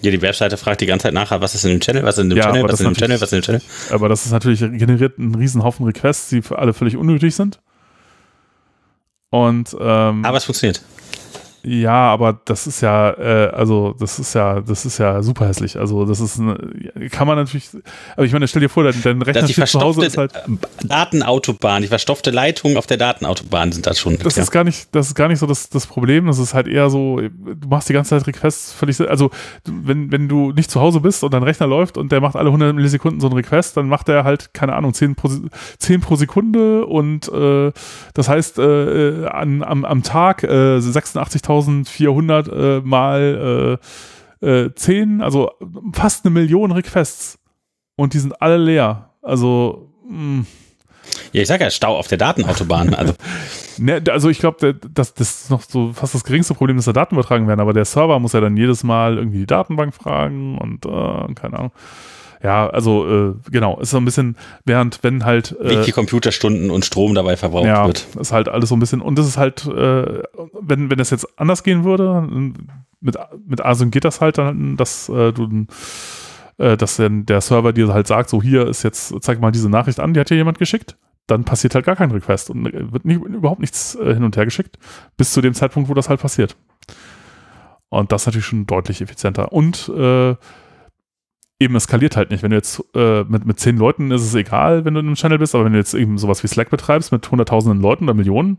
Ja, 0.00 0.10
die 0.10 0.22
Webseite 0.22 0.56
fragt 0.56 0.80
die 0.80 0.86
ganze 0.86 1.04
Zeit 1.04 1.14
nach, 1.14 1.30
was 1.40 1.54
ist 1.54 1.64
in 1.64 1.70
dem 1.72 1.80
Channel, 1.80 2.02
was 2.02 2.16
ist 2.16 2.24
in 2.24 2.30
dem 2.30 2.38
ja, 2.38 2.44
Channel, 2.44 2.62
was 2.64 2.74
ist 2.74 2.80
in 2.80 2.86
dem 2.86 2.96
Channel, 2.96 3.20
was 3.20 3.32
ist 3.32 3.32
in 3.32 3.38
dem 3.40 3.44
Channel. 3.44 3.62
Aber 3.90 4.08
das 4.08 4.24
ist 4.24 4.32
natürlich 4.32 4.60
generiert 4.60 5.18
einen 5.18 5.34
riesen 5.34 5.62
Haufen 5.62 5.84
Requests, 5.84 6.30
die 6.30 6.40
für 6.40 6.58
alle 6.58 6.72
völlig 6.72 6.96
unnötig 6.96 7.34
sind. 7.34 7.60
Und 9.28 9.76
ähm, 9.78 10.24
aber 10.24 10.38
es 10.38 10.44
funktioniert. 10.44 10.82
Ja, 11.64 12.10
aber 12.10 12.40
das 12.44 12.66
ist 12.66 12.80
ja, 12.80 13.10
äh, 13.10 13.50
also 13.50 13.94
das 13.98 14.18
ist 14.18 14.34
ja, 14.34 14.60
das 14.60 14.84
ist 14.84 14.98
ja 14.98 15.22
super 15.22 15.46
hässlich. 15.46 15.78
Also 15.78 16.04
das 16.04 16.18
ist, 16.18 16.40
eine, 16.40 16.56
kann 17.10 17.28
man 17.28 17.36
natürlich, 17.36 17.70
aber 18.16 18.26
ich 18.26 18.32
meine, 18.32 18.48
stell 18.48 18.62
dir 18.62 18.68
vor, 18.68 18.82
dein, 18.82 19.00
dein 19.02 19.22
Rechner 19.22 19.46
steht 19.46 19.68
zu 19.68 19.80
Hause 19.80 20.04
ist 20.04 20.18
halt 20.18 20.32
Datenautobahn, 20.82 21.82
die 21.82 21.88
verstopfte 21.88 22.32
Leitung 22.32 22.76
auf 22.76 22.86
der 22.86 22.96
Datenautobahn 22.96 23.70
sind 23.70 23.86
da 23.86 23.94
schon. 23.94 24.18
Das 24.18 24.36
ja. 24.36 24.42
ist 24.42 24.50
gar 24.50 24.64
nicht, 24.64 24.88
das 24.92 25.08
ist 25.08 25.14
gar 25.14 25.28
nicht 25.28 25.38
so 25.38 25.46
das, 25.46 25.68
das 25.68 25.86
Problem. 25.86 26.26
Das 26.26 26.38
ist 26.38 26.52
halt 26.52 26.66
eher 26.66 26.90
so, 26.90 27.20
du 27.20 27.68
machst 27.68 27.88
die 27.88 27.92
ganze 27.92 28.10
Zeit 28.10 28.26
Requests 28.26 28.72
völlig, 28.72 29.00
also 29.00 29.30
wenn, 29.64 30.10
wenn 30.10 30.28
du 30.28 30.50
nicht 30.50 30.70
zu 30.70 30.80
Hause 30.80 31.00
bist 31.00 31.22
und 31.22 31.32
dein 31.32 31.44
Rechner 31.44 31.68
läuft 31.68 31.96
und 31.96 32.10
der 32.10 32.20
macht 32.20 32.34
alle 32.34 32.48
100 32.48 32.74
Millisekunden 32.74 33.20
so 33.20 33.28
einen 33.28 33.36
Request, 33.36 33.76
dann 33.76 33.88
macht 33.88 34.08
er 34.08 34.24
halt 34.24 34.52
keine 34.52 34.74
Ahnung 34.74 34.94
10 34.94 35.14
pro, 35.14 35.30
10 35.78 36.00
pro 36.00 36.16
Sekunde 36.16 36.86
und 36.86 37.28
äh, 37.28 37.70
das 38.14 38.28
heißt 38.28 38.58
äh, 38.58 39.26
an, 39.26 39.62
am, 39.62 39.84
am 39.84 40.02
Tag 40.02 40.42
äh, 40.42 40.78
86.000 40.78 41.51
2400 41.60 42.48
äh, 42.48 42.80
mal 42.82 43.78
äh, 44.42 44.46
äh, 44.46 44.74
10, 44.74 45.20
also 45.20 45.52
fast 45.92 46.24
eine 46.24 46.32
Million 46.32 46.72
Requests. 46.72 47.38
Und 47.96 48.14
die 48.14 48.18
sind 48.18 48.40
alle 48.40 48.56
leer. 48.56 49.10
Also, 49.22 49.92
mh. 50.08 50.16
Hm. 50.16 50.46
Ja, 51.32 51.42
ich 51.42 51.48
sag 51.48 51.60
ja, 51.60 51.70
Stau 51.70 51.96
auf 51.96 52.08
der 52.08 52.18
Datenautobahn. 52.18 52.94
Also, 53.02 53.14
ne, 53.78 54.02
also 54.10 54.28
ich 54.28 54.38
glaube, 54.38 54.74
das, 54.74 55.14
das 55.14 55.42
ist 55.42 55.50
noch 55.50 55.62
so 55.62 55.92
fast 55.92 56.14
das 56.14 56.24
geringste 56.24 56.54
Problem, 56.54 56.76
dass 56.76 56.86
da 56.86 56.92
Daten 56.92 57.14
übertragen 57.14 57.48
werden, 57.48 57.60
aber 57.60 57.72
der 57.72 57.84
Server 57.84 58.18
muss 58.18 58.32
ja 58.32 58.40
dann 58.40 58.56
jedes 58.56 58.84
Mal 58.84 59.18
irgendwie 59.18 59.38
die 59.38 59.46
Datenbank 59.46 59.94
fragen 59.94 60.58
und 60.58 60.86
äh, 60.86 61.34
keine 61.34 61.58
Ahnung. 61.58 61.72
Ja, 62.42 62.68
also 62.68 63.08
äh, 63.08 63.34
genau, 63.50 63.78
ist 63.80 63.90
so 63.90 63.98
ein 63.98 64.04
bisschen, 64.04 64.36
während 64.64 65.02
wenn 65.02 65.24
halt 65.24 65.56
äh, 65.60 65.78
wie 65.78 65.84
viel 65.84 65.94
Computerstunden 65.94 66.70
und 66.70 66.84
Strom 66.84 67.14
dabei 67.14 67.36
verbraucht 67.36 67.66
ja, 67.66 67.86
wird. 67.86 68.06
ist 68.18 68.32
halt 68.32 68.48
alles 68.48 68.68
so 68.68 68.76
ein 68.76 68.80
bisschen 68.80 69.00
und 69.00 69.18
das 69.18 69.26
ist 69.26 69.36
halt, 69.36 69.66
äh, 69.66 70.22
wenn 70.60 70.90
wenn 70.90 70.98
das 70.98 71.10
jetzt 71.10 71.38
anders 71.38 71.62
gehen 71.62 71.84
würde, 71.84 72.26
mit 73.00 73.16
mit 73.46 73.60
Async 73.60 73.92
geht 73.92 74.04
das 74.04 74.20
halt 74.20 74.38
dann, 74.38 74.76
dass 74.76 75.08
äh, 75.08 75.32
du 75.32 75.66
äh, 76.58 76.76
dass 76.76 76.96
dann 76.96 77.26
der 77.26 77.40
Server 77.40 77.72
dir 77.72 77.92
halt 77.94 78.06
sagt, 78.06 78.28
so 78.28 78.42
hier 78.42 78.66
ist 78.66 78.82
jetzt, 78.82 79.14
zeig 79.22 79.40
mal 79.40 79.52
diese 79.52 79.70
Nachricht 79.70 80.00
an, 80.00 80.14
die 80.14 80.20
hat 80.20 80.30
dir 80.30 80.36
jemand 80.36 80.58
geschickt 80.58 80.96
dann 81.26 81.44
passiert 81.44 81.74
halt 81.74 81.86
gar 81.86 81.96
kein 81.96 82.10
Request 82.10 82.50
und 82.50 82.64
wird 82.64 83.04
nicht, 83.04 83.20
überhaupt 83.22 83.60
nichts 83.60 83.94
äh, 83.94 84.14
hin 84.14 84.24
und 84.24 84.36
her 84.36 84.44
geschickt, 84.44 84.78
bis 85.16 85.32
zu 85.32 85.40
dem 85.40 85.54
Zeitpunkt, 85.54 85.88
wo 85.88 85.94
das 85.94 86.08
halt 86.08 86.20
passiert. 86.20 86.56
Und 87.88 88.10
das 88.10 88.22
ist 88.22 88.26
natürlich 88.26 88.46
schon 88.46 88.66
deutlich 88.66 89.02
effizienter. 89.02 89.52
Und 89.52 89.88
äh, 89.88 90.34
eben 91.62 91.76
es 91.76 91.84
skaliert 91.84 92.16
halt 92.16 92.30
nicht. 92.30 92.42
Wenn 92.42 92.50
du 92.50 92.56
jetzt 92.56 92.82
äh, 92.94 93.24
mit, 93.24 93.46
mit 93.46 93.58
zehn 93.60 93.76
Leuten 93.76 94.10
ist 94.10 94.22
es 94.22 94.34
egal, 94.34 94.84
wenn 94.84 94.94
du 94.94 95.00
in 95.00 95.06
einem 95.06 95.14
Channel 95.16 95.38
bist, 95.38 95.54
aber 95.54 95.64
wenn 95.64 95.72
du 95.72 95.78
jetzt 95.78 95.94
eben 95.94 96.18
sowas 96.18 96.42
wie 96.42 96.48
Slack 96.48 96.70
betreibst 96.70 97.12
mit 97.12 97.30
hunderttausenden 97.30 97.80
Leuten 97.80 98.04
oder 98.04 98.14
Millionen, 98.14 98.58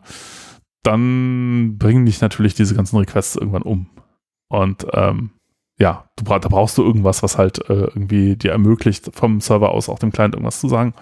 dann 0.83 1.77
bringen 1.77 2.05
dich 2.05 2.21
natürlich 2.21 2.53
diese 2.53 2.75
ganzen 2.75 2.97
Requests 2.97 3.35
irgendwann 3.35 3.61
um. 3.61 3.89
Und 4.49 4.85
ähm, 4.93 5.31
ja, 5.79 6.05
du, 6.17 6.23
da 6.25 6.37
brauchst 6.39 6.77
du 6.77 6.83
irgendwas, 6.83 7.23
was 7.23 7.37
halt 7.37 7.69
äh, 7.69 7.85
irgendwie 7.85 8.35
dir 8.35 8.51
ermöglicht, 8.51 9.09
vom 9.13 9.41
Server 9.41 9.71
aus 9.71 9.89
auch 9.89 9.99
dem 9.99 10.11
Client 10.11 10.35
irgendwas 10.35 10.59
zu 10.59 10.67
sagen. 10.67 10.93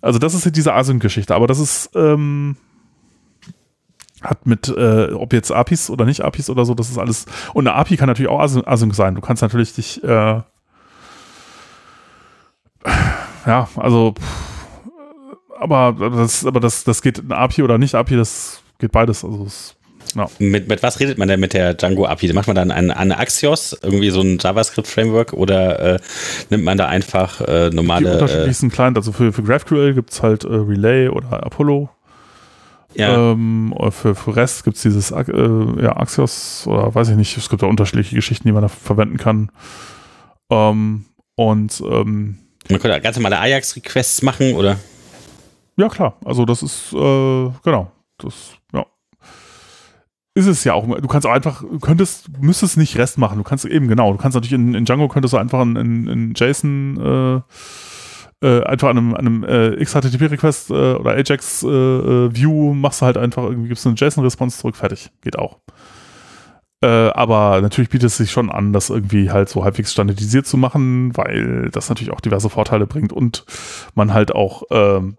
Also 0.00 0.18
das 0.18 0.34
ist 0.34 0.56
diese 0.56 0.74
Async-Geschichte, 0.74 1.34
aber 1.34 1.46
das 1.46 1.58
ist 1.58 1.90
ähm, 1.94 2.56
hat 4.22 4.46
mit, 4.46 4.68
äh, 4.68 5.12
ob 5.12 5.32
jetzt 5.32 5.50
APIs 5.50 5.90
oder 5.90 6.04
nicht 6.04 6.24
APIs 6.24 6.50
oder 6.50 6.64
so, 6.64 6.74
das 6.74 6.90
ist 6.90 6.98
alles. 6.98 7.26
Und 7.54 7.66
eine 7.66 7.76
API 7.76 7.96
kann 7.96 8.08
natürlich 8.08 8.30
auch 8.30 8.40
Async 8.40 8.94
sein. 8.94 9.14
Du 9.14 9.20
kannst 9.20 9.42
natürlich 9.42 9.74
dich 9.74 10.02
äh, 10.04 10.42
ja, 13.46 13.68
also, 13.76 14.14
aber 15.58 15.94
das, 16.10 16.44
aber 16.46 16.60
das, 16.60 16.84
das 16.84 17.02
geht 17.02 17.18
in 17.18 17.32
API 17.32 17.62
oder 17.62 17.78
nicht 17.78 17.94
API, 17.94 18.16
das 18.16 18.62
geht 18.78 18.92
beides. 18.92 19.24
Also, 19.24 19.44
es, 19.44 19.76
ja. 20.14 20.28
mit, 20.38 20.68
mit 20.68 20.82
was 20.82 21.00
redet 21.00 21.18
man 21.18 21.28
denn 21.28 21.40
mit 21.40 21.54
der 21.54 21.74
Django 21.74 22.06
API? 22.06 22.32
Macht 22.32 22.46
man 22.46 22.56
dann 22.56 22.70
eine, 22.70 22.96
eine 22.96 23.18
Axios, 23.18 23.78
irgendwie 23.82 24.10
so 24.10 24.20
ein 24.20 24.38
JavaScript-Framework 24.40 25.32
oder 25.32 25.94
äh, 25.94 25.98
nimmt 26.50 26.64
man 26.64 26.78
da 26.78 26.86
einfach 26.86 27.40
äh, 27.40 27.70
normale. 27.70 28.06
Die 28.06 28.12
unterschiedlichsten 28.12 28.68
äh, 28.68 28.70
Client, 28.70 28.96
also 28.96 29.12
für, 29.12 29.32
für 29.32 29.42
GraphQL 29.42 29.94
gibt 29.94 30.10
es 30.12 30.22
halt 30.22 30.44
äh, 30.44 30.48
Relay 30.48 31.08
oder 31.08 31.44
Apollo. 31.44 31.88
Ja. 32.94 33.32
Ähm, 33.32 33.74
für, 33.90 34.14
für 34.14 34.36
REST 34.36 34.64
gibt 34.64 34.76
es 34.76 34.82
dieses 34.82 35.10
äh, 35.10 35.24
ja, 35.82 35.96
Axios 35.96 36.66
oder 36.66 36.94
weiß 36.94 37.08
ich 37.08 37.16
nicht, 37.16 37.36
es 37.36 37.48
gibt 37.48 37.62
da 37.62 37.66
unterschiedliche 37.66 38.14
Geschichten, 38.14 38.46
die 38.46 38.52
man 38.52 38.62
da 38.62 38.68
verwenden 38.68 39.16
kann. 39.16 39.50
Ähm, 40.50 41.06
und 41.34 41.82
ähm, 41.88 42.38
man 42.68 42.80
könnte 42.80 43.00
ganz 43.00 43.16
normale 43.16 43.38
Ajax-Requests 43.38 44.22
machen, 44.22 44.54
oder? 44.54 44.78
Ja, 45.76 45.88
klar. 45.88 46.16
Also 46.24 46.44
das 46.44 46.62
ist, 46.62 46.92
äh, 46.92 47.50
genau. 47.64 47.90
Das, 48.18 48.52
ja. 48.72 48.86
Ist 50.34 50.46
es 50.46 50.64
ja 50.64 50.74
auch. 50.74 50.86
Du 50.86 51.08
kannst 51.08 51.26
auch 51.26 51.32
einfach, 51.32 51.64
könntest, 51.80 52.28
müsstest 52.40 52.76
nicht 52.76 52.96
Rest 52.96 53.18
machen. 53.18 53.38
Du 53.38 53.44
kannst 53.44 53.64
eben, 53.64 53.88
genau, 53.88 54.12
du 54.12 54.18
kannst 54.18 54.34
natürlich 54.34 54.52
in, 54.52 54.74
in 54.74 54.84
Django 54.84 55.08
könntest 55.08 55.34
du 55.34 55.38
einfach 55.38 55.62
in, 55.62 55.76
in, 55.76 56.08
in 56.08 56.34
JSON 56.34 57.42
äh, 58.42 58.46
äh, 58.46 58.64
einfach 58.64 58.88
an 58.88 58.98
einem, 58.98 59.14
an 59.14 59.26
einem 59.26 59.44
äh, 59.44 59.84
XHTTP-Request 59.84 60.70
äh, 60.70 60.94
oder 60.94 61.12
Ajax-View 61.12 62.70
äh, 62.70 62.74
machst 62.74 63.00
du 63.00 63.06
halt 63.06 63.16
einfach, 63.16 63.44
irgendwie 63.44 63.68
gibst 63.68 63.84
du 63.84 63.90
eine 63.90 63.98
JSON-Response 63.98 64.58
zurück, 64.58 64.76
fertig. 64.76 65.10
Geht 65.20 65.38
auch. 65.38 65.58
Äh, 66.82 66.86
aber 66.86 67.60
natürlich 67.60 67.90
bietet 67.90 68.08
es 68.08 68.16
sich 68.16 68.32
schon 68.32 68.50
an, 68.50 68.72
das 68.72 68.90
irgendwie 68.90 69.30
halt 69.30 69.48
so 69.48 69.62
halbwegs 69.62 69.92
standardisiert 69.92 70.46
zu 70.46 70.56
machen, 70.56 71.16
weil 71.16 71.70
das 71.70 71.88
natürlich 71.88 72.12
auch 72.12 72.20
diverse 72.20 72.50
Vorteile 72.50 72.86
bringt 72.86 73.12
und 73.12 73.44
man 73.94 74.12
halt 74.12 74.34
auch 74.34 74.64
ähm, 74.70 75.16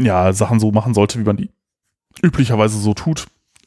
ja 0.00 0.32
Sachen 0.32 0.58
so 0.58 0.72
machen 0.72 0.92
sollte, 0.92 1.20
wie 1.20 1.24
man 1.24 1.36
die 1.36 1.50
üblicherweise 2.22 2.78
so 2.78 2.92
tut. 2.92 3.26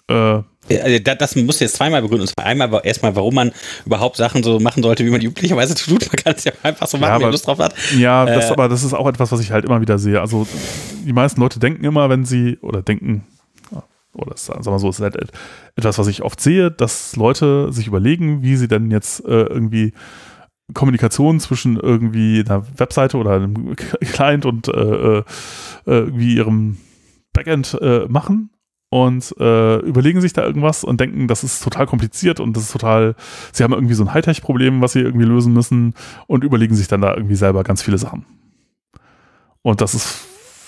Äh, 0.09 0.41
das 0.67 1.35
muss 1.37 1.61
jetzt 1.61 1.77
zweimal 1.77 2.01
begründen. 2.01 2.23
Und 2.23 2.33
zwar 2.33 2.45
einmal 2.45 2.81
erstmal, 2.83 3.15
warum 3.15 3.35
man 3.35 3.51
überhaupt 3.85 4.17
Sachen 4.17 4.43
so 4.43 4.59
machen 4.59 4.83
sollte, 4.83 5.05
wie 5.05 5.09
man 5.09 5.21
die 5.21 5.27
üblicherweise 5.27 5.75
tut. 5.75 6.07
Man 6.07 6.23
kann 6.23 6.33
es 6.35 6.43
ja 6.43 6.51
einfach 6.63 6.87
so 6.87 6.97
machen, 6.97 7.09
ja, 7.09 7.15
aber, 7.15 7.19
wenn 7.19 7.27
man 7.27 7.31
Lust 7.31 7.47
drauf 7.47 7.59
hat. 7.59 7.73
Ja, 7.97 8.25
das, 8.25 8.49
äh, 8.49 8.51
aber 8.51 8.67
das 8.67 8.83
ist 8.83 8.93
auch 8.93 9.07
etwas, 9.07 9.31
was 9.31 9.39
ich 9.39 9.51
halt 9.51 9.63
immer 9.63 9.79
wieder 9.79 9.97
sehe. 9.97 10.19
Also 10.19 10.45
die 11.05 11.13
meisten 11.13 11.39
Leute 11.39 11.59
denken 11.59 11.85
immer, 11.85 12.09
wenn 12.09 12.25
sie, 12.25 12.57
oder 12.61 12.81
denken, 12.81 13.23
oder 14.17 14.35
sagen 14.35 14.65
wir 14.65 14.79
so, 14.79 14.89
ist 14.89 14.99
halt 14.99 15.17
etwas, 15.75 15.97
was 15.97 16.07
ich 16.07 16.23
oft 16.23 16.41
sehe, 16.41 16.71
dass 16.71 17.15
Leute 17.15 17.71
sich 17.71 17.87
überlegen, 17.87 18.41
wie 18.41 18.55
sie 18.55 18.67
denn 18.67 18.91
jetzt 18.91 19.23
äh, 19.25 19.43
irgendwie 19.43 19.93
Kommunikation 20.73 21.39
zwischen 21.39 21.77
irgendwie 21.77 22.43
einer 22.45 22.63
Webseite 22.77 23.17
oder 23.17 23.31
einem 23.31 23.75
Client 24.01 24.45
und 24.45 24.67
äh, 24.67 25.19
äh, 25.19 25.23
irgendwie 25.85 26.35
ihrem 26.35 26.77
Backend 27.33 27.77
äh, 27.81 28.05
machen 28.07 28.49
und 28.89 29.33
äh, 29.39 29.77
überlegen 29.79 30.21
sich 30.21 30.33
da 30.33 30.43
irgendwas 30.43 30.83
und 30.83 30.99
denken, 30.99 31.27
das 31.27 31.43
ist 31.43 31.63
total 31.63 31.85
kompliziert 31.85 32.39
und 32.39 32.55
das 32.55 32.63
ist 32.63 32.71
total, 32.71 33.15
sie 33.51 33.63
haben 33.63 33.73
irgendwie 33.73 33.93
so 33.93 34.03
ein 34.03 34.13
Hightech-Problem, 34.13 34.81
was 34.81 34.93
sie 34.93 35.01
irgendwie 35.01 35.25
lösen 35.25 35.53
müssen 35.53 35.93
und 36.27 36.43
überlegen 36.43 36.75
sich 36.75 36.87
dann 36.87 37.01
da 37.01 37.13
irgendwie 37.13 37.35
selber 37.35 37.63
ganz 37.63 37.81
viele 37.81 37.97
Sachen. 37.97 38.25
Und 39.61 39.81
das 39.81 39.93
ist 39.93 40.25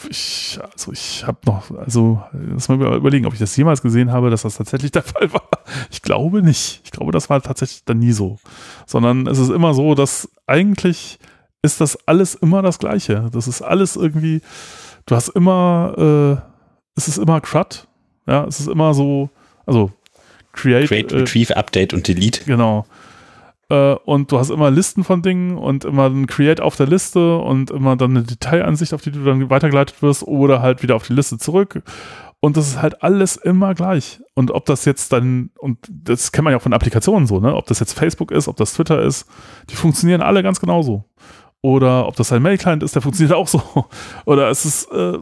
ich, 0.10 0.60
also 0.72 0.92
ich 0.92 1.26
habe 1.26 1.40
noch, 1.46 1.72
also 1.72 2.22
lass 2.32 2.70
mal 2.70 2.96
überlegen, 2.96 3.26
ob 3.26 3.34
ich 3.34 3.40
das 3.40 3.56
jemals 3.56 3.82
gesehen 3.82 4.12
habe, 4.12 4.30
dass 4.30 4.44
das 4.44 4.58
tatsächlich 4.58 4.92
der 4.92 5.04
Fall 5.04 5.34
war. 5.34 5.50
Ich 5.92 6.02
glaube 6.02 6.42
nicht. 6.42 6.82
Ich 6.84 6.92
glaube, 6.92 7.12
das 7.12 7.30
war 7.30 7.42
tatsächlich 7.42 7.84
dann 7.86 8.00
nie 8.00 8.12
so. 8.12 8.38
Sondern 8.86 9.28
es 9.28 9.40
ist 9.40 9.50
immer 9.50 9.74
so, 9.74 9.96
dass 9.96 10.30
eigentlich 10.48 11.20
ist 11.62 11.82
das 11.82 11.98
alles 12.08 12.36
immer 12.36 12.62
das 12.62 12.80
Gleiche. 12.80 13.30
Das 13.32 13.48
ist 13.48 13.62
alles 13.62 13.96
irgendwie, 13.96 14.42
du 15.06 15.16
hast 15.16 15.30
immer, 15.30 15.96
äh, 15.98 16.42
es 16.96 17.08
ist 17.08 17.18
immer 17.18 17.42
CRUD. 17.42 17.88
Ja, 18.28 18.46
es 18.46 18.60
ist 18.60 18.68
immer 18.68 18.94
so, 18.94 19.30
also 19.66 19.92
Create, 20.54 20.88
Create 20.88 21.12
äh, 21.12 21.16
Retrieve, 21.18 21.58
Update 21.58 21.94
und 21.94 22.08
Delete. 22.08 22.46
Genau. 22.46 22.86
Äh, 23.70 23.94
und 23.94 24.32
du 24.32 24.40
hast 24.40 24.50
immer 24.50 24.72
Listen 24.72 25.04
von 25.04 25.22
Dingen 25.22 25.58
und 25.58 25.86
immer 25.86 26.08
ein 26.08 26.28
Create 26.28 26.62
auf 26.62 26.76
der 26.76 26.88
Liste 26.88 27.38
und 27.38 27.72
immer 27.72 27.96
dann 27.96 28.12
eine 28.12 28.24
Detailansicht, 28.24 28.94
auf 28.94 29.02
die 29.02 29.12
du 29.12 29.24
dann 29.24 29.50
weitergeleitet 29.50 30.02
wirst 30.02 30.24
oder 30.24 30.62
halt 30.62 30.84
wieder 30.84 30.96
auf 30.96 31.08
die 31.08 31.14
Liste 31.14 31.38
zurück. 31.38 31.82
Und 32.42 32.56
das 32.56 32.68
ist 32.70 32.82
halt 32.82 33.04
alles 33.04 33.36
immer 33.36 33.74
gleich. 33.76 34.22
Und 34.34 34.52
ob 34.52 34.66
das 34.66 34.86
jetzt 34.86 35.12
dann, 35.12 35.52
und 35.60 35.78
das 35.90 36.32
kennt 36.32 36.46
man 36.46 36.52
ja 36.52 36.58
auch 36.58 36.64
von 36.64 36.74
Applikationen 36.74 37.28
so, 37.28 37.40
ne? 37.40 37.54
Ob 37.54 37.68
das 37.68 37.80
jetzt 37.80 37.94
Facebook 37.94 38.32
ist, 38.32 38.48
ob 38.48 38.56
das 38.56 38.74
Twitter 38.74 39.02
ist, 39.02 39.26
die 39.70 39.76
funktionieren 39.76 40.22
alle 40.22 40.42
ganz 40.42 40.60
genauso. 40.60 41.04
Oder 41.62 42.08
ob 42.08 42.16
das 42.16 42.32
ein 42.32 42.42
Mail-Client 42.42 42.82
ist, 42.82 42.96
der 42.96 43.02
funktioniert 43.04 43.36
auch 43.36 43.48
so. 43.48 43.62
Oder 44.26 44.50
es 44.50 44.66
ist, 44.66 44.90
äh, 44.92 45.18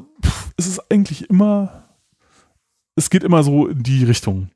es 0.58 0.68
ist 0.68 0.92
eigentlich 0.92 1.30
immer, 1.30 1.84
es 2.96 3.10
geht 3.10 3.24
immer 3.24 3.44
so 3.44 3.68
in 3.68 3.82
die 3.82 4.04
Richtung. 4.04 4.52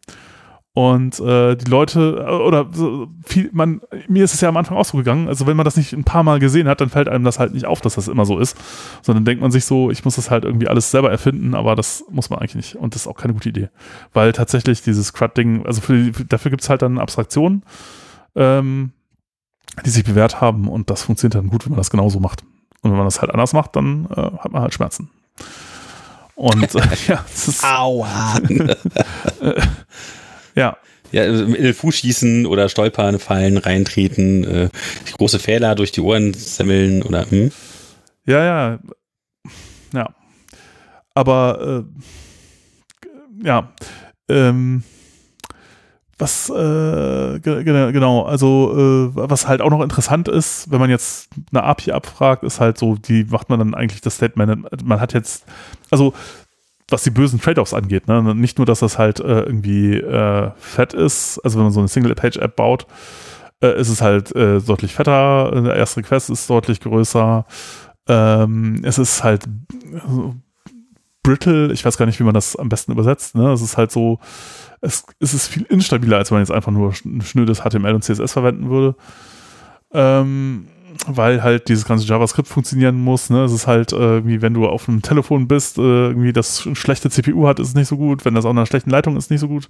Und 0.74 1.20
äh, 1.20 1.56
die 1.58 1.70
Leute, 1.70 2.26
äh, 2.26 2.32
oder 2.32 2.68
so 2.72 3.10
viel, 3.26 3.50
man, 3.52 3.82
mir 4.08 4.24
ist 4.24 4.34
es 4.34 4.40
ja 4.40 4.48
am 4.48 4.56
Anfang 4.56 4.78
auch 4.78 4.86
so 4.86 4.98
gegangen, 4.98 5.28
also 5.28 5.46
wenn 5.46 5.58
man 5.58 5.66
das 5.66 5.76
nicht 5.76 5.92
ein 5.92 6.06
paar 6.06 6.24
Mal 6.24 6.40
gesehen 6.40 6.70
hat, 6.70 6.80
dann 6.80 6.90
fällt 6.90 7.10
einem 7.10 7.26
das 7.26 7.40
halt 7.40 7.54
nicht 7.54 7.66
auf, 7.66 7.82
dass 7.82 7.96
das 7.96 8.08
immer 8.08 8.26
so 8.26 8.40
ist. 8.40 8.58
Sondern 9.02 9.26
denkt 9.26 9.42
man 9.42 9.52
sich 9.52 9.66
so, 9.66 9.92
ich 9.92 10.06
muss 10.06 10.16
das 10.16 10.32
halt 10.32 10.46
irgendwie 10.46 10.70
alles 10.70 10.90
selber 10.90 11.12
erfinden, 11.12 11.56
aber 11.56 11.76
das 11.76 12.06
muss 12.10 12.30
man 12.30 12.40
eigentlich 12.40 12.56
nicht. 12.56 12.76
Und 12.76 12.96
das 12.96 13.02
ist 13.02 13.08
auch 13.08 13.18
keine 13.18 13.34
gute 13.34 13.50
Idee. 13.50 13.70
Weil 14.14 14.32
tatsächlich 14.32 14.82
dieses 14.82 15.12
CRUD-Ding, 15.12 15.66
also 15.66 15.82
für, 15.82 16.12
dafür 16.12 16.52
gibt 16.52 16.64
es 16.64 16.70
halt 16.70 16.82
dann 16.84 17.00
Abstraktionen, 17.00 17.64
ähm, 18.36 18.92
die 19.86 19.90
sich 19.90 20.06
bewährt 20.06 20.40
haben 20.40 20.70
und 20.70 20.90
das 20.90 21.04
funktioniert 21.04 21.36
dann 21.36 21.50
gut, 21.50 21.66
wenn 21.66 21.72
man 21.72 21.80
das 21.80 21.90
genauso 21.90 22.22
macht. 22.22 22.44
Und 22.82 22.92
wenn 22.92 22.98
man 22.98 23.08
das 23.08 23.20
halt 23.22 23.32
anders 23.32 23.52
macht, 23.52 23.76
dann 23.76 24.06
äh, 24.06 24.38
hat 24.38 24.54
man 24.54 24.62
halt 24.62 24.74
Schmerzen. 24.74 25.10
Und 26.36 26.76
äh, 26.76 26.82
ja, 27.08 27.26
das 27.30 27.48
ist. 27.50 27.64
Aua! 27.66 28.40
Ja. 30.56 30.78
Ja, 31.12 31.24
also 31.24 31.44
in 31.44 31.64
den 31.64 31.74
Fuß 31.74 31.96
schießen 31.96 32.46
oder 32.46 32.70
stolpern, 32.70 33.20
fallen, 33.20 33.58
reintreten, 33.58 34.44
äh, 34.46 34.70
große 35.18 35.40
Fehler 35.40 35.76
durch 35.76 35.92
die 35.92 36.00
Ohren 36.00 36.34
semmeln 36.34 37.04
oder 37.04 37.30
hm? 37.30 37.52
Ja, 38.26 38.44
ja. 38.44 38.80
Ja. 39.94 40.16
Aber 41.14 41.84
äh, 43.44 43.46
ja. 43.46 43.74
Ähm, 44.30 44.84
was 46.22 46.50
äh, 46.50 47.40
genau, 47.40 48.22
also 48.22 49.10
äh, 49.12 49.16
was 49.16 49.48
halt 49.48 49.60
auch 49.60 49.72
noch 49.72 49.82
interessant 49.82 50.28
ist, 50.28 50.70
wenn 50.70 50.80
man 50.80 50.92
jetzt 50.92 51.30
eine 51.52 51.64
API 51.64 51.94
abfragt, 51.94 52.44
ist 52.44 52.60
halt 52.60 52.78
so, 52.78 52.96
die 52.96 53.24
macht 53.24 53.50
man 53.50 53.58
dann 53.58 53.74
eigentlich 53.74 54.02
das 54.02 54.18
Statement, 54.18 54.86
man 54.86 55.02
hat 55.02 55.14
jetzt, 55.14 55.46
also 55.90 56.14
was 56.92 57.04
die 57.04 57.10
bösen 57.10 57.40
Trade-offs 57.40 57.74
angeht. 57.74 58.08
Ne? 58.08 58.36
Nicht 58.36 58.58
nur, 58.58 58.66
dass 58.66 58.80
das 58.80 58.98
halt 58.98 59.20
äh, 59.20 59.42
irgendwie 59.42 59.96
äh, 59.96 60.52
fett 60.58 60.94
ist, 60.94 61.40
also 61.40 61.58
wenn 61.58 61.66
man 61.66 61.74
so 61.74 61.80
eine 61.80 61.88
Single-Page-App 61.88 62.56
baut, 62.56 62.88
äh, 63.62 63.80
ist 63.80 63.90
es 63.90 64.02
halt 64.02 64.36
äh, 64.36 64.60
deutlich 64.60 64.94
fetter. 64.94 65.52
Der 65.64 65.76
erste 65.76 66.02
Request 66.02 66.30
ist 66.30 66.50
deutlich 66.50 66.80
größer. 66.80 67.46
Ähm, 68.08 68.82
es 68.84 68.98
ist 68.98 69.24
halt 69.24 69.46
brittle, 71.24 71.72
ich 71.72 71.86
weiß 71.86 71.98
gar 71.98 72.06
nicht, 72.06 72.20
wie 72.20 72.24
man 72.24 72.34
das 72.34 72.56
am 72.56 72.70
besten 72.70 72.92
übersetzt. 72.92 73.36
Ne? 73.36 73.52
Es 73.52 73.62
ist 73.62 73.78
halt 73.78 73.92
so, 73.92 74.20
es, 74.82 75.06
es 75.20 75.34
ist 75.34 75.48
viel 75.48 75.64
instabiler, 75.64 76.18
als 76.18 76.32
wenn 76.32 76.38
man 76.38 76.44
jetzt 76.44 76.52
einfach 76.52 76.72
nur 76.72 76.94
ein 77.06 77.22
schnödes 77.22 77.62
HTML 77.62 77.94
und 77.94 78.04
CSS 78.04 78.34
verwenden 78.34 78.70
würde. 78.70 78.96
Ähm, 79.94 80.68
weil 81.08 81.44
halt 81.44 81.70
dieses 81.70 81.86
ganze 81.86 82.06
JavaScript 82.06 82.48
funktionieren 82.48 82.96
muss. 82.96 83.30
Ne? 83.30 83.44
Es 83.44 83.52
ist 83.52 83.68
halt 83.68 83.92
irgendwie, 83.92 84.42
wenn 84.42 84.54
du 84.54 84.68
auf 84.68 84.88
einem 84.88 85.02
Telefon 85.02 85.48
bist, 85.48 85.78
äh, 85.78 85.82
irgendwie 85.82 86.34
das 86.34 86.68
schlechte 86.74 87.10
CPU 87.10 87.48
hat, 87.48 87.60
ist 87.60 87.70
es 87.70 87.76
nicht 87.76 87.88
so 87.88 87.98
gut. 87.98 88.26
Wenn 88.26 88.36
das 88.36 88.46
auch 88.46 88.52
in 88.52 88.58
einer 88.58 88.66
schlechten 88.66 88.90
Leitung 88.90 89.18
ist, 89.18 89.32
nicht 89.32 89.40
so 89.40 89.48
gut. 89.48 89.68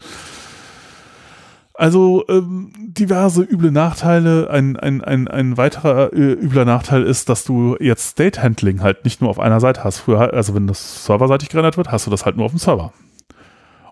Also 1.73 2.23
ähm, 2.29 2.71
diverse 2.77 3.41
üble 3.43 3.71
Nachteile. 3.71 4.49
Ein, 4.49 4.77
ein, 4.77 5.03
ein, 5.03 5.27
ein 5.27 5.57
weiterer 5.57 6.13
äh, 6.13 6.33
übler 6.33 6.65
Nachteil 6.65 7.03
ist, 7.03 7.29
dass 7.29 7.43
du 7.43 7.75
jetzt 7.79 8.09
State 8.09 8.41
Handling 8.41 8.81
halt 8.81 9.03
nicht 9.03 9.21
nur 9.21 9.29
auf 9.29 9.39
einer 9.39 9.59
Seite 9.59 9.83
hast. 9.83 9.99
Früher, 9.99 10.33
also 10.33 10.53
wenn 10.53 10.67
das 10.67 11.05
serverseitig 11.05 11.49
gerendert 11.49 11.77
wird, 11.77 11.91
hast 11.91 12.05
du 12.05 12.11
das 12.11 12.25
halt 12.25 12.37
nur 12.37 12.45
auf 12.45 12.51
dem 12.51 12.59
Server. 12.59 12.93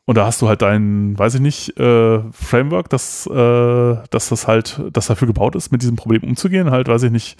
Und 0.09 0.15
da 0.15 0.25
hast 0.25 0.41
du 0.41 0.47
halt 0.47 0.63
dein, 0.63 1.19
weiß 1.19 1.35
ich 1.35 1.39
nicht, 1.39 1.79
äh, 1.79 2.19
Framework, 2.31 2.89
das, 2.89 3.27
äh, 3.27 3.95
dass 4.09 4.29
das 4.29 4.47
halt, 4.47 4.81
das 4.91 5.05
dafür 5.05 5.27
gebaut 5.27 5.55
ist, 5.55 5.71
mit 5.71 5.83
diesem 5.83 5.97
Problem 5.97 6.23
umzugehen. 6.23 6.71
Halt, 6.71 6.87
weiß 6.87 7.03
ich 7.03 7.11
nicht, 7.11 7.37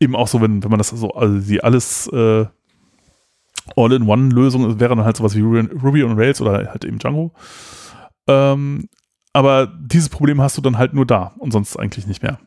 eben 0.00 0.16
auch 0.16 0.26
so, 0.26 0.40
wenn, 0.40 0.64
wenn 0.64 0.70
man 0.70 0.78
das 0.78 0.88
so, 0.88 1.10
also 1.10 1.38
die 1.38 1.62
alles 1.62 2.06
äh, 2.06 2.46
All-in-One-Lösung 3.76 4.80
wäre 4.80 4.96
dann 4.96 5.04
halt 5.04 5.18
sowas 5.18 5.36
wie 5.36 5.42
Ruby 5.42 6.04
on 6.04 6.18
Rails 6.18 6.40
oder 6.40 6.52
halt 6.52 6.86
eben 6.86 6.98
Django. 6.98 7.34
Ähm, 8.26 8.88
aber 9.34 9.66
dieses 9.66 10.08
Problem 10.08 10.40
hast 10.40 10.56
du 10.56 10.62
dann 10.62 10.78
halt 10.78 10.94
nur 10.94 11.04
da 11.04 11.34
und 11.36 11.50
sonst 11.50 11.76
eigentlich 11.76 12.06
nicht 12.06 12.22
mehr. 12.22 12.38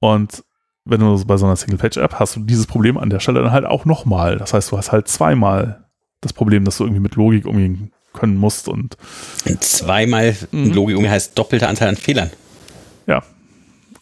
Und 0.00 0.44
wenn 0.84 1.00
du 1.00 1.24
bei 1.24 1.38
so 1.38 1.46
einer 1.46 1.56
Single-Page-App 1.56 2.16
hast 2.20 2.36
du 2.36 2.40
dieses 2.40 2.66
Problem 2.66 2.98
an 2.98 3.08
der 3.08 3.20
Stelle 3.20 3.40
dann 3.40 3.52
halt 3.52 3.64
auch 3.64 3.86
nochmal. 3.86 4.36
Das 4.36 4.52
heißt, 4.52 4.70
du 4.70 4.76
hast 4.76 4.92
halt 4.92 5.08
zweimal 5.08 5.86
das 6.20 6.34
Problem, 6.34 6.66
dass 6.66 6.76
du 6.76 6.84
irgendwie 6.84 7.00
mit 7.00 7.16
Logik 7.16 7.46
umgehen 7.46 7.90
können 8.18 8.36
musst. 8.36 8.68
Und, 8.68 8.96
zweimal 9.60 10.36
mhm. 10.50 10.72
Logik 10.72 11.08
heißt 11.08 11.38
doppelte 11.38 11.68
Anzahl 11.68 11.88
an 11.88 11.96
Fehlern. 11.96 12.30
Ja. 13.06 13.22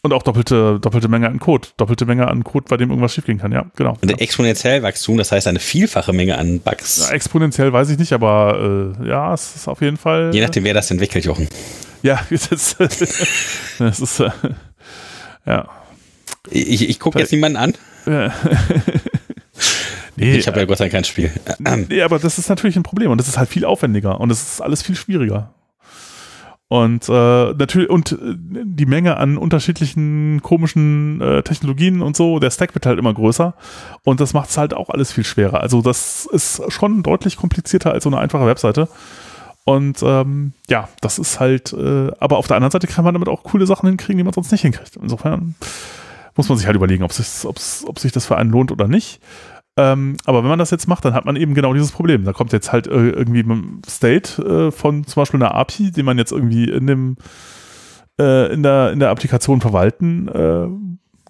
Und 0.02 0.12
auch 0.12 0.22
doppelte, 0.22 0.78
doppelte 0.80 1.08
Menge 1.08 1.28
an 1.28 1.40
Code. 1.40 1.68
Doppelte 1.76 2.06
Menge 2.06 2.28
an 2.28 2.44
Code, 2.44 2.66
bei 2.68 2.76
dem 2.76 2.90
irgendwas 2.90 3.12
schiefgehen 3.14 3.38
kann, 3.38 3.50
ja, 3.50 3.66
genau. 3.74 3.98
Und 4.00 4.08
ja. 4.08 4.16
exponentiell 4.18 4.82
Wachstum, 4.84 5.16
das 5.16 5.32
heißt 5.32 5.48
eine 5.48 5.58
vielfache 5.58 6.12
Menge 6.12 6.38
an 6.38 6.60
Bugs. 6.60 7.08
Ja, 7.08 7.14
exponentiell 7.14 7.72
weiß 7.72 7.90
ich 7.90 7.98
nicht, 7.98 8.12
aber 8.12 8.94
äh, 9.00 9.08
ja, 9.08 9.34
es 9.34 9.56
ist 9.56 9.66
auf 9.66 9.80
jeden 9.80 9.96
Fall. 9.96 10.30
Je 10.32 10.40
nachdem, 10.42 10.62
wer 10.62 10.74
das 10.74 10.92
entwickelt, 10.92 11.24
Jochen. 11.24 11.48
Ja, 12.02 12.20
das, 12.30 12.76
das 12.78 14.00
ist, 14.00 14.20
äh, 14.20 14.30
ja. 15.44 15.68
Ich, 16.50 16.88
ich 16.88 17.00
gucke 17.00 17.18
jetzt 17.18 17.32
niemanden 17.32 17.56
an. 17.56 17.74
Ja. 18.06 18.32
Nee, 20.16 20.36
ich 20.36 20.46
habe 20.46 20.58
ja 20.58 20.64
Gott 20.64 20.78
sei 20.78 20.84
Dank 20.84 20.92
kein 20.92 21.04
Spiel. 21.04 21.30
Nee, 21.88 22.02
aber 22.02 22.18
das 22.18 22.38
ist 22.38 22.48
natürlich 22.48 22.76
ein 22.76 22.82
Problem 22.82 23.10
und 23.10 23.18
das 23.18 23.28
ist 23.28 23.38
halt 23.38 23.48
viel 23.48 23.64
aufwendiger 23.64 24.20
und 24.20 24.30
es 24.30 24.42
ist 24.42 24.60
alles 24.60 24.82
viel 24.82 24.96
schwieriger. 24.96 25.52
Und 26.68 27.08
äh, 27.08 27.12
natürlich, 27.54 27.88
und 27.88 28.12
äh, 28.12 28.16
die 28.64 28.86
Menge 28.86 29.18
an 29.18 29.38
unterschiedlichen 29.38 30.42
komischen 30.42 31.20
äh, 31.20 31.42
Technologien 31.44 32.02
und 32.02 32.16
so, 32.16 32.40
der 32.40 32.50
Stack 32.50 32.74
wird 32.74 32.86
halt 32.86 32.98
immer 32.98 33.14
größer 33.14 33.54
und 34.02 34.20
das 34.20 34.32
macht 34.32 34.50
es 34.50 34.58
halt 34.58 34.74
auch 34.74 34.90
alles 34.90 35.12
viel 35.12 35.22
schwerer. 35.22 35.60
Also 35.60 35.80
das 35.80 36.26
ist 36.32 36.60
schon 36.72 37.04
deutlich 37.04 37.36
komplizierter 37.36 37.92
als 37.92 38.02
so 38.02 38.10
eine 38.10 38.18
einfache 38.18 38.46
Webseite. 38.46 38.88
Und 39.62 40.00
ähm, 40.02 40.52
ja, 40.68 40.88
das 41.00 41.18
ist 41.18 41.38
halt, 41.38 41.72
äh, 41.72 42.10
aber 42.18 42.38
auf 42.38 42.48
der 42.48 42.56
anderen 42.56 42.70
Seite 42.70 42.86
kann 42.86 43.04
man 43.04 43.14
damit 43.14 43.28
auch 43.28 43.44
coole 43.44 43.66
Sachen 43.66 43.88
hinkriegen, 43.88 44.18
die 44.18 44.24
man 44.24 44.32
sonst 44.32 44.50
nicht 44.50 44.62
hinkriegt. 44.62 44.96
Insofern 44.96 45.54
muss 46.36 46.48
man 46.48 46.58
sich 46.58 46.66
halt 46.66 46.76
überlegen, 46.76 47.02
ob, 47.04 47.12
ob 47.12 47.98
sich 47.98 48.12
das 48.12 48.26
für 48.26 48.36
einen 48.36 48.50
lohnt 48.50 48.70
oder 48.72 48.88
nicht. 48.88 49.20
Ähm, 49.78 50.16
aber 50.24 50.42
wenn 50.42 50.48
man 50.48 50.58
das 50.58 50.70
jetzt 50.70 50.88
macht, 50.88 51.04
dann 51.04 51.12
hat 51.12 51.26
man 51.26 51.36
eben 51.36 51.54
genau 51.54 51.74
dieses 51.74 51.92
Problem. 51.92 52.24
Da 52.24 52.32
kommt 52.32 52.53
jetzt 52.53 52.72
halt 52.72 52.86
äh, 52.86 53.11
irgendwie 53.11 53.42
ein 53.42 53.82
State 53.86 54.42
äh, 54.42 54.70
von 54.70 55.04
zum 55.04 55.20
Beispiel 55.20 55.42
einer 55.42 55.54
API, 55.54 55.90
den 55.90 56.07
man 56.07 56.16
jetzt 56.16 56.32
irgendwie 56.32 56.70
in 56.70 56.86
dem 56.86 57.16
äh, 58.18 58.53
in 58.53 58.62
der 58.62 58.92
in 58.92 59.00
der 59.00 59.11
Applikation 59.11 59.61
verwalten 59.61 60.28
äh, 60.28 60.66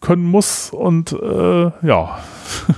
können 0.00 0.24
muss 0.24 0.70
und 0.70 1.12
äh, 1.12 1.70
ja. 1.86 2.18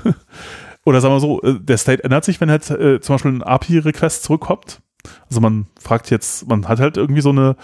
Oder 0.84 1.02
sagen 1.02 1.14
wir 1.14 1.20
so, 1.20 1.42
äh, 1.42 1.60
der 1.60 1.76
State 1.76 2.02
ändert 2.02 2.24
sich, 2.24 2.40
wenn 2.40 2.50
halt 2.50 2.64
zum 2.64 3.14
Beispiel 3.14 3.32
ein 3.32 3.42
API-Request 3.42 4.22
zurückkommt. 4.22 4.80
Also 5.28 5.40
man 5.40 5.66
fragt 5.78 6.10
jetzt, 6.10 6.48
man 6.48 6.66
hat 6.66 6.80
halt 6.80 6.96
irgendwie 6.96 7.20
so 7.20 7.30
eine 7.30 7.56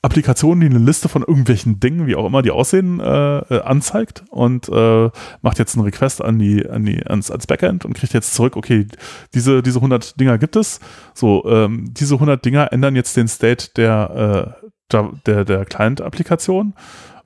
Applikation, 0.00 0.60
die 0.60 0.66
eine 0.66 0.78
Liste 0.78 1.08
von 1.08 1.22
irgendwelchen 1.22 1.80
Dingen, 1.80 2.06
wie 2.06 2.14
auch 2.14 2.24
immer 2.24 2.42
die 2.42 2.52
aussehen, 2.52 3.00
äh, 3.00 3.38
äh, 3.38 3.62
anzeigt 3.62 4.22
und 4.30 4.68
äh, 4.68 5.10
macht 5.42 5.58
jetzt 5.58 5.74
einen 5.74 5.84
Request 5.84 6.22
an 6.22 6.38
die, 6.38 6.68
an 6.68 6.84
die, 6.84 7.04
ans, 7.04 7.32
ans 7.32 7.48
Backend 7.48 7.84
und 7.84 7.94
kriegt 7.94 8.14
jetzt 8.14 8.34
zurück, 8.34 8.56
okay, 8.56 8.86
diese, 9.34 9.60
diese 9.60 9.78
100 9.78 10.18
Dinger 10.20 10.38
gibt 10.38 10.54
es. 10.54 10.78
So, 11.14 11.44
ähm, 11.48 11.92
diese 11.94 12.14
100 12.14 12.44
Dinger 12.44 12.72
ändern 12.72 12.94
jetzt 12.94 13.16
den 13.16 13.26
State 13.26 13.70
der, 13.76 14.54
äh, 14.92 15.02
der, 15.26 15.44
der 15.44 15.64
Client-Applikation. 15.64 16.74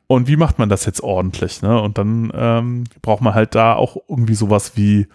Und 0.06 0.26
wie 0.28 0.36
macht 0.36 0.58
man 0.58 0.70
das 0.70 0.86
jetzt 0.86 1.02
ordentlich? 1.02 1.60
Ne? 1.60 1.80
Und 1.80 1.98
dann 1.98 2.32
ähm, 2.34 2.84
braucht 3.02 3.22
man 3.22 3.34
halt 3.34 3.54
da 3.54 3.74
auch 3.74 3.96
irgendwie 4.08 4.34
sowas 4.34 4.72
wie 4.76 5.08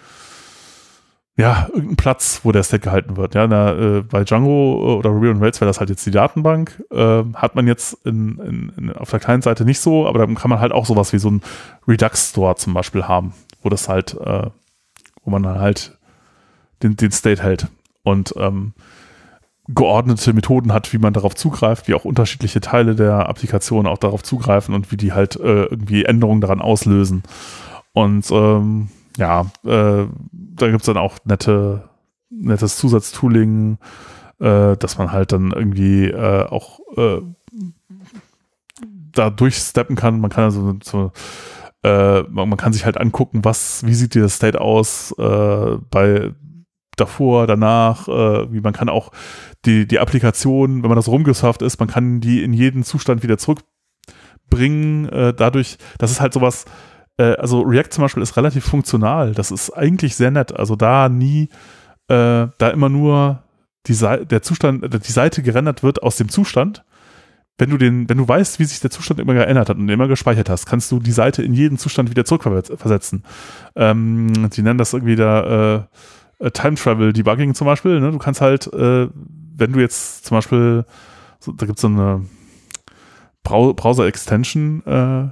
ja, 1.38 1.68
irgendein 1.72 1.98
Platz, 1.98 2.42
wo 2.44 2.52
der 2.52 2.64
Stack 2.64 2.82
gehalten 2.82 3.16
wird. 3.16 3.36
Ja, 3.36 3.46
na, 3.46 3.72
äh, 3.74 4.02
bei 4.02 4.24
Django 4.24 4.50
äh, 4.50 4.98
oder 4.98 5.12
Ruby 5.12 5.30
on 5.30 5.38
Rails 5.38 5.62
wäre 5.62 5.70
das 5.70 5.80
halt 5.80 5.92
jetzt 5.92 6.06
die 6.06 6.12
Datenbank. 6.12 6.84
Äh, 6.92 7.24
hat 7.36 7.56
man 7.56 7.68
jetzt 7.68 7.94
in, 8.06 8.40
in, 8.40 8.74
in, 8.76 8.94
auf 8.94 9.12
der 9.12 9.20
kleinen 9.20 9.44
Seite 9.44 9.64
nicht 9.64 9.80
so, 9.80 10.08
aber 10.08 10.18
dann 10.18 10.34
kann 10.34 10.50
man 10.50 10.60
halt 10.60 10.72
auch 10.72 10.88
sowas 10.88 11.14
wie 11.14 11.20
so 11.20 11.30
ein 11.30 11.42
Redux 11.88 12.32
Store 12.32 12.56
zum 12.56 12.74
Beispiel 12.74 13.04
haben, 13.04 13.34
wo 13.62 13.70
das 13.70 13.88
halt, 13.88 14.16
äh, 14.20 14.48
wo 15.24 15.30
man 15.30 15.44
dann 15.44 15.60
halt 15.60 15.96
den, 16.82 16.96
den 16.96 17.12
State 17.12 17.44
hält. 17.44 17.68
Und 18.02 18.34
ähm, 18.38 18.74
geordnete 19.68 20.34
Methoden 20.34 20.74
hat, 20.74 20.92
wie 20.92 20.98
man 20.98 21.14
darauf 21.14 21.36
zugreift, 21.36 21.88
wie 21.88 21.94
auch 21.94 22.06
unterschiedliche 22.06 22.62
Teile 22.62 22.96
der 22.96 23.30
Applikation 23.30 23.86
auch 23.86 24.00
darauf 24.00 24.24
zugreifen 24.24 24.74
und 24.74 24.92
wie 24.92 24.98
die 24.98 25.14
halt 25.14 25.36
äh, 25.36 25.66
irgendwie 25.66 26.06
Änderungen 26.06 26.42
daran 26.42 26.62
auslösen. 26.62 27.22
Und 27.94 28.32
ähm, 28.32 28.90
ja, 29.18 29.42
äh, 29.66 30.06
da 30.32 30.68
gibt 30.70 30.82
es 30.82 30.86
dann 30.86 30.98
auch 30.98 31.18
nette, 31.26 31.90
nettes 32.30 32.78
Zusatztooling, 32.78 33.78
äh, 34.40 34.78
dass 34.78 34.98
man 34.98 35.12
halt 35.12 35.32
dann 35.32 35.52
irgendwie 35.52 36.06
äh, 36.06 36.46
auch 36.46 36.80
äh, 36.96 37.22
da 39.12 39.30
durchsteppen 39.32 39.96
kann. 39.96 40.22
Man 40.22 40.30
kann 40.30 40.46
also 40.46 40.78
so, 40.84 41.12
äh, 41.84 42.22
man, 42.30 42.58
kann 42.58 42.74
sich 42.74 42.86
halt 42.86 42.98
angucken, 42.98 43.44
was, 43.44 43.86
wie 43.86 43.96
sieht 43.96 44.14
dieser 44.14 44.30
State 44.30 44.62
aus 44.62 45.14
äh, 45.18 45.78
bei 45.90 46.32
davor, 46.96 47.46
danach, 47.46 48.08
wie 48.08 48.60
man 48.60 48.74
kann 48.74 48.90
auch 48.90 49.12
die, 49.66 49.88
die 49.88 50.00
Applikation, 50.00 50.82
wenn 50.82 50.90
man 50.90 50.96
das 50.96 51.08
rumgesurft 51.08 51.62
ist, 51.62 51.80
man 51.80 51.90
kann 51.90 52.22
die 52.22 52.42
in 52.42 52.54
jeden 52.54 52.84
Zustand 52.84 53.22
wieder 53.22 53.38
zurückbringen, 53.38 55.08
dadurch, 55.38 55.78
das 56.00 56.10
ist 56.10 56.22
halt 56.22 56.34
sowas, 56.34 56.66
äh, 56.66 56.70
also 57.24 57.62
React 57.62 57.90
zum 57.92 58.02
Beispiel 58.04 58.24
ist 58.24 58.38
relativ 58.38 58.66
funktional, 58.66 59.34
das 59.34 59.52
ist 59.52 59.72
eigentlich 59.72 60.16
sehr 60.16 60.32
nett, 60.32 60.56
also 60.56 60.76
da 60.76 61.10
nie, 61.10 61.50
äh, 62.08 62.48
da 62.58 62.70
immer 62.72 62.90
nur 62.90 63.44
die, 63.88 63.96
der 63.96 64.42
Zustand, 64.42 64.86
die 65.06 65.12
Seite 65.12 65.42
gerendert 65.42 65.84
wird 65.84 66.04
aus 66.04 66.18
dem 66.18 66.30
Zustand, 66.30 66.84
wenn 67.58 67.70
du 67.72 67.78
den, 67.78 68.08
wenn 68.08 68.18
du 68.18 68.28
weißt, 68.28 68.60
wie 68.60 68.66
sich 68.66 68.80
der 68.80 68.92
Zustand 68.92 69.20
immer 69.20 69.34
geändert 69.34 69.70
hat 69.70 69.78
und 69.78 69.90
immer 69.90 70.08
gespeichert 70.08 70.50
hast, 70.50 70.68
kannst 70.68 70.92
du 70.92 71.00
die 71.00 71.12
Seite 71.12 71.42
in 71.42 71.54
jeden 71.54 71.78
Zustand 71.78 72.10
wieder 72.10 72.24
zurückversetzen. 72.24 73.24
Ähm, 73.76 74.50
die 74.52 74.62
nennen 74.62 74.78
das 74.78 74.94
irgendwie 74.94 75.16
da 75.16 75.86
äh, 76.40 76.46
äh, 76.46 76.52
Time 76.52 76.76
Travel 76.76 77.14
Debugging 77.14 77.56
zum 77.56 77.66
Beispiel. 77.66 78.00
Ne? 78.00 78.12
Du 78.12 78.20
kannst 78.20 78.42
halt, 78.42 78.72
äh, 78.74 79.08
wenn 79.56 79.74
du 79.74 79.80
jetzt 79.80 80.26
zum 80.26 80.38
Beispiel, 80.38 80.86
so, 81.40 81.52
da 81.52 81.66
gibt 81.66 81.80
es 81.80 81.82
so 81.82 81.88
eine 81.88 82.26
Browser-Extension, 83.44 84.84
äh, 84.86 85.30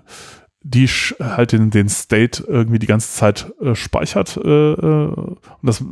die 0.68 0.88
halt 0.88 1.52
den, 1.52 1.70
den 1.70 1.90
State 1.90 2.44
irgendwie 2.48 2.80
die 2.80 2.88
ganze 2.88 3.14
Zeit 3.14 3.54
äh, 3.62 3.76
speichert 3.76 4.36
äh, 4.38 4.50
äh 4.50 5.08
und 5.14 5.38
das 5.62 5.84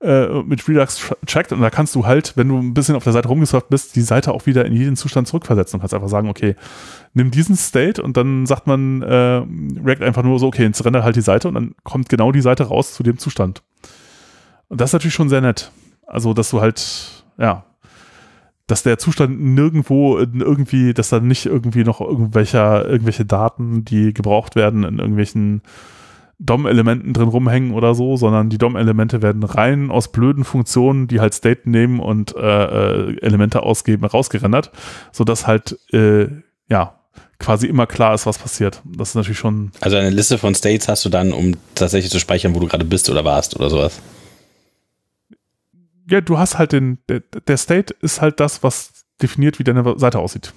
äh, 0.00 0.42
mit 0.44 0.68
Redux 0.68 1.12
checkt 1.26 1.50
und 1.50 1.60
da 1.60 1.70
kannst 1.70 1.96
du 1.96 2.06
halt, 2.06 2.36
wenn 2.36 2.46
du 2.46 2.58
ein 2.58 2.74
bisschen 2.74 2.94
auf 2.94 3.02
der 3.02 3.12
Seite 3.12 3.26
rumgesurft 3.26 3.68
bist, 3.70 3.96
die 3.96 4.02
Seite 4.02 4.32
auch 4.32 4.46
wieder 4.46 4.64
in 4.64 4.72
jeden 4.72 4.94
Zustand 4.94 5.26
zurückversetzen 5.26 5.76
und 5.76 5.80
kannst 5.80 5.94
einfach 5.94 6.08
sagen, 6.08 6.28
okay, 6.28 6.54
nimm 7.14 7.32
diesen 7.32 7.56
State 7.56 8.00
und 8.00 8.16
dann 8.16 8.46
sagt 8.46 8.68
man 8.68 9.02
äh, 9.02 9.42
React 9.84 10.04
einfach 10.04 10.22
nur 10.22 10.38
so, 10.38 10.46
okay, 10.46 10.62
jetzt 10.62 10.84
render 10.84 11.02
halt 11.02 11.16
die 11.16 11.20
Seite 11.20 11.48
und 11.48 11.54
dann 11.54 11.74
kommt 11.82 12.08
genau 12.08 12.30
die 12.30 12.40
Seite 12.40 12.64
raus 12.64 12.94
zu 12.94 13.02
dem 13.02 13.18
Zustand. 13.18 13.64
Und 14.68 14.80
das 14.80 14.90
ist 14.90 14.92
natürlich 14.92 15.14
schon 15.14 15.28
sehr 15.28 15.40
nett. 15.40 15.72
Also, 16.06 16.32
dass 16.32 16.50
du 16.50 16.60
halt, 16.60 17.24
ja, 17.36 17.64
dass 18.68 18.84
der 18.84 18.98
Zustand 18.98 19.40
nirgendwo 19.40 20.18
irgendwie, 20.18 20.94
dass 20.94 21.08
da 21.08 21.18
nicht 21.18 21.46
irgendwie 21.46 21.84
noch 21.84 22.00
irgendwelcher, 22.00 22.86
irgendwelche 22.86 23.24
Daten, 23.24 23.84
die 23.84 24.14
gebraucht 24.14 24.54
werden 24.54 24.84
in 24.84 24.98
irgendwelchen 24.98 25.62
DOM-Elementen 26.38 27.14
drin 27.14 27.28
rumhängen 27.28 27.72
oder 27.72 27.94
so, 27.94 28.16
sondern 28.16 28.50
die 28.50 28.58
DOM-Elemente 28.58 29.22
werden 29.22 29.42
rein 29.42 29.90
aus 29.90 30.12
blöden 30.12 30.44
Funktionen, 30.44 31.08
die 31.08 31.18
halt 31.18 31.34
State 31.34 31.68
nehmen 31.68 31.98
und 31.98 32.36
äh, 32.36 32.40
äh, 32.40 33.20
Elemente 33.22 33.62
ausgeben, 33.62 34.04
rausgerendert, 34.04 34.70
sodass 35.10 35.46
halt, 35.46 35.78
äh, 35.92 36.28
ja, 36.68 36.94
quasi 37.40 37.66
immer 37.66 37.86
klar 37.86 38.14
ist, 38.14 38.26
was 38.26 38.38
passiert. 38.38 38.82
Das 38.84 39.10
ist 39.10 39.14
natürlich 39.14 39.38
schon. 39.38 39.72
Also 39.80 39.96
eine 39.96 40.10
Liste 40.10 40.38
von 40.38 40.54
States 40.54 40.88
hast 40.88 41.04
du 41.04 41.08
dann, 41.08 41.32
um 41.32 41.56
tatsächlich 41.74 42.12
zu 42.12 42.20
speichern, 42.20 42.54
wo 42.54 42.60
du 42.60 42.66
gerade 42.66 42.84
bist 42.84 43.08
oder 43.08 43.24
warst 43.24 43.56
oder 43.56 43.70
sowas. 43.70 44.00
Ja, 46.10 46.20
du 46.20 46.38
hast 46.38 46.58
halt 46.58 46.72
den, 46.72 46.98
der, 47.08 47.20
der 47.20 47.56
State 47.56 47.94
ist 48.00 48.20
halt 48.20 48.40
das, 48.40 48.62
was 48.62 49.04
definiert, 49.20 49.58
wie 49.58 49.64
deine 49.64 49.98
Seite 49.98 50.18
aussieht. 50.18 50.52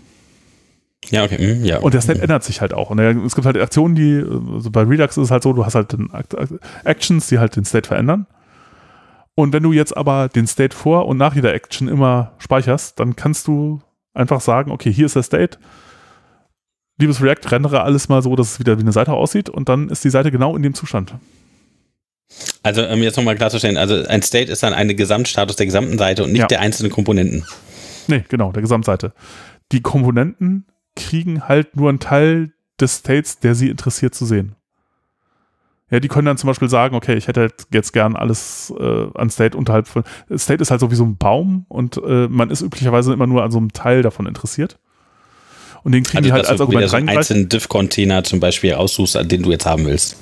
Ja, 1.10 1.24
okay. 1.24 1.56
Mhm, 1.56 1.66
ja. 1.66 1.80
Und 1.80 1.94
der 1.94 2.02
State 2.02 2.20
mhm. 2.20 2.24
ändert 2.24 2.44
sich 2.44 2.62
halt 2.62 2.74
auch. 2.74 2.90
Und 2.90 3.00
es 3.00 3.36
gibt 3.36 3.46
halt 3.46 3.58
Aktionen, 3.58 3.96
die, 3.96 4.24
also 4.54 4.70
bei 4.70 4.84
Redux 4.84 5.18
ist 5.18 5.26
es 5.26 5.32
halt 5.32 5.44
so, 5.44 5.54
du 5.54 5.66
hast 5.66 5.76
halt 5.76 5.96
Actions, 6.84 7.28
die 7.28 7.40
halt 7.40 7.56
den 7.56 7.66
State 7.66 7.88
verändern. 7.88 8.28
Und 9.36 9.54
wenn 9.54 9.64
du 9.64 9.72
jetzt 9.72 9.96
aber 9.96 10.30
den 10.30 10.46
State 10.46 10.76
vor 10.76 11.08
und 11.08 11.18
nach 11.18 11.36
jeder 11.36 11.54
Action 11.54 11.88
immer 11.88 12.34
speicherst, 12.38 13.00
dann 13.00 13.16
kannst 13.16 13.48
du 13.48 13.82
einfach 14.14 14.42
sagen, 14.42 14.72
okay, 14.72 14.92
hier 14.92 15.06
ist 15.06 15.16
der 15.16 15.24
State. 15.24 15.58
Liebes 17.00 17.22
React, 17.22 17.52
rendere 17.52 17.82
alles 17.82 18.10
mal 18.10 18.22
so, 18.22 18.36
dass 18.36 18.54
es 18.54 18.60
wieder 18.60 18.78
wie 18.78 18.84
eine 18.84 18.92
Seite 18.92 19.14
aussieht 19.14 19.50
und 19.50 19.70
dann 19.70 19.90
ist 19.90 20.04
die 20.04 20.10
Seite 20.10 20.32
genau 20.32 20.56
in 20.56 20.62
dem 20.62 20.76
Zustand. 20.76 21.16
Also, 22.64 22.86
um 22.88 23.02
jetzt 23.02 23.18
nochmal 23.18 23.36
klarzustellen, 23.36 23.78
also 23.78 24.04
ein 24.08 24.22
State 24.22 24.52
ist 24.52 24.64
dann 24.64 24.74
ein 24.74 24.96
Gesamtstatus 24.96 25.56
der 25.56 25.66
gesamten 25.66 25.98
Seite 25.98 26.24
und 26.24 26.32
nicht 26.32 26.42
ja. 26.42 26.48
der 26.48 26.62
einzelnen 26.62 26.92
Komponenten. 26.92 27.46
Nee, 28.08 28.24
genau, 28.30 28.52
der 28.52 28.62
Gesamtseite. 28.62 29.14
Die 29.72 29.82
Komponenten 29.82 30.66
kriegen 30.96 31.48
halt 31.48 31.76
nur 31.76 31.90
einen 31.90 32.00
Teil 32.00 32.52
des 32.80 32.98
States, 32.98 33.40
der 33.40 33.56
sie 33.56 33.70
interessiert 33.70 34.16
zu 34.16 34.26
sehen. 34.26 34.56
Ja, 35.90 36.00
die 36.00 36.08
können 36.08 36.26
dann 36.26 36.38
zum 36.38 36.48
Beispiel 36.48 36.70
sagen, 36.70 36.96
okay, 36.96 37.16
ich 37.16 37.28
hätte 37.28 37.42
halt 37.42 37.54
jetzt 37.72 37.92
gern 37.92 38.16
alles 38.16 38.74
äh, 38.80 39.08
an 39.14 39.30
State 39.30 39.58
unterhalb 39.58 39.90
von. 39.90 40.04
State 40.38 40.62
ist 40.62 40.72
halt 40.72 40.80
so 40.80 40.90
wie 40.90 40.96
so 40.96 41.04
ein 41.04 41.18
Baum 41.18 41.66
und 41.68 41.98
äh, 41.98 42.28
man 42.30 42.50
ist 42.50 42.62
üblicherweise 42.62 43.12
immer 43.12 43.28
nur 43.28 43.44
an 43.44 43.52
so 43.52 43.58
einem 43.58 43.74
Teil 43.74 44.02
davon 44.02 44.26
interessiert. 44.26 44.80
Und 45.84 45.92
den 45.92 46.04
kriegen 46.04 46.18
also, 46.20 46.28
die 46.28 46.34
halt 46.34 46.48
als 46.48 46.62
Argument 46.62 46.90
so 46.90 46.96
einen 46.96 47.10
einzelnen 47.10 47.50
Diff-Container 47.50 48.24
zum 48.24 48.40
Beispiel 48.40 48.74
aussuchst, 48.74 49.18
an 49.18 49.28
den 49.28 49.44
du 49.44 49.52
jetzt 49.52 49.66
haben 49.66 49.86
willst. 49.86 50.16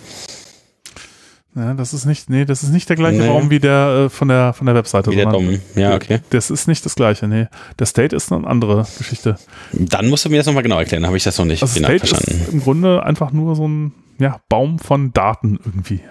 Ja, 1.56 1.74
das 1.74 1.94
ist 1.94 2.06
nicht, 2.06 2.30
nee, 2.30 2.46
das 2.46 2.62
ist 2.62 2.70
nicht 2.70 2.88
der 2.90 2.96
gleiche 2.96 3.22
nee. 3.22 3.28
Raum 3.28 3.50
wie 3.50 3.60
der 3.60 4.06
äh, 4.06 4.10
von 4.10 4.28
der 4.28 4.54
von 4.54 4.68
der 4.68 4.76
Webseite. 4.76 5.10
Wie 5.12 5.16
der 5.16 5.26
Dom. 5.26 5.60
Ja, 5.76 5.96
okay. 5.96 6.20
Das 6.30 6.52
ist 6.52 6.68
nicht 6.68 6.86
das 6.86 6.96
gleiche, 6.96 7.28
nee. 7.28 7.48
Der 7.80 7.88
State 7.88 8.16
ist 8.16 8.32
eine 8.32 8.46
andere 8.46 8.86
Geschichte. 8.98 9.36
Dann 9.74 10.10
musst 10.10 10.26
du 10.26 10.30
mir 10.30 10.38
das 10.38 10.46
nochmal 10.46 10.64
genau 10.64 10.78
erklären, 10.78 11.08
habe 11.08 11.18
ich 11.18 11.24
das 11.24 11.38
noch 11.40 11.46
nicht 11.46 11.64
also 11.64 11.74
genau 11.74 11.88
State 11.88 12.08
verstanden. 12.08 12.44
Ist 12.44 12.54
im 12.54 12.62
Grunde 12.62 13.04
einfach 13.04 13.32
nur 13.32 13.56
so 13.56 13.68
ein 13.68 13.94
ja, 14.20 14.40
Baum 14.48 14.78
von 14.78 15.12
Daten 15.12 15.60
irgendwie. 15.66 16.02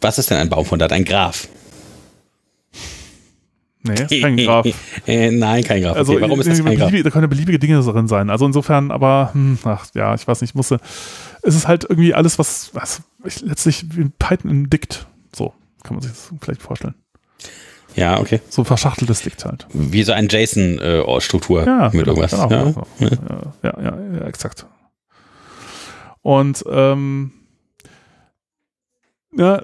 Was 0.00 0.18
ist 0.18 0.30
denn 0.30 0.38
ein 0.38 0.48
Baum 0.48 0.64
von 0.64 0.78
Daten? 0.78 0.94
Ein 0.94 1.04
Graph. 1.04 1.48
Nee, 3.84 4.20
kein 4.20 4.36
Graph. 4.36 4.66
äh, 5.06 5.30
nein, 5.30 5.64
kein 5.64 5.82
Graph. 5.82 5.96
Also, 5.96 6.12
okay, 6.12 6.22
warum 6.22 6.40
ist 6.40 6.48
das 6.48 6.64
kein 6.64 6.76
Graph? 6.76 6.92
Da 7.02 7.10
können 7.10 7.28
beliebige 7.28 7.58
Dinge 7.58 7.80
drin 7.80 8.08
sein. 8.08 8.30
Also 8.30 8.46
insofern, 8.46 8.90
aber, 8.90 9.30
hm, 9.32 9.58
ach 9.64 9.86
ja, 9.94 10.14
ich 10.14 10.26
weiß 10.26 10.40
nicht, 10.40 10.50
ich 10.50 10.54
musste 10.54 10.78
es 11.42 11.54
ist 11.54 11.68
halt 11.68 11.84
irgendwie 11.84 12.14
alles, 12.14 12.38
was, 12.38 12.70
was 12.74 13.02
letztlich 13.42 13.84
wie 13.96 14.02
ein 14.02 14.12
Python 14.18 14.50
in 14.50 14.70
Dict. 14.70 15.06
So 15.34 15.52
kann 15.82 15.96
man 15.96 16.02
sich 16.02 16.12
das 16.12 16.32
vielleicht 16.40 16.62
vorstellen. 16.62 16.94
Ja, 17.94 18.20
okay. 18.20 18.40
So 18.48 18.64
verschachteltes 18.64 19.22
Dict 19.22 19.44
halt. 19.44 19.66
Wie 19.72 20.02
so 20.02 20.12
ein 20.12 20.28
JSON-Struktur 20.28 21.66
ja, 21.66 21.90
mit 21.92 22.04
genau, 22.04 22.16
irgendwas. 22.16 22.30
Genau, 22.30 22.86
ja? 23.00 23.08
Ja, 23.62 23.82
ja, 23.82 23.82
ja, 23.82 24.18
ja, 24.20 24.26
exakt. 24.26 24.66
Und 26.22 26.64
ähm, 26.70 27.32
ja, 29.36 29.62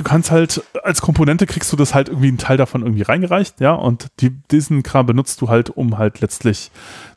du 0.00 0.04
kannst 0.04 0.30
halt 0.30 0.62
als 0.82 1.02
Komponente 1.02 1.46
kriegst 1.46 1.70
du 1.72 1.76
das 1.76 1.94
halt 1.94 2.08
irgendwie 2.08 2.28
einen 2.28 2.38
Teil 2.38 2.56
davon 2.56 2.82
irgendwie 2.82 3.02
reingereicht, 3.02 3.60
ja, 3.60 3.72
und 3.72 4.08
die, 4.20 4.30
diesen 4.50 4.82
Kram 4.82 5.06
benutzt 5.06 5.40
du 5.40 5.48
halt, 5.48 5.70
um 5.70 5.98
halt 5.98 6.20
letztlich 6.20 6.70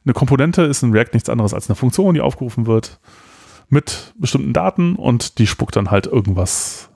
eine 0.03 0.13
Komponente 0.13 0.63
ist 0.63 0.83
in 0.83 0.91
React 0.91 1.13
nichts 1.13 1.29
anderes 1.29 1.53
als 1.53 1.69
eine 1.69 1.75
Funktion, 1.75 2.13
die 2.13 2.21
aufgerufen 2.21 2.67
wird 2.67 2.99
mit 3.69 4.13
bestimmten 4.17 4.53
Daten 4.53 4.95
und 4.95 5.39
die 5.39 5.47
spuckt 5.47 5.75
dann 5.75 5.91
halt 5.91 6.07
irgendwas 6.07 6.89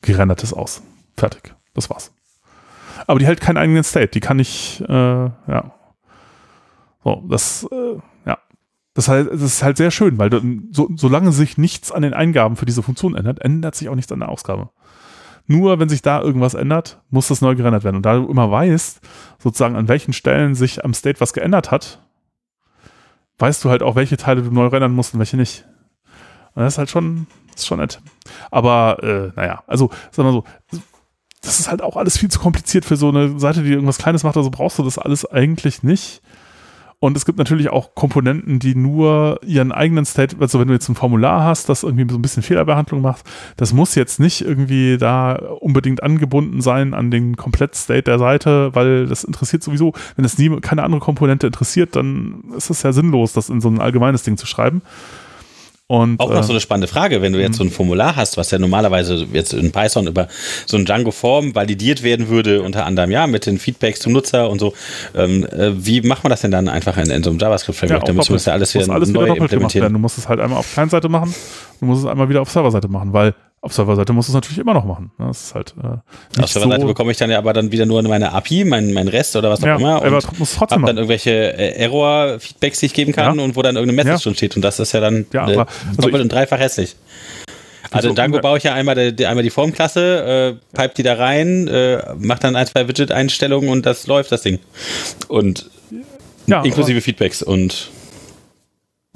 gerendertes 0.00 0.52
aus. 0.52 0.82
Fertig. 1.16 1.54
Das 1.74 1.90
war's. 1.90 2.12
Aber 3.08 3.18
die 3.18 3.26
hält 3.26 3.40
keinen 3.40 3.56
eigenen 3.56 3.82
State. 3.82 4.08
Die 4.08 4.20
kann 4.20 4.38
ich, 4.38 4.82
äh, 4.88 4.92
ja. 4.92 5.74
So, 7.02 7.24
das, 7.28 7.66
äh, 7.70 7.98
ja. 8.24 8.38
Das, 8.94 9.08
halt, 9.08 9.32
das 9.32 9.42
ist 9.42 9.62
halt 9.62 9.76
sehr 9.76 9.90
schön, 9.90 10.18
weil 10.18 10.30
du, 10.30 10.40
so, 10.70 10.88
solange 10.94 11.32
sich 11.32 11.58
nichts 11.58 11.90
an 11.90 12.02
den 12.02 12.14
Eingaben 12.14 12.56
für 12.56 12.64
diese 12.64 12.82
Funktion 12.82 13.16
ändert, 13.16 13.40
ändert 13.40 13.74
sich 13.74 13.88
auch 13.88 13.96
nichts 13.96 14.12
an 14.12 14.20
der 14.20 14.28
Ausgabe. 14.28 14.70
Nur 15.46 15.78
wenn 15.78 15.88
sich 15.88 16.02
da 16.02 16.22
irgendwas 16.22 16.54
ändert, 16.54 17.00
muss 17.10 17.28
das 17.28 17.40
neu 17.40 17.54
gerendert 17.54 17.84
werden. 17.84 17.96
Und 17.96 18.06
da 18.06 18.16
du 18.16 18.28
immer 18.28 18.50
weißt, 18.50 19.00
sozusagen 19.38 19.76
an 19.76 19.88
welchen 19.88 20.12
Stellen 20.12 20.54
sich 20.54 20.84
am 20.84 20.94
State 20.94 21.20
was 21.20 21.32
geändert 21.32 21.70
hat, 21.70 22.02
weißt 23.38 23.62
du 23.64 23.70
halt 23.70 23.82
auch, 23.82 23.94
welche 23.94 24.16
Teile 24.16 24.42
du 24.42 24.50
neu 24.50 24.66
rendern 24.66 24.94
musst 24.94 25.12
und 25.12 25.20
welche 25.20 25.36
nicht. 25.36 25.66
Und 26.54 26.62
das 26.62 26.74
ist 26.74 26.78
halt 26.78 26.90
schon, 26.90 27.26
ist 27.54 27.66
schon 27.66 27.78
nett. 27.78 28.00
Aber, 28.50 29.02
äh, 29.02 29.32
naja, 29.36 29.62
also, 29.66 29.90
sag 30.12 30.24
mal 30.24 30.32
so, 30.32 30.44
das 31.42 31.60
ist 31.60 31.68
halt 31.68 31.82
auch 31.82 31.96
alles 31.96 32.16
viel 32.16 32.30
zu 32.30 32.40
kompliziert 32.40 32.84
für 32.84 32.96
so 32.96 33.10
eine 33.10 33.38
Seite, 33.38 33.62
die 33.62 33.72
irgendwas 33.72 33.98
Kleines 33.98 34.22
macht. 34.22 34.36
Also 34.36 34.50
brauchst 34.50 34.78
du 34.78 34.82
das 34.82 34.98
alles 34.98 35.26
eigentlich 35.26 35.82
nicht. 35.82 36.22
Und 37.04 37.18
es 37.18 37.26
gibt 37.26 37.36
natürlich 37.36 37.68
auch 37.68 37.94
Komponenten, 37.94 38.60
die 38.60 38.74
nur 38.74 39.38
ihren 39.44 39.72
eigenen 39.72 40.06
State, 40.06 40.36
also 40.40 40.58
wenn 40.58 40.68
du 40.68 40.72
jetzt 40.72 40.88
ein 40.88 40.94
Formular 40.94 41.44
hast, 41.44 41.68
das 41.68 41.82
irgendwie 41.82 42.10
so 42.10 42.18
ein 42.18 42.22
bisschen 42.22 42.42
Fehlerbehandlung 42.42 43.02
macht, 43.02 43.26
das 43.58 43.74
muss 43.74 43.94
jetzt 43.94 44.20
nicht 44.20 44.40
irgendwie 44.40 44.96
da 44.96 45.34
unbedingt 45.34 46.02
angebunden 46.02 46.62
sein 46.62 46.94
an 46.94 47.10
den 47.10 47.36
Komplett-State 47.36 48.04
der 48.04 48.18
Seite, 48.18 48.74
weil 48.74 49.06
das 49.06 49.22
interessiert 49.22 49.62
sowieso, 49.62 49.92
wenn 50.16 50.24
es 50.24 50.38
nie 50.38 50.48
keine 50.60 50.82
andere 50.82 51.02
Komponente 51.02 51.46
interessiert, 51.46 51.94
dann 51.94 52.42
ist 52.56 52.70
es 52.70 52.82
ja 52.82 52.92
sinnlos, 52.92 53.34
das 53.34 53.50
in 53.50 53.60
so 53.60 53.68
ein 53.68 53.82
allgemeines 53.82 54.22
Ding 54.22 54.38
zu 54.38 54.46
schreiben. 54.46 54.80
Und, 55.86 56.18
Auch 56.18 56.30
noch 56.30 56.40
äh, 56.40 56.42
so 56.42 56.52
eine 56.52 56.60
spannende 56.60 56.86
Frage, 56.86 57.20
wenn 57.20 57.34
du 57.34 57.40
jetzt 57.40 57.58
so 57.58 57.64
ein 57.64 57.70
Formular 57.70 58.16
hast, 58.16 58.38
was 58.38 58.50
ja 58.50 58.58
normalerweise 58.58 59.26
jetzt 59.34 59.52
in 59.52 59.70
Python 59.70 60.06
über 60.06 60.28
so 60.64 60.78
ein 60.78 60.86
Django-Form 60.86 61.54
validiert 61.54 62.02
werden 62.02 62.28
würde, 62.28 62.62
unter 62.62 62.86
anderem 62.86 63.10
ja 63.10 63.26
mit 63.26 63.44
den 63.44 63.58
Feedbacks 63.58 64.00
zum 64.00 64.14
Nutzer 64.14 64.48
und 64.48 64.60
so. 64.60 64.72
Ähm, 65.14 65.44
äh, 65.44 65.72
wie 65.74 66.00
macht 66.00 66.24
man 66.24 66.30
das 66.30 66.40
denn 66.40 66.50
dann 66.50 66.68
einfach 66.68 66.96
in, 66.96 67.10
in 67.10 67.22
so 67.22 67.28
einem 67.28 67.38
JavaScript-Framework? 67.38 68.02
auch 68.02 68.06
da 68.06 68.12
müssen 68.14 68.30
wir 68.30 68.36
das 68.36 68.46
ja 68.46 68.54
alles 68.54 68.74
wieder 68.74 68.88
alles 68.94 69.10
neu 69.10 69.26
wieder 69.26 69.36
implementieren. 69.36 69.92
Du 69.92 69.98
musst 69.98 70.16
es 70.16 70.26
halt 70.26 70.40
einmal 70.40 70.58
auf 70.58 70.72
Client-Seite 70.72 71.10
machen, 71.10 71.34
du 71.80 71.86
musst 71.86 72.04
es 72.04 72.06
einmal 72.06 72.30
wieder 72.30 72.40
auf 72.40 72.50
Serverseite 72.50 72.88
machen, 72.88 73.12
weil 73.12 73.34
auf 73.64 73.72
Serverseite 73.72 74.12
musst 74.12 74.28
du 74.28 74.32
es 74.32 74.34
natürlich 74.34 74.58
immer 74.58 74.74
noch 74.74 74.84
machen. 74.84 75.10
ne? 75.18 75.26
Das 75.28 75.44
ist 75.46 75.54
halt 75.54 75.74
äh, 75.82 75.86
Auf 75.86 75.98
nicht 76.38 76.54
der 76.54 76.62
Seite 76.62 76.80
so, 76.82 76.86
bekomme 76.86 77.10
ich 77.12 77.16
dann 77.18 77.30
ja 77.30 77.38
aber 77.38 77.52
dann 77.52 77.72
wieder 77.72 77.86
nur 77.86 78.02
meine 78.02 78.32
API, 78.32 78.64
mein, 78.64 78.92
mein 78.92 79.08
Rest 79.08 79.34
oder 79.36 79.50
was 79.50 79.62
auch 79.62 79.66
ja, 79.66 79.76
immer. 79.76 79.96
aber 79.96 80.06
Und 80.06 80.38
musst 80.38 80.52
es 80.52 80.58
trotzdem 80.58 80.82
habe 80.82 80.86
dann 80.88 80.96
irgendwelche 80.98 81.30
äh, 81.58 81.76
Error-Feedbacks, 81.82 82.80
die 82.80 82.86
ich 82.86 82.94
geben 82.94 83.12
kann 83.12 83.38
Ja. 83.38 83.44
und 83.44 83.56
wo 83.56 83.62
dann 83.62 83.76
irgendeine 83.76 83.96
Message 84.04 84.24
Ja. 84.24 84.30
drin 84.30 84.36
steht. 84.36 84.56
Und 84.56 84.62
das 84.62 84.78
ist 84.80 84.92
ja 84.92 85.00
dann 85.00 85.26
Ja, 85.32 85.48
äh, 85.48 85.54
aber- 85.54 85.66
also 85.88 86.02
doppelt 86.02 86.22
und 86.22 86.30
dreifach 86.32 86.58
hässlich. 86.58 86.94
Also 87.90 88.08
in 88.08 88.12
so 88.12 88.14
Django 88.22 88.38
unge- 88.38 88.42
baue 88.42 88.58
ich 88.58 88.64
ja 88.64 88.74
einmal 88.74 88.94
die, 88.96 89.14
die, 89.16 89.26
einmal 89.26 89.44
die 89.44 89.50
Formklasse, 89.50 90.58
äh, 90.74 90.76
pipe 90.76 90.94
die 90.96 91.02
da 91.02 91.14
rein, 91.14 91.68
äh, 91.68 92.02
mach 92.18 92.38
dann 92.40 92.56
ein, 92.56 92.66
zwei 92.66 92.86
Widget-Einstellungen 92.88 93.70
und 93.70 93.86
das 93.86 94.06
läuft, 94.06 94.32
das 94.32 94.42
Ding. 94.42 94.58
Und 95.28 95.70
Ja, 96.46 96.62
inklusive 96.62 97.00
Feedbacks 97.00 97.42
und 97.42 97.90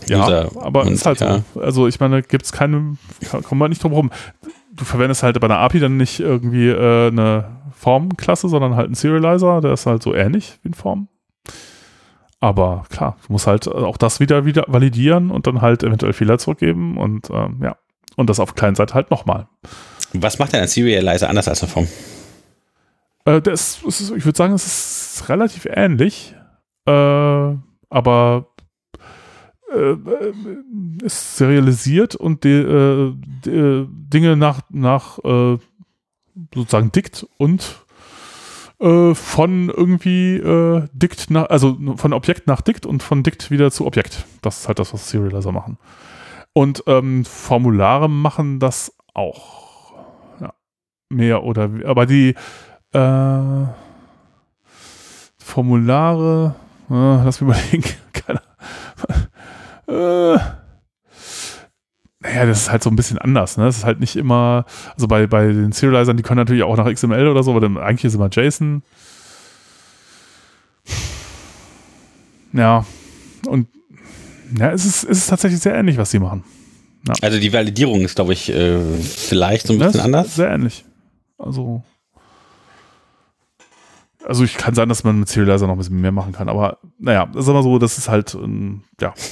Ja, 0.07 0.25
User 0.25 0.51
aber 0.61 0.83
und, 0.83 0.93
ist 0.93 1.07
halt 1.07 1.21
ja. 1.21 1.43
so. 1.55 1.61
Also 1.61 1.87
ich 1.89 1.99
meine, 2.01 2.23
gibt 2.23 2.45
es 2.45 2.53
keine, 2.53 2.97
kommt 3.31 3.53
man 3.53 3.71
nicht 3.71 3.83
drum 3.83 3.93
rum. 3.93 4.11
Du 4.73 4.85
verwendest 4.85 5.23
halt 5.23 5.39
bei 5.41 5.47
einer 5.47 5.59
API 5.59 5.81
dann 5.81 5.97
nicht 5.97 6.21
irgendwie 6.21 6.69
äh, 6.69 7.09
eine 7.09 7.57
Formklasse, 7.73 8.49
sondern 8.49 8.77
halt 8.77 8.87
einen 8.87 8.95
Serializer, 8.95 9.61
der 9.61 9.73
ist 9.73 9.87
halt 9.87 10.03
so 10.03 10.15
ähnlich 10.15 10.59
wie 10.63 10.71
ein 10.71 10.75
Form. 10.75 11.09
Aber 12.41 12.85
klar, 12.89 13.17
du 13.27 13.33
musst 13.33 13.49
halt 13.49 13.67
auch 13.67 13.97
das 13.97 14.21
wieder 14.21 14.45
wieder 14.45 14.65
validieren 14.69 15.31
und 15.31 15.47
dann 15.47 15.61
halt 15.61 15.83
eventuell 15.83 16.13
Fehler 16.13 16.39
zurückgeben 16.39 16.97
und 16.97 17.31
ähm, 17.31 17.61
ja. 17.63 17.77
Und 18.17 18.31
das 18.31 18.41
auf 18.41 18.51
der 18.53 18.57
kleinen 18.57 18.77
Seite 18.77 18.95
halt 18.95 19.11
nochmal. 19.11 19.47
Was 20.13 20.39
macht 20.39 20.53
denn 20.53 20.61
ein 20.61 20.69
Serializer 20.69 21.29
anders 21.29 21.49
als 21.49 21.63
eine 21.63 21.71
Form? 21.71 21.89
Äh, 23.25 23.41
das 23.41 23.81
ist, 23.85 24.11
ich 24.11 24.25
würde 24.25 24.37
sagen, 24.37 24.55
es 24.55 24.67
ist 24.67 25.29
relativ 25.29 25.67
ähnlich, 25.71 26.35
äh, 26.87 26.91
aber 27.91 28.48
äh, 29.75 29.91
äh, 29.93 30.33
ist 31.03 31.37
serialisiert 31.37 32.15
und 32.15 32.45
die, 32.45 32.49
äh, 32.51 33.15
die, 33.45 33.51
äh, 33.51 33.87
Dinge 33.91 34.37
nach, 34.37 34.61
nach 34.71 35.19
äh, 35.25 35.59
sozusagen 36.55 36.93
dickt 36.93 37.27
und 37.37 37.85
äh, 38.81 39.15
von 39.15 39.69
irgendwie 39.71 40.37
äh, 40.37 40.87
dickt 40.93 41.31
nach, 41.31 41.51
also 41.51 41.77
von 41.97 42.13
Objekt 42.13 42.47
nach 42.47 42.61
dickt 42.61 42.87
und 42.87 43.03
von 43.03 43.23
dickt 43.23 43.51
wieder 43.51 43.71
zu 43.71 43.87
Objekt. 43.87 44.25
Das 44.43 44.61
ist 44.61 44.69
halt 44.69 44.79
das, 44.79 44.93
was 44.95 45.09
Serializer 45.11 45.53
machen. 45.53 45.79
Und 46.53 46.83
ähm, 46.87 47.25
Formulare 47.25 48.09
machen 48.09 48.59
das 48.61 48.95
auch. 49.15 49.95
Ja. 50.41 50.55
Mehr 51.11 51.43
oder 51.45 51.73
we- 51.73 51.87
aber 51.87 52.07
die 52.07 52.35
äh, 52.93 53.67
Formulare, 55.39 56.55
äh, 56.91 56.95
lass 56.95 57.41
mich 57.41 57.49
überlegen, 57.51 57.85
keine 58.13 58.41
äh, 59.89 60.39
naja, 62.21 62.47
das 62.47 62.63
ist 62.63 62.71
halt 62.71 62.83
so 62.83 62.91
ein 62.91 62.97
bisschen 62.97 63.19
anders, 63.19 63.57
ne? 63.57 63.65
Das 63.65 63.79
ist 63.79 63.85
halt 63.85 64.01
nicht 64.01 64.17
immer, 64.17 64.67
also 64.95 65.07
bei, 65.07 65.27
bei 65.27 65.47
den 65.47 65.73
Serializern, 65.73 66.17
die 66.17 66.23
können 66.23 66.39
natürlich 66.39 66.65
auch 66.65 66.77
nach 66.77 66.93
XML 66.93 67.29
oder 67.29 67.43
so, 67.43 67.53
aber 67.53 67.61
dann 67.61 67.79
eigentlich 67.79 68.05
ist 68.05 68.15
immer 68.15 68.29
JSON. 68.31 68.83
Ja, 72.53 72.85
und 73.47 73.69
ja, 74.59 74.73
es 74.73 74.85
ist, 74.85 75.05
es 75.05 75.19
ist 75.19 75.27
tatsächlich 75.29 75.61
sehr 75.61 75.75
ähnlich, 75.75 75.97
was 75.97 76.11
sie 76.11 76.19
machen. 76.19 76.43
Also 77.23 77.39
die 77.39 77.53
Validierung 77.53 78.01
ist, 78.01 78.17
glaube 78.17 78.33
ich, 78.33 78.51
äh, 78.51 78.79
vielleicht 79.01 79.67
so 79.67 79.75
ein 79.75 79.79
bisschen 79.79 80.01
anders. 80.01 80.35
Sehr 80.35 80.51
ähnlich. 80.51 80.85
Also, 81.39 81.83
also 84.25 84.45
ich 84.45 84.57
kann 84.57 84.75
sagen, 84.75 84.89
dass 84.89 85.05
man 85.05 85.21
mit 85.21 85.29
Serializer 85.29 85.67
noch 85.67 85.75
ein 85.75 85.79
bisschen 85.79 86.01
mehr 86.01 86.13
machen 86.13 86.33
kann, 86.33 86.49
aber 86.49 86.79
naja, 86.99 87.27
das 87.27 87.45
ist 87.45 87.49
immer 87.49 87.63
so, 87.63 87.79
das 87.79 87.97
ist 87.99 88.09
halt, 88.09 88.35
ähm, 88.35 88.83
ja. 89.01 89.15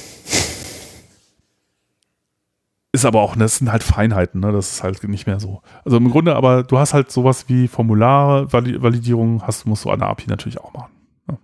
Ist 2.97 3.05
aber 3.05 3.21
auch, 3.21 3.35
das 3.35 3.57
sind 3.57 3.71
halt 3.71 3.83
Feinheiten, 3.83 4.41
ne? 4.41 4.51
Das 4.51 4.71
ist 4.71 4.81
halt 4.81 5.03
nicht 5.03 5.27
mehr 5.27 5.39
so. 5.39 5.61
Also 5.85 5.97
im 5.97 6.09
Grunde, 6.09 6.35
aber 6.35 6.63
du 6.63 6.79
hast 6.79 6.95
halt 6.95 7.11
sowas 7.11 7.47
wie 7.47 7.67
Formulare, 7.67 8.51
Vali 8.51 8.81
Validierung, 8.81 9.43
hast, 9.45 9.67
musst 9.67 9.85
du 9.85 9.91
an 9.91 9.99
der 9.99 10.07
API 10.07 10.25
natürlich 10.27 10.59
auch 10.59 10.73
machen. 10.73 10.91
Ja. 11.29 11.37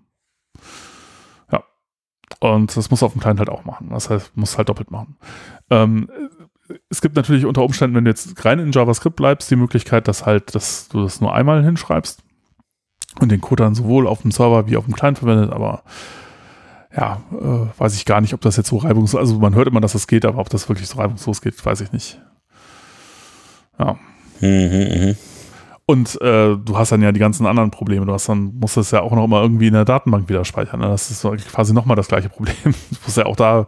ja. 1.52 1.64
Und 2.40 2.76
das 2.76 2.90
musst 2.90 3.04
du 3.04 3.06
auf 3.06 3.12
dem 3.12 3.22
Client 3.22 3.38
halt 3.38 3.52
auch 3.52 3.66
machen. 3.66 3.90
Das 3.92 4.10
heißt, 4.10 4.36
musst 4.36 4.58
halt 4.58 4.68
doppelt 4.68 4.90
machen. 4.90 5.16
Ähm, 5.70 6.10
es 6.90 7.02
gibt 7.02 7.16
natürlich 7.16 7.46
unter 7.46 7.62
Umständen, 7.62 7.96
wenn 7.96 8.06
du 8.06 8.10
jetzt 8.10 8.44
rein 8.44 8.58
in 8.58 8.72
JavaScript 8.72 9.16
bleibst, 9.16 9.52
die 9.52 9.56
Möglichkeit, 9.56 10.08
dass 10.08 10.26
halt, 10.26 10.56
dass 10.56 10.88
du 10.88 11.04
das 11.04 11.22
nur 11.22 11.36
einmal 11.36 11.64
hinschreibst 11.64 12.24
und 13.20 13.32
den 13.32 13.42
Code 13.42 13.62
dann 13.62 13.76
sowohl 13.76 14.08
auf 14.08 14.24
dem 14.24 14.32
Server 14.32 14.66
wie 14.66 14.76
auf 14.76 14.86
dem 14.86 14.96
Client 14.96 15.20
verwendet, 15.20 15.52
aber 15.52 15.84
ja, 16.95 17.22
äh, 17.32 17.80
weiß 17.80 17.95
ich 17.95 18.06
gar 18.06 18.22
nicht, 18.22 18.34
ob 18.34 18.41
das 18.41 18.57
jetzt 18.57 18.70
so 18.70 18.78
reibungslos, 18.78 19.20
also 19.20 19.40
man 19.40 19.56
hört 19.56 19.68
immer, 19.68 19.82
dass 19.82 19.94
das 19.94 20.07
geht, 20.07 20.26
aber 20.26 20.40
ob 20.40 20.49
das 20.49 20.70
wirklich 20.70 20.88
so 20.88 20.99
reibungslos 20.99 21.41
geht, 21.41 21.64
weiß 21.65 21.82
ich 21.82 21.91
nicht. 21.91 22.20
Ja. 23.80 23.98
Mhm, 24.41 24.49
mhm. 24.49 25.15
Und 25.86 26.22
äh, 26.22 26.56
du 26.56 26.78
hast 26.78 26.94
dann 26.94 27.02
ja 27.02 27.11
die 27.11 27.20
ganzen 27.20 27.45
anderen 27.45 27.70
Probleme. 27.70 28.06
Du 28.06 28.14
hast 28.14 28.30
dann, 28.30 28.53
musst 28.57 28.78
das 28.78 28.91
ja 28.91 29.02
auch 29.02 29.11
noch 29.11 29.28
mal 29.28 29.41
irgendwie 29.41 29.68
in 29.68 29.74
der 29.74 29.84
Datenbank 29.84 30.30
wieder 30.30 30.45
speichern. 30.45 30.80
Ne? 30.80 30.88
Das 30.88 31.11
ist 31.11 31.28
quasi 31.52 31.74
nochmal 31.74 31.98
das 31.98 32.07
gleiche 32.07 32.30
Problem. 32.30 32.56
Du 32.64 32.98
musst 33.06 33.18
ja 33.18 33.26
auch 33.26 33.36
da 33.36 33.68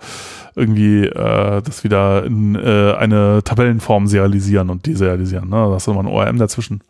irgendwie 0.55 1.05
äh, 1.05 1.61
das 1.61 1.83
wieder 1.83 2.23
in 2.23 2.55
äh, 2.55 2.93
eine 2.93 3.41
Tabellenform 3.43 4.07
serialisieren 4.07 4.69
und 4.69 4.85
deserialisieren. 4.85 5.49
Ne? 5.49 5.57
Da 5.57 5.71
hast 5.73 5.87
du 5.87 5.93
nochmal 5.93 6.09
ein 6.09 6.17
ORM 6.17 6.37
dazwischen. 6.37 6.81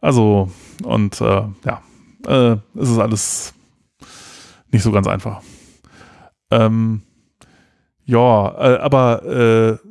Also, 0.00 0.50
und 0.82 1.20
äh, 1.20 1.42
ja, 1.64 1.82
äh, 2.26 2.56
es 2.74 2.90
ist 2.90 2.98
alles 2.98 3.54
nicht 4.70 4.82
so 4.82 4.92
ganz 4.92 5.06
einfach. 5.06 5.42
Ähm, 6.50 7.02
ja, 8.04 8.74
äh, 8.74 8.78
aber 8.78 9.22
äh, 9.24 9.86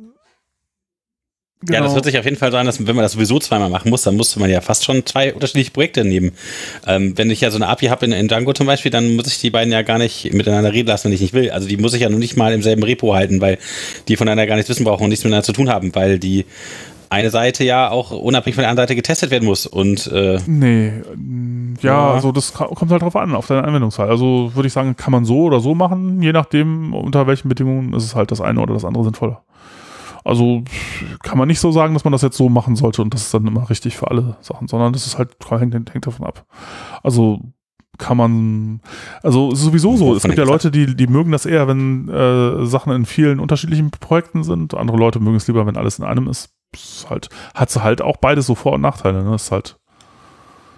Ja, 1.68 1.80
das 1.80 1.88
genau. 1.88 1.94
hört 1.94 2.04
sich 2.04 2.18
auf 2.18 2.24
jeden 2.24 2.36
Fall 2.36 2.50
so 2.50 2.58
an, 2.58 2.66
dass 2.66 2.86
wenn 2.86 2.94
man 2.94 3.02
das 3.02 3.12
sowieso 3.12 3.38
zweimal 3.38 3.70
machen 3.70 3.90
muss, 3.90 4.02
dann 4.02 4.16
musste 4.16 4.38
man 4.38 4.48
ja 4.50 4.60
fast 4.60 4.84
schon 4.84 5.04
zwei 5.04 5.34
unterschiedliche 5.34 5.70
Projekte 5.70 6.04
nehmen. 6.04 6.32
Ähm, 6.86 7.16
wenn 7.18 7.30
ich 7.30 7.40
ja 7.40 7.50
so 7.50 7.56
eine 7.56 7.66
API 7.68 7.86
habe 7.86 8.06
in, 8.06 8.12
in 8.12 8.28
Django 8.28 8.52
zum 8.52 8.66
Beispiel, 8.66 8.90
dann 8.90 9.16
muss 9.16 9.26
ich 9.26 9.40
die 9.40 9.50
beiden 9.50 9.72
ja 9.72 9.82
gar 9.82 9.98
nicht 9.98 10.32
miteinander 10.32 10.72
reden 10.72 10.88
lassen, 10.88 11.06
wenn 11.06 11.12
ich 11.12 11.20
nicht 11.22 11.34
will. 11.34 11.50
Also 11.50 11.66
die 11.66 11.76
muss 11.76 11.94
ich 11.94 12.02
ja 12.02 12.08
noch 12.08 12.18
nicht 12.18 12.36
mal 12.36 12.52
im 12.52 12.62
selben 12.62 12.82
Repo 12.82 13.14
halten, 13.14 13.40
weil 13.40 13.58
die 14.08 14.16
voneinander 14.16 14.46
gar 14.46 14.56
nichts 14.56 14.68
wissen 14.70 14.84
brauchen 14.84 15.04
und 15.04 15.08
nichts 15.10 15.24
miteinander 15.24 15.44
zu 15.44 15.52
tun 15.52 15.68
haben, 15.68 15.94
weil 15.94 16.18
die 16.18 16.44
eine 17.10 17.30
Seite 17.30 17.64
ja 17.64 17.90
auch 17.90 18.10
unabhängig 18.10 18.54
von 18.54 18.62
der 18.62 18.70
anderen 18.70 18.84
Seite 18.88 18.96
getestet 18.96 19.30
werden 19.30 19.44
muss. 19.44 19.66
Und 19.66 20.06
äh, 20.08 20.38
Nee, 20.46 20.92
mm, 21.14 21.74
ja, 21.82 21.92
Ja. 21.92 22.10
also 22.12 22.32
das 22.32 22.52
kommt 22.54 22.90
halt 22.90 23.02
drauf 23.02 23.16
an, 23.16 23.34
auf 23.34 23.46
deinen 23.46 23.64
Anwendungsfall. 23.64 24.08
Also 24.08 24.52
würde 24.54 24.66
ich 24.66 24.72
sagen, 24.72 24.96
kann 24.96 25.12
man 25.12 25.24
so 25.24 25.42
oder 25.42 25.60
so 25.60 25.74
machen, 25.74 26.22
je 26.22 26.32
nachdem, 26.32 26.94
unter 26.94 27.26
welchen 27.26 27.48
Bedingungen 27.48 27.92
ist 27.94 28.04
es 28.04 28.14
halt 28.14 28.30
das 28.30 28.40
eine 28.40 28.60
oder 28.60 28.74
das 28.74 28.84
andere 28.84 29.04
sinnvoller. 29.04 29.42
Also 30.24 30.64
kann 31.22 31.38
man 31.38 31.46
nicht 31.46 31.60
so 31.60 31.70
sagen, 31.70 31.94
dass 31.94 32.02
man 32.02 32.10
das 32.12 32.22
jetzt 32.22 32.36
so 32.36 32.48
machen 32.48 32.74
sollte 32.74 33.00
und 33.00 33.14
das 33.14 33.22
ist 33.22 33.34
dann 33.34 33.46
immer 33.46 33.70
richtig 33.70 33.96
für 33.96 34.10
alle 34.10 34.36
Sachen, 34.40 34.66
sondern 34.66 34.92
das 34.92 35.06
ist 35.06 35.18
halt 35.18 35.36
hängt, 35.48 35.72
hängt 35.72 36.06
davon 36.06 36.26
ab. 36.26 36.44
Also 37.04 37.40
kann 37.98 38.16
man, 38.16 38.80
also 39.22 39.54
sowieso 39.54 39.96
so. 39.96 40.14
Es 40.16 40.24
gibt 40.24 40.36
ja 40.36 40.44
Leute, 40.44 40.70
die, 40.70 40.96
die 40.96 41.06
mögen 41.06 41.32
das 41.32 41.46
eher, 41.46 41.68
wenn 41.68 42.08
äh, 42.08 42.66
Sachen 42.66 42.92
in 42.92 43.06
vielen 43.06 43.40
unterschiedlichen 43.40 43.90
Projekten 43.90 44.42
sind. 44.42 44.74
Andere 44.74 44.96
Leute 44.96 45.20
mögen 45.20 45.36
es 45.36 45.46
lieber, 45.46 45.64
wenn 45.66 45.76
alles 45.76 45.98
in 45.98 46.04
einem 46.04 46.28
ist. 46.28 46.50
Ist 46.74 47.08
halt, 47.08 47.28
hat 47.54 47.70
sie 47.70 47.82
halt 47.82 48.02
auch 48.02 48.16
beides 48.16 48.46
so 48.46 48.54
Vor- 48.54 48.74
und 48.74 48.80
Nachteile. 48.80 49.22
Ne? 49.22 49.34
Ist 49.34 49.52
halt, 49.52 49.76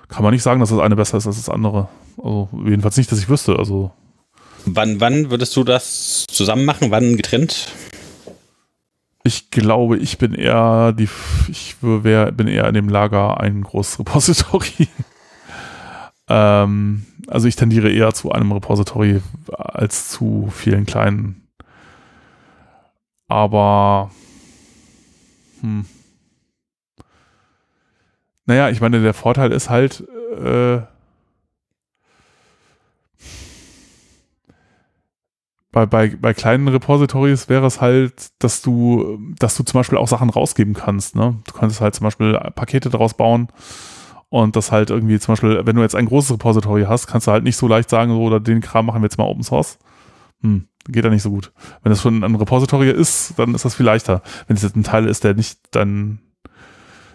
kann 0.08 0.22
man 0.22 0.32
nicht 0.32 0.42
sagen, 0.42 0.60
dass 0.60 0.70
das 0.70 0.78
eine 0.78 0.96
besser 0.96 1.18
ist 1.18 1.26
als 1.26 1.36
das 1.36 1.48
andere. 1.48 1.88
Also 2.16 2.48
jedenfalls 2.64 2.96
nicht, 2.96 3.10
dass 3.12 3.18
ich 3.18 3.28
wüsste. 3.28 3.58
Also 3.58 3.92
wann, 4.64 5.00
wann 5.00 5.30
würdest 5.30 5.56
du 5.56 5.64
das 5.64 6.26
zusammen 6.28 6.64
machen? 6.64 6.90
Wann 6.90 7.16
getrennt? 7.16 7.72
ich 9.28 9.50
glaube, 9.50 9.98
ich 9.98 10.18
bin 10.18 10.34
eher 10.34 10.92
die, 10.92 11.08
ich 11.48 11.76
wär, 11.80 12.32
bin 12.32 12.48
eher 12.48 12.66
in 12.66 12.74
dem 12.74 12.88
Lager 12.88 13.38
ein 13.40 13.62
großes 13.62 13.98
Repository. 14.00 14.88
ähm, 16.28 17.06
also 17.28 17.46
ich 17.46 17.56
tendiere 17.56 17.90
eher 17.90 18.12
zu 18.12 18.32
einem 18.32 18.50
Repository 18.52 19.20
als 19.52 20.08
zu 20.08 20.48
vielen 20.52 20.86
kleinen. 20.86 21.48
Aber 23.28 24.10
hm. 25.60 25.84
naja, 28.46 28.70
ich 28.70 28.80
meine, 28.80 29.00
der 29.00 29.14
Vorteil 29.14 29.52
ist 29.52 29.70
halt, 29.70 30.04
äh, 30.38 30.80
bei, 35.70 35.86
bei, 35.86 36.16
bei 36.16 36.34
kleinen 36.34 36.68
Repositories 36.68 37.48
wäre 37.48 37.66
es 37.66 37.80
halt, 37.80 38.30
dass 38.38 38.62
du, 38.62 39.18
dass 39.38 39.56
du 39.56 39.62
zum 39.62 39.78
Beispiel 39.78 39.98
auch 39.98 40.08
Sachen 40.08 40.30
rausgeben 40.30 40.74
kannst. 40.74 41.14
Ne? 41.14 41.36
Du 41.46 41.52
könntest 41.52 41.80
halt 41.80 41.94
zum 41.94 42.04
Beispiel 42.04 42.32
Pakete 42.54 42.90
daraus 42.90 43.14
bauen 43.14 43.48
und 44.28 44.56
das 44.56 44.72
halt 44.72 44.90
irgendwie 44.90 45.18
zum 45.18 45.32
Beispiel, 45.32 45.64
wenn 45.64 45.76
du 45.76 45.82
jetzt 45.82 45.94
ein 45.94 46.06
großes 46.06 46.32
Repository 46.32 46.84
hast, 46.88 47.06
kannst 47.06 47.26
du 47.26 47.32
halt 47.32 47.44
nicht 47.44 47.56
so 47.56 47.68
leicht 47.68 47.90
sagen, 47.90 48.12
so, 48.12 48.22
oder 48.22 48.40
den 48.40 48.60
Kram 48.60 48.86
machen 48.86 49.02
wir 49.02 49.06
jetzt 49.06 49.18
mal 49.18 49.24
Open 49.24 49.42
Source. 49.42 49.78
Hm, 50.42 50.68
geht 50.88 51.04
da 51.04 51.10
nicht 51.10 51.22
so 51.22 51.30
gut. 51.30 51.52
Wenn 51.82 51.90
das 51.90 52.02
schon 52.02 52.24
ein 52.24 52.34
Repository 52.34 52.90
ist, 52.90 53.38
dann 53.38 53.54
ist 53.54 53.64
das 53.64 53.74
viel 53.74 53.86
leichter. 53.86 54.22
Wenn 54.46 54.56
es 54.56 54.62
jetzt 54.62 54.76
ein 54.76 54.84
Teil 54.84 55.06
ist, 55.06 55.24
der 55.24 55.34
nicht 55.34 55.58
dann 55.72 56.20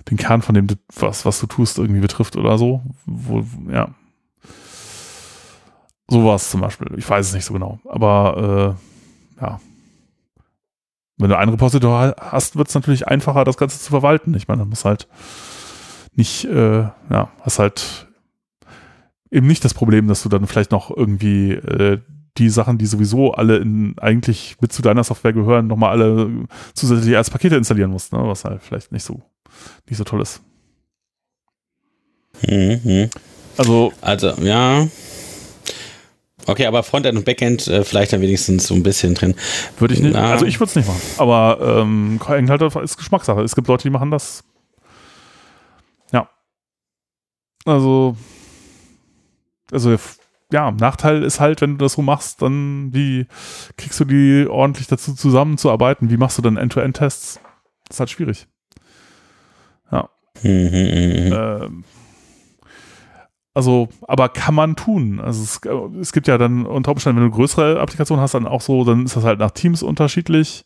den 0.10 0.18
Kern 0.18 0.42
von 0.42 0.56
dem, 0.56 0.68
was, 1.00 1.26
was 1.26 1.40
du 1.40 1.48
tust, 1.48 1.78
irgendwie 1.78 2.02
betrifft 2.02 2.36
oder 2.36 2.58
so. 2.58 2.82
Wo, 3.06 3.44
ja. 3.72 3.90
Sowas 6.08 6.50
zum 6.50 6.62
Beispiel. 6.62 6.88
Ich 6.98 7.10
weiß 7.10 7.28
es 7.28 7.34
nicht 7.34 7.46
so 7.46 7.54
genau. 7.54 7.80
Aber 7.86 8.78
äh, 9.40 9.42
ja. 9.44 9.60
Wenn 11.18 11.30
du 11.30 11.38
ein 11.38 11.50
Repository 11.50 12.14
hast, 12.20 12.56
wird 12.58 12.68
es 12.68 12.76
natürlich 12.76 13.08
einfacher, 13.08 13.44
das 13.44 13.58
Ganze 13.58 13.80
zu 13.80 13.90
verwalten. 13.90 14.34
Ich 14.34 14.48
meine, 14.48 14.60
dann 14.62 14.70
muss 14.70 14.84
halt 14.84 15.08
nicht, 16.16 16.46
äh, 16.46 16.82
ja, 16.82 17.32
hast 17.42 17.60
halt 17.60 18.08
eben 19.32 19.48
nicht 19.48 19.64
das 19.66 19.74
Problem, 19.74 20.08
dass 20.08 20.24
du 20.24 20.30
dann 20.30 20.46
vielleicht 20.48 20.72
noch 20.72 20.96
irgendwie 20.96 21.52
äh, 21.52 22.00
die 22.38 22.50
Sachen, 22.50 22.78
die 22.78 22.86
sowieso 22.86 23.34
alle 23.34 23.58
in, 23.58 23.96
eigentlich 24.00 24.56
mit 24.60 24.74
zu 24.74 24.82
deiner 24.82 25.04
Software 25.04 25.34
gehören, 25.34 25.68
nochmal 25.68 25.92
alle 25.92 26.30
zusätzlich 26.74 27.16
als 27.16 27.30
Pakete 27.30 27.56
installieren 27.56 27.92
musst, 27.92 28.12
ne? 28.12 28.20
was 28.24 28.44
halt 28.46 28.62
vielleicht 28.64 28.92
nicht 28.92 29.04
so, 29.04 29.22
nicht 29.88 29.98
so 29.98 30.04
toll 30.04 30.22
ist. 30.22 30.42
Mhm. 32.48 33.10
Also, 33.58 33.94
Also, 34.02 34.30
ja. 34.42 34.88
Okay, 36.46 36.66
aber 36.66 36.84
Frontend 36.84 37.18
und 37.18 37.26
Backend 37.26 37.68
äh, 37.68 37.84
vielleicht 37.84 38.12
dann 38.12 38.22
wenigstens 38.22 38.68
so 38.68 38.74
ein 38.74 38.84
bisschen 38.84 39.14
drin. 39.14 39.36
würde 39.80 39.94
ich 39.94 40.02
nicht, 40.02 40.14
Na. 40.14 40.32
also 40.32 40.46
ich 40.46 40.60
würde 40.60 40.70
es 40.72 40.76
nicht 40.76 40.88
machen, 40.88 41.02
aber 41.18 41.80
ähm, 41.82 42.20
halt 42.28 42.62
ist 42.62 42.98
Geschmackssache. 42.98 43.42
Es 43.42 43.56
gibt 43.56 43.68
Leute, 43.68 43.84
die 43.84 43.90
machen 43.90 44.12
das. 44.12 44.44
Ja. 46.12 46.30
Also, 47.66 48.18
also 49.72 49.96
ja, 50.54 50.72
Nachteil 50.72 51.24
ist 51.24 51.42
halt, 51.42 51.60
wenn 51.60 51.72
du 51.72 51.84
das 51.84 51.94
so 51.94 52.02
machst, 52.02 52.42
dann 52.42 52.94
wie 52.94 53.28
kriegst 53.78 54.00
du 54.00 54.06
die 54.06 54.48
ordentlich 54.50 54.88
dazu 54.88 55.14
zusammenzuarbeiten? 55.14 56.10
Wie 56.10 56.18
machst 56.18 56.38
du 56.38 56.42
dann 56.42 56.56
End-to-End-Tests? 56.56 57.42
Das 57.88 57.98
ist 57.98 58.00
halt 58.00 58.10
schwierig. 58.10 58.48
Mhm, 60.42 60.50
mhm, 60.52 61.28
mhm. 61.28 61.34
Ähm, 61.34 61.84
also, 63.54 63.90
aber 64.08 64.30
kann 64.30 64.56
man 64.56 64.76
tun. 64.76 65.20
Also 65.20 65.44
es, 65.44 65.62
es 66.02 66.12
gibt 66.12 66.28
ja 66.28 66.38
dann 66.38 66.66
unter 66.66 66.92
Umständen, 66.92 67.22
wenn 67.22 67.30
du 67.30 67.36
größere 67.36 67.80
Applikationen 67.80 68.22
hast, 68.22 68.34
dann 68.34 68.48
auch 68.48 68.62
so, 68.62 68.84
dann 68.84 69.06
ist 69.06 69.16
das 69.16 69.24
halt 69.24 69.40
nach 69.40 69.52
Teams 69.52 69.84
unterschiedlich. 69.84 70.66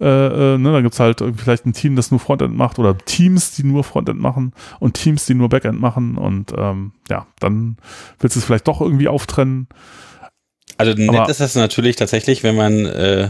Äh, 0.00 0.54
äh, 0.54 0.58
ne, 0.58 0.72
dann 0.72 0.82
gibt 0.82 0.94
es 0.94 1.00
halt 1.00 1.22
vielleicht 1.36 1.66
ein 1.66 1.74
Team, 1.74 1.94
das 1.94 2.10
nur 2.10 2.20
Frontend 2.20 2.56
macht 2.56 2.78
oder 2.78 2.96
Teams, 2.96 3.52
die 3.52 3.64
nur 3.64 3.84
Frontend 3.84 4.18
machen 4.18 4.54
und 4.78 4.94
Teams, 4.94 5.26
die 5.26 5.34
nur 5.34 5.50
Backend 5.50 5.78
machen 5.78 6.16
und 6.16 6.52
ähm, 6.56 6.92
ja, 7.10 7.26
dann 7.38 7.76
willst 8.18 8.34
du 8.34 8.40
es 8.40 8.46
vielleicht 8.46 8.66
doch 8.66 8.80
irgendwie 8.80 9.08
auftrennen. 9.08 9.68
Also 10.78 10.94
nett 10.94 11.10
Aber- 11.10 11.28
ist 11.28 11.40
das 11.40 11.54
natürlich 11.54 11.96
tatsächlich, 11.96 12.42
wenn 12.42 12.56
man 12.56 12.86
äh, 12.86 13.28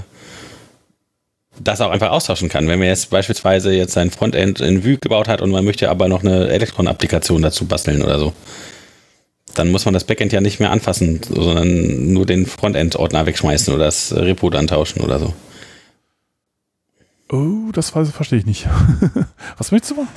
das 1.58 1.80
auch 1.80 1.90
einfach 1.90 2.10
austauschen 2.10 2.48
kann. 2.48 2.68
Wenn 2.68 2.78
man 2.78 2.86
jetzt 2.86 3.10
beispielsweise 3.10 3.72
jetzt 3.72 3.92
sein 3.92 4.12
Frontend 4.12 4.60
in 4.60 4.84
Vue 4.84 4.98
gebaut 4.98 5.26
hat 5.26 5.42
und 5.42 5.50
man 5.50 5.64
möchte 5.64 5.90
aber 5.90 6.08
noch 6.08 6.22
eine 6.22 6.48
Electron-Applikation 6.48 7.42
dazu 7.42 7.66
basteln 7.66 8.02
oder 8.02 8.20
so, 8.20 8.32
dann 9.56 9.70
muss 9.70 9.84
man 9.84 9.94
das 9.94 10.04
Backend 10.04 10.32
ja 10.32 10.40
nicht 10.40 10.60
mehr 10.60 10.70
anfassen, 10.70 11.20
sondern 11.28 12.12
nur 12.12 12.24
den 12.26 12.46
Frontend-Ordner 12.46 13.26
wegschmeißen 13.26 13.74
oder 13.74 13.86
das 13.86 14.14
Repo 14.14 14.48
dann 14.50 14.68
tauschen 14.68 15.00
oder 15.00 15.18
so. 15.18 15.34
Oh, 17.32 17.70
das 17.72 17.90
verstehe 17.90 18.38
ich 18.40 18.46
nicht. 18.46 18.66
Was 19.58 19.70
möchtest 19.72 19.92
du 19.92 19.96
machen? 20.02 20.08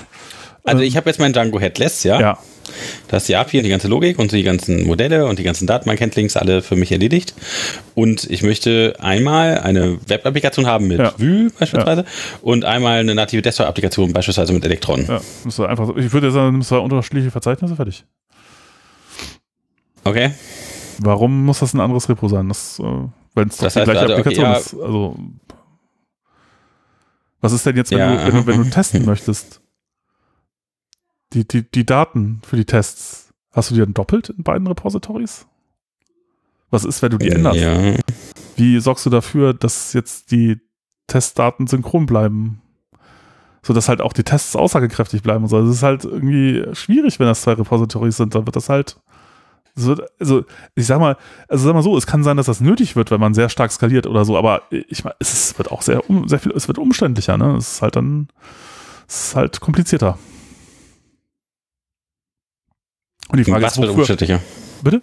Also 0.63 0.81
Ähm, 0.81 0.87
ich 0.87 0.95
habe 0.97 1.09
jetzt 1.09 1.19
mein 1.19 1.33
Django 1.33 1.59
Headless, 1.59 2.03
ja. 2.03 2.19
Ja. 2.19 2.37
Da 3.09 3.17
ist 3.17 3.27
die 3.27 3.35
API 3.35 3.57
und 3.57 3.63
die 3.65 3.69
ganze 3.69 3.87
Logik 3.89 4.17
und 4.17 4.31
die 4.31 4.41
ganzen 4.41 4.87
Modelle 4.87 5.25
und 5.27 5.37
die 5.37 5.43
ganzen 5.43 5.67
Datenbank-Handlings 5.67 6.37
alle 6.37 6.61
für 6.61 6.75
mich 6.77 6.91
erledigt. 6.91 7.35
Und 7.93 8.23
ich 8.31 8.41
möchte 8.41 8.95
einmal 8.99 9.59
eine 9.59 9.99
Web-Applikation 10.07 10.65
haben 10.65 10.87
mit 10.87 10.99
Ja. 10.99 11.13
Vue 11.17 11.51
beispielsweise 11.59 12.05
und 12.41 12.63
einmal 12.65 12.99
eine 13.01 13.13
native 13.13 13.41
Desktop-Applikation 13.41 14.13
beispielsweise 14.13 14.53
mit 14.53 14.63
Electron. 14.65 15.05
Ja, 15.05 15.19
musst 15.43 15.59
du 15.59 15.65
einfach, 15.65 15.85
so- 15.87 15.97
ich 15.97 16.11
würde 16.13 16.31
sagen, 16.31 16.45
du 16.47 16.51
nimmst 16.53 16.69
zwei 16.69 16.77
unterschiedliche 16.77 17.29
Verzeichnisse 17.29 17.75
fertig. 17.75 18.05
Okay? 20.05 20.31
Warum 20.99 21.45
muss 21.45 21.59
das 21.59 21.73
ein 21.73 21.79
anderes 21.81 22.07
Repo 22.09 22.27
sein? 22.27 22.47
Das, 22.47 22.79
äh, 22.79 22.83
wenn 23.35 23.49
es 23.49 23.57
doch 23.57 23.63
Das 23.65 23.73
die 23.73 23.79
heißt, 23.81 23.91
gleiche 23.91 23.99
also, 24.01 24.13
okay, 24.13 24.21
Applikation 24.21 24.45
ja. 24.51 24.57
ist. 24.57 24.73
Also, 24.73 25.17
was 27.43 27.51
ist 27.51 27.65
denn 27.65 27.75
jetzt, 27.75 27.91
wenn, 27.91 27.99
Ja, 27.99 28.15
du, 28.15 28.25
wenn, 28.25 28.35
du, 28.35 28.47
wenn 28.47 28.63
du 28.63 28.69
testen 28.69 29.03
möchtest? 29.05 29.61
Die, 31.33 31.45
die, 31.45 31.69
die 31.69 31.85
Daten 31.85 32.41
für 32.45 32.55
die 32.55 32.63
Tests, 32.63 33.33
hast 33.51 33.69
du 33.69 33.75
die 33.75 33.81
dann 33.81 33.93
doppelt 33.93 34.29
in 34.29 34.43
beiden 34.43 34.65
Repositories? 34.65 35.45
Was 36.69 36.85
ist, 36.85 37.01
wenn 37.01 37.11
du 37.11 37.17
die 37.17 37.29
änderst? 37.29 37.59
Ja. 37.59 37.95
Wie 38.55 38.79
sorgst 38.79 39.05
du 39.05 39.09
dafür, 39.09 39.53
dass 39.53 39.91
jetzt 39.91 40.31
die 40.31 40.61
Testdaten 41.07 41.67
synchron 41.67 42.05
bleiben? 42.05 42.61
Sodass 43.61 43.89
halt 43.89 43.99
auch 43.99 44.13
die 44.13 44.23
Tests 44.23 44.55
aussagekräftig 44.55 45.21
bleiben 45.21 45.43
und 45.43 45.49
so. 45.49 45.57
Also 45.57 45.69
es 45.69 45.77
ist 45.77 45.83
halt 45.83 46.05
irgendwie 46.05 46.63
schwierig, 46.73 47.19
wenn 47.19 47.27
das 47.27 47.41
zwei 47.41 47.53
Repositories 47.53 48.15
sind. 48.15 48.35
Dann 48.35 48.45
wird 48.45 48.55
das 48.55 48.69
halt. 48.69 49.01
Wird, 49.75 50.01
also, 50.19 50.45
ich 50.75 50.85
sag 50.85 50.99
mal, 50.99 51.17
also 51.47 51.65
sag 51.65 51.73
mal 51.73 51.81
so, 51.81 51.97
es 51.97 52.05
kann 52.05 52.23
sein, 52.23 52.37
dass 52.37 52.45
das 52.45 52.61
nötig 52.61 52.95
wird, 52.95 53.09
wenn 53.09 53.19
man 53.19 53.33
sehr 53.33 53.49
stark 53.49 53.71
skaliert 53.71 54.05
oder 54.05 54.23
so, 54.23 54.37
aber 54.37 54.61
ich 54.69 55.03
meine, 55.03 55.15
es 55.19 55.57
wird 55.57 55.71
auch 55.71 55.81
sehr, 55.81 56.07
um, 56.09 56.27
sehr 56.27 56.39
viel, 56.39 56.51
es 56.51 56.67
wird 56.67 56.77
umständlicher, 56.77 57.37
ne? 57.37 57.55
Es 57.57 57.73
ist 57.73 57.81
halt 57.81 57.95
dann, 57.95 58.27
es 59.07 59.27
ist 59.27 59.35
halt 59.35 59.59
komplizierter. 59.61 60.19
Und 63.29 63.39
die 63.39 63.45
Frage 63.45 63.63
Was 63.63 63.73
ist, 63.73 63.77
wird 63.79 63.89
wofür, 63.89 64.01
umständlicher? 64.01 64.39
Bitte? 64.83 65.01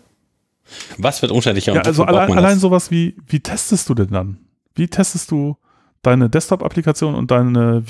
Was 0.98 1.20
wird 1.20 1.32
umständlicher 1.32 1.74
Ja, 1.74 1.80
also 1.80 2.04
braucht 2.04 2.30
allein, 2.30 2.54
das? 2.54 2.60
sowas 2.60 2.92
wie, 2.92 3.16
wie 3.26 3.40
testest 3.40 3.88
du 3.88 3.94
denn 3.94 4.10
dann? 4.10 4.38
Wie 4.76 4.86
testest 4.86 5.32
du 5.32 5.56
deine 6.02 6.30
Desktop-Applikation 6.30 7.16
und 7.16 7.32
deine 7.32 7.82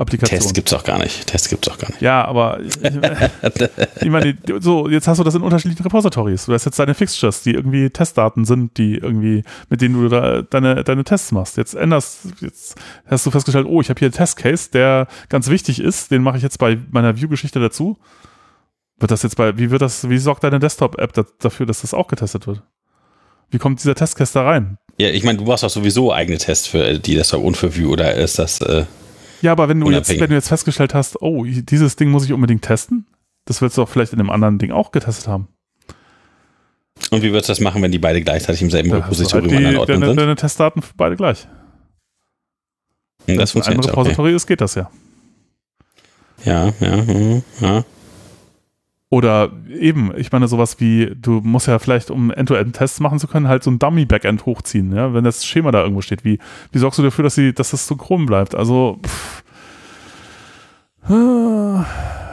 View-Applikation? 0.00 0.40
Test 0.40 0.54
gibt's 0.54 0.72
auch 0.72 0.84
gar 0.84 0.98
nicht. 0.98 1.26
Test 1.26 1.50
gibt's 1.50 1.68
auch 1.68 1.78
gar 1.78 1.90
nicht. 1.90 2.00
Ja, 2.00 2.24
aber 2.24 2.60
ich, 2.60 4.10
meine, 4.10 4.36
so, 4.60 4.88
jetzt 4.88 5.06
hast 5.06 5.18
du 5.18 5.24
das 5.24 5.34
in 5.34 5.42
unterschiedlichen 5.42 5.82
Repositories. 5.82 6.46
Du 6.46 6.52
hast 6.52 6.64
jetzt 6.64 6.78
deine 6.78 6.94
Fixtures, 6.94 7.42
die 7.42 7.52
irgendwie 7.52 7.90
Testdaten 7.90 8.44
sind, 8.44 8.78
die 8.78 8.96
irgendwie, 8.96 9.44
mit 9.68 9.80
denen 9.80 10.00
du 10.00 10.08
da 10.08 10.42
deine, 10.42 10.82
deine 10.84 11.04
Tests 11.04 11.32
machst. 11.32 11.56
Jetzt 11.56 11.74
änderst, 11.74 12.20
jetzt 12.40 12.76
hast 13.06 13.26
du 13.26 13.30
festgestellt, 13.30 13.66
oh, 13.68 13.80
ich 13.80 13.90
habe 13.90 13.98
hier 13.98 14.06
einen 14.06 14.14
Testcase, 14.14 14.70
der 14.70 15.06
ganz 15.28 15.48
wichtig 15.48 15.80
ist, 15.80 16.10
den 16.10 16.22
mache 16.22 16.38
ich 16.38 16.42
jetzt 16.42 16.58
bei 16.58 16.78
meiner 16.90 17.16
View-Geschichte 17.16 17.60
dazu. 17.60 17.98
Wird 18.98 19.10
das 19.10 19.22
jetzt 19.22 19.36
bei, 19.36 19.56
wie 19.58 19.70
wird 19.70 19.82
das, 19.82 20.08
wie 20.08 20.18
sorgt 20.18 20.44
deine 20.44 20.58
Desktop-App 20.58 21.12
da, 21.12 21.24
dafür, 21.38 21.66
dass 21.66 21.82
das 21.82 21.94
auch 21.94 22.08
getestet 22.08 22.46
wird? 22.46 22.62
Wie 23.50 23.58
kommt 23.58 23.80
dieser 23.80 23.94
Testcase 23.94 24.34
da 24.34 24.44
rein? 24.44 24.78
Ja, 24.98 25.08
ich 25.08 25.24
meine, 25.24 25.38
du 25.38 25.44
machst 25.44 25.64
doch 25.64 25.70
sowieso 25.70 26.12
eigene 26.12 26.38
Tests 26.38 26.66
für 26.66 26.98
die 26.98 27.14
Desktop 27.14 27.42
und 27.42 27.56
für 27.56 27.76
Vue 27.76 27.88
oder 27.88 28.14
ist 28.14 28.38
das 28.38 28.60
äh, 28.60 28.84
Ja, 29.42 29.52
aber 29.52 29.68
wenn 29.68 29.80
du 29.80 29.90
jetzt, 29.90 30.08
wenn 30.10 30.28
du 30.28 30.34
jetzt 30.34 30.48
festgestellt 30.48 30.94
hast, 30.94 31.20
oh, 31.22 31.44
dieses 31.44 31.96
Ding 31.96 32.10
muss 32.10 32.24
ich 32.24 32.32
unbedingt 32.32 32.62
testen, 32.62 33.06
das 33.46 33.62
willst 33.62 33.78
du 33.78 33.82
auch 33.82 33.88
vielleicht 33.88 34.12
in 34.12 34.20
einem 34.20 34.30
anderen 34.30 34.58
Ding 34.58 34.70
auch 34.70 34.92
getestet 34.92 35.28
haben. 35.28 35.48
und 37.10 37.22
wie 37.22 37.30
würdest 37.30 37.48
du 37.48 37.52
das 37.52 37.60
machen, 37.60 37.82
wenn 37.82 37.92
die 37.92 37.98
beide 37.98 38.20
gleichzeitig 38.20 38.62
im 38.62 38.70
selben 38.70 38.92
Repositorium 38.92 39.54
halt 39.54 39.56
an 39.56 39.64
die, 39.64 39.70
der 39.70 39.80
Ordnung 39.80 40.00
deine, 40.00 40.06
sind? 40.12 40.20
deine 40.20 40.34
Testdaten 40.36 40.82
für 40.82 40.94
beide 40.96 41.16
gleich. 41.16 41.46
Und 43.20 43.28
Wenn 43.28 43.38
das 43.38 43.50
es 43.50 43.56
ein 43.56 43.62
funktioniert 43.62 43.84
ja, 43.86 43.92
okay. 43.92 44.00
Repository 44.00 44.34
ist, 44.34 44.46
geht 44.46 44.60
das 44.60 44.74
ja. 44.74 44.90
Ja, 46.44 46.72
ja, 46.80 46.96
mhm, 46.96 47.42
ja. 47.60 47.84
Oder 49.12 49.50
eben, 49.68 50.12
ich 50.16 50.30
meine, 50.30 50.46
sowas 50.46 50.78
wie, 50.78 51.12
du 51.20 51.40
musst 51.42 51.66
ja 51.66 51.80
vielleicht, 51.80 52.12
um 52.12 52.30
End-to-End-Tests 52.30 53.00
machen 53.00 53.18
zu 53.18 53.26
können, 53.26 53.48
halt 53.48 53.64
so 53.64 53.70
ein 53.70 53.80
Dummy-Backend 53.80 54.46
hochziehen, 54.46 54.94
ja, 54.94 55.12
wenn 55.12 55.24
das 55.24 55.44
Schema 55.44 55.72
da 55.72 55.82
irgendwo 55.82 56.00
steht. 56.00 56.24
Wie, 56.24 56.38
wie 56.70 56.78
sorgst 56.78 57.00
du 57.00 57.02
dafür, 57.02 57.24
dass, 57.24 57.34
sie, 57.34 57.52
dass 57.52 57.72
das 57.72 57.88
synchron 57.88 58.26
bleibt? 58.26 58.54
Also, 58.54 59.00
pff. 59.04 59.42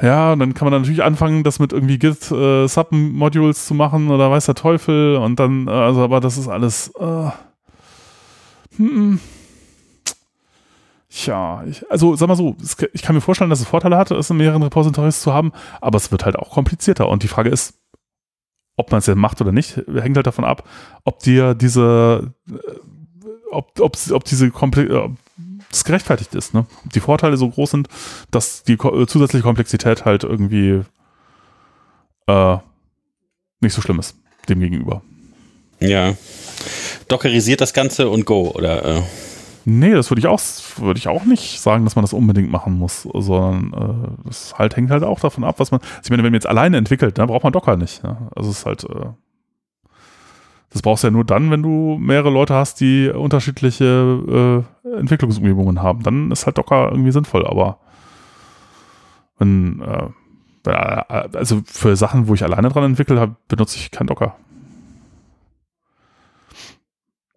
Ja, 0.03 0.33
und 0.33 0.39
dann 0.39 0.53
kann 0.53 0.67
man 0.67 0.71
dann 0.71 0.81
natürlich 0.83 1.03
anfangen, 1.03 1.43
das 1.43 1.57
mit 1.57 1.73
irgendwie 1.73 1.97
Git 1.97 2.31
äh, 2.31 2.67
zu 2.67 3.73
machen 3.73 4.09
oder 4.11 4.29
weiß 4.29 4.45
der 4.45 4.53
Teufel 4.53 5.15
und 5.15 5.39
dann, 5.39 5.67
äh, 5.67 5.71
also, 5.71 6.03
aber 6.03 6.19
das 6.19 6.37
ist 6.37 6.47
alles, 6.47 6.91
äh, 6.99 7.31
hm, 8.77 9.19
Tja, 11.17 11.63
ich, 11.67 11.83
also 11.89 12.15
sag 12.15 12.27
mal 12.27 12.35
so, 12.35 12.55
es, 12.61 12.77
ich 12.93 13.01
kann 13.01 13.15
mir 13.15 13.21
vorstellen, 13.21 13.49
dass 13.49 13.59
es 13.59 13.67
Vorteile 13.67 13.97
hat, 13.97 14.11
es 14.11 14.29
in 14.29 14.37
mehreren 14.37 14.61
Repositories 14.61 15.19
zu 15.19 15.33
haben, 15.33 15.51
aber 15.81 15.97
es 15.97 16.11
wird 16.11 16.25
halt 16.25 16.35
auch 16.35 16.51
komplizierter. 16.51 17.09
Und 17.09 17.23
die 17.23 17.27
Frage 17.27 17.49
ist, 17.49 17.73
ob 18.75 18.91
man 18.91 18.99
es 18.99 19.07
jetzt 19.07 19.17
macht 19.17 19.41
oder 19.41 19.51
nicht, 19.51 19.77
hängt 19.77 20.15
halt 20.15 20.27
davon 20.27 20.45
ab, 20.45 20.69
ob 21.05 21.17
dir 21.23 21.55
diese, 21.55 22.33
äh, 22.47 22.53
ob, 23.49 23.79
ob, 23.79 23.97
ob 24.11 24.23
diese 24.25 24.45
äh, 24.45 24.51
ob 24.51 25.15
das 25.71 25.83
gerechtfertigt 25.83 26.35
ist. 26.35 26.53
Ne? 26.53 26.67
Ob 26.85 26.93
Die 26.93 26.99
Vorteile 26.99 27.35
so 27.35 27.49
groß 27.49 27.71
sind, 27.71 27.87
dass 28.29 28.61
die 28.61 28.73
äh, 28.73 29.07
zusätzliche 29.07 29.41
Komplexität 29.41 30.05
halt 30.05 30.23
irgendwie 30.23 30.83
äh, 32.27 32.57
nicht 33.59 33.73
so 33.73 33.81
schlimm 33.81 33.97
ist, 33.97 34.15
dem 34.49 34.59
gegenüber. 34.59 35.01
Ja. 35.79 36.13
Dockerisiert 37.07 37.61
das 37.61 37.73
Ganze 37.73 38.07
und 38.07 38.25
go, 38.25 38.51
oder? 38.51 38.85
Äh, 38.85 39.01
Nee, 39.69 39.91
das 39.93 40.09
würde 40.09 40.19
ich 40.21 40.27
auch, 40.27 40.39
würde 40.77 40.97
ich 40.97 41.09
auch 41.09 41.25
nicht 41.25 41.59
sagen, 41.59 41.83
dass 41.83 41.97
man 41.97 42.03
das 42.03 42.13
unbedingt 42.13 42.49
machen 42.49 42.77
muss, 42.77 43.01
sondern 43.01 43.73
äh, 43.73 44.25
das 44.25 44.57
halt 44.57 44.77
hängt 44.77 44.91
halt 44.91 45.03
auch 45.03 45.19
davon 45.19 45.43
ab, 45.43 45.59
was 45.59 45.71
man. 45.71 45.81
Also 45.81 46.01
ich 46.05 46.09
meine, 46.09 46.23
wenn 46.23 46.31
man 46.31 46.35
jetzt 46.35 46.47
alleine 46.47 46.77
entwickelt, 46.77 47.17
dann 47.17 47.27
braucht 47.27 47.43
man 47.43 47.51
Docker 47.51 47.75
nicht. 47.75 48.01
Ja? 48.01 48.29
Also 48.33 48.49
es 48.49 48.59
ist 48.59 48.65
halt, 48.65 48.85
äh, 48.85 49.09
Das 50.69 50.81
brauchst 50.81 51.03
du 51.03 51.07
ja 51.07 51.11
nur 51.11 51.25
dann, 51.25 51.49
wenn 51.51 51.63
du 51.63 51.97
mehrere 51.99 52.29
Leute 52.29 52.53
hast, 52.53 52.79
die 52.79 53.09
unterschiedliche 53.09 54.65
äh, 54.85 54.99
Entwicklungsumgebungen 54.99 55.81
haben. 55.81 56.03
Dann 56.03 56.31
ist 56.31 56.45
halt 56.45 56.57
Docker 56.57 56.89
irgendwie 56.91 57.11
sinnvoll, 57.11 57.45
aber 57.45 57.79
wenn, 59.39 59.81
äh, 59.81 60.69
also 61.33 61.61
für 61.65 61.95
Sachen, 61.95 62.27
wo 62.27 62.33
ich 62.33 62.43
alleine 62.43 62.69
dran 62.69 62.83
entwickle, 62.83 63.35
benutze 63.47 63.77
ich 63.77 63.91
kein 63.91 64.07
Docker. 64.07 64.35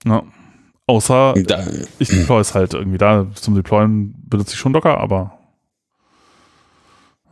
Ja. 0.04 0.22
Außer 0.90 1.34
da, 1.46 1.62
ich 2.00 2.08
deploy 2.08 2.40
es 2.40 2.54
halt 2.54 2.74
irgendwie 2.74 2.98
da. 2.98 3.26
Zum 3.34 3.54
Deployen 3.54 4.12
benutze 4.28 4.54
ich 4.54 4.58
schon 4.58 4.72
Docker, 4.72 4.98
aber 4.98 5.38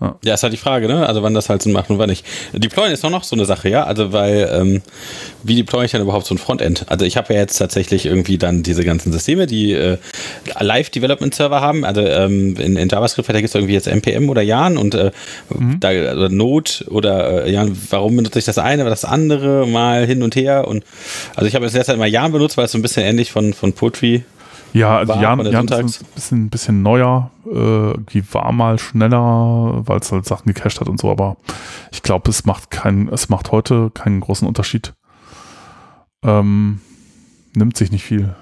ja. 0.01 0.15
ja, 0.25 0.35
ist 0.35 0.45
halt 0.45 0.53
die 0.53 0.59
Frage, 0.59 0.87
ne? 0.87 1.07
Also 1.07 1.25
wann 1.25 1.35
das 1.35 1.49
halt 1.49 1.61
Sinn 1.63 1.73
macht 1.73 1.91
und 1.91 1.99
wann 1.99 2.09
nicht. 2.09 2.25
Deployen 2.53 2.93
ist 2.93 3.05
auch 3.05 3.11
noch 3.11 3.25
so 3.25 3.35
eine 3.35 3.45
Sache, 3.47 3.69
ja. 3.69 3.83
Also 3.83 4.13
weil, 4.13 4.49
ähm, 4.53 4.83
wie 5.43 5.57
deploy 5.57 5.85
ich 5.85 5.91
dann 5.91 6.03
überhaupt 6.03 6.25
so 6.25 6.35
ein 6.35 6.39
Frontend? 6.39 6.87
Also 6.89 7.05
ich 7.05 7.17
habe 7.17 7.35
ja 7.35 7.41
jetzt 7.41 7.57
tatsächlich 7.57 8.07
irgendwie 8.07 8.39
dann 8.39 8.63
diese 8.63 8.85
ganzen 8.85 9.11
Systeme, 9.13 9.47
die 9.47 9.73
äh, 9.73 9.99
Live-Development-Server 10.59 11.61
haben. 11.61 11.85
Also 11.85 12.03
ähm, 12.03 12.57
in, 12.57 12.77
in 12.77 12.89
JavaScript 12.89 13.29
da 13.29 13.35
gibt 13.35 13.49
es 13.49 13.55
irgendwie 13.57 13.75
jetzt 13.75 13.89
NPM 13.89 14.31
oder 14.31 14.43
Jan 14.43 14.77
und 14.77 14.95
äh, 14.95 15.11
mhm. 15.51 15.81
da 15.81 15.91
oder 15.91 16.29
Node 16.29 16.71
oder 16.89 17.47
äh, 17.47 17.53
Jan, 17.53 17.77
warum 17.91 18.15
benutze 18.15 18.39
ich 18.39 18.45
das 18.45 18.59
eine 18.59 18.83
oder 18.83 18.91
das 18.91 19.05
andere 19.05 19.67
mal 19.67 20.07
hin 20.07 20.23
und 20.23 20.37
her? 20.37 20.69
Und 20.69 20.85
also 21.35 21.49
ich 21.49 21.57
habe 21.57 21.65
jetzt 21.65 21.75
derzeit 21.75 21.99
mal 21.99 22.07
Jan 22.07 22.31
benutzt, 22.31 22.57
weil 22.57 22.67
es 22.67 22.73
so 22.73 22.79
ein 22.79 22.83
bisschen 22.83 23.03
ähnlich 23.03 23.33
von, 23.33 23.53
von 23.53 23.73
Poetry 23.73 24.23
ja, 24.73 24.99
also 24.99 25.15
Jan, 25.15 25.45
Jan 25.47 25.67
ist 25.67 26.03
ein 26.03 26.07
bisschen, 26.15 26.51
bisschen 26.51 26.83
neuer, 26.83 27.31
äh, 27.47 27.91
irgendwie 27.91 28.23
war 28.33 28.53
mal 28.53 28.79
schneller, 28.79 29.83
weil 29.87 29.99
es 29.99 30.13
halt 30.13 30.27
Sachen 30.27 30.53
gecached 30.53 30.81
hat 30.81 30.89
und 30.89 31.01
so, 31.01 31.11
aber 31.11 31.37
ich 31.91 32.03
glaube, 32.03 32.31
es 32.31 32.45
macht 32.45 32.71
keinen, 32.71 33.09
es 33.09 33.29
macht 33.29 33.53
heute 33.53 33.91
keinen 33.91 34.21
großen 34.21 34.47
Unterschied. 34.47 34.95
Ähm, 36.23 36.81
nimmt 37.55 37.77
sich 37.77 37.91
nicht 37.91 38.05
viel. 38.05 38.35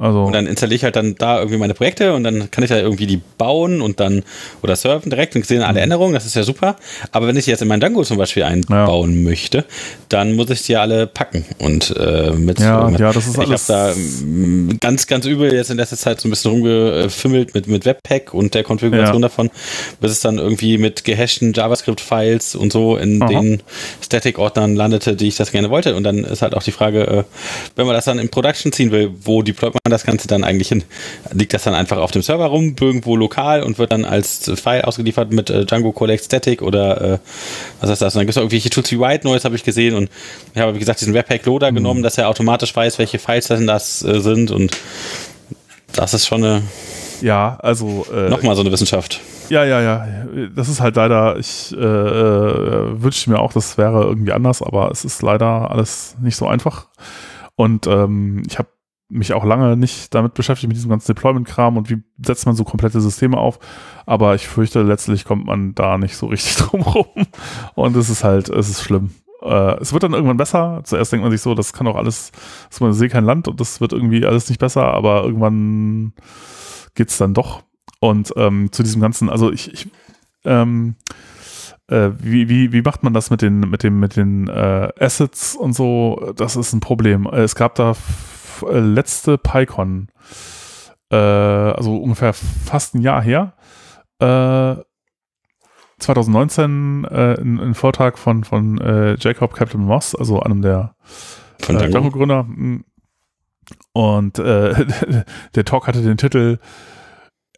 Also 0.00 0.24
und 0.24 0.32
dann 0.32 0.46
installiere 0.46 0.76
ich 0.76 0.84
halt 0.84 0.96
dann 0.96 1.14
da 1.16 1.38
irgendwie 1.38 1.58
meine 1.58 1.74
Projekte 1.74 2.14
und 2.14 2.24
dann 2.24 2.50
kann 2.50 2.64
ich 2.64 2.70
da 2.70 2.78
irgendwie 2.78 3.06
die 3.06 3.20
bauen 3.36 3.82
und 3.82 4.00
dann 4.00 4.22
oder 4.62 4.74
surfen 4.74 5.10
direkt 5.10 5.36
und 5.36 5.44
sehen 5.44 5.60
alle 5.60 5.74
mhm. 5.78 5.84
Änderungen, 5.84 6.14
das 6.14 6.24
ist 6.24 6.34
ja 6.34 6.42
super. 6.42 6.76
Aber 7.12 7.26
wenn 7.26 7.36
ich 7.36 7.44
jetzt 7.44 7.60
in 7.60 7.68
mein 7.68 7.80
Django 7.80 8.02
zum 8.02 8.16
Beispiel 8.16 8.44
einbauen 8.44 9.14
ja. 9.14 9.28
möchte, 9.30 9.66
dann 10.08 10.36
muss 10.36 10.48
ich 10.48 10.62
die 10.62 10.76
alle 10.76 11.06
packen 11.06 11.44
und 11.58 11.94
äh, 11.98 12.30
mit. 12.30 12.60
Ja, 12.60 12.88
ja, 12.88 13.12
das 13.12 13.26
ist. 13.26 13.36
Ich 13.36 13.50
habe 13.50 13.60
da 13.66 13.92
mm, 13.94 14.78
ganz, 14.80 15.06
ganz 15.06 15.26
übel 15.26 15.52
jetzt 15.52 15.70
in 15.70 15.76
letzter 15.76 15.98
Zeit 15.98 16.18
so 16.20 16.28
ein 16.28 16.30
bisschen 16.30 16.50
rumgefimmelt 16.50 17.54
mit, 17.54 17.68
mit 17.68 17.84
Webpack 17.84 18.32
und 18.32 18.54
der 18.54 18.64
Konfiguration 18.64 19.22
ja. 19.22 19.28
davon, 19.28 19.50
bis 20.00 20.12
es 20.12 20.20
dann 20.20 20.38
irgendwie 20.38 20.78
mit 20.78 21.04
gehashten 21.04 21.52
JavaScript-Files 21.52 22.54
und 22.54 22.72
so 22.72 22.96
in 22.96 23.22
Aha. 23.22 23.28
den 23.28 23.62
Static-Ordnern 24.02 24.76
landete, 24.76 25.14
die 25.14 25.28
ich 25.28 25.36
das 25.36 25.52
gerne 25.52 25.68
wollte. 25.68 25.94
Und 25.94 26.04
dann 26.04 26.24
ist 26.24 26.40
halt 26.40 26.54
auch 26.54 26.62
die 26.62 26.72
Frage, 26.72 27.06
äh, 27.06 27.24
wenn 27.76 27.86
man 27.86 27.94
das 27.94 28.06
dann 28.06 28.18
in 28.18 28.30
Production 28.30 28.72
ziehen 28.72 28.90
will, 28.90 29.12
wo 29.22 29.42
deployt 29.42 29.74
man 29.74 29.89
das 29.90 30.04
Ganze 30.04 30.28
dann 30.28 30.44
eigentlich 30.44 30.68
hin? 30.68 30.84
Liegt 31.32 31.52
das 31.54 31.64
dann 31.64 31.74
einfach 31.74 31.98
auf 31.98 32.10
dem 32.10 32.22
Server 32.22 32.46
rum, 32.46 32.76
irgendwo 32.80 33.16
lokal 33.16 33.62
und 33.62 33.78
wird 33.78 33.92
dann 33.92 34.04
als 34.04 34.50
File 34.54 34.82
ausgeliefert 34.82 35.32
mit 35.32 35.50
äh, 35.50 35.64
Django 35.64 35.92
Collect 35.92 36.24
Static 36.24 36.62
oder 36.62 37.00
äh, 37.00 37.18
was 37.80 37.90
ist 37.90 38.02
das? 38.02 38.14
Und 38.14 38.20
dann 38.20 38.26
gibt 38.26 38.36
es 38.36 38.36
irgendwelche 38.36 38.70
Tools 38.70 38.90
wie 38.92 39.00
White 39.00 39.26
Noise, 39.26 39.44
habe 39.44 39.56
ich 39.56 39.64
gesehen 39.64 39.94
und 39.94 40.10
ich 40.54 40.60
habe, 40.60 40.74
wie 40.74 40.78
gesagt, 40.78 41.00
diesen 41.00 41.14
Webpack 41.14 41.44
Loader 41.46 41.70
mhm. 41.70 41.76
genommen, 41.76 42.02
dass 42.02 42.18
er 42.18 42.28
automatisch 42.28 42.74
weiß, 42.74 42.98
welche 42.98 43.18
Files 43.18 43.48
denn 43.48 43.66
das 43.66 44.02
äh, 44.02 44.20
sind 44.20 44.50
und 44.50 44.76
das 45.92 46.14
ist 46.14 46.26
schon 46.26 46.44
eine 46.44 46.62
ja, 47.22 47.58
also 47.60 48.06
äh, 48.12 48.28
nochmal 48.28 48.54
so 48.54 48.62
eine 48.62 48.72
Wissenschaft. 48.72 49.20
Ja, 49.48 49.64
ja, 49.64 49.80
ja. 49.80 50.06
Das 50.54 50.68
ist 50.68 50.80
halt 50.80 50.96
leider, 50.96 51.36
ich 51.38 51.72
äh, 51.72 51.76
äh, 51.76 53.02
wünschte 53.02 53.30
mir 53.30 53.38
auch, 53.40 53.52
das 53.52 53.78
wäre 53.78 54.04
irgendwie 54.04 54.32
anders, 54.32 54.62
aber 54.62 54.90
es 54.90 55.04
ist 55.04 55.22
leider 55.22 55.70
alles 55.70 56.16
nicht 56.20 56.36
so 56.36 56.46
einfach. 56.46 56.86
Und 57.56 57.86
ähm, 57.86 58.42
ich 58.48 58.58
habe 58.58 58.68
mich 59.10 59.32
auch 59.32 59.44
lange 59.44 59.76
nicht 59.76 60.14
damit 60.14 60.34
beschäftigt, 60.34 60.68
mit 60.68 60.76
diesem 60.76 60.90
ganzen 60.90 61.08
Deployment-Kram 61.08 61.76
und 61.76 61.90
wie 61.90 62.02
setzt 62.24 62.46
man 62.46 62.54
so 62.54 62.64
komplette 62.64 63.00
Systeme 63.00 63.36
auf. 63.36 63.58
Aber 64.06 64.34
ich 64.34 64.48
fürchte, 64.48 64.82
letztlich 64.82 65.24
kommt 65.24 65.46
man 65.46 65.74
da 65.74 65.98
nicht 65.98 66.16
so 66.16 66.26
richtig 66.26 66.56
drum 66.56 66.82
rum. 66.82 67.26
Und 67.74 67.96
es 67.96 68.08
ist 68.08 68.24
halt, 68.24 68.48
es 68.48 68.68
ist 68.68 68.82
schlimm. 68.82 69.10
Äh, 69.42 69.80
es 69.80 69.92
wird 69.92 70.02
dann 70.02 70.12
irgendwann 70.12 70.36
besser. 70.36 70.80
Zuerst 70.84 71.12
denkt 71.12 71.22
man 71.22 71.32
sich 71.32 71.40
so, 71.40 71.54
das 71.54 71.72
kann 71.72 71.86
doch 71.86 71.96
alles, 71.96 72.32
das 72.68 72.80
man 72.80 72.92
See 72.92 73.08
kein 73.08 73.24
Land 73.24 73.48
und 73.48 73.60
das 73.60 73.80
wird 73.80 73.92
irgendwie 73.92 74.24
alles 74.24 74.48
nicht 74.48 74.58
besser, 74.60 74.84
aber 74.84 75.24
irgendwann 75.24 76.12
geht's 76.94 77.18
dann 77.18 77.34
doch. 77.34 77.62
Und 78.00 78.32
ähm, 78.36 78.72
zu 78.72 78.82
diesem 78.82 79.02
ganzen, 79.02 79.28
also 79.28 79.52
ich, 79.52 79.72
ich 79.72 79.88
ähm, 80.44 80.94
äh, 81.88 82.10
wie, 82.18 82.48
wie, 82.48 82.72
wie 82.72 82.82
macht 82.82 83.02
man 83.02 83.12
das 83.12 83.30
mit 83.30 83.42
den, 83.42 83.60
mit 83.60 83.82
dem, 83.82 83.98
mit 83.98 84.16
den 84.16 84.48
äh, 84.48 84.88
Assets 84.98 85.56
und 85.56 85.74
so? 85.74 86.32
Das 86.36 86.56
ist 86.56 86.72
ein 86.72 86.80
Problem. 86.80 87.26
Es 87.26 87.54
gab 87.54 87.74
da 87.74 87.92
äh, 87.92 87.94
letzte 88.62 89.38
PyCon, 89.38 90.08
äh, 91.10 91.16
also 91.16 91.96
ungefähr 91.96 92.32
fast 92.32 92.94
ein 92.94 93.00
Jahr 93.00 93.22
her, 93.22 93.54
äh, 94.20 94.82
2019 95.98 97.04
äh, 97.04 97.40
ein, 97.40 97.60
ein, 97.60 97.74
Vortrag 97.74 98.18
von, 98.18 98.44
von 98.44 98.78
äh, 98.78 99.16
Jacob 99.18 99.54
Captain 99.54 99.82
Moss, 99.82 100.14
also 100.14 100.40
einem 100.40 100.62
der 100.62 100.94
von 101.60 101.76
äh, 101.76 101.88
Django-Gründer. 101.88 102.46
Und 103.92 104.38
äh, 104.38 104.86
der 105.54 105.64
Talk 105.64 105.86
hatte 105.86 106.02
den 106.02 106.16
Titel 106.16 106.58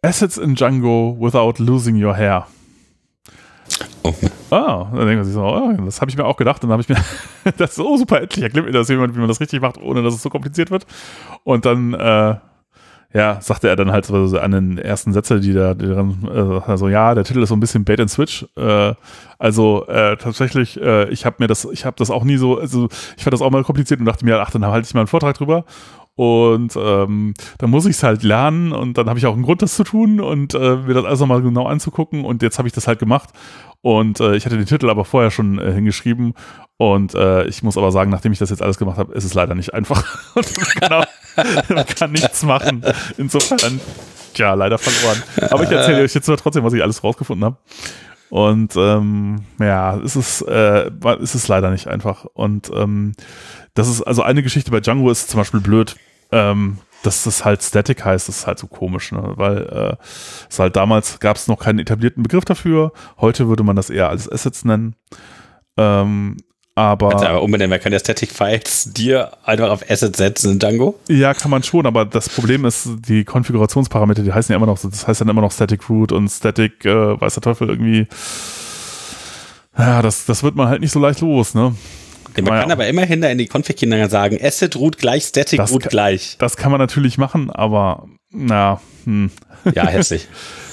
Assets 0.01 0.37
in 0.37 0.55
Django 0.55 1.17
without 1.19 1.63
losing 1.63 2.03
your 2.03 2.15
hair. 2.15 2.47
Oh. 4.03 4.13
Ah, 4.49 4.87
dann 4.91 5.07
denkt 5.07 5.15
man 5.15 5.25
sich 5.25 5.33
so, 5.33 5.41
oh, 5.41 5.73
das 5.85 6.01
habe 6.01 6.11
ich 6.11 6.17
mir 6.17 6.25
auch 6.25 6.37
gedacht. 6.37 6.63
Dann 6.63 6.71
habe 6.71 6.81
ich 6.81 6.89
mir 6.89 6.97
das 7.57 7.75
so 7.75 7.97
super 7.97 8.21
endlich 8.21 8.43
erklärt 8.43 8.65
mir 8.65 8.71
das 8.71 8.89
jemand, 8.89 9.15
wie 9.15 9.19
man 9.19 9.27
das 9.27 9.41
richtig 9.41 9.61
macht, 9.61 9.81
ohne 9.81 10.03
dass 10.03 10.13
es 10.13 10.21
so 10.21 10.29
kompliziert 10.29 10.71
wird. 10.71 10.85
Und 11.43 11.65
dann, 11.65 11.93
äh, 11.93 12.35
ja, 13.13 13.39
sagte 13.41 13.69
er 13.69 13.75
dann 13.75 13.91
halt 13.91 14.05
so 14.05 14.15
an 14.39 14.51
den 14.51 14.77
ersten 14.79 15.13
Sätze, 15.13 15.39
die 15.39 15.53
da, 15.53 15.75
die 15.75 15.87
dann, 15.87 16.27
äh, 16.33 16.69
also 16.69 16.89
ja, 16.89 17.13
der 17.13 17.23
Titel 17.23 17.43
ist 17.43 17.49
so 17.49 17.55
ein 17.55 17.59
bisschen 17.59 17.85
Bait 17.85 17.99
and 17.99 18.09
Switch. 18.09 18.45
Äh, 18.55 18.93
also 19.37 19.85
äh, 19.87 20.17
tatsächlich, 20.17 20.81
äh, 20.81 21.09
ich 21.09 21.25
habe 21.25 21.37
mir 21.39 21.47
das, 21.47 21.65
ich 21.65 21.85
habe 21.85 21.95
das 21.97 22.09
auch 22.09 22.23
nie 22.23 22.37
so, 22.37 22.59
also 22.59 22.89
ich 23.15 23.23
fand 23.23 23.33
das 23.33 23.41
auch 23.41 23.51
mal 23.51 23.63
kompliziert 23.63 23.99
und 23.99 24.07
dachte 24.07 24.25
mir, 24.25 24.39
ach, 24.39 24.49
dann 24.49 24.65
halte 24.65 24.87
ich 24.87 24.93
mal 24.93 25.01
einen 25.01 25.07
Vortrag 25.07 25.37
drüber. 25.37 25.65
Und 26.15 26.75
ähm, 26.75 27.33
dann 27.57 27.69
muss 27.71 27.85
ich 27.85 27.95
es 27.95 28.03
halt 28.03 28.21
lernen 28.21 28.71
und 28.71 28.97
dann 28.97 29.09
habe 29.09 29.17
ich 29.17 29.25
auch 29.25 29.33
einen 29.33 29.41
Grund, 29.41 29.63
das 29.63 29.75
zu 29.75 29.83
tun 29.83 30.19
und 30.19 30.53
äh, 30.53 30.75
mir 30.75 30.93
das 30.93 31.05
alles 31.05 31.19
nochmal 31.19 31.41
genau 31.41 31.65
anzugucken. 31.65 32.23
Und 32.23 32.43
jetzt 32.43 32.59
habe 32.59 32.67
ich 32.67 32.73
das 32.73 32.87
halt 32.87 32.99
gemacht. 32.99 33.29
Und 33.81 34.19
äh, 34.19 34.35
ich 34.35 34.45
hatte 34.45 34.57
den 34.57 34.67
Titel 34.67 34.89
aber 34.89 35.05
vorher 35.05 35.31
schon 35.31 35.57
äh, 35.57 35.73
hingeschrieben. 35.73 36.35
Und 36.77 37.15
äh, 37.15 37.45
ich 37.45 37.63
muss 37.63 37.77
aber 37.77 37.91
sagen, 37.91 38.11
nachdem 38.11 38.31
ich 38.31 38.39
das 38.39 38.51
jetzt 38.51 38.61
alles 38.61 38.77
gemacht 38.77 38.97
habe, 38.97 39.13
ist 39.13 39.23
es 39.23 39.33
leider 39.33 39.55
nicht 39.55 39.73
einfach. 39.73 40.03
man, 40.35 40.45
kann 40.79 41.05
man 41.69 41.85
kann 41.85 42.11
nichts 42.11 42.43
machen. 42.43 42.83
Insofern, 43.17 43.79
ja, 44.35 44.53
leider 44.53 44.77
verloren. 44.77 45.23
Aber 45.51 45.63
ich 45.63 45.71
erzähle 45.71 46.03
euch 46.03 46.13
jetzt 46.13 46.27
mal 46.27 46.37
trotzdem, 46.37 46.63
was 46.63 46.73
ich 46.73 46.83
alles 46.83 47.03
rausgefunden 47.03 47.45
habe. 47.45 47.57
Und 48.29 48.73
ähm, 48.75 49.43
ja, 49.59 49.95
es 49.97 50.15
ist, 50.15 50.41
äh, 50.41 50.89
es 51.21 51.35
ist 51.35 51.47
leider 51.47 51.69
nicht 51.69 51.87
einfach. 51.87 52.25
Und 52.33 52.71
ähm, 52.73 53.13
das 53.73 53.87
ist, 53.87 54.01
also 54.01 54.21
eine 54.21 54.43
Geschichte 54.43 54.71
bei 54.71 54.79
Django 54.79 55.09
ist 55.09 55.29
zum 55.29 55.39
Beispiel 55.39 55.61
blöd. 55.61 55.95
Ähm, 56.31 56.77
dass 57.03 57.23
das 57.23 57.45
halt 57.45 57.61
Static 57.61 58.03
heißt, 58.03 58.27
das 58.27 58.39
ist 58.39 58.47
halt 58.47 58.57
so 58.57 58.67
komisch, 58.67 59.11
ne? 59.11 59.33
weil 59.35 59.57
äh, 59.57 60.03
es 60.49 60.57
halt 60.57 60.75
damals 60.75 61.19
gab 61.19 61.35
es 61.35 61.47
noch 61.47 61.59
keinen 61.59 61.79
etablierten 61.79 62.23
Begriff 62.23 62.45
dafür. 62.45 62.93
Heute 63.19 63.47
würde 63.47 63.63
man 63.63 63.75
das 63.75 63.89
eher 63.89 64.09
als 64.09 64.31
Assets 64.31 64.65
nennen. 64.65 64.95
Ähm, 65.77 66.37
aber, 66.75 67.09
Kannst 67.09 67.25
aber 67.25 67.43
unbedingt, 67.43 67.69
man 67.69 67.79
kann 67.79 67.93
ja 67.93 67.99
Static 67.99 68.31
Files 68.31 68.93
dir 68.93 69.31
einfach 69.43 69.69
auf 69.69 69.87
Assets 69.89 70.17
setzen 70.17 70.53
in 70.53 70.59
Django. 70.59 70.99
Ja, 71.07 71.35
kann 71.35 71.51
man 71.51 71.61
schon, 71.61 71.85
aber 71.85 72.03
das 72.03 72.29
Problem 72.29 72.65
ist, 72.65 72.89
die 73.07 73.25
Konfigurationsparameter, 73.25 74.23
die 74.23 74.33
heißen 74.33 74.51
ja 74.51 74.57
immer 74.57 74.65
noch, 74.65 74.79
das 74.79 75.07
heißt 75.07 75.21
dann 75.21 75.29
immer 75.29 75.41
noch 75.41 75.51
Static 75.51 75.87
Root 75.87 76.11
und 76.11 76.29
Static, 76.29 76.83
äh, 76.85 77.21
weiß 77.21 77.35
der 77.35 77.43
Teufel 77.43 77.69
irgendwie. 77.69 78.07
Ja, 79.77 80.01
das, 80.01 80.25
das 80.25 80.41
wird 80.41 80.55
man 80.55 80.67
halt 80.67 80.81
nicht 80.81 80.91
so 80.91 80.99
leicht 80.99 81.21
los, 81.21 81.53
ne? 81.53 81.75
Man 82.41 82.61
kann 82.61 82.71
aber 82.71 82.87
immerhin 82.87 83.21
da 83.21 83.29
in 83.29 83.37
die 83.37 83.47
Config 83.47 83.79
hinein 83.79 84.09
sagen, 84.09 84.39
Asset 84.41 84.75
Root 84.75 84.97
gleich, 84.97 85.25
Static 85.25 85.57
das 85.57 85.71
Root 85.71 85.89
gleich. 85.89 86.35
Das 86.39 86.57
kann 86.57 86.71
man 86.71 86.79
natürlich 86.79 87.17
machen, 87.17 87.49
aber 87.49 88.07
na, 88.31 88.81
hm. 89.05 89.31
Ja, 89.75 89.87
hässlich. 89.87 90.27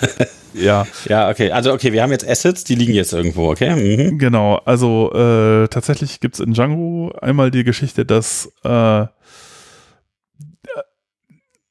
ja. 0.55 0.87
Ja, 1.07 1.29
okay. 1.29 1.51
Also 1.53 1.73
okay, 1.73 1.93
wir 1.93 2.03
haben 2.03 2.11
jetzt 2.11 2.27
Assets, 2.29 2.65
die 2.65 2.75
liegen 2.75 2.95
jetzt 2.95 3.13
irgendwo, 3.13 3.51
okay? 3.51 3.75
Mhm. 3.75 4.19
Genau, 4.19 4.57
also 4.65 5.13
äh, 5.13 5.69
tatsächlich 5.69 6.21
gibt 6.21 6.35
es 6.35 6.41
in 6.41 6.55
Django 6.55 7.13
einmal 7.21 7.51
die 7.51 7.65
Geschichte, 7.65 8.05
dass 8.05 8.51
äh, 8.65 9.07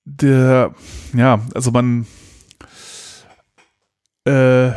der, 0.05 0.73
ja, 1.13 1.39
also 1.53 1.71
man 1.71 2.07
äh, 4.25 4.71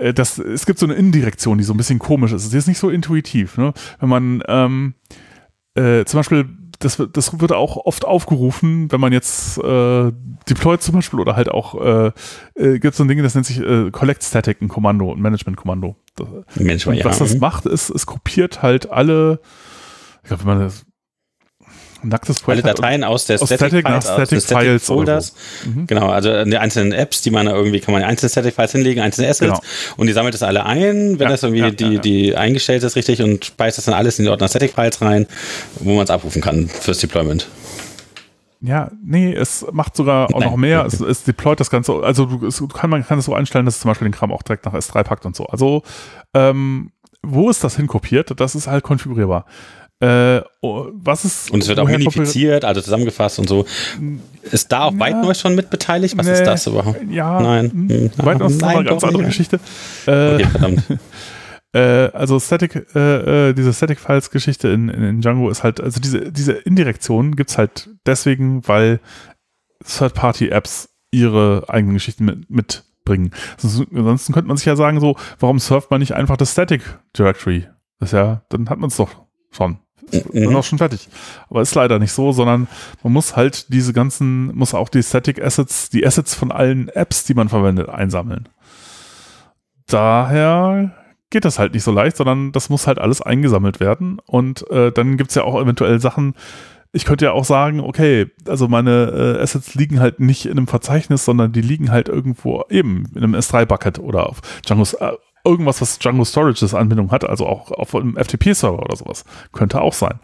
äh, 0.00 0.12
das, 0.14 0.38
es 0.38 0.66
gibt 0.66 0.78
so 0.78 0.86
eine 0.86 0.94
Innendirektion, 0.94 1.58
die 1.58 1.64
so 1.64 1.74
ein 1.74 1.76
bisschen 1.76 1.98
komisch 1.98 2.32
ist. 2.32 2.50
Sie 2.50 2.58
ist 2.58 2.68
nicht 2.68 2.78
so 2.78 2.90
intuitiv. 2.90 3.56
Ne? 3.58 3.72
Wenn 3.98 4.08
man 4.08 4.42
ähm, 4.48 4.94
äh, 5.74 6.04
zum 6.04 6.18
Beispiel, 6.18 6.48
das, 6.78 7.02
das 7.12 7.38
wird 7.38 7.52
auch 7.52 7.76
oft 7.76 8.04
aufgerufen, 8.04 8.90
wenn 8.90 9.00
man 9.00 9.12
jetzt 9.12 9.58
äh, 9.58 10.12
deployt 10.48 10.82
zum 10.82 10.94
Beispiel 10.94 11.20
oder 11.20 11.36
halt 11.36 11.50
auch, 11.50 11.74
äh, 11.80 12.12
äh, 12.54 12.78
gibt 12.78 12.92
es 12.92 12.96
so 12.96 13.04
ein 13.04 13.08
Ding, 13.08 13.22
das 13.22 13.34
nennt 13.34 13.46
sich 13.46 13.60
äh, 13.60 13.90
Collect 13.90 14.22
Static, 14.22 14.62
ein 14.62 14.68
Kommando, 14.68 15.12
ein 15.12 15.20
Management-Kommando. 15.20 15.96
Mensch, 16.56 16.86
ja. 16.86 17.04
Was 17.04 17.18
das 17.18 17.38
macht, 17.38 17.66
ist, 17.66 17.90
es 17.90 18.06
kopiert 18.06 18.62
halt 18.62 18.90
alle 18.90 19.40
ich 20.22 20.28
glaube, 20.28 20.44
wenn 20.44 20.58
man 20.58 20.60
das 20.60 20.84
nacktes 22.02 22.40
Projekt 22.40 22.64
Alle 22.64 22.74
Dateien 22.74 23.04
aus 23.04 23.26
der 23.26 23.38
Static, 23.38 23.56
Static, 23.58 23.86
Files, 23.86 24.04
Static, 24.04 24.42
Static 24.42 24.66
Files 24.66 24.84
Folders. 24.84 25.34
Mhm. 25.64 25.86
Genau, 25.86 26.08
also 26.08 26.44
die 26.44 26.56
einzelnen 26.58 26.92
Apps, 26.92 27.22
die 27.22 27.30
man 27.30 27.46
irgendwie, 27.46 27.80
kann 27.80 27.92
man 27.92 28.02
einzelne 28.02 28.30
Static 28.30 28.54
Files 28.54 28.72
hinlegen, 28.72 29.00
einzelne 29.00 29.28
Assets 29.28 29.60
genau. 29.60 29.60
und 29.96 30.06
die 30.06 30.12
sammelt 30.12 30.34
das 30.34 30.42
alle 30.42 30.64
ein, 30.66 31.18
wenn 31.18 31.26
ja, 31.26 31.28
das 31.28 31.42
irgendwie 31.42 31.62
ja, 31.62 31.70
die, 31.70 31.94
ja, 31.94 32.00
die 32.00 32.36
eingestellt 32.36 32.82
ist 32.82 32.96
richtig 32.96 33.22
und 33.22 33.44
speist 33.44 33.78
das 33.78 33.84
dann 33.86 33.94
alles 33.94 34.18
in 34.18 34.24
die 34.24 34.30
Ordner 34.30 34.48
Static 34.48 34.72
Files 34.74 35.00
rein, 35.02 35.26
wo 35.80 35.94
man 35.94 36.04
es 36.04 36.10
abrufen 36.10 36.42
kann 36.42 36.68
fürs 36.68 36.98
Deployment. 36.98 37.48
Ja, 38.62 38.90
nee, 39.02 39.32
es 39.32 39.66
macht 39.72 39.96
sogar 39.96 40.26
auch 40.34 40.40
Nein. 40.40 40.50
noch 40.50 40.56
mehr. 40.56 40.84
Es, 40.84 41.00
es 41.00 41.24
deployt 41.24 41.60
das 41.60 41.70
Ganze. 41.70 41.94
Also 42.02 42.26
du, 42.26 42.46
es, 42.46 42.62
kann, 42.74 42.90
man 42.90 43.06
kann 43.06 43.18
es 43.18 43.24
so 43.24 43.34
einstellen, 43.34 43.64
dass 43.64 43.76
es 43.76 43.80
zum 43.80 43.90
Beispiel 43.90 44.06
den 44.06 44.12
Kram 44.12 44.32
auch 44.32 44.42
direkt 44.42 44.66
nach 44.66 44.74
S3 44.74 45.02
packt 45.02 45.24
und 45.24 45.34
so. 45.34 45.46
Also 45.46 45.82
ähm, 46.34 46.92
wo 47.22 47.50
ist 47.50 47.64
das 47.64 47.76
hinkopiert? 47.76 48.38
Das 48.38 48.54
ist 48.54 48.66
halt 48.66 48.84
konfigurierbar. 48.84 49.46
Äh, 50.00 50.40
oh, 50.62 50.88
was 50.92 51.24
ist. 51.24 51.50
Und 51.50 51.62
es 51.62 51.68
wird 51.68 51.78
auch 51.78 51.88
minifiziert, 51.88 52.64
also 52.64 52.80
zusammengefasst 52.80 53.38
und 53.38 53.48
so. 53.48 53.66
Ist 54.50 54.72
da 54.72 54.84
auch 54.84 54.92
ja, 54.92 54.98
White 54.98 55.18
Noise 55.18 55.40
schon 55.40 55.54
mit 55.54 55.68
beteiligt? 55.68 56.16
Was 56.16 56.26
nee, 56.26 56.32
ist 56.32 56.44
das 56.44 56.66
überhaupt? 56.66 57.00
Ja, 57.10 57.40
nein. 57.40 57.70
Hm, 57.70 57.88
hm. 57.88 58.10
White 58.16 58.38
Noise 58.38 58.56
ist 58.56 58.64
eine 58.64 58.84
ganz 58.84 59.04
andere 59.04 59.24
Geschichte. 59.24 59.60
Äh, 60.06 60.34
okay, 60.34 60.46
verdammt. 60.46 60.82
Äh, 61.72 62.10
also 62.12 62.40
Static, 62.40 62.88
äh, 62.96 63.50
äh, 63.50 63.52
diese 63.52 63.72
Static 63.72 64.00
Files 64.00 64.30
Geschichte 64.30 64.66
in, 64.68 64.88
in, 64.88 65.20
Django 65.20 65.48
ist 65.50 65.62
halt, 65.62 65.80
also 65.80 66.00
diese, 66.00 66.32
diese 66.32 66.52
Indirektion 66.52 67.36
gibt's 67.36 67.58
halt 67.58 67.90
deswegen, 68.06 68.66
weil 68.66 68.98
Third-Party-Apps 69.84 70.88
ihre 71.12 71.66
eigenen 71.68 71.94
Geschichten 71.94 72.24
mit, 72.24 72.50
mitbringen. 72.50 73.30
Ansonsten 73.62 74.32
könnte 74.32 74.48
man 74.48 74.56
sich 74.56 74.66
ja 74.66 74.74
sagen, 74.74 75.00
so, 75.00 75.16
warum 75.38 75.58
surft 75.58 75.90
man 75.90 76.00
nicht 76.00 76.14
einfach 76.14 76.36
das 76.36 76.52
Static 76.52 76.82
Directory? 77.16 77.68
Das 78.00 78.08
ist 78.08 78.14
ja, 78.14 78.42
dann 78.48 78.68
hat 78.68 78.78
man 78.78 78.88
es 78.88 78.96
doch 78.96 79.10
schon. 79.50 79.78
Mhm. 80.12 80.44
Dann 80.44 80.56
auch 80.56 80.64
schon 80.64 80.78
fertig. 80.78 81.08
Aber 81.48 81.62
ist 81.62 81.74
leider 81.74 81.98
nicht 81.98 82.12
so, 82.12 82.32
sondern 82.32 82.68
man 83.02 83.12
muss 83.12 83.36
halt 83.36 83.72
diese 83.72 83.92
ganzen, 83.92 84.54
muss 84.56 84.74
auch 84.74 84.88
die 84.88 85.02
Static 85.02 85.42
Assets, 85.42 85.90
die 85.90 86.06
Assets 86.06 86.34
von 86.34 86.52
allen 86.52 86.88
Apps, 86.88 87.24
die 87.24 87.34
man 87.34 87.48
verwendet, 87.48 87.88
einsammeln. 87.88 88.48
Daher 89.86 90.94
geht 91.30 91.44
das 91.44 91.58
halt 91.58 91.74
nicht 91.74 91.84
so 91.84 91.92
leicht, 91.92 92.16
sondern 92.16 92.52
das 92.52 92.70
muss 92.70 92.86
halt 92.86 92.98
alles 92.98 93.22
eingesammelt 93.22 93.80
werden. 93.80 94.18
Und 94.26 94.68
äh, 94.70 94.92
dann 94.92 95.16
gibt's 95.16 95.36
ja 95.36 95.44
auch 95.44 95.60
eventuell 95.60 96.00
Sachen, 96.00 96.34
ich 96.92 97.04
könnte 97.04 97.24
ja 97.24 97.32
auch 97.32 97.44
sagen, 97.44 97.80
okay, 97.80 98.26
also 98.48 98.66
meine 98.66 99.36
äh, 99.38 99.42
Assets 99.42 99.76
liegen 99.76 100.00
halt 100.00 100.18
nicht 100.18 100.46
in 100.46 100.52
einem 100.52 100.66
Verzeichnis, 100.66 101.24
sondern 101.24 101.52
die 101.52 101.60
liegen 101.60 101.92
halt 101.92 102.08
irgendwo 102.08 102.64
eben 102.68 103.04
in 103.14 103.22
einem 103.22 103.34
S3-Bucket 103.36 104.00
oder 104.00 104.28
auf 104.28 104.40
Django's 104.66 104.94
äh, 104.94 105.12
irgendwas, 105.44 105.80
was 105.80 105.98
Django 105.98 106.24
Storages 106.24 106.74
Anbindung 106.74 107.10
hat, 107.10 107.24
also 107.24 107.46
auch 107.46 107.70
auf 107.70 107.94
einem 107.94 108.16
FTP-Server 108.16 108.78
oder 108.78 108.96
sowas. 108.96 109.24
Könnte 109.52 109.80
auch 109.80 109.94
sein. 109.94 110.20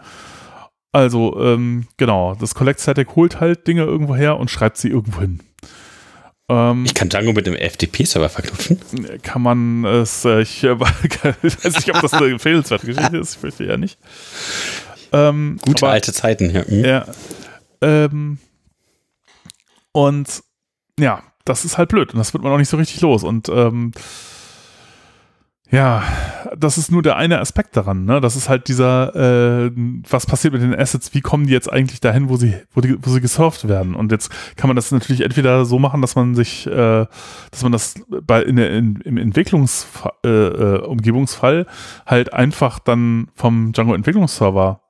Also, 0.92 1.38
ähm, 1.40 1.86
genau, 1.96 2.34
das 2.34 2.54
Collect 2.54 2.80
Static 2.80 3.16
holt 3.16 3.40
halt 3.40 3.66
Dinge 3.66 3.84
irgendwo 3.84 4.16
her 4.16 4.38
und 4.38 4.50
schreibt 4.50 4.78
sie 4.78 4.88
irgendwo 4.88 5.20
hin. 5.20 5.40
Ähm, 6.48 6.84
ich 6.84 6.94
kann 6.94 7.08
Django 7.08 7.32
mit 7.32 7.46
einem 7.46 7.56
FTP-Server 7.56 8.28
verknüpfen. 8.28 8.78
Kann 9.22 9.42
man 9.42 9.84
es, 9.84 10.24
äh, 10.24 10.40
ich 10.40 10.64
äh, 10.64 10.78
weiß 10.80 11.76
nicht, 11.76 11.94
ob 11.94 12.00
das 12.00 12.14
eine 12.14 12.30
empfehlenswerte 12.30 12.86
Geschichte 12.86 13.16
ist, 13.16 13.34
ich 13.34 13.40
fürchte 13.40 13.64
ja 13.64 13.76
nicht. 13.76 13.98
Ähm, 15.12 15.58
Gute 15.62 15.84
aber, 15.84 15.92
alte 15.92 16.12
Zeiten 16.12 16.50
hier. 16.50 16.64
Mhm. 16.68 16.84
Ja. 16.84 17.06
Ähm, 17.80 18.38
und 19.92 20.42
ja, 20.98 21.22
das 21.44 21.64
ist 21.64 21.78
halt 21.78 21.88
blöd 21.88 22.12
und 22.12 22.18
das 22.18 22.32
wird 22.32 22.42
man 22.42 22.52
auch 22.52 22.58
nicht 22.58 22.68
so 22.68 22.76
richtig 22.76 23.00
los. 23.00 23.22
Und 23.22 23.48
ähm, 23.48 23.92
ja, 25.70 26.02
das 26.56 26.78
ist 26.78 26.90
nur 26.92 27.02
der 27.02 27.16
eine 27.16 27.40
Aspekt 27.40 27.76
daran. 27.76 28.04
Ne? 28.04 28.20
Das 28.20 28.36
ist 28.36 28.48
halt 28.48 28.68
dieser, 28.68 29.66
äh, 29.66 29.72
was 30.08 30.24
passiert 30.24 30.52
mit 30.52 30.62
den 30.62 30.72
Assets, 30.74 31.12
wie 31.12 31.20
kommen 31.20 31.48
die 31.48 31.52
jetzt 31.52 31.72
eigentlich 31.72 31.98
dahin, 32.00 32.28
wo 32.28 32.36
sie, 32.36 32.54
wo, 32.72 32.80
die, 32.80 32.96
wo 33.00 33.10
sie 33.10 33.20
gesurft 33.20 33.66
werden? 33.66 33.96
Und 33.96 34.12
jetzt 34.12 34.30
kann 34.56 34.68
man 34.68 34.76
das 34.76 34.92
natürlich 34.92 35.22
entweder 35.22 35.64
so 35.64 35.80
machen, 35.80 36.02
dass 36.02 36.14
man 36.14 36.36
sich, 36.36 36.68
äh, 36.68 37.06
dass 37.50 37.62
man 37.62 37.72
das 37.72 37.96
bei 38.08 38.42
in 38.42 38.54
der 38.56 38.70
in, 38.70 39.00
im 39.04 39.16
Entwicklungsumgebungsfall 39.16 41.56
äh, 41.56 41.60
äh 41.62 41.66
halt 42.06 42.32
einfach 42.32 42.78
dann 42.78 43.26
vom 43.34 43.72
Django 43.72 43.94
Entwicklungsserver 43.94 44.82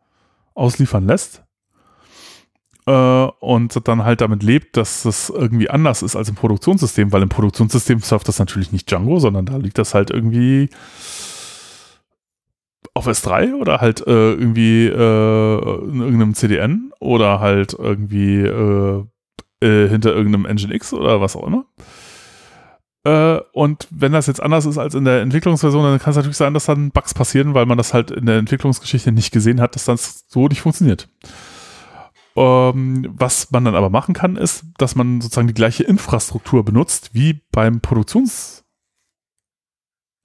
ausliefern 0.54 1.06
lässt 1.06 1.45
und 2.92 3.88
dann 3.88 4.04
halt 4.04 4.20
damit 4.20 4.44
lebt, 4.44 4.76
dass 4.76 5.02
das 5.02 5.28
irgendwie 5.28 5.68
anders 5.68 6.02
ist 6.02 6.14
als 6.14 6.28
im 6.28 6.36
Produktionssystem, 6.36 7.12
weil 7.12 7.22
im 7.22 7.28
Produktionssystem 7.28 7.98
surft 8.00 8.28
das 8.28 8.38
natürlich 8.38 8.70
nicht 8.70 8.88
Django, 8.88 9.18
sondern 9.18 9.44
da 9.44 9.56
liegt 9.56 9.78
das 9.78 9.92
halt 9.92 10.10
irgendwie 10.10 10.70
auf 12.94 13.06
S3 13.06 13.54
oder 13.54 13.80
halt 13.80 14.06
äh, 14.06 14.32
irgendwie 14.32 14.86
äh, 14.86 15.84
in 15.88 16.00
irgendeinem 16.00 16.34
CDN 16.34 16.92
oder 16.98 17.40
halt 17.40 17.74
irgendwie 17.78 18.40
äh, 18.40 19.04
äh, 19.60 19.88
hinter 19.88 20.14
irgendeinem 20.14 20.46
Nginx 20.46 20.92
oder 20.92 21.20
was 21.20 21.36
auch 21.36 21.46
immer. 21.46 21.66
Äh, 23.04 23.40
und 23.52 23.86
wenn 23.90 24.12
das 24.12 24.26
jetzt 24.26 24.42
anders 24.42 24.64
ist 24.64 24.78
als 24.78 24.94
in 24.94 25.04
der 25.04 25.20
Entwicklungsversion, 25.20 25.82
dann 25.82 25.98
kann 25.98 26.10
es 26.10 26.16
natürlich 26.16 26.36
sein, 26.36 26.54
dass 26.54 26.66
dann 26.66 26.90
Bugs 26.90 27.14
passieren, 27.14 27.54
weil 27.54 27.66
man 27.66 27.78
das 27.78 27.94
halt 27.94 28.10
in 28.10 28.26
der 28.26 28.38
Entwicklungsgeschichte 28.38 29.12
nicht 29.12 29.32
gesehen 29.32 29.60
hat, 29.60 29.74
dass 29.74 29.84
das 29.84 30.24
so 30.28 30.48
nicht 30.48 30.62
funktioniert. 30.62 31.08
Ähm, 32.36 33.14
was 33.16 33.50
man 33.50 33.64
dann 33.64 33.74
aber 33.74 33.90
machen 33.90 34.14
kann, 34.14 34.36
ist, 34.36 34.64
dass 34.78 34.94
man 34.94 35.20
sozusagen 35.20 35.48
die 35.48 35.54
gleiche 35.54 35.84
Infrastruktur 35.84 36.64
benutzt 36.64 37.10
wie 37.14 37.40
beim 37.50 37.80
Produktions, 37.80 38.64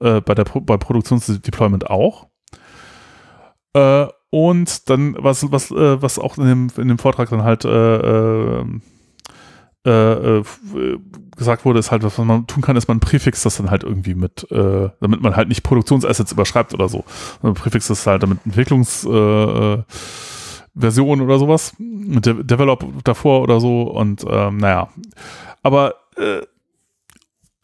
äh, 0.01 0.19
bei 0.19 0.35
der 0.35 0.43
bei 0.43 0.77
Produktionsdeployment 0.77 1.89
auch. 1.89 2.27
Äh, 3.73 4.07
und 4.29 4.89
dann, 4.89 5.15
was, 5.19 5.51
was, 5.51 5.71
äh, 5.71 6.01
was 6.01 6.19
auch 6.19 6.37
in 6.37 6.45
dem, 6.45 6.67
in 6.77 6.87
dem 6.87 6.97
Vortrag 6.97 7.29
dann 7.29 7.43
halt 7.43 7.65
äh, 7.65 8.61
äh, 9.83 10.37
äh, 10.39 10.43
gesagt 11.35 11.65
wurde, 11.65 11.79
ist 11.79 11.91
halt, 11.91 12.03
was 12.03 12.17
man 12.17 12.45
tun 12.45 12.61
kann, 12.61 12.75
ist 12.75 12.87
man 12.87 12.99
präfixt 12.99 13.45
das 13.45 13.57
dann 13.57 13.71
halt 13.71 13.83
irgendwie 13.83 14.13
mit, 14.13 14.49
äh, 14.51 14.89
damit 14.99 15.21
man 15.21 15.35
halt 15.35 15.47
nicht 15.47 15.63
Produktionsassets 15.63 16.31
überschreibt 16.31 16.73
oder 16.73 16.87
so. 16.87 17.03
Man 17.41 17.55
präfixt 17.55 17.89
das 17.89 18.05
halt 18.05 18.21
damit 18.21 18.39
Entwicklungs, 18.45 19.05
äh, 19.05 19.83
Version 20.75 21.21
oder 21.21 21.37
sowas, 21.39 21.73
mit 21.77 22.25
De 22.25 22.43
Develop 22.43 22.85
davor 23.03 23.41
oder 23.41 23.59
so 23.59 23.83
und 23.83 24.25
ähm, 24.29 24.57
naja, 24.57 24.89
aber 25.63 25.95
äh, 26.17 26.41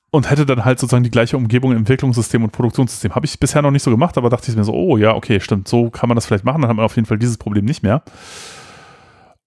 und 0.09 0.29
hätte 0.29 0.45
dann 0.45 0.65
halt 0.65 0.79
sozusagen 0.79 1.03
die 1.03 1.11
gleiche 1.11 1.37
Umgebung 1.37 1.71
im 1.71 1.79
Entwicklungssystem 1.79 2.43
und 2.43 2.51
Produktionssystem. 2.51 3.13
Habe 3.13 3.25
ich 3.25 3.39
bisher 3.39 3.61
noch 3.61 3.71
nicht 3.71 3.83
so 3.83 3.91
gemacht, 3.91 4.17
aber 4.17 4.29
dachte 4.29 4.49
ich 4.49 4.57
mir 4.57 4.63
so, 4.63 4.73
oh 4.73 4.97
ja, 4.97 5.13
okay, 5.13 5.39
stimmt, 5.39 5.67
so 5.67 5.89
kann 5.89 6.07
man 6.09 6.15
das 6.15 6.25
vielleicht 6.25 6.45
machen, 6.45 6.61
dann 6.61 6.69
hat 6.69 6.77
man 6.77 6.85
auf 6.85 6.95
jeden 6.95 7.05
Fall 7.05 7.19
dieses 7.19 7.37
Problem 7.37 7.65
nicht 7.65 7.83
mehr. 7.83 8.03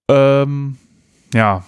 Ähm, 0.07 0.77
ja, 1.33 1.63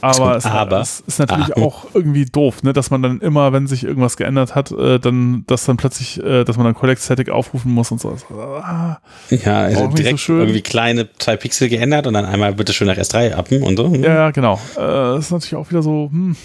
aber, 0.00 0.36
es, 0.36 0.46
aber 0.46 0.80
es, 0.80 1.00
ist 1.00 1.18
natürlich 1.18 1.56
ah. 1.56 1.62
auch 1.62 1.86
irgendwie 1.94 2.24
doof, 2.24 2.62
ne, 2.62 2.72
dass 2.72 2.90
man 2.90 3.02
dann 3.02 3.20
immer, 3.20 3.52
wenn 3.52 3.66
sich 3.66 3.84
irgendwas 3.84 4.16
geändert 4.16 4.54
hat, 4.54 4.70
äh, 4.70 4.98
dann, 4.98 5.44
dass 5.46 5.64
dann 5.64 5.76
plötzlich, 5.76 6.22
äh, 6.22 6.44
dass 6.44 6.56
man 6.56 6.64
dann 6.64 6.74
Collect 6.74 7.02
Static 7.02 7.30
aufrufen 7.30 7.72
muss 7.72 7.90
und 7.90 8.00
so. 8.00 8.16
Ah, 8.30 8.98
ja, 9.30 9.58
also 9.60 9.88
direkt 9.88 10.20
so 10.20 10.34
irgendwie 10.38 10.62
kleine 10.62 11.08
zwei 11.18 11.36
Pixel 11.36 11.68
geändert 11.68 12.06
und 12.06 12.14
dann 12.14 12.24
einmal 12.24 12.54
bitte 12.54 12.72
schön 12.72 12.86
nach 12.86 12.96
S3 12.96 13.32
appen 13.32 13.62
und 13.62 13.76
so. 13.76 13.86
Hm. 13.86 14.02
Ja, 14.02 14.30
genau. 14.30 14.60
Äh, 14.76 14.80
das 14.80 15.26
ist 15.26 15.30
natürlich 15.32 15.56
auch 15.56 15.70
wieder 15.70 15.82
so, 15.82 16.08
hm. 16.10 16.36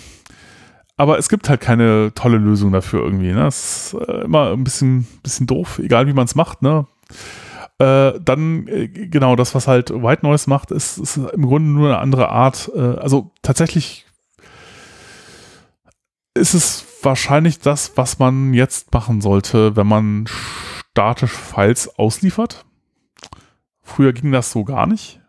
Aber 0.96 1.18
es 1.18 1.28
gibt 1.28 1.50
halt 1.50 1.60
keine 1.60 2.12
tolle 2.14 2.38
Lösung 2.38 2.72
dafür 2.72 3.04
irgendwie. 3.04 3.32
Ne? 3.32 3.48
Es 3.48 3.94
ist 3.94 4.08
äh, 4.08 4.24
immer 4.24 4.52
ein 4.52 4.64
bisschen, 4.64 5.08
bisschen 5.24 5.48
doof, 5.48 5.80
egal 5.84 6.08
wie 6.08 6.14
man 6.14 6.26
es 6.26 6.36
macht. 6.36 6.62
Ne? 6.62 6.86
Äh, 7.80 8.20
dann, 8.20 8.68
äh, 8.68 8.88
genau, 8.88 9.36
das, 9.36 9.56
was 9.56 9.68
halt 9.68 9.90
White 9.90 10.26
Noise 10.26 10.50
macht, 10.50 10.72
ist, 10.72 10.98
ist 10.98 11.18
im 11.18 11.46
Grunde 11.46 11.70
nur 11.70 11.90
eine 11.90 12.00
andere 12.00 12.30
Art. 12.30 12.72
Äh, 12.76 12.80
also 12.80 13.32
tatsächlich 13.42 14.06
ist 16.36 16.54
es 16.54 16.86
wahrscheinlich 17.02 17.60
das, 17.60 17.96
was 17.96 18.20
man 18.20 18.54
jetzt 18.54 18.94
machen 18.94 19.22
sollte, 19.22 19.76
wenn 19.76 19.88
man 19.88 20.26
statisch 20.28 21.32
Files 21.32 21.98
ausliefert. 21.98 22.66
Früher 23.82 24.14
ging 24.14 24.32
das 24.32 24.52
so 24.52 24.64
gar 24.64 24.88
nicht. 24.88 25.20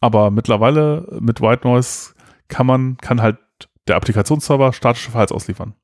Aber 0.00 0.30
mittlerweile 0.30 1.06
mit 1.20 1.40
White 1.40 1.66
Noise 1.66 2.14
kann 2.48 2.66
man, 2.66 2.98
kann 2.98 3.22
halt 3.22 3.38
der 3.88 3.96
Applikationsserver 3.96 4.72
statische 4.72 5.10
Files 5.10 5.32
ausliefern. 5.32 5.74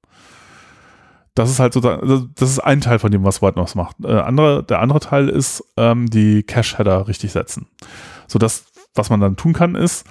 Das 1.34 1.50
ist 1.50 1.60
halt 1.60 1.72
so, 1.72 1.80
das 1.80 2.50
ist 2.50 2.58
ein 2.58 2.80
Teil 2.80 2.98
von 2.98 3.10
dem, 3.10 3.24
was 3.24 3.40
White 3.40 3.58
Noise 3.58 3.78
macht. 3.78 3.96
Äh, 4.02 4.18
andere, 4.18 4.64
der 4.64 4.80
andere 4.80 5.00
Teil 5.00 5.28
ist 5.28 5.62
ähm, 5.76 6.10
die 6.10 6.42
Cache-Header 6.42 7.06
richtig 7.08 7.32
setzen. 7.32 7.68
So 8.26 8.38
dass, 8.38 8.66
was 8.94 9.10
man 9.10 9.20
dann 9.20 9.36
tun 9.36 9.52
kann, 9.52 9.74
ist, 9.74 10.04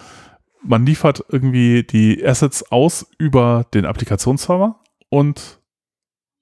man 0.63 0.85
liefert 0.85 1.23
irgendwie 1.29 1.83
die 1.83 2.25
Assets 2.25 2.71
aus 2.71 3.05
über 3.17 3.65
den 3.73 3.85
Applikationsserver 3.85 4.79
und 5.09 5.59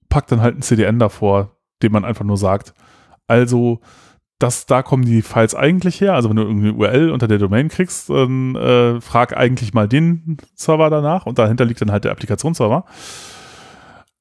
packt 0.09 0.31
dann 0.31 0.41
halt 0.41 0.57
ein 0.57 0.61
CDN 0.61 0.99
davor, 0.99 1.57
dem 1.81 1.91
man 1.91 2.05
einfach 2.05 2.25
nur 2.25 2.37
sagt, 2.37 2.73
also 3.27 3.81
das, 4.39 4.67
da 4.67 4.83
kommen 4.83 5.03
die 5.03 5.21
Files 5.21 5.55
eigentlich 5.55 5.99
her. 5.99 6.13
Also 6.13 6.29
wenn 6.29 6.35
du 6.35 6.43
irgendeine 6.43 6.73
URL 6.73 7.09
unter 7.11 7.27
der 7.27 7.39
Domain 7.39 7.69
kriegst, 7.69 8.09
dann 8.09 8.55
äh, 8.55 9.01
frag 9.01 9.35
eigentlich 9.35 9.73
mal 9.73 9.87
den 9.87 10.37
Server 10.55 10.89
danach 10.89 11.25
und 11.25 11.39
dahinter 11.39 11.65
liegt 11.65 11.81
dann 11.81 11.91
halt 11.91 12.03
der 12.03 12.11
Applikationsserver 12.11 12.85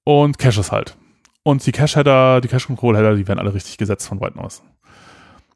und 0.06 0.38
Caches 0.38 0.70
halt. 0.70 0.96
Und 1.42 1.66
die 1.66 1.72
Cache-Header, 1.72 2.40
die 2.40 2.48
Cache-Control-Header, 2.48 3.16
die 3.16 3.26
werden 3.26 3.40
alle 3.40 3.52
richtig 3.52 3.76
gesetzt 3.76 4.06
von 4.06 4.20
White 4.20 4.38
Noise. 4.38 4.62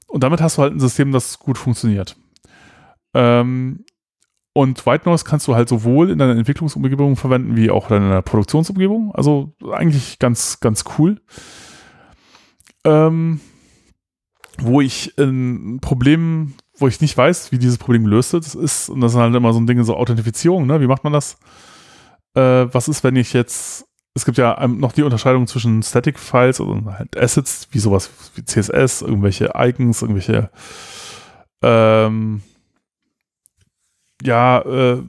und 0.08 0.24
damit 0.24 0.40
hast 0.40 0.58
du 0.58 0.62
halt 0.62 0.74
ein 0.74 0.80
System, 0.80 1.12
das 1.12 1.38
gut 1.38 1.56
funktioniert. 1.56 2.16
Ähm, 3.14 3.84
und 4.52 4.84
White 4.84 5.08
Noise 5.08 5.24
kannst 5.24 5.46
du 5.46 5.54
halt 5.54 5.68
sowohl 5.68 6.10
in 6.10 6.18
deiner 6.18 6.36
Entwicklungsumgebung 6.36 7.14
verwenden, 7.14 7.56
wie 7.56 7.70
auch 7.70 7.90
in 7.90 8.02
deiner 8.02 8.22
Produktionsumgebung. 8.22 9.14
Also 9.14 9.54
eigentlich 9.70 10.18
ganz, 10.18 10.58
ganz 10.58 10.84
cool. 10.98 11.20
Ähm, 12.84 13.40
wo 14.58 14.80
ich 14.80 15.16
ein 15.16 15.78
Problem, 15.80 16.54
wo 16.76 16.88
ich 16.88 17.00
nicht 17.00 17.16
weiß, 17.16 17.52
wie 17.52 17.58
dieses 17.58 17.78
Problem 17.78 18.10
wird, 18.10 18.32
das 18.32 18.54
ist, 18.56 18.88
und 18.88 19.00
das 19.00 19.12
sind 19.12 19.20
halt 19.20 19.34
immer 19.34 19.52
so 19.52 19.60
ein 19.60 19.66
Ding, 19.68 19.82
so 19.84 19.96
Authentifizierung, 19.96 20.66
ne? 20.66 20.80
Wie 20.80 20.88
macht 20.88 21.04
man 21.04 21.12
das? 21.12 21.38
Äh, 22.34 22.66
was 22.72 22.88
ist, 22.88 23.04
wenn 23.04 23.16
ich 23.16 23.32
jetzt, 23.32 23.86
es 24.20 24.26
gibt 24.26 24.36
ja 24.36 24.68
noch 24.68 24.92
die 24.92 25.02
Unterscheidung 25.02 25.46
zwischen 25.46 25.82
Static 25.82 26.18
Files 26.18 26.60
und 26.60 26.84
halt 26.86 27.16
Assets, 27.16 27.68
wie 27.70 27.78
sowas 27.78 28.10
wie 28.34 28.44
CSS, 28.44 29.00
irgendwelche 29.00 29.52
Icons, 29.56 30.02
irgendwelche 30.02 30.50
ähm, 31.62 32.42
ja, 34.22 34.60
äh, 34.60 35.02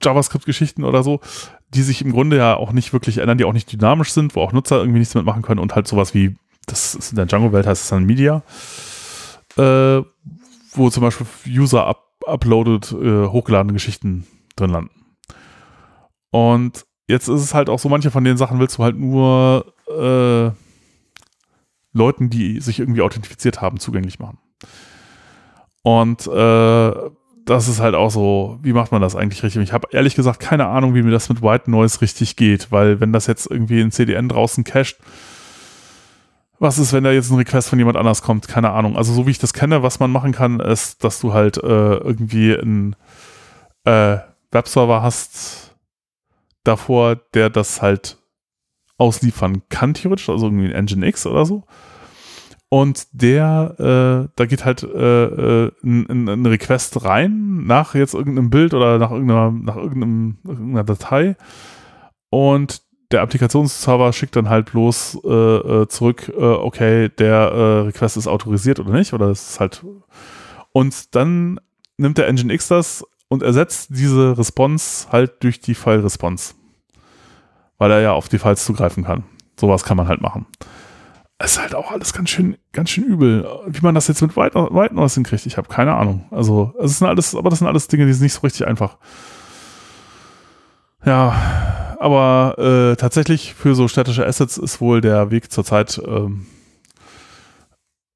JavaScript-Geschichten 0.00 0.84
oder 0.84 1.02
so, 1.02 1.20
die 1.74 1.82
sich 1.82 2.02
im 2.02 2.12
Grunde 2.12 2.36
ja 2.36 2.54
auch 2.54 2.70
nicht 2.70 2.92
wirklich 2.92 3.18
ändern, 3.18 3.36
die 3.36 3.44
auch 3.44 3.52
nicht 3.52 3.72
dynamisch 3.72 4.12
sind, 4.12 4.36
wo 4.36 4.42
auch 4.42 4.52
Nutzer 4.52 4.76
irgendwie 4.76 5.00
nichts 5.00 5.16
mitmachen 5.16 5.42
können 5.42 5.58
und 5.58 5.74
halt 5.74 5.88
sowas 5.88 6.14
wie, 6.14 6.36
das 6.66 6.94
ist 6.94 7.10
in 7.10 7.16
der 7.16 7.26
Django-Welt 7.26 7.66
heißt 7.66 7.82
es 7.82 7.88
dann 7.88 8.04
Media, 8.04 8.44
äh, 9.56 10.02
wo 10.74 10.88
zum 10.88 11.02
Beispiel 11.02 11.26
User 11.48 11.84
up 11.84 12.00
uploaded, 12.24 12.92
äh, 12.92 13.26
hochgeladene 13.26 13.72
Geschichten 13.72 14.28
drin 14.54 14.70
landen. 14.70 14.90
Und 16.30 16.86
jetzt 17.06 17.28
ist 17.28 17.42
es 17.42 17.54
halt 17.54 17.68
auch 17.68 17.78
so, 17.78 17.88
manche 17.88 18.10
von 18.10 18.24
den 18.24 18.36
Sachen 18.36 18.58
willst 18.58 18.78
du 18.78 18.84
halt 18.84 18.98
nur 18.98 19.72
äh, 19.88 20.50
Leuten, 21.92 22.30
die 22.30 22.60
sich 22.60 22.78
irgendwie 22.78 23.02
authentifiziert 23.02 23.60
haben, 23.60 23.78
zugänglich 23.78 24.18
machen. 24.18 24.38
Und 25.82 26.26
äh, 26.26 26.92
das 27.44 27.68
ist 27.68 27.80
halt 27.80 27.94
auch 27.94 28.10
so, 28.10 28.58
wie 28.62 28.72
macht 28.72 28.92
man 28.92 29.02
das 29.02 29.16
eigentlich 29.16 29.42
richtig? 29.42 29.62
Ich 29.62 29.72
habe 29.72 29.88
ehrlich 29.90 30.14
gesagt 30.14 30.40
keine 30.40 30.68
Ahnung, 30.68 30.94
wie 30.94 31.02
mir 31.02 31.10
das 31.10 31.28
mit 31.28 31.42
White 31.42 31.70
Noise 31.70 32.00
richtig 32.00 32.36
geht, 32.36 32.70
weil 32.70 33.00
wenn 33.00 33.12
das 33.12 33.26
jetzt 33.26 33.50
irgendwie 33.50 33.80
in 33.80 33.90
CDN 33.90 34.28
draußen 34.28 34.64
cached, 34.64 34.98
was 36.60 36.78
ist, 36.78 36.92
wenn 36.92 37.02
da 37.02 37.10
jetzt 37.10 37.30
ein 37.30 37.36
Request 37.36 37.68
von 37.68 37.78
jemand 37.80 37.96
anders 37.96 38.22
kommt? 38.22 38.46
Keine 38.46 38.70
Ahnung. 38.70 38.96
Also 38.96 39.12
so 39.12 39.26
wie 39.26 39.32
ich 39.32 39.40
das 39.40 39.52
kenne, 39.52 39.82
was 39.82 39.98
man 39.98 40.12
machen 40.12 40.30
kann, 40.30 40.60
ist, 40.60 41.02
dass 41.02 41.18
du 41.18 41.34
halt 41.34 41.56
äh, 41.56 41.96
irgendwie 41.96 42.56
einen 42.56 42.94
äh, 43.84 44.18
Webserver 44.52 45.02
hast 45.02 45.71
davor, 46.64 47.16
der 47.34 47.50
das 47.50 47.82
halt 47.82 48.18
ausliefern 48.98 49.62
kann, 49.68 49.94
theoretisch, 49.94 50.28
also 50.28 50.46
irgendwie 50.46 50.74
ein 50.74 50.84
Nginx 50.84 51.26
oder 51.26 51.44
so. 51.44 51.64
Und 52.68 53.08
der, 53.12 53.74
äh, 53.78 54.32
da 54.34 54.46
geht 54.46 54.64
halt 54.64 54.82
äh, 54.82 55.24
äh, 55.66 55.72
ein, 55.84 56.26
ein, 56.26 56.46
Request 56.46 57.04
rein 57.04 57.64
nach 57.66 57.94
jetzt 57.94 58.14
irgendeinem 58.14 58.48
Bild 58.48 58.72
oder 58.72 58.98
nach 58.98 59.10
irgendeiner, 59.10 59.50
nach 59.50 59.76
irgendeinem, 59.76 60.38
irgendeiner 60.42 60.84
Datei. 60.84 61.36
Und 62.30 62.80
der 63.10 63.20
Applikationsserver 63.20 64.14
schickt 64.14 64.36
dann 64.36 64.48
halt 64.48 64.72
bloß 64.72 65.20
äh, 65.22 65.28
äh, 65.28 65.88
zurück, 65.88 66.32
äh, 66.34 66.42
okay, 66.42 67.10
der 67.10 67.86
Request 67.88 68.16
ist 68.16 68.26
autorisiert 68.26 68.80
oder 68.80 68.92
nicht, 68.92 69.12
oder 69.12 69.26
es 69.26 69.50
ist 69.50 69.60
halt. 69.60 69.84
Und 70.72 71.14
dann 71.14 71.60
nimmt 71.98 72.16
der 72.16 72.32
Nginx 72.32 72.68
das 72.68 73.04
und 73.32 73.42
ersetzt 73.42 73.88
diese 73.90 74.36
Response 74.38 75.08
halt 75.10 75.42
durch 75.42 75.60
die 75.60 75.74
File-Response. 75.74 76.54
Weil 77.78 77.90
er 77.90 78.00
ja 78.00 78.12
auf 78.12 78.28
die 78.28 78.38
Files 78.38 78.64
zugreifen 78.64 79.04
kann. 79.04 79.24
Sowas 79.58 79.82
kann 79.82 79.96
man 79.96 80.06
halt 80.06 80.20
machen 80.20 80.46
ist 81.44 81.60
halt 81.60 81.74
auch 81.74 81.90
alles 81.90 82.12
ganz 82.12 82.30
schön, 82.30 82.56
ganz 82.72 82.90
schön 82.90 83.04
übel. 83.04 83.48
Wie 83.66 83.80
man 83.80 83.94
das 83.94 84.08
jetzt 84.08 84.22
mit 84.22 84.36
White, 84.36 84.54
White 84.54 84.94
Noise 84.94 85.14
hinkriegt, 85.16 85.46
ich 85.46 85.56
habe 85.56 85.68
keine 85.68 85.94
Ahnung. 85.94 86.26
Also, 86.30 86.72
es 86.78 86.98
sind 86.98 87.08
alles, 87.08 87.34
aber 87.34 87.50
das 87.50 87.58
sind 87.58 87.68
alles 87.68 87.88
Dinge, 87.88 88.06
die 88.06 88.12
sind 88.12 88.22
nicht 88.22 88.34
so 88.34 88.40
richtig 88.40 88.66
einfach. 88.66 88.98
Ja, 91.04 91.96
aber 91.98 92.56
äh, 92.58 92.96
tatsächlich 92.96 93.54
für 93.54 93.74
so 93.74 93.88
städtische 93.88 94.26
Assets 94.26 94.56
ist 94.56 94.80
wohl 94.80 95.00
der 95.00 95.30
Weg 95.30 95.50
zurzeit 95.50 96.00
ähm, 96.06 96.46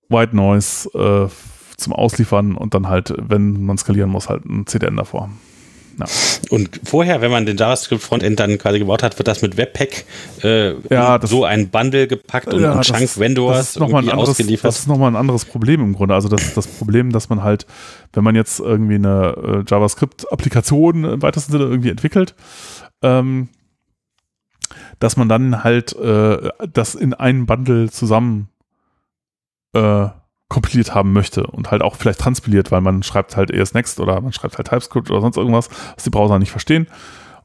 White 0.09 0.37
Noise 0.37 0.89
äh, 0.95 1.29
zum 1.77 1.93
Ausliefern 1.93 2.57
und 2.57 2.75
dann 2.75 2.89
halt, 2.89 3.15
wenn 3.17 3.65
man 3.65 3.79
skalieren 3.79 4.11
muss, 4.11 4.29
halt 4.29 4.45
ein 4.45 4.67
CDN 4.67 4.97
davor. 4.97 5.31
Ja. 5.99 6.07
Und 6.51 6.81
vorher, 6.85 7.23
wenn 7.23 7.31
man 7.31 7.47
den 7.47 7.57
JavaScript-Frontend 7.57 8.39
dann 8.39 8.59
quasi 8.59 8.79
gebaut 8.79 9.03
hat, 9.03 9.19
wird 9.19 9.29
das 9.29 9.41
mit 9.41 9.57
Webpack 9.57 10.05
äh, 10.43 10.75
ja, 10.91 11.19
das, 11.19 11.31
so 11.31 11.45
ein 11.45 11.71
Bundle 11.71 12.07
gepackt 12.07 12.53
und, 12.53 12.61
ja, 12.61 12.73
und 12.73 12.85
Chunk-Vendors 12.85 13.77
irgendwie 13.77 14.11
anderes, 14.11 14.31
ausgeliefert. 14.31 14.65
Das 14.69 14.81
ist 14.81 14.89
nochmal 14.89 15.11
ein 15.11 15.17
anderes 15.17 15.47
Problem 15.47 15.81
im 15.81 15.95
Grunde. 15.95 16.15
Also 16.15 16.29
das, 16.29 16.53
das 16.55 16.67
Problem, 16.67 17.13
dass 17.13 17.31
man 17.31 17.43
halt, 17.43 17.67
wenn 18.13 18.25
man 18.25 18.35
jetzt 18.35 18.61
irgendwie 18.61 18.97
eine 18.97 19.65
äh, 19.67 19.71
JavaScript-Applikation 19.71 21.05
im 21.05 21.23
weitesten 21.23 21.53
Sinne 21.53 21.65
irgendwie 21.65 21.91
entwickelt, 21.91 22.35
ähm, 23.03 23.49
dass 24.99 25.17
man 25.17 25.29
dann 25.31 25.65
halt 25.65 25.95
äh, 25.97 26.51
das 26.73 26.95
in 26.95 27.15
einen 27.15 27.47
Bundle 27.47 27.91
zusammen 27.91 28.49
äh, 29.73 30.09
kompiliert 30.49 30.95
haben 30.95 31.13
möchte 31.13 31.47
und 31.47 31.71
halt 31.71 31.83
auch 31.83 31.97
vielleicht 31.97 32.21
transpiliert, 32.21 32.71
weil 32.71 32.81
man 32.81 33.03
schreibt 33.03 33.37
halt 33.37 33.51
ES 33.51 33.75
Next 33.75 33.99
oder 33.99 34.21
man 34.21 34.33
schreibt 34.33 34.59
halt 34.59 34.69
TypeScript 34.69 35.11
oder 35.11 35.21
sonst 35.21 35.37
irgendwas, 35.37 35.69
was 35.95 36.05
die 36.05 36.11
Browser 36.11 36.39
nicht 36.39 36.51
verstehen. 36.51 36.87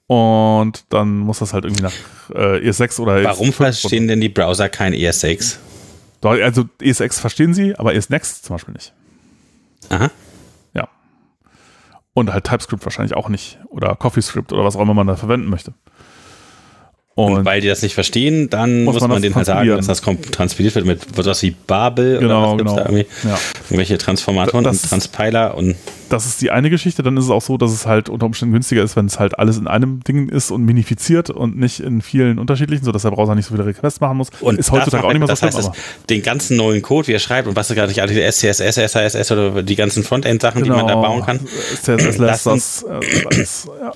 Und 0.07 0.85
dann 0.89 1.19
muss 1.19 1.39
das 1.39 1.53
halt 1.53 1.63
irgendwie 1.63 1.83
nach 1.83 1.93
äh, 2.35 2.69
ES6 2.69 2.99
oder 2.99 3.23
Warum 3.23 3.47
ES5 3.47 3.53
verstehen 3.53 4.07
denn 4.07 4.19
die 4.19 4.29
Browser 4.29 4.67
kein 4.67 4.93
ES6? 4.93 5.55
Also 6.21 6.65
ES6 6.81 7.19
verstehen 7.19 7.53
sie, 7.53 7.75
aber 7.75 7.95
ES 7.95 8.09
Next 8.09 8.45
zum 8.45 8.55
Beispiel 8.55 8.73
nicht. 8.73 8.93
Aha. 9.89 10.11
Ja. 10.73 10.89
Und 12.13 12.31
halt 12.31 12.43
TypeScript 12.43 12.83
wahrscheinlich 12.85 13.15
auch 13.15 13.29
nicht. 13.29 13.59
Oder 13.69 13.95
CoffeeScript 13.95 14.51
oder 14.51 14.65
was 14.65 14.75
auch 14.75 14.81
immer 14.81 14.93
man 14.93 15.07
da 15.07 15.15
verwenden 15.15 15.49
möchte. 15.49 15.73
Und, 17.13 17.33
und, 17.33 17.45
weil 17.45 17.59
die 17.59 17.67
das 17.67 17.81
nicht 17.81 17.93
verstehen, 17.93 18.49
dann 18.49 18.85
muss, 18.85 18.93
muss 18.93 19.01
man, 19.01 19.11
man 19.11 19.21
denen 19.21 19.35
halt 19.35 19.45
sagen, 19.45 19.67
dass 19.67 19.87
das 19.87 19.99
transpiliert 19.99 20.75
wird 20.75 20.85
mit 20.85 21.01
was 21.17 21.41
wie 21.41 21.51
Babel 21.51 22.19
genau, 22.19 22.53
oder 22.53 22.53
was 22.53 22.57
genau. 22.57 22.75
da 22.77 22.81
irgendwie? 22.83 23.05
Ja. 23.27 23.37
Irgendwelche 23.65 23.97
Transformatoren 23.97 24.63
das, 24.63 24.83
und 24.83 24.89
Transpiler 24.89 25.55
und. 25.57 25.75
Das 26.07 26.25
ist 26.25 26.41
die 26.41 26.51
eine 26.51 26.69
Geschichte. 26.69 27.03
Dann 27.03 27.15
ist 27.15 27.25
es 27.25 27.29
auch 27.29 27.41
so, 27.41 27.57
dass 27.57 27.71
es 27.71 27.85
halt 27.85 28.09
unter 28.09 28.25
Umständen 28.25 28.53
günstiger 28.53 28.83
ist, 28.83 28.97
wenn 28.97 29.05
es 29.05 29.17
halt 29.17 29.39
alles 29.39 29.57
in 29.57 29.67
einem 29.67 30.01
Ding 30.03 30.27
ist 30.27 30.51
und 30.51 30.63
minifiziert 30.63 31.29
und 31.29 31.57
nicht 31.57 31.79
in 31.79 32.01
vielen 32.01 32.37
unterschiedlichen, 32.37 32.83
sodass 32.83 33.03
der 33.03 33.11
Browser 33.11 33.35
nicht 33.35 33.45
so 33.45 33.55
viele 33.55 33.65
Requests 33.65 34.01
machen 34.01 34.17
muss. 34.17 34.29
Und 34.41 34.59
ist 34.59 34.71
heutzutage 34.71 35.05
auch 35.05 35.13
nicht 35.13 35.19
mehr 35.19 35.27
so 35.27 35.45
das 35.45 35.55
heißt, 35.55 35.71
den 36.09 36.21
ganzen 36.21 36.57
neuen 36.57 36.81
Code, 36.81 37.07
wie 37.07 37.13
er 37.13 37.19
schreibt 37.19 37.47
und 37.47 37.55
was 37.55 37.69
er 37.69 37.77
gar 37.77 37.87
nicht 37.87 38.01
alle 38.01 38.29
SCSS, 38.29 38.91
SASS 38.91 39.31
oder 39.31 39.63
die 39.63 39.75
ganzen 39.75 40.03
Frontend-Sachen, 40.03 40.63
genau. 40.63 40.75
die 40.75 40.81
man 40.81 40.87
da 40.87 40.95
genau. 40.95 41.07
bauen 41.07 41.25
kann. 41.25 41.39
CSS 41.81 42.17
lässt 42.17 42.45
das, 42.45 42.83
äh, 42.83 43.25
alles, 43.25 43.69
ja. 43.81 43.93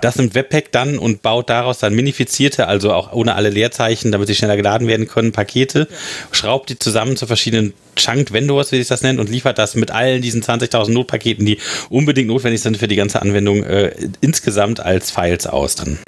Das 0.00 0.16
nimmt 0.16 0.34
Webpack 0.34 0.72
dann 0.72 0.98
und 0.98 1.22
baut 1.22 1.50
daraus 1.50 1.78
dann 1.78 1.94
minifizierte, 1.94 2.66
also 2.66 2.92
auch 2.92 3.12
ohne 3.12 3.34
alle 3.34 3.50
Leerzeichen, 3.50 4.12
damit 4.12 4.28
sie 4.28 4.34
schneller 4.34 4.56
geladen 4.56 4.86
werden 4.88 5.08
können, 5.08 5.32
Pakete, 5.32 5.88
schraubt 6.32 6.70
die 6.70 6.78
zusammen 6.78 7.16
zu 7.16 7.26
verschiedenen 7.26 7.74
Chunked 7.96 8.32
Vendors, 8.32 8.72
wie 8.72 8.78
sich 8.78 8.88
das 8.88 9.02
nennt, 9.02 9.20
und 9.20 9.28
liefert 9.28 9.58
das 9.58 9.74
mit 9.74 9.90
allen 9.90 10.22
diesen 10.22 10.42
20.000 10.42 10.92
Notpaketen, 10.92 11.44
die 11.44 11.58
unbedingt 11.88 12.28
notwendig 12.28 12.62
sind 12.62 12.76
für 12.78 12.88
die 12.88 12.96
ganze 12.96 13.20
Anwendung, 13.20 13.62
äh, 13.62 13.92
insgesamt 14.20 14.80
als 14.80 15.10
Files 15.10 15.46
aus 15.46 15.74
dann. 15.74 15.98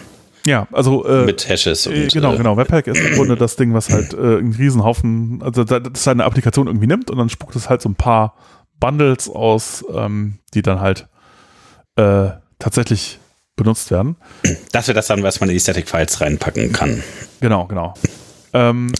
Ja, 0.47 0.66
also 0.73 1.05
äh, 1.05 1.24
mit 1.24 1.48
Hashes 1.48 1.86
und, 1.86 2.12
genau, 2.12 2.35
äh, 2.35 2.36
genau. 2.36 2.56
Webpack 2.56 2.89
ist 2.89 2.98
im 2.98 3.14
Grunde 3.14 3.36
das 3.36 3.56
Ding, 3.56 3.74
was 3.74 3.90
halt 3.90 4.12
äh, 4.12 4.16
einen 4.16 4.52
Riesenhaufen, 4.52 5.40
also 5.43 5.62
das 5.62 6.02
seine 6.02 6.24
Applikation 6.24 6.66
irgendwie 6.66 6.89
nimmt 6.89 7.10
und 7.10 7.19
dann 7.19 7.28
spuckt 7.28 7.55
es 7.55 7.69
halt 7.69 7.81
so 7.81 7.89
ein 7.89 7.94
paar 7.94 8.35
Bundles 8.81 9.28
aus, 9.28 9.85
ähm, 9.94 10.39
die 10.55 10.62
dann 10.62 10.81
halt 10.81 11.06
äh, 11.97 12.31
tatsächlich 12.59 13.20
benutzt 13.57 13.91
werden. 13.91 14.16
Das 14.73 14.89
wäre 14.89 14.95
das 14.95 15.07
dann, 15.07 15.23
was 15.23 15.41
man 15.41 15.49
in 15.49 15.55
die 15.55 15.61
Static 15.61 15.89
Files 15.89 16.20
reinpacken 16.20 16.73
kann. 16.73 17.03
Genau, 17.41 17.66
genau. 17.66 17.95
Ähm, 18.53 18.93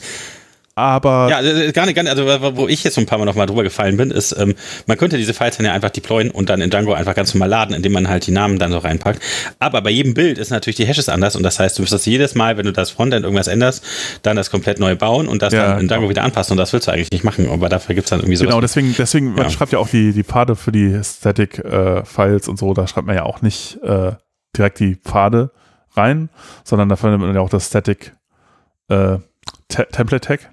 aber. 0.75 1.29
Ja, 1.29 1.43
äh, 1.43 1.71
gar 1.73 1.85
nicht, 1.85 1.95
gar 1.95 2.03
nicht, 2.03 2.17
also 2.17 2.57
wo 2.57 2.67
ich 2.67 2.83
jetzt 2.83 2.99
ein 2.99 3.05
paar 3.05 3.19
Mal 3.19 3.27
nochmal 3.27 3.47
drüber 3.47 3.63
gefallen 3.63 3.99
bin, 3.99 4.11
ist, 4.11 4.35
ähm, 4.39 4.55
man 4.87 4.97
könnte 4.97 5.19
diese 5.19 5.35
Files 5.35 5.59
dann 5.59 5.67
ja 5.67 5.73
einfach 5.73 5.91
deployen 5.91 6.31
und 6.31 6.49
dann 6.49 6.63
in 6.63 6.71
Django 6.71 6.95
einfach 6.95 7.15
ganz 7.15 7.35
normal 7.35 7.51
laden, 7.51 7.75
indem 7.75 7.93
man 7.93 8.09
halt 8.09 8.27
die 8.27 8.31
Namen 8.31 8.59
dann 8.59 8.73
so 8.73 8.79
reinpackt. 8.79 9.21
Aber 9.59 9.83
bei 9.83 9.91
jedem 9.91 10.15
Bild 10.15 10.39
ist 10.39 10.51
natürlich 10.51 10.77
die 10.77 10.87
Hashes 10.87 11.11
anders 11.11 11.37
und 11.37 11.43
das 11.43 11.59
heißt, 11.59 11.77
du 11.77 11.83
müsstest 11.83 12.07
jedes 12.07 12.35
Mal, 12.35 12.57
wenn 12.57 12.65
du 12.65 12.73
das 12.73 12.91
Frontend 12.91 13.25
irgendwas 13.25 13.49
änderst, 13.49 13.85
dann 14.23 14.37
das 14.37 14.51
komplett 14.51 14.81
neu 14.81 14.97
bauen 14.97 15.29
und 15.29 15.43
das 15.43 15.53
ja, 15.53 15.69
dann 15.69 15.81
in 15.81 15.89
Django 15.89 16.03
genau. 16.03 16.11
wieder 16.11 16.23
anpassen 16.25 16.53
und 16.53 16.59
das 16.59 16.73
willst 16.73 16.89
du 16.89 16.93
eigentlich 16.93 17.11
nicht 17.11 17.25
machen, 17.25 17.51
aber 17.51 17.69
dafür 17.69 17.95
gibt 17.95 18.07
es 18.07 18.11
dann 18.11 18.21
irgendwie 18.21 18.37
so. 18.37 18.47
Genau, 18.47 18.63
deswegen, 18.63 18.95
deswegen, 18.97 19.37
ja. 19.37 19.43
man 19.43 19.51
schreibt 19.51 19.73
ja 19.73 19.79
auch 19.79 19.89
die, 19.89 20.13
die 20.13 20.25
Pfade 20.25 20.57
für 20.57 20.73
die 20.73 20.99
Static-Files 21.03 22.47
äh, 22.47 22.51
und 22.51 22.59
so, 22.59 22.73
da 22.73 22.87
schreibt 22.87 23.07
man 23.07 23.17
ja 23.17 23.25
auch 23.25 23.43
nicht 23.43 23.79
äh, 23.83 24.13
direkt 24.57 24.81
die 24.81 24.97
Pfade 24.97 25.51
rein, 25.93 26.31
sondern 26.65 26.89
da 26.89 26.97
findet 26.97 27.21
man 27.21 27.35
ja 27.35 27.41
auch 27.41 27.51
das 27.51 27.67
Static 27.67 28.15
äh, 28.89 29.19
Template 29.69 30.21
Tag. 30.21 30.53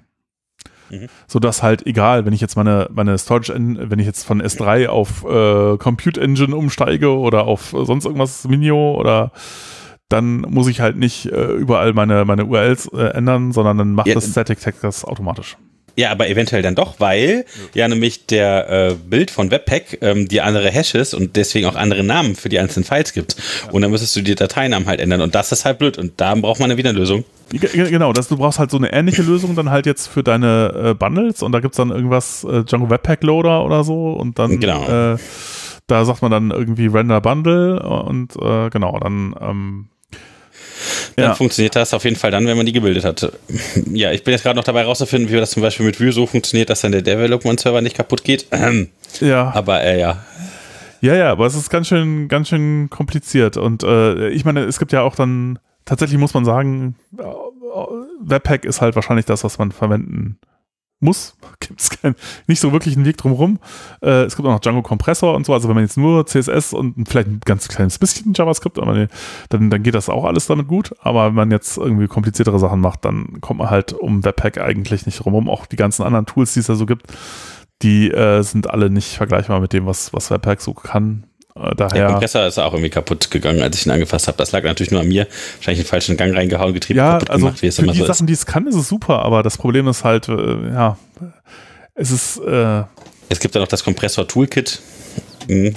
Mhm. 0.90 1.06
So 1.26 1.38
dass 1.38 1.62
halt 1.62 1.86
egal, 1.86 2.26
wenn 2.26 2.32
ich 2.32 2.40
jetzt 2.40 2.56
meine, 2.56 2.88
meine 2.92 3.16
Storage, 3.16 3.54
wenn 3.54 3.98
ich 3.98 4.06
jetzt 4.06 4.24
von 4.24 4.42
S3 4.42 4.88
auf 4.88 5.24
äh, 5.24 5.76
Compute 5.78 6.20
Engine 6.20 6.56
umsteige 6.56 7.16
oder 7.16 7.44
auf 7.44 7.74
sonst 7.74 8.04
irgendwas 8.04 8.46
Minio 8.48 8.94
oder 8.94 9.32
dann 10.08 10.40
muss 10.40 10.66
ich 10.66 10.80
halt 10.80 10.96
nicht 10.96 11.26
äh, 11.26 11.52
überall 11.52 11.92
meine, 11.92 12.24
meine 12.24 12.44
URLs 12.44 12.88
äh, 12.92 13.12
ändern, 13.14 13.52
sondern 13.52 13.78
dann 13.78 13.92
macht 13.92 14.08
ja, 14.08 14.14
das 14.14 14.28
Static 14.30 14.60
Tag 14.60 14.74
das 14.82 15.04
automatisch. 15.04 15.56
Ja, 15.96 16.10
aber 16.10 16.28
eventuell 16.28 16.62
dann 16.62 16.74
doch, 16.74 16.98
weil 16.98 17.44
ja, 17.74 17.82
ja 17.82 17.88
nämlich 17.88 18.26
der 18.26 18.70
äh, 18.70 18.94
Bild 18.94 19.30
von 19.30 19.50
Webpack 19.50 19.98
ähm, 20.00 20.28
die 20.28 20.40
andere 20.40 20.70
Hashes 20.70 21.14
und 21.14 21.36
deswegen 21.36 21.66
auch 21.66 21.74
andere 21.74 22.02
Namen 22.02 22.36
für 22.36 22.48
die 22.48 22.58
einzelnen 22.58 22.84
Files 22.84 23.12
gibt. 23.12 23.36
Ja. 23.66 23.72
Und 23.72 23.82
dann 23.82 23.90
müsstest 23.90 24.16
du 24.16 24.22
die 24.22 24.34
Dateinamen 24.34 24.86
halt 24.86 25.00
ändern 25.00 25.20
und 25.20 25.34
das 25.34 25.52
ist 25.52 25.64
halt 25.64 25.78
blöd 25.78 25.98
und 25.98 26.12
da 26.20 26.34
braucht 26.34 26.60
man 26.60 26.68
dann 26.68 26.78
wieder 26.78 26.90
eine 26.90 26.98
Lösung. 26.98 27.24
Genau, 27.52 28.12
das, 28.12 28.28
du 28.28 28.36
brauchst 28.36 28.60
halt 28.60 28.70
so 28.70 28.76
eine 28.76 28.92
ähnliche 28.92 29.22
Lösung 29.22 29.56
dann 29.56 29.70
halt 29.70 29.84
jetzt 29.84 30.06
für 30.06 30.22
deine 30.22 30.90
äh, 30.90 30.94
Bundles 30.94 31.42
und 31.42 31.50
da 31.50 31.58
gibt 31.58 31.74
es 31.74 31.76
dann 31.76 31.90
irgendwas 31.90 32.44
äh, 32.44 32.62
Django 32.62 32.90
Webpack 32.90 33.24
Loader 33.24 33.64
oder 33.64 33.82
so 33.82 34.12
und 34.12 34.38
dann 34.38 34.60
genau. 34.60 35.14
äh, 35.14 35.18
da 35.88 36.04
sagt 36.04 36.22
man 36.22 36.30
dann 36.30 36.52
irgendwie 36.52 36.86
Render 36.86 37.20
Bundle 37.20 37.82
und 37.82 38.36
äh, 38.36 38.70
genau, 38.70 38.98
dann 39.00 39.34
ähm, 39.40 39.40
dann 39.40 39.88
ja. 41.22 41.34
funktioniert 41.34 41.76
das 41.76 41.94
auf 41.94 42.04
jeden 42.04 42.16
Fall 42.16 42.30
dann, 42.30 42.46
wenn 42.46 42.56
man 42.56 42.66
die 42.66 42.72
gebildet 42.72 43.04
hat. 43.04 43.32
Ja, 43.92 44.12
ich 44.12 44.24
bin 44.24 44.32
jetzt 44.32 44.42
gerade 44.42 44.56
noch 44.56 44.64
dabei 44.64 44.84
rauszufinden, 44.84 45.30
wie 45.30 45.36
das 45.36 45.50
zum 45.50 45.62
Beispiel 45.62 45.86
mit 45.86 46.00
Vue 46.00 46.12
so 46.12 46.26
funktioniert, 46.26 46.70
dass 46.70 46.80
dann 46.80 46.92
der 46.92 47.02
Development-Server 47.02 47.80
nicht 47.80 47.96
kaputt 47.96 48.24
geht. 48.24 48.46
Ja. 49.20 49.50
Aber 49.56 49.82
äh, 49.82 49.98
ja. 49.98 50.24
Ja, 51.00 51.16
ja, 51.16 51.32
aber 51.32 51.46
es 51.46 51.56
ist 51.56 51.68
ganz 51.68 51.88
schön, 51.88 52.28
ganz 52.28 52.48
schön 52.48 52.88
kompliziert. 52.90 53.56
Und 53.56 53.82
äh, 53.82 54.28
ich 54.28 54.44
meine, 54.44 54.60
es 54.60 54.78
gibt 54.78 54.92
ja 54.92 55.02
auch 55.02 55.16
dann, 55.16 55.58
tatsächlich 55.84 56.18
muss 56.18 56.32
man 56.32 56.44
sagen, 56.44 56.94
äh, 57.18 57.24
Webpack 58.20 58.64
ist 58.64 58.80
halt 58.80 58.94
wahrscheinlich 58.94 59.26
das, 59.26 59.42
was 59.42 59.58
man 59.58 59.72
verwenden 59.72 60.38
muss, 61.00 61.36
gibt 61.60 61.80
es 61.80 61.90
nicht 62.46 62.60
so 62.60 62.72
wirklich 62.72 62.96
einen 62.96 63.04
Weg 63.04 63.16
drumherum. 63.16 63.58
Äh, 64.02 64.24
es 64.24 64.36
gibt 64.36 64.46
auch 64.46 64.52
noch 64.52 64.60
Django 64.60 64.82
Kompressor 64.82 65.34
und 65.34 65.46
so, 65.46 65.54
also 65.54 65.68
wenn 65.68 65.74
man 65.74 65.84
jetzt 65.84 65.96
nur 65.96 66.26
CSS 66.26 66.72
und 66.72 67.08
vielleicht 67.08 67.28
ein 67.28 67.40
ganz 67.44 67.68
kleines 67.68 67.98
bisschen 67.98 68.32
JavaScript, 68.34 68.78
dann, 68.78 69.70
dann 69.70 69.82
geht 69.82 69.94
das 69.94 70.08
auch 70.08 70.24
alles 70.24 70.46
damit 70.46 70.68
gut. 70.68 70.94
Aber 71.00 71.26
wenn 71.26 71.34
man 71.34 71.50
jetzt 71.50 71.78
irgendwie 71.78 72.06
kompliziertere 72.06 72.58
Sachen 72.58 72.80
macht, 72.80 73.04
dann 73.04 73.40
kommt 73.40 73.58
man 73.58 73.70
halt 73.70 73.92
um 73.92 74.24
Webpack 74.24 74.58
eigentlich 74.58 75.06
nicht 75.06 75.24
drumherum. 75.24 75.48
Auch 75.48 75.66
die 75.66 75.76
ganzen 75.76 76.02
anderen 76.02 76.26
Tools, 76.26 76.54
die 76.54 76.60
es 76.60 76.66
da 76.66 76.74
so 76.74 76.86
gibt, 76.86 77.06
die 77.82 78.10
äh, 78.10 78.42
sind 78.42 78.70
alle 78.70 78.90
nicht 78.90 79.16
vergleichbar 79.16 79.60
mit 79.60 79.72
dem, 79.72 79.86
was, 79.86 80.12
was 80.12 80.30
Webpack 80.30 80.60
so 80.60 80.74
kann. 80.74 81.24
Äh, 81.54 81.74
daher 81.76 81.88
der 81.88 82.06
Kompressor 82.06 82.46
ist 82.46 82.58
auch 82.58 82.72
irgendwie 82.72 82.90
kaputt 82.90 83.30
gegangen, 83.30 83.62
als 83.62 83.76
ich 83.76 83.86
ihn 83.86 83.92
angefasst 83.92 84.28
habe. 84.28 84.38
Das 84.38 84.52
lag 84.52 84.62
natürlich 84.62 84.90
nur 84.90 85.00
an 85.00 85.08
mir. 85.08 85.26
Wahrscheinlich 85.56 85.80
einen 85.80 85.88
falschen 85.88 86.16
Gang 86.16 86.34
reingehauen, 86.36 86.74
Getriebe 86.74 86.98
ja, 86.98 87.12
kaputt 87.12 87.30
also 87.30 87.46
gemacht, 87.46 87.62
wie 87.62 87.66
es 87.66 87.78
immer 87.78 87.92
die 87.92 87.98
so 87.98 88.06
Sachen, 88.06 88.24
ist. 88.24 88.28
die 88.28 88.32
es 88.34 88.46
kann, 88.46 88.66
ist 88.66 88.76
es 88.76 88.88
super, 88.88 89.22
aber 89.22 89.42
das 89.42 89.58
Problem 89.58 89.88
ist 89.88 90.04
halt, 90.04 90.28
äh, 90.28 90.72
ja, 90.72 90.98
es 91.94 92.10
ist. 92.10 92.38
Äh, 92.38 92.84
es 93.28 93.40
gibt 93.40 93.54
ja 93.54 93.60
noch 93.60 93.68
das 93.68 93.84
Kompressor-Toolkit. 93.84 94.80
Mhm. 95.48 95.74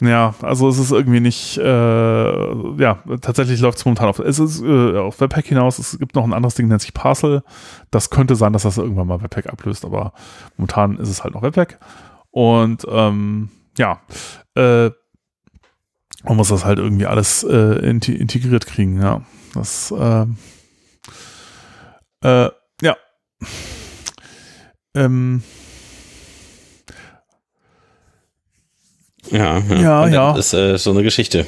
Ja, 0.00 0.34
also 0.42 0.68
es 0.68 0.78
ist 0.78 0.92
irgendwie 0.92 1.18
nicht, 1.18 1.58
äh, 1.58 1.62
ja, 1.62 3.02
tatsächlich 3.20 3.58
läuft 3.60 3.78
es 3.78 3.84
momentan 3.84 4.08
auf, 4.08 4.20
es 4.20 4.38
ist 4.38 4.62
äh, 4.62 4.96
auf 4.96 5.20
Webpack 5.20 5.46
hinaus, 5.46 5.80
es 5.80 5.98
gibt 5.98 6.14
noch 6.14 6.24
ein 6.24 6.32
anderes 6.32 6.54
Ding, 6.54 6.68
nennt 6.68 6.82
sich 6.82 6.94
Parcel. 6.94 7.42
Das 7.90 8.10
könnte 8.10 8.36
sein, 8.36 8.52
dass 8.52 8.62
das 8.62 8.78
irgendwann 8.78 9.08
mal 9.08 9.20
Webpack 9.20 9.48
ablöst, 9.48 9.84
aber 9.84 10.12
momentan 10.56 10.98
ist 10.98 11.08
es 11.08 11.24
halt 11.24 11.34
noch 11.34 11.42
Webpack. 11.42 11.80
Und 12.30 12.86
ähm, 12.88 13.48
ja, 13.78 14.00
äh, 14.54 14.90
man 16.24 16.36
muss 16.36 16.48
das 16.48 16.64
halt 16.64 16.78
irgendwie 16.78 17.06
alles 17.06 17.44
äh, 17.44 17.78
integriert 17.86 18.66
kriegen, 18.66 19.00
ja. 19.00 19.22
Das, 19.54 19.90
äh, 19.92 20.26
äh, 22.22 22.50
ja. 22.82 22.96
Ähm. 24.94 25.42
Ja, 29.30 29.58
ja, 29.58 29.76
ja. 29.76 30.08
ja. 30.08 30.32
Das 30.34 30.52
ist 30.52 30.54
äh, 30.54 30.78
so 30.78 30.90
eine 30.90 31.02
Geschichte. 31.02 31.46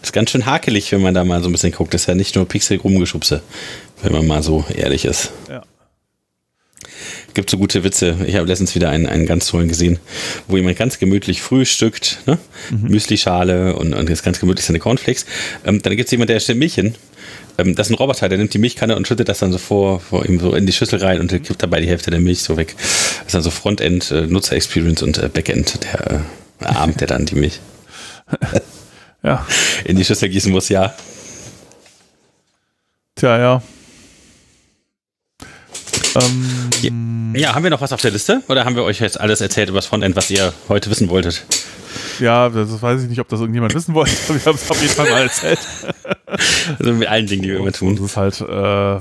Das 0.00 0.08
ist 0.08 0.12
ganz 0.12 0.30
schön 0.30 0.46
hakelig, 0.46 0.90
wenn 0.92 1.02
man 1.02 1.14
da 1.14 1.24
mal 1.24 1.42
so 1.42 1.48
ein 1.48 1.52
bisschen 1.52 1.72
guckt. 1.72 1.94
Das 1.94 2.02
ist 2.02 2.06
ja 2.08 2.14
nicht 2.14 2.34
nur 2.34 2.46
Pixel-Rumgeschubse, 2.46 3.42
wenn 4.02 4.12
man 4.12 4.26
mal 4.26 4.42
so 4.42 4.64
ehrlich 4.74 5.04
ist. 5.04 5.32
Ja 5.48 5.62
gibt 7.34 7.50
so 7.50 7.58
gute 7.58 7.84
Witze. 7.84 8.16
Ich 8.26 8.36
habe 8.36 8.46
letztens 8.46 8.74
wieder 8.74 8.90
einen, 8.90 9.06
einen 9.06 9.26
ganz 9.26 9.46
tollen 9.46 9.68
gesehen, 9.68 9.98
wo 10.48 10.56
jemand 10.56 10.76
ganz 10.76 10.98
gemütlich 10.98 11.42
frühstückt, 11.42 12.18
ne? 12.26 12.38
Mhm. 12.70 12.90
Müslischale 12.90 13.76
und, 13.76 13.94
und 13.94 14.08
jetzt 14.08 14.22
ganz 14.22 14.40
gemütlich 14.40 14.66
seine 14.66 14.78
Cornflakes. 14.78 15.26
Ähm, 15.64 15.82
dann 15.82 15.96
gibt 15.96 16.06
es 16.06 16.10
jemand, 16.10 16.30
der 16.30 16.40
stellt 16.40 16.58
Milch 16.58 16.74
hin. 16.74 16.94
Ähm, 17.58 17.74
das 17.74 17.88
ist 17.88 17.92
ein 17.92 17.96
Roboter, 17.96 18.28
der 18.28 18.38
nimmt 18.38 18.54
die 18.54 18.58
Milchkanne 18.58 18.96
und 18.96 19.06
schüttet 19.06 19.28
das 19.28 19.38
dann 19.38 19.52
so 19.52 19.58
vor, 19.58 20.00
vor 20.00 20.26
ihm 20.26 20.40
so 20.40 20.54
in 20.54 20.66
die 20.66 20.72
Schüssel 20.72 20.98
rein 20.98 21.20
und 21.20 21.28
kippt 21.28 21.62
dabei 21.62 21.80
die 21.80 21.88
Hälfte 21.88 22.10
der 22.10 22.20
Milch 22.20 22.42
so 22.42 22.56
weg. 22.56 22.74
Das 22.76 23.26
ist 23.26 23.34
dann 23.34 23.42
so 23.42 23.50
Frontend, 23.50 24.10
äh, 24.10 24.26
Nutzer-Experience 24.26 25.02
und 25.02 25.18
äh, 25.18 25.28
Backend, 25.28 25.80
der 25.84 26.22
äh, 26.60 26.64
ahmt 26.64 27.00
der 27.00 27.08
dann 27.08 27.26
die 27.26 27.34
Milch. 27.34 27.60
ja. 29.22 29.46
In 29.84 29.96
die 29.96 30.04
Schüssel 30.04 30.28
gießen 30.28 30.52
muss, 30.52 30.68
ja. 30.68 30.94
Tja, 33.14 33.38
ja. 33.38 33.62
Ähm, 36.20 37.34
ja, 37.34 37.54
haben 37.54 37.62
wir 37.62 37.70
noch 37.70 37.80
was 37.80 37.92
auf 37.92 38.00
der 38.00 38.10
Liste? 38.10 38.42
Oder 38.48 38.64
haben 38.64 38.76
wir 38.76 38.84
euch 38.84 39.00
jetzt 39.00 39.20
alles 39.20 39.40
erzählt 39.40 39.68
über 39.68 39.78
das 39.78 39.86
Frontend, 39.86 40.16
was 40.16 40.30
ihr 40.30 40.52
heute 40.68 40.90
wissen 40.90 41.08
wolltet? 41.08 41.44
Ja, 42.18 42.48
das 42.48 42.80
weiß 42.82 43.02
ich 43.02 43.08
nicht, 43.08 43.20
ob 43.20 43.28
das 43.28 43.40
irgendjemand 43.40 43.74
wissen 43.74 43.94
wollte. 43.94 44.12
Wir 44.28 44.44
haben 44.44 44.54
es 44.54 44.70
auf 44.70 44.80
jeden 44.80 44.94
Fall 44.94 45.10
mal 45.10 45.22
erzählt. 45.22 45.58
also 46.78 46.92
mit 46.92 47.08
allen 47.08 47.26
Dingen, 47.26 47.42
die 47.42 47.48
wir 47.48 47.58
immer 47.58 47.72
tun. 47.72 47.96
Das 47.96 48.04
ist 48.04 48.16
halt, 48.16 48.40
äh, 48.40 49.00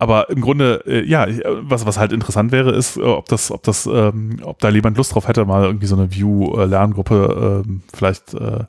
aber 0.00 0.30
im 0.30 0.40
Grunde, 0.40 0.84
äh, 0.86 1.04
ja, 1.04 1.26
was, 1.62 1.84
was 1.84 1.98
halt 1.98 2.12
interessant 2.12 2.52
wäre, 2.52 2.70
ist, 2.70 2.96
äh, 2.96 3.00
ob 3.00 3.28
das, 3.28 3.50
ob 3.50 3.62
das, 3.64 3.86
ähm, 3.86 4.38
ob 4.42 4.60
da 4.60 4.70
jemand 4.70 4.96
Lust 4.96 5.14
drauf 5.14 5.26
hätte, 5.26 5.44
mal 5.44 5.64
irgendwie 5.64 5.86
so 5.86 5.96
eine 5.96 6.12
View-Lerngruppe 6.12 7.64
ähm, 7.66 7.82
vielleicht 7.92 8.34
äh, 8.34 8.64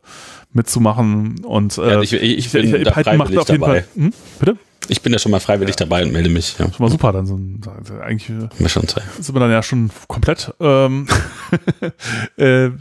mitzumachen. 0.54 1.44
Und 1.44 1.78
äh, 1.78 1.92
ja, 1.92 2.02
ich, 2.02 2.14
ich, 2.14 2.38
ich, 2.38 2.52
bin 2.52 2.76
ich, 2.76 2.84
da 2.84 2.92
Python 2.92 3.18
macht 3.18 3.38
auf 3.38 3.48
jeden 3.50 3.62
dabei. 3.62 3.82
Fall. 3.82 3.90
Hm? 3.96 4.14
Bitte? 4.40 4.52
Ich 4.54 4.69
bin 5.02 5.12
da 5.14 5.20
schon 5.20 5.32
mal 5.32 5.40
freiwillig 5.40 5.76
ja. 5.80 5.86
dabei 5.86 6.04
und 6.04 6.12
melde 6.12 6.30
mich. 6.30 6.58
Ja. 6.58 6.66
Schon 6.72 6.86
mal 6.86 6.90
super, 6.90 7.12
dann 7.12 7.26
so 7.26 7.36
ein, 7.36 7.62
eigentlich 8.02 8.28
zwei. 8.88 9.02
sind 9.20 9.36
wir 9.36 9.40
dann 9.40 9.52
ja 9.52 9.62
schon 9.62 9.92
komplett. 10.08 10.54
Ähm, 10.60 11.08
äh, 12.38 12.72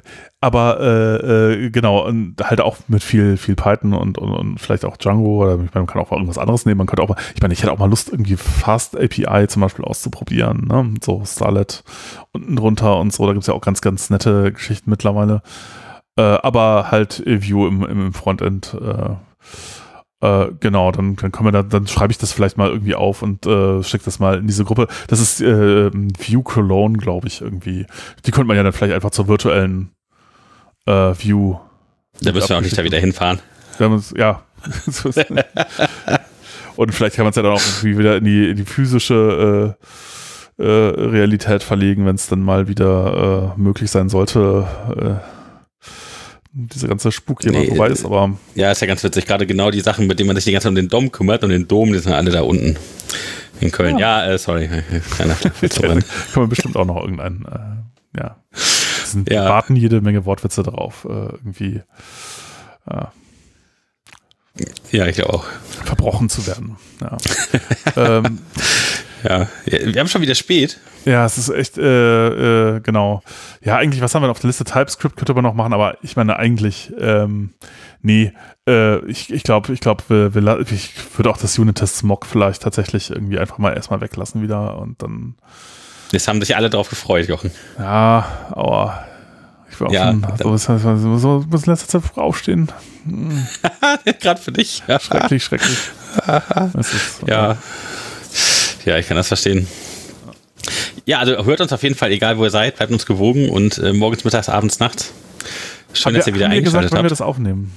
aber 0.41 0.81
äh, 0.81 1.65
äh, 1.65 1.71
genau, 1.71 2.07
und 2.07 2.37
halt 2.43 2.61
auch 2.61 2.77
mit 2.87 3.03
viel, 3.03 3.37
viel 3.37 3.57
Python 3.57 3.93
und, 3.93 4.19
und, 4.19 4.31
und 4.31 4.59
vielleicht 4.59 4.85
auch 4.85 4.97
Django 4.97 5.43
oder 5.43 5.55
ich 5.55 5.59
meine, 5.59 5.71
man 5.75 5.87
kann 5.87 6.01
auch 6.01 6.13
irgendwas 6.13 6.39
anderes 6.39 6.65
nehmen. 6.65 6.79
Man 6.79 6.87
könnte 6.87 7.03
auch 7.03 7.09
mal, 7.09 7.19
ich 7.35 7.43
meine, 7.43 7.53
ich 7.53 7.63
hätte 7.63 7.73
auch 7.73 7.79
mal 7.79 7.91
Lust, 7.91 8.11
irgendwie 8.11 8.37
Fast 8.37 8.97
API 8.97 9.49
zum 9.49 9.63
Beispiel 9.63 9.85
auszuprobieren, 9.85 10.67
ne? 10.69 10.95
So 11.05 11.23
Starlet 11.25 11.83
unten 12.33 12.57
drunter 12.57 12.99
und 12.99 13.13
so. 13.13 13.27
Da 13.27 13.33
gibt 13.33 13.43
es 13.43 13.49
ja 13.49 13.55
auch 13.55 13.61
ganz, 13.61 13.81
ganz 13.81 14.11
nette 14.11 14.53
Geschichten 14.53 14.89
mittlerweile. 14.91 15.43
Äh, 16.17 16.23
aber 16.23 16.91
halt 16.91 17.23
View 17.27 17.67
im, 17.67 17.85
im 17.85 18.13
Frontend. 18.13 18.77
Äh, 18.81 19.17
äh, 20.21 20.47
genau, 20.59 20.91
dann, 20.91 21.15
dann 21.17 21.31
können 21.31 21.47
wir 21.47 21.53
da, 21.53 21.63
dann 21.63 21.87
schreibe 21.87 22.11
ich 22.11 22.19
das 22.19 22.33
vielleicht 22.33 22.57
mal 22.57 22.71
irgendwie 22.71 22.97
auf 22.97 23.23
und 23.23 23.47
äh, 23.47 23.83
schicke 23.85 24.05
das 24.05 24.19
mal 24.19 24.39
in 24.39 24.47
diese 24.47 24.65
Gruppe. 24.65 24.89
Das 25.07 25.21
ist 25.21 25.41
äh, 25.41 25.91
View 25.93 26.43
Cologne, 26.43 26.99
glaube 26.99 27.29
ich, 27.29 27.41
irgendwie. 27.41 27.87
Die 28.27 28.31
könnte 28.33 28.49
man 28.49 28.57
ja 28.57 28.65
dann 28.65 28.73
vielleicht 28.73 28.95
einfach 28.95 29.11
zur 29.11 29.29
virtuellen 29.29 29.93
äh, 30.87 30.93
View. 30.93 31.57
Da 32.21 32.33
müssen 32.33 32.49
wir 32.49 32.59
auch 32.59 32.63
nicht 32.63 32.77
da 32.77 32.83
wieder 32.83 32.99
hinfahren. 32.99 33.39
ja. 34.17 34.43
und 36.77 36.93
vielleicht 36.93 37.15
kann 37.15 37.25
man 37.25 37.31
es 37.31 37.37
ja 37.37 37.43
dann 37.43 37.53
auch 37.53 37.63
irgendwie 37.65 37.99
wieder 37.99 38.17
in 38.17 38.25
die, 38.25 38.51
in 38.51 38.57
die 38.57 38.65
physische 38.65 39.77
äh, 40.59 40.63
äh, 40.65 40.67
Realität 40.67 41.63
verlegen, 41.63 42.07
wenn 42.07 42.17
es 42.17 42.27
dann 42.27 42.41
mal 42.41 42.67
wieder 42.67 43.55
äh, 43.57 43.61
möglich 43.61 43.89
sein 43.93 44.09
sollte. 44.09 44.67
Äh, 44.97 45.38
dieser 46.53 46.89
ganze 46.89 47.13
Spuk 47.13 47.43
hier 47.43 47.53
nee, 47.53 47.59
mal 47.59 47.67
vorbei 47.69 47.89
ist, 47.89 48.05
aber. 48.05 48.37
Ja, 48.55 48.71
ist 48.71 48.81
ja 48.81 48.87
ganz 48.87 49.05
witzig. 49.05 49.27
Gerade 49.27 49.47
genau 49.47 49.71
die 49.71 49.81
Sachen, 49.81 50.07
mit 50.07 50.19
denen 50.19 50.29
man 50.29 50.37
sich 50.37 50.45
die 50.45 50.53
ganze 50.53 50.65
Zeit 50.65 50.71
um 50.71 50.77
den 50.77 50.89
Dom 50.89 51.13
kümmert 51.13 51.45
und 51.45 51.51
den 51.51 51.69
Dom, 51.69 51.93
die 51.93 51.99
sind 51.99 52.13
alle 52.13 52.31
da 52.31 52.43
unten 52.43 52.77
in 53.61 53.71
Köln. 53.71 53.99
Ja, 53.99 54.25
ja 54.25 54.33
äh, 54.33 54.39
sorry. 54.39 54.69
Keiner 55.17 55.35
Kann 55.35 56.03
man 56.35 56.49
bestimmt 56.49 56.77
auch 56.77 56.85
noch 56.85 57.01
irgendeinen, 57.01 57.45
äh, 57.45 58.19
ja. 58.21 58.37
Sind, 58.53 59.31
ja. 59.31 59.49
warten 59.49 59.77
jede 59.77 60.01
Menge 60.01 60.25
Wortwitze 60.27 60.63
darauf, 60.63 61.05
äh, 61.05 61.09
irgendwie. 61.09 61.83
Äh, 62.87 63.05
ja, 64.91 65.07
ich 65.07 65.25
auch. 65.25 65.45
Verbrochen 65.85 66.29
zu 66.29 66.47
werden. 66.47 66.77
Ja. 67.01 67.17
ähm, 67.97 68.41
ja, 69.25 69.49
wir 69.65 70.01
haben 70.01 70.09
schon 70.09 70.23
wieder 70.23 70.35
spät. 70.35 70.79
Ja, 71.05 71.25
es 71.25 71.39
ist 71.39 71.49
echt, 71.49 71.79
äh, 71.79 72.77
äh, 72.77 72.81
genau. 72.81 73.23
Ja, 73.63 73.77
eigentlich, 73.77 74.03
was 74.03 74.15
haben 74.15 74.23
wir 74.23 74.31
auf 74.31 74.41
der 74.41 74.49
Liste? 74.49 74.65
TypeScript 74.65 75.17
könnte 75.17 75.35
man 75.35 75.45
noch 75.45 75.55
machen, 75.55 75.73
aber 75.73 75.97
ich 76.03 76.17
meine 76.17 76.37
eigentlich, 76.37 76.93
ähm, 76.99 77.55
nee, 78.03 78.33
äh, 78.69 78.99
ich, 79.07 79.33
ich 79.33 79.43
glaube, 79.43 79.73
ich 79.73 79.81
glaube, 79.81 80.03
ich 80.71 80.91
würde 81.17 81.31
auch 81.31 81.39
das 81.39 81.59
Unit-Test-Mock 81.59 82.27
vielleicht 82.27 82.63
tatsächlich 82.63 83.11
irgendwie 83.11 83.39
einfach 83.39 83.59
mal 83.59 83.75
erstmal 83.75 84.01
weglassen 84.01 84.43
wieder 84.43 84.79
und 84.79 85.03
dann. 85.03 85.37
Jetzt 86.13 86.29
haben 86.29 86.41
sich 86.41 86.57
alle 86.57 86.71
drauf 86.71 86.89
gefreut, 86.89 87.29
Jochen. 87.29 87.51
Ja, 87.79 88.27
aber 88.51 89.07
ich 89.71 89.81
war 89.81 89.89
auch 89.89 89.93
ja, 89.93 90.13
schon, 90.13 90.59
so, 90.59 90.97
so, 90.97 91.19
so, 91.19 91.45
muss 91.49 91.65
in 91.65 91.73
letzter 91.73 91.89
Zeit 91.89 92.03
früh 92.03 92.21
aufstehen. 92.21 92.69
Hm. 93.05 93.47
Gerade 94.21 94.39
für 94.39 94.53
dich. 94.53 94.83
schrecklich, 95.01 95.43
schrecklich. 95.43 95.79
ist, 96.75 97.23
ja. 97.27 97.57
Ja, 98.89 98.97
ich 98.97 99.07
kann 99.07 99.19
das 99.19 99.29
verstehen. 99.29 99.67
Ja, 101.05 101.19
also 101.19 101.45
hört 101.45 101.61
uns 101.61 101.75
auf 101.75 101.83
jeden 101.83 101.95
Fall, 101.95 102.11
egal 102.11 102.39
wo 102.39 102.45
ihr 102.45 102.51
seid, 102.51 102.77
bleibt 102.77 102.91
uns 102.91 103.05
gewogen 103.05 103.51
und 103.51 103.77
äh, 103.77 103.93
morgens, 103.93 104.25
mittags, 104.25 104.49
abends, 104.49 104.81
nachts. 104.81 105.13
Schön, 105.93 106.15
dass 106.15 106.27
ihr 106.27 106.35
wieder 106.35 106.47
eingeschaltet 106.47 106.91
gesagt, 106.91 106.95
habt. 106.95 107.05
wir 107.05 107.11
das 107.11 107.21
aufnehmen? 107.21 107.77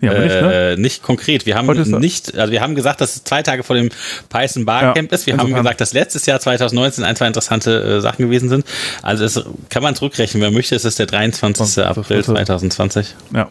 Ja, 0.00 0.12
äh, 0.12 0.20
nicht, 0.20 0.34
ne? 0.42 0.76
nicht, 0.76 1.02
konkret. 1.04 1.46
Wir 1.46 1.54
haben 1.54 1.68
nicht, 2.00 2.36
also 2.36 2.52
wir 2.52 2.60
haben 2.62 2.74
gesagt, 2.74 3.00
dass 3.00 3.14
es 3.14 3.24
zwei 3.24 3.44
Tage 3.44 3.62
vor 3.62 3.76
dem 3.76 3.90
Python 4.28 4.64
Barcamp 4.64 5.12
ja, 5.12 5.14
ist. 5.14 5.26
Wir 5.28 5.36
haben 5.36 5.54
gesagt, 5.54 5.80
dass 5.80 5.92
letztes 5.92 6.26
Jahr 6.26 6.40
2019 6.40 7.04
ein, 7.04 7.14
zwei 7.14 7.28
interessante 7.28 7.80
äh, 7.80 8.00
Sachen 8.00 8.24
gewesen 8.24 8.48
sind. 8.48 8.64
Also 9.02 9.24
es 9.24 9.40
kann 9.68 9.84
man 9.84 9.94
zurückrechnen, 9.94 10.42
wer 10.42 10.50
möchte, 10.50 10.74
es 10.74 10.84
ist 10.84 10.98
der 10.98 11.06
23. 11.06 11.84
April 11.84 12.24
2020. 12.24 13.14
Ja. 13.32 13.50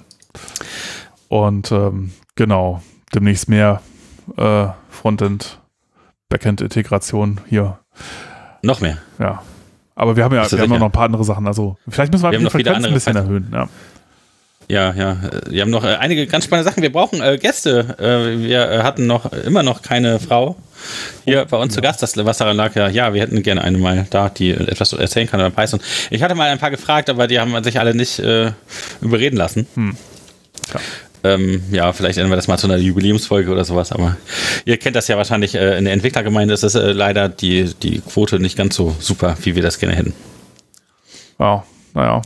Und 1.30 1.72
ähm, 1.72 2.12
genau, 2.36 2.82
demnächst 3.14 3.48
mehr 3.48 3.82
äh, 4.38 4.68
Frontend, 4.90 5.59
Backend-Integration 6.30 7.42
hier. 7.48 7.80
Noch 8.62 8.82
mehr. 8.82 8.98
Ja. 9.20 9.44
Aber 9.96 10.16
wir 10.16 10.24
haben 10.24 10.34
ja 10.34 10.50
wir 10.50 10.60
haben 10.60 10.70
noch 10.70 10.82
ein 10.82 10.92
paar 10.92 11.06
andere 11.06 11.24
Sachen. 11.24 11.46
Also 11.48 11.78
vielleicht 11.88 12.12
müssen 12.12 12.24
wir, 12.24 12.32
wir 12.32 12.40
die 12.40 12.50
Frequenz 12.50 12.86
ein 12.86 12.94
bisschen 12.94 13.16
erhöhen. 13.16 13.50
Ja. 13.52 13.68
Ja, 14.70 14.94
ja. 14.94 15.18
Wir 15.48 15.64
haben 15.64 15.72
noch 15.72 15.84
äh, 15.84 15.96
einige 15.96 16.28
ganz 16.28 16.46
spannende 16.46 16.70
Sachen. 16.70 16.84
Wir 16.84 16.92
brauchen 16.92 17.22
äh, 17.22 17.40
Gäste. 17.40 17.96
Äh, 17.98 18.40
wir 18.40 18.70
äh, 18.70 18.80
hatten 18.84 19.08
noch 19.08 19.34
immer 19.34 19.64
noch 19.64 19.82
keine 19.82 20.20
Frau 20.20 20.58
hier 21.26 21.46
bei 21.46 21.58
uns 21.58 21.74
ja. 21.74 21.78
zu 21.78 21.82
Gast. 21.82 22.04
Das, 22.04 22.16
was 22.16 22.38
daran 22.38 22.56
lag, 22.56 22.76
ja, 22.76 22.88
ja, 22.88 23.14
wir 23.16 23.22
hätten 23.22 23.42
gerne 23.42 23.64
eine 23.64 23.80
mal 23.80 24.06
da, 24.12 24.30
die 24.30 24.52
etwas 24.52 24.94
erzählen 24.94 25.28
kann 25.28 25.40
über 25.40 25.50
Python. 25.50 25.80
Ich 26.12 26.22
hatte 26.22 26.36
mal 26.36 26.50
ein 26.50 26.60
paar 26.60 26.70
gefragt, 26.70 27.10
aber 27.10 27.26
die 27.26 27.40
haben 27.40 27.62
sich 27.64 27.80
alle 27.80 27.96
nicht 27.96 28.20
äh, 28.20 28.52
überreden 29.02 29.38
lassen. 29.38 29.66
Hm. 29.74 29.98
Ja. 31.24 31.32
Ähm, 31.32 31.64
ja, 31.72 31.92
vielleicht 31.94 32.18
ändern 32.18 32.32
wir 32.32 32.36
das 32.36 32.48
mal 32.48 32.58
zu 32.58 32.68
einer 32.68 32.78
Jubiläumsfolge 32.78 33.52
oder 33.52 33.66
sowas, 33.66 33.92
aber 33.92 34.18
ihr 34.66 34.78
kennt 34.78 34.96
das 34.96 35.08
ja 35.08 35.18
wahrscheinlich, 35.18 35.56
äh, 35.56 35.78
in 35.78 35.86
der 35.86 35.94
Entwicklergemeinde 35.94 36.54
ist 36.54 36.64
es 36.64 36.76
äh, 36.76 36.92
leider 36.92 37.30
die, 37.30 37.74
die 37.82 38.00
Quote 38.00 38.40
nicht 38.40 38.58
ganz 38.58 38.76
so 38.76 38.96
super, 39.00 39.38
wie 39.42 39.56
wir 39.56 39.64
das 39.64 39.80
gerne 39.80 39.96
hätten. 39.96 40.14
Wow, 41.38 41.64
naja. 41.94 42.22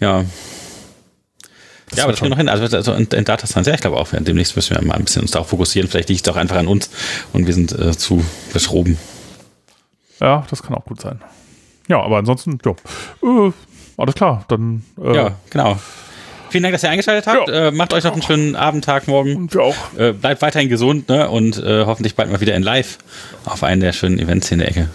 Ja. 0.00 0.24
Das 1.90 1.98
ja, 1.98 2.04
aber 2.04 2.12
das 2.12 2.20
geht 2.20 2.30
noch 2.30 2.36
hin. 2.36 2.48
Also, 2.48 2.76
also 2.76 2.92
in, 2.92 3.06
in 3.06 3.24
Data 3.24 3.46
Science, 3.46 3.66
ja, 3.66 3.74
ich 3.74 3.80
glaube 3.80 3.96
auch, 3.96 4.08
demnächst 4.12 4.56
müssen 4.56 4.76
wir 4.76 4.82
mal 4.84 4.94
ein 4.94 5.04
bisschen 5.04 5.22
uns 5.22 5.30
darauf 5.30 5.48
fokussieren. 5.48 5.88
Vielleicht 5.88 6.10
liegt 6.10 6.26
es 6.26 6.32
auch 6.32 6.36
einfach 6.36 6.56
an 6.56 6.68
uns 6.68 6.90
und 7.32 7.46
wir 7.46 7.54
sind 7.54 7.72
äh, 7.72 7.96
zu 7.96 8.22
verschroben. 8.50 8.98
Ja, 10.20 10.44
das 10.50 10.62
kann 10.62 10.74
auch 10.74 10.84
gut 10.84 11.00
sein. 11.00 11.20
Ja, 11.88 12.02
aber 12.02 12.18
ansonsten, 12.18 12.58
ja. 12.64 12.72
Äh, 13.22 13.52
alles 13.96 14.14
klar, 14.14 14.44
dann. 14.48 14.84
Äh, 15.02 15.14
ja, 15.14 15.36
genau. 15.50 15.78
Vielen 16.50 16.62
Dank, 16.62 16.74
dass 16.74 16.82
ihr 16.82 16.90
eingeschaltet 16.90 17.26
habt. 17.26 17.48
Ja. 17.48 17.68
Äh, 17.68 17.70
macht 17.70 17.92
euch 17.92 18.04
noch 18.04 18.12
einen 18.12 18.22
schönen 18.22 18.56
Abend, 18.56 18.84
Tag, 18.84 19.08
morgen. 19.08 19.36
Und 19.36 19.54
wir 19.54 19.62
auch. 19.62 19.76
Äh, 19.96 20.12
bleibt 20.12 20.42
weiterhin 20.42 20.68
gesund 20.68 21.08
ne? 21.08 21.28
und 21.28 21.62
äh, 21.62 21.84
hoffentlich 21.84 22.14
bald 22.14 22.30
mal 22.30 22.40
wieder 22.40 22.54
in 22.54 22.62
live 22.62 22.98
auf 23.44 23.62
einen 23.62 23.80
der 23.80 23.92
schönen 23.92 24.18
Events 24.18 24.48
hier 24.48 24.56
in 24.56 24.60
der 24.60 24.68
Ecke. 24.68 24.88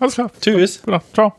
Alles 0.00 0.14
klar. 0.14 0.30
Tschüss. 0.40 0.82
Genau. 0.84 1.00
Ciao. 1.12 1.34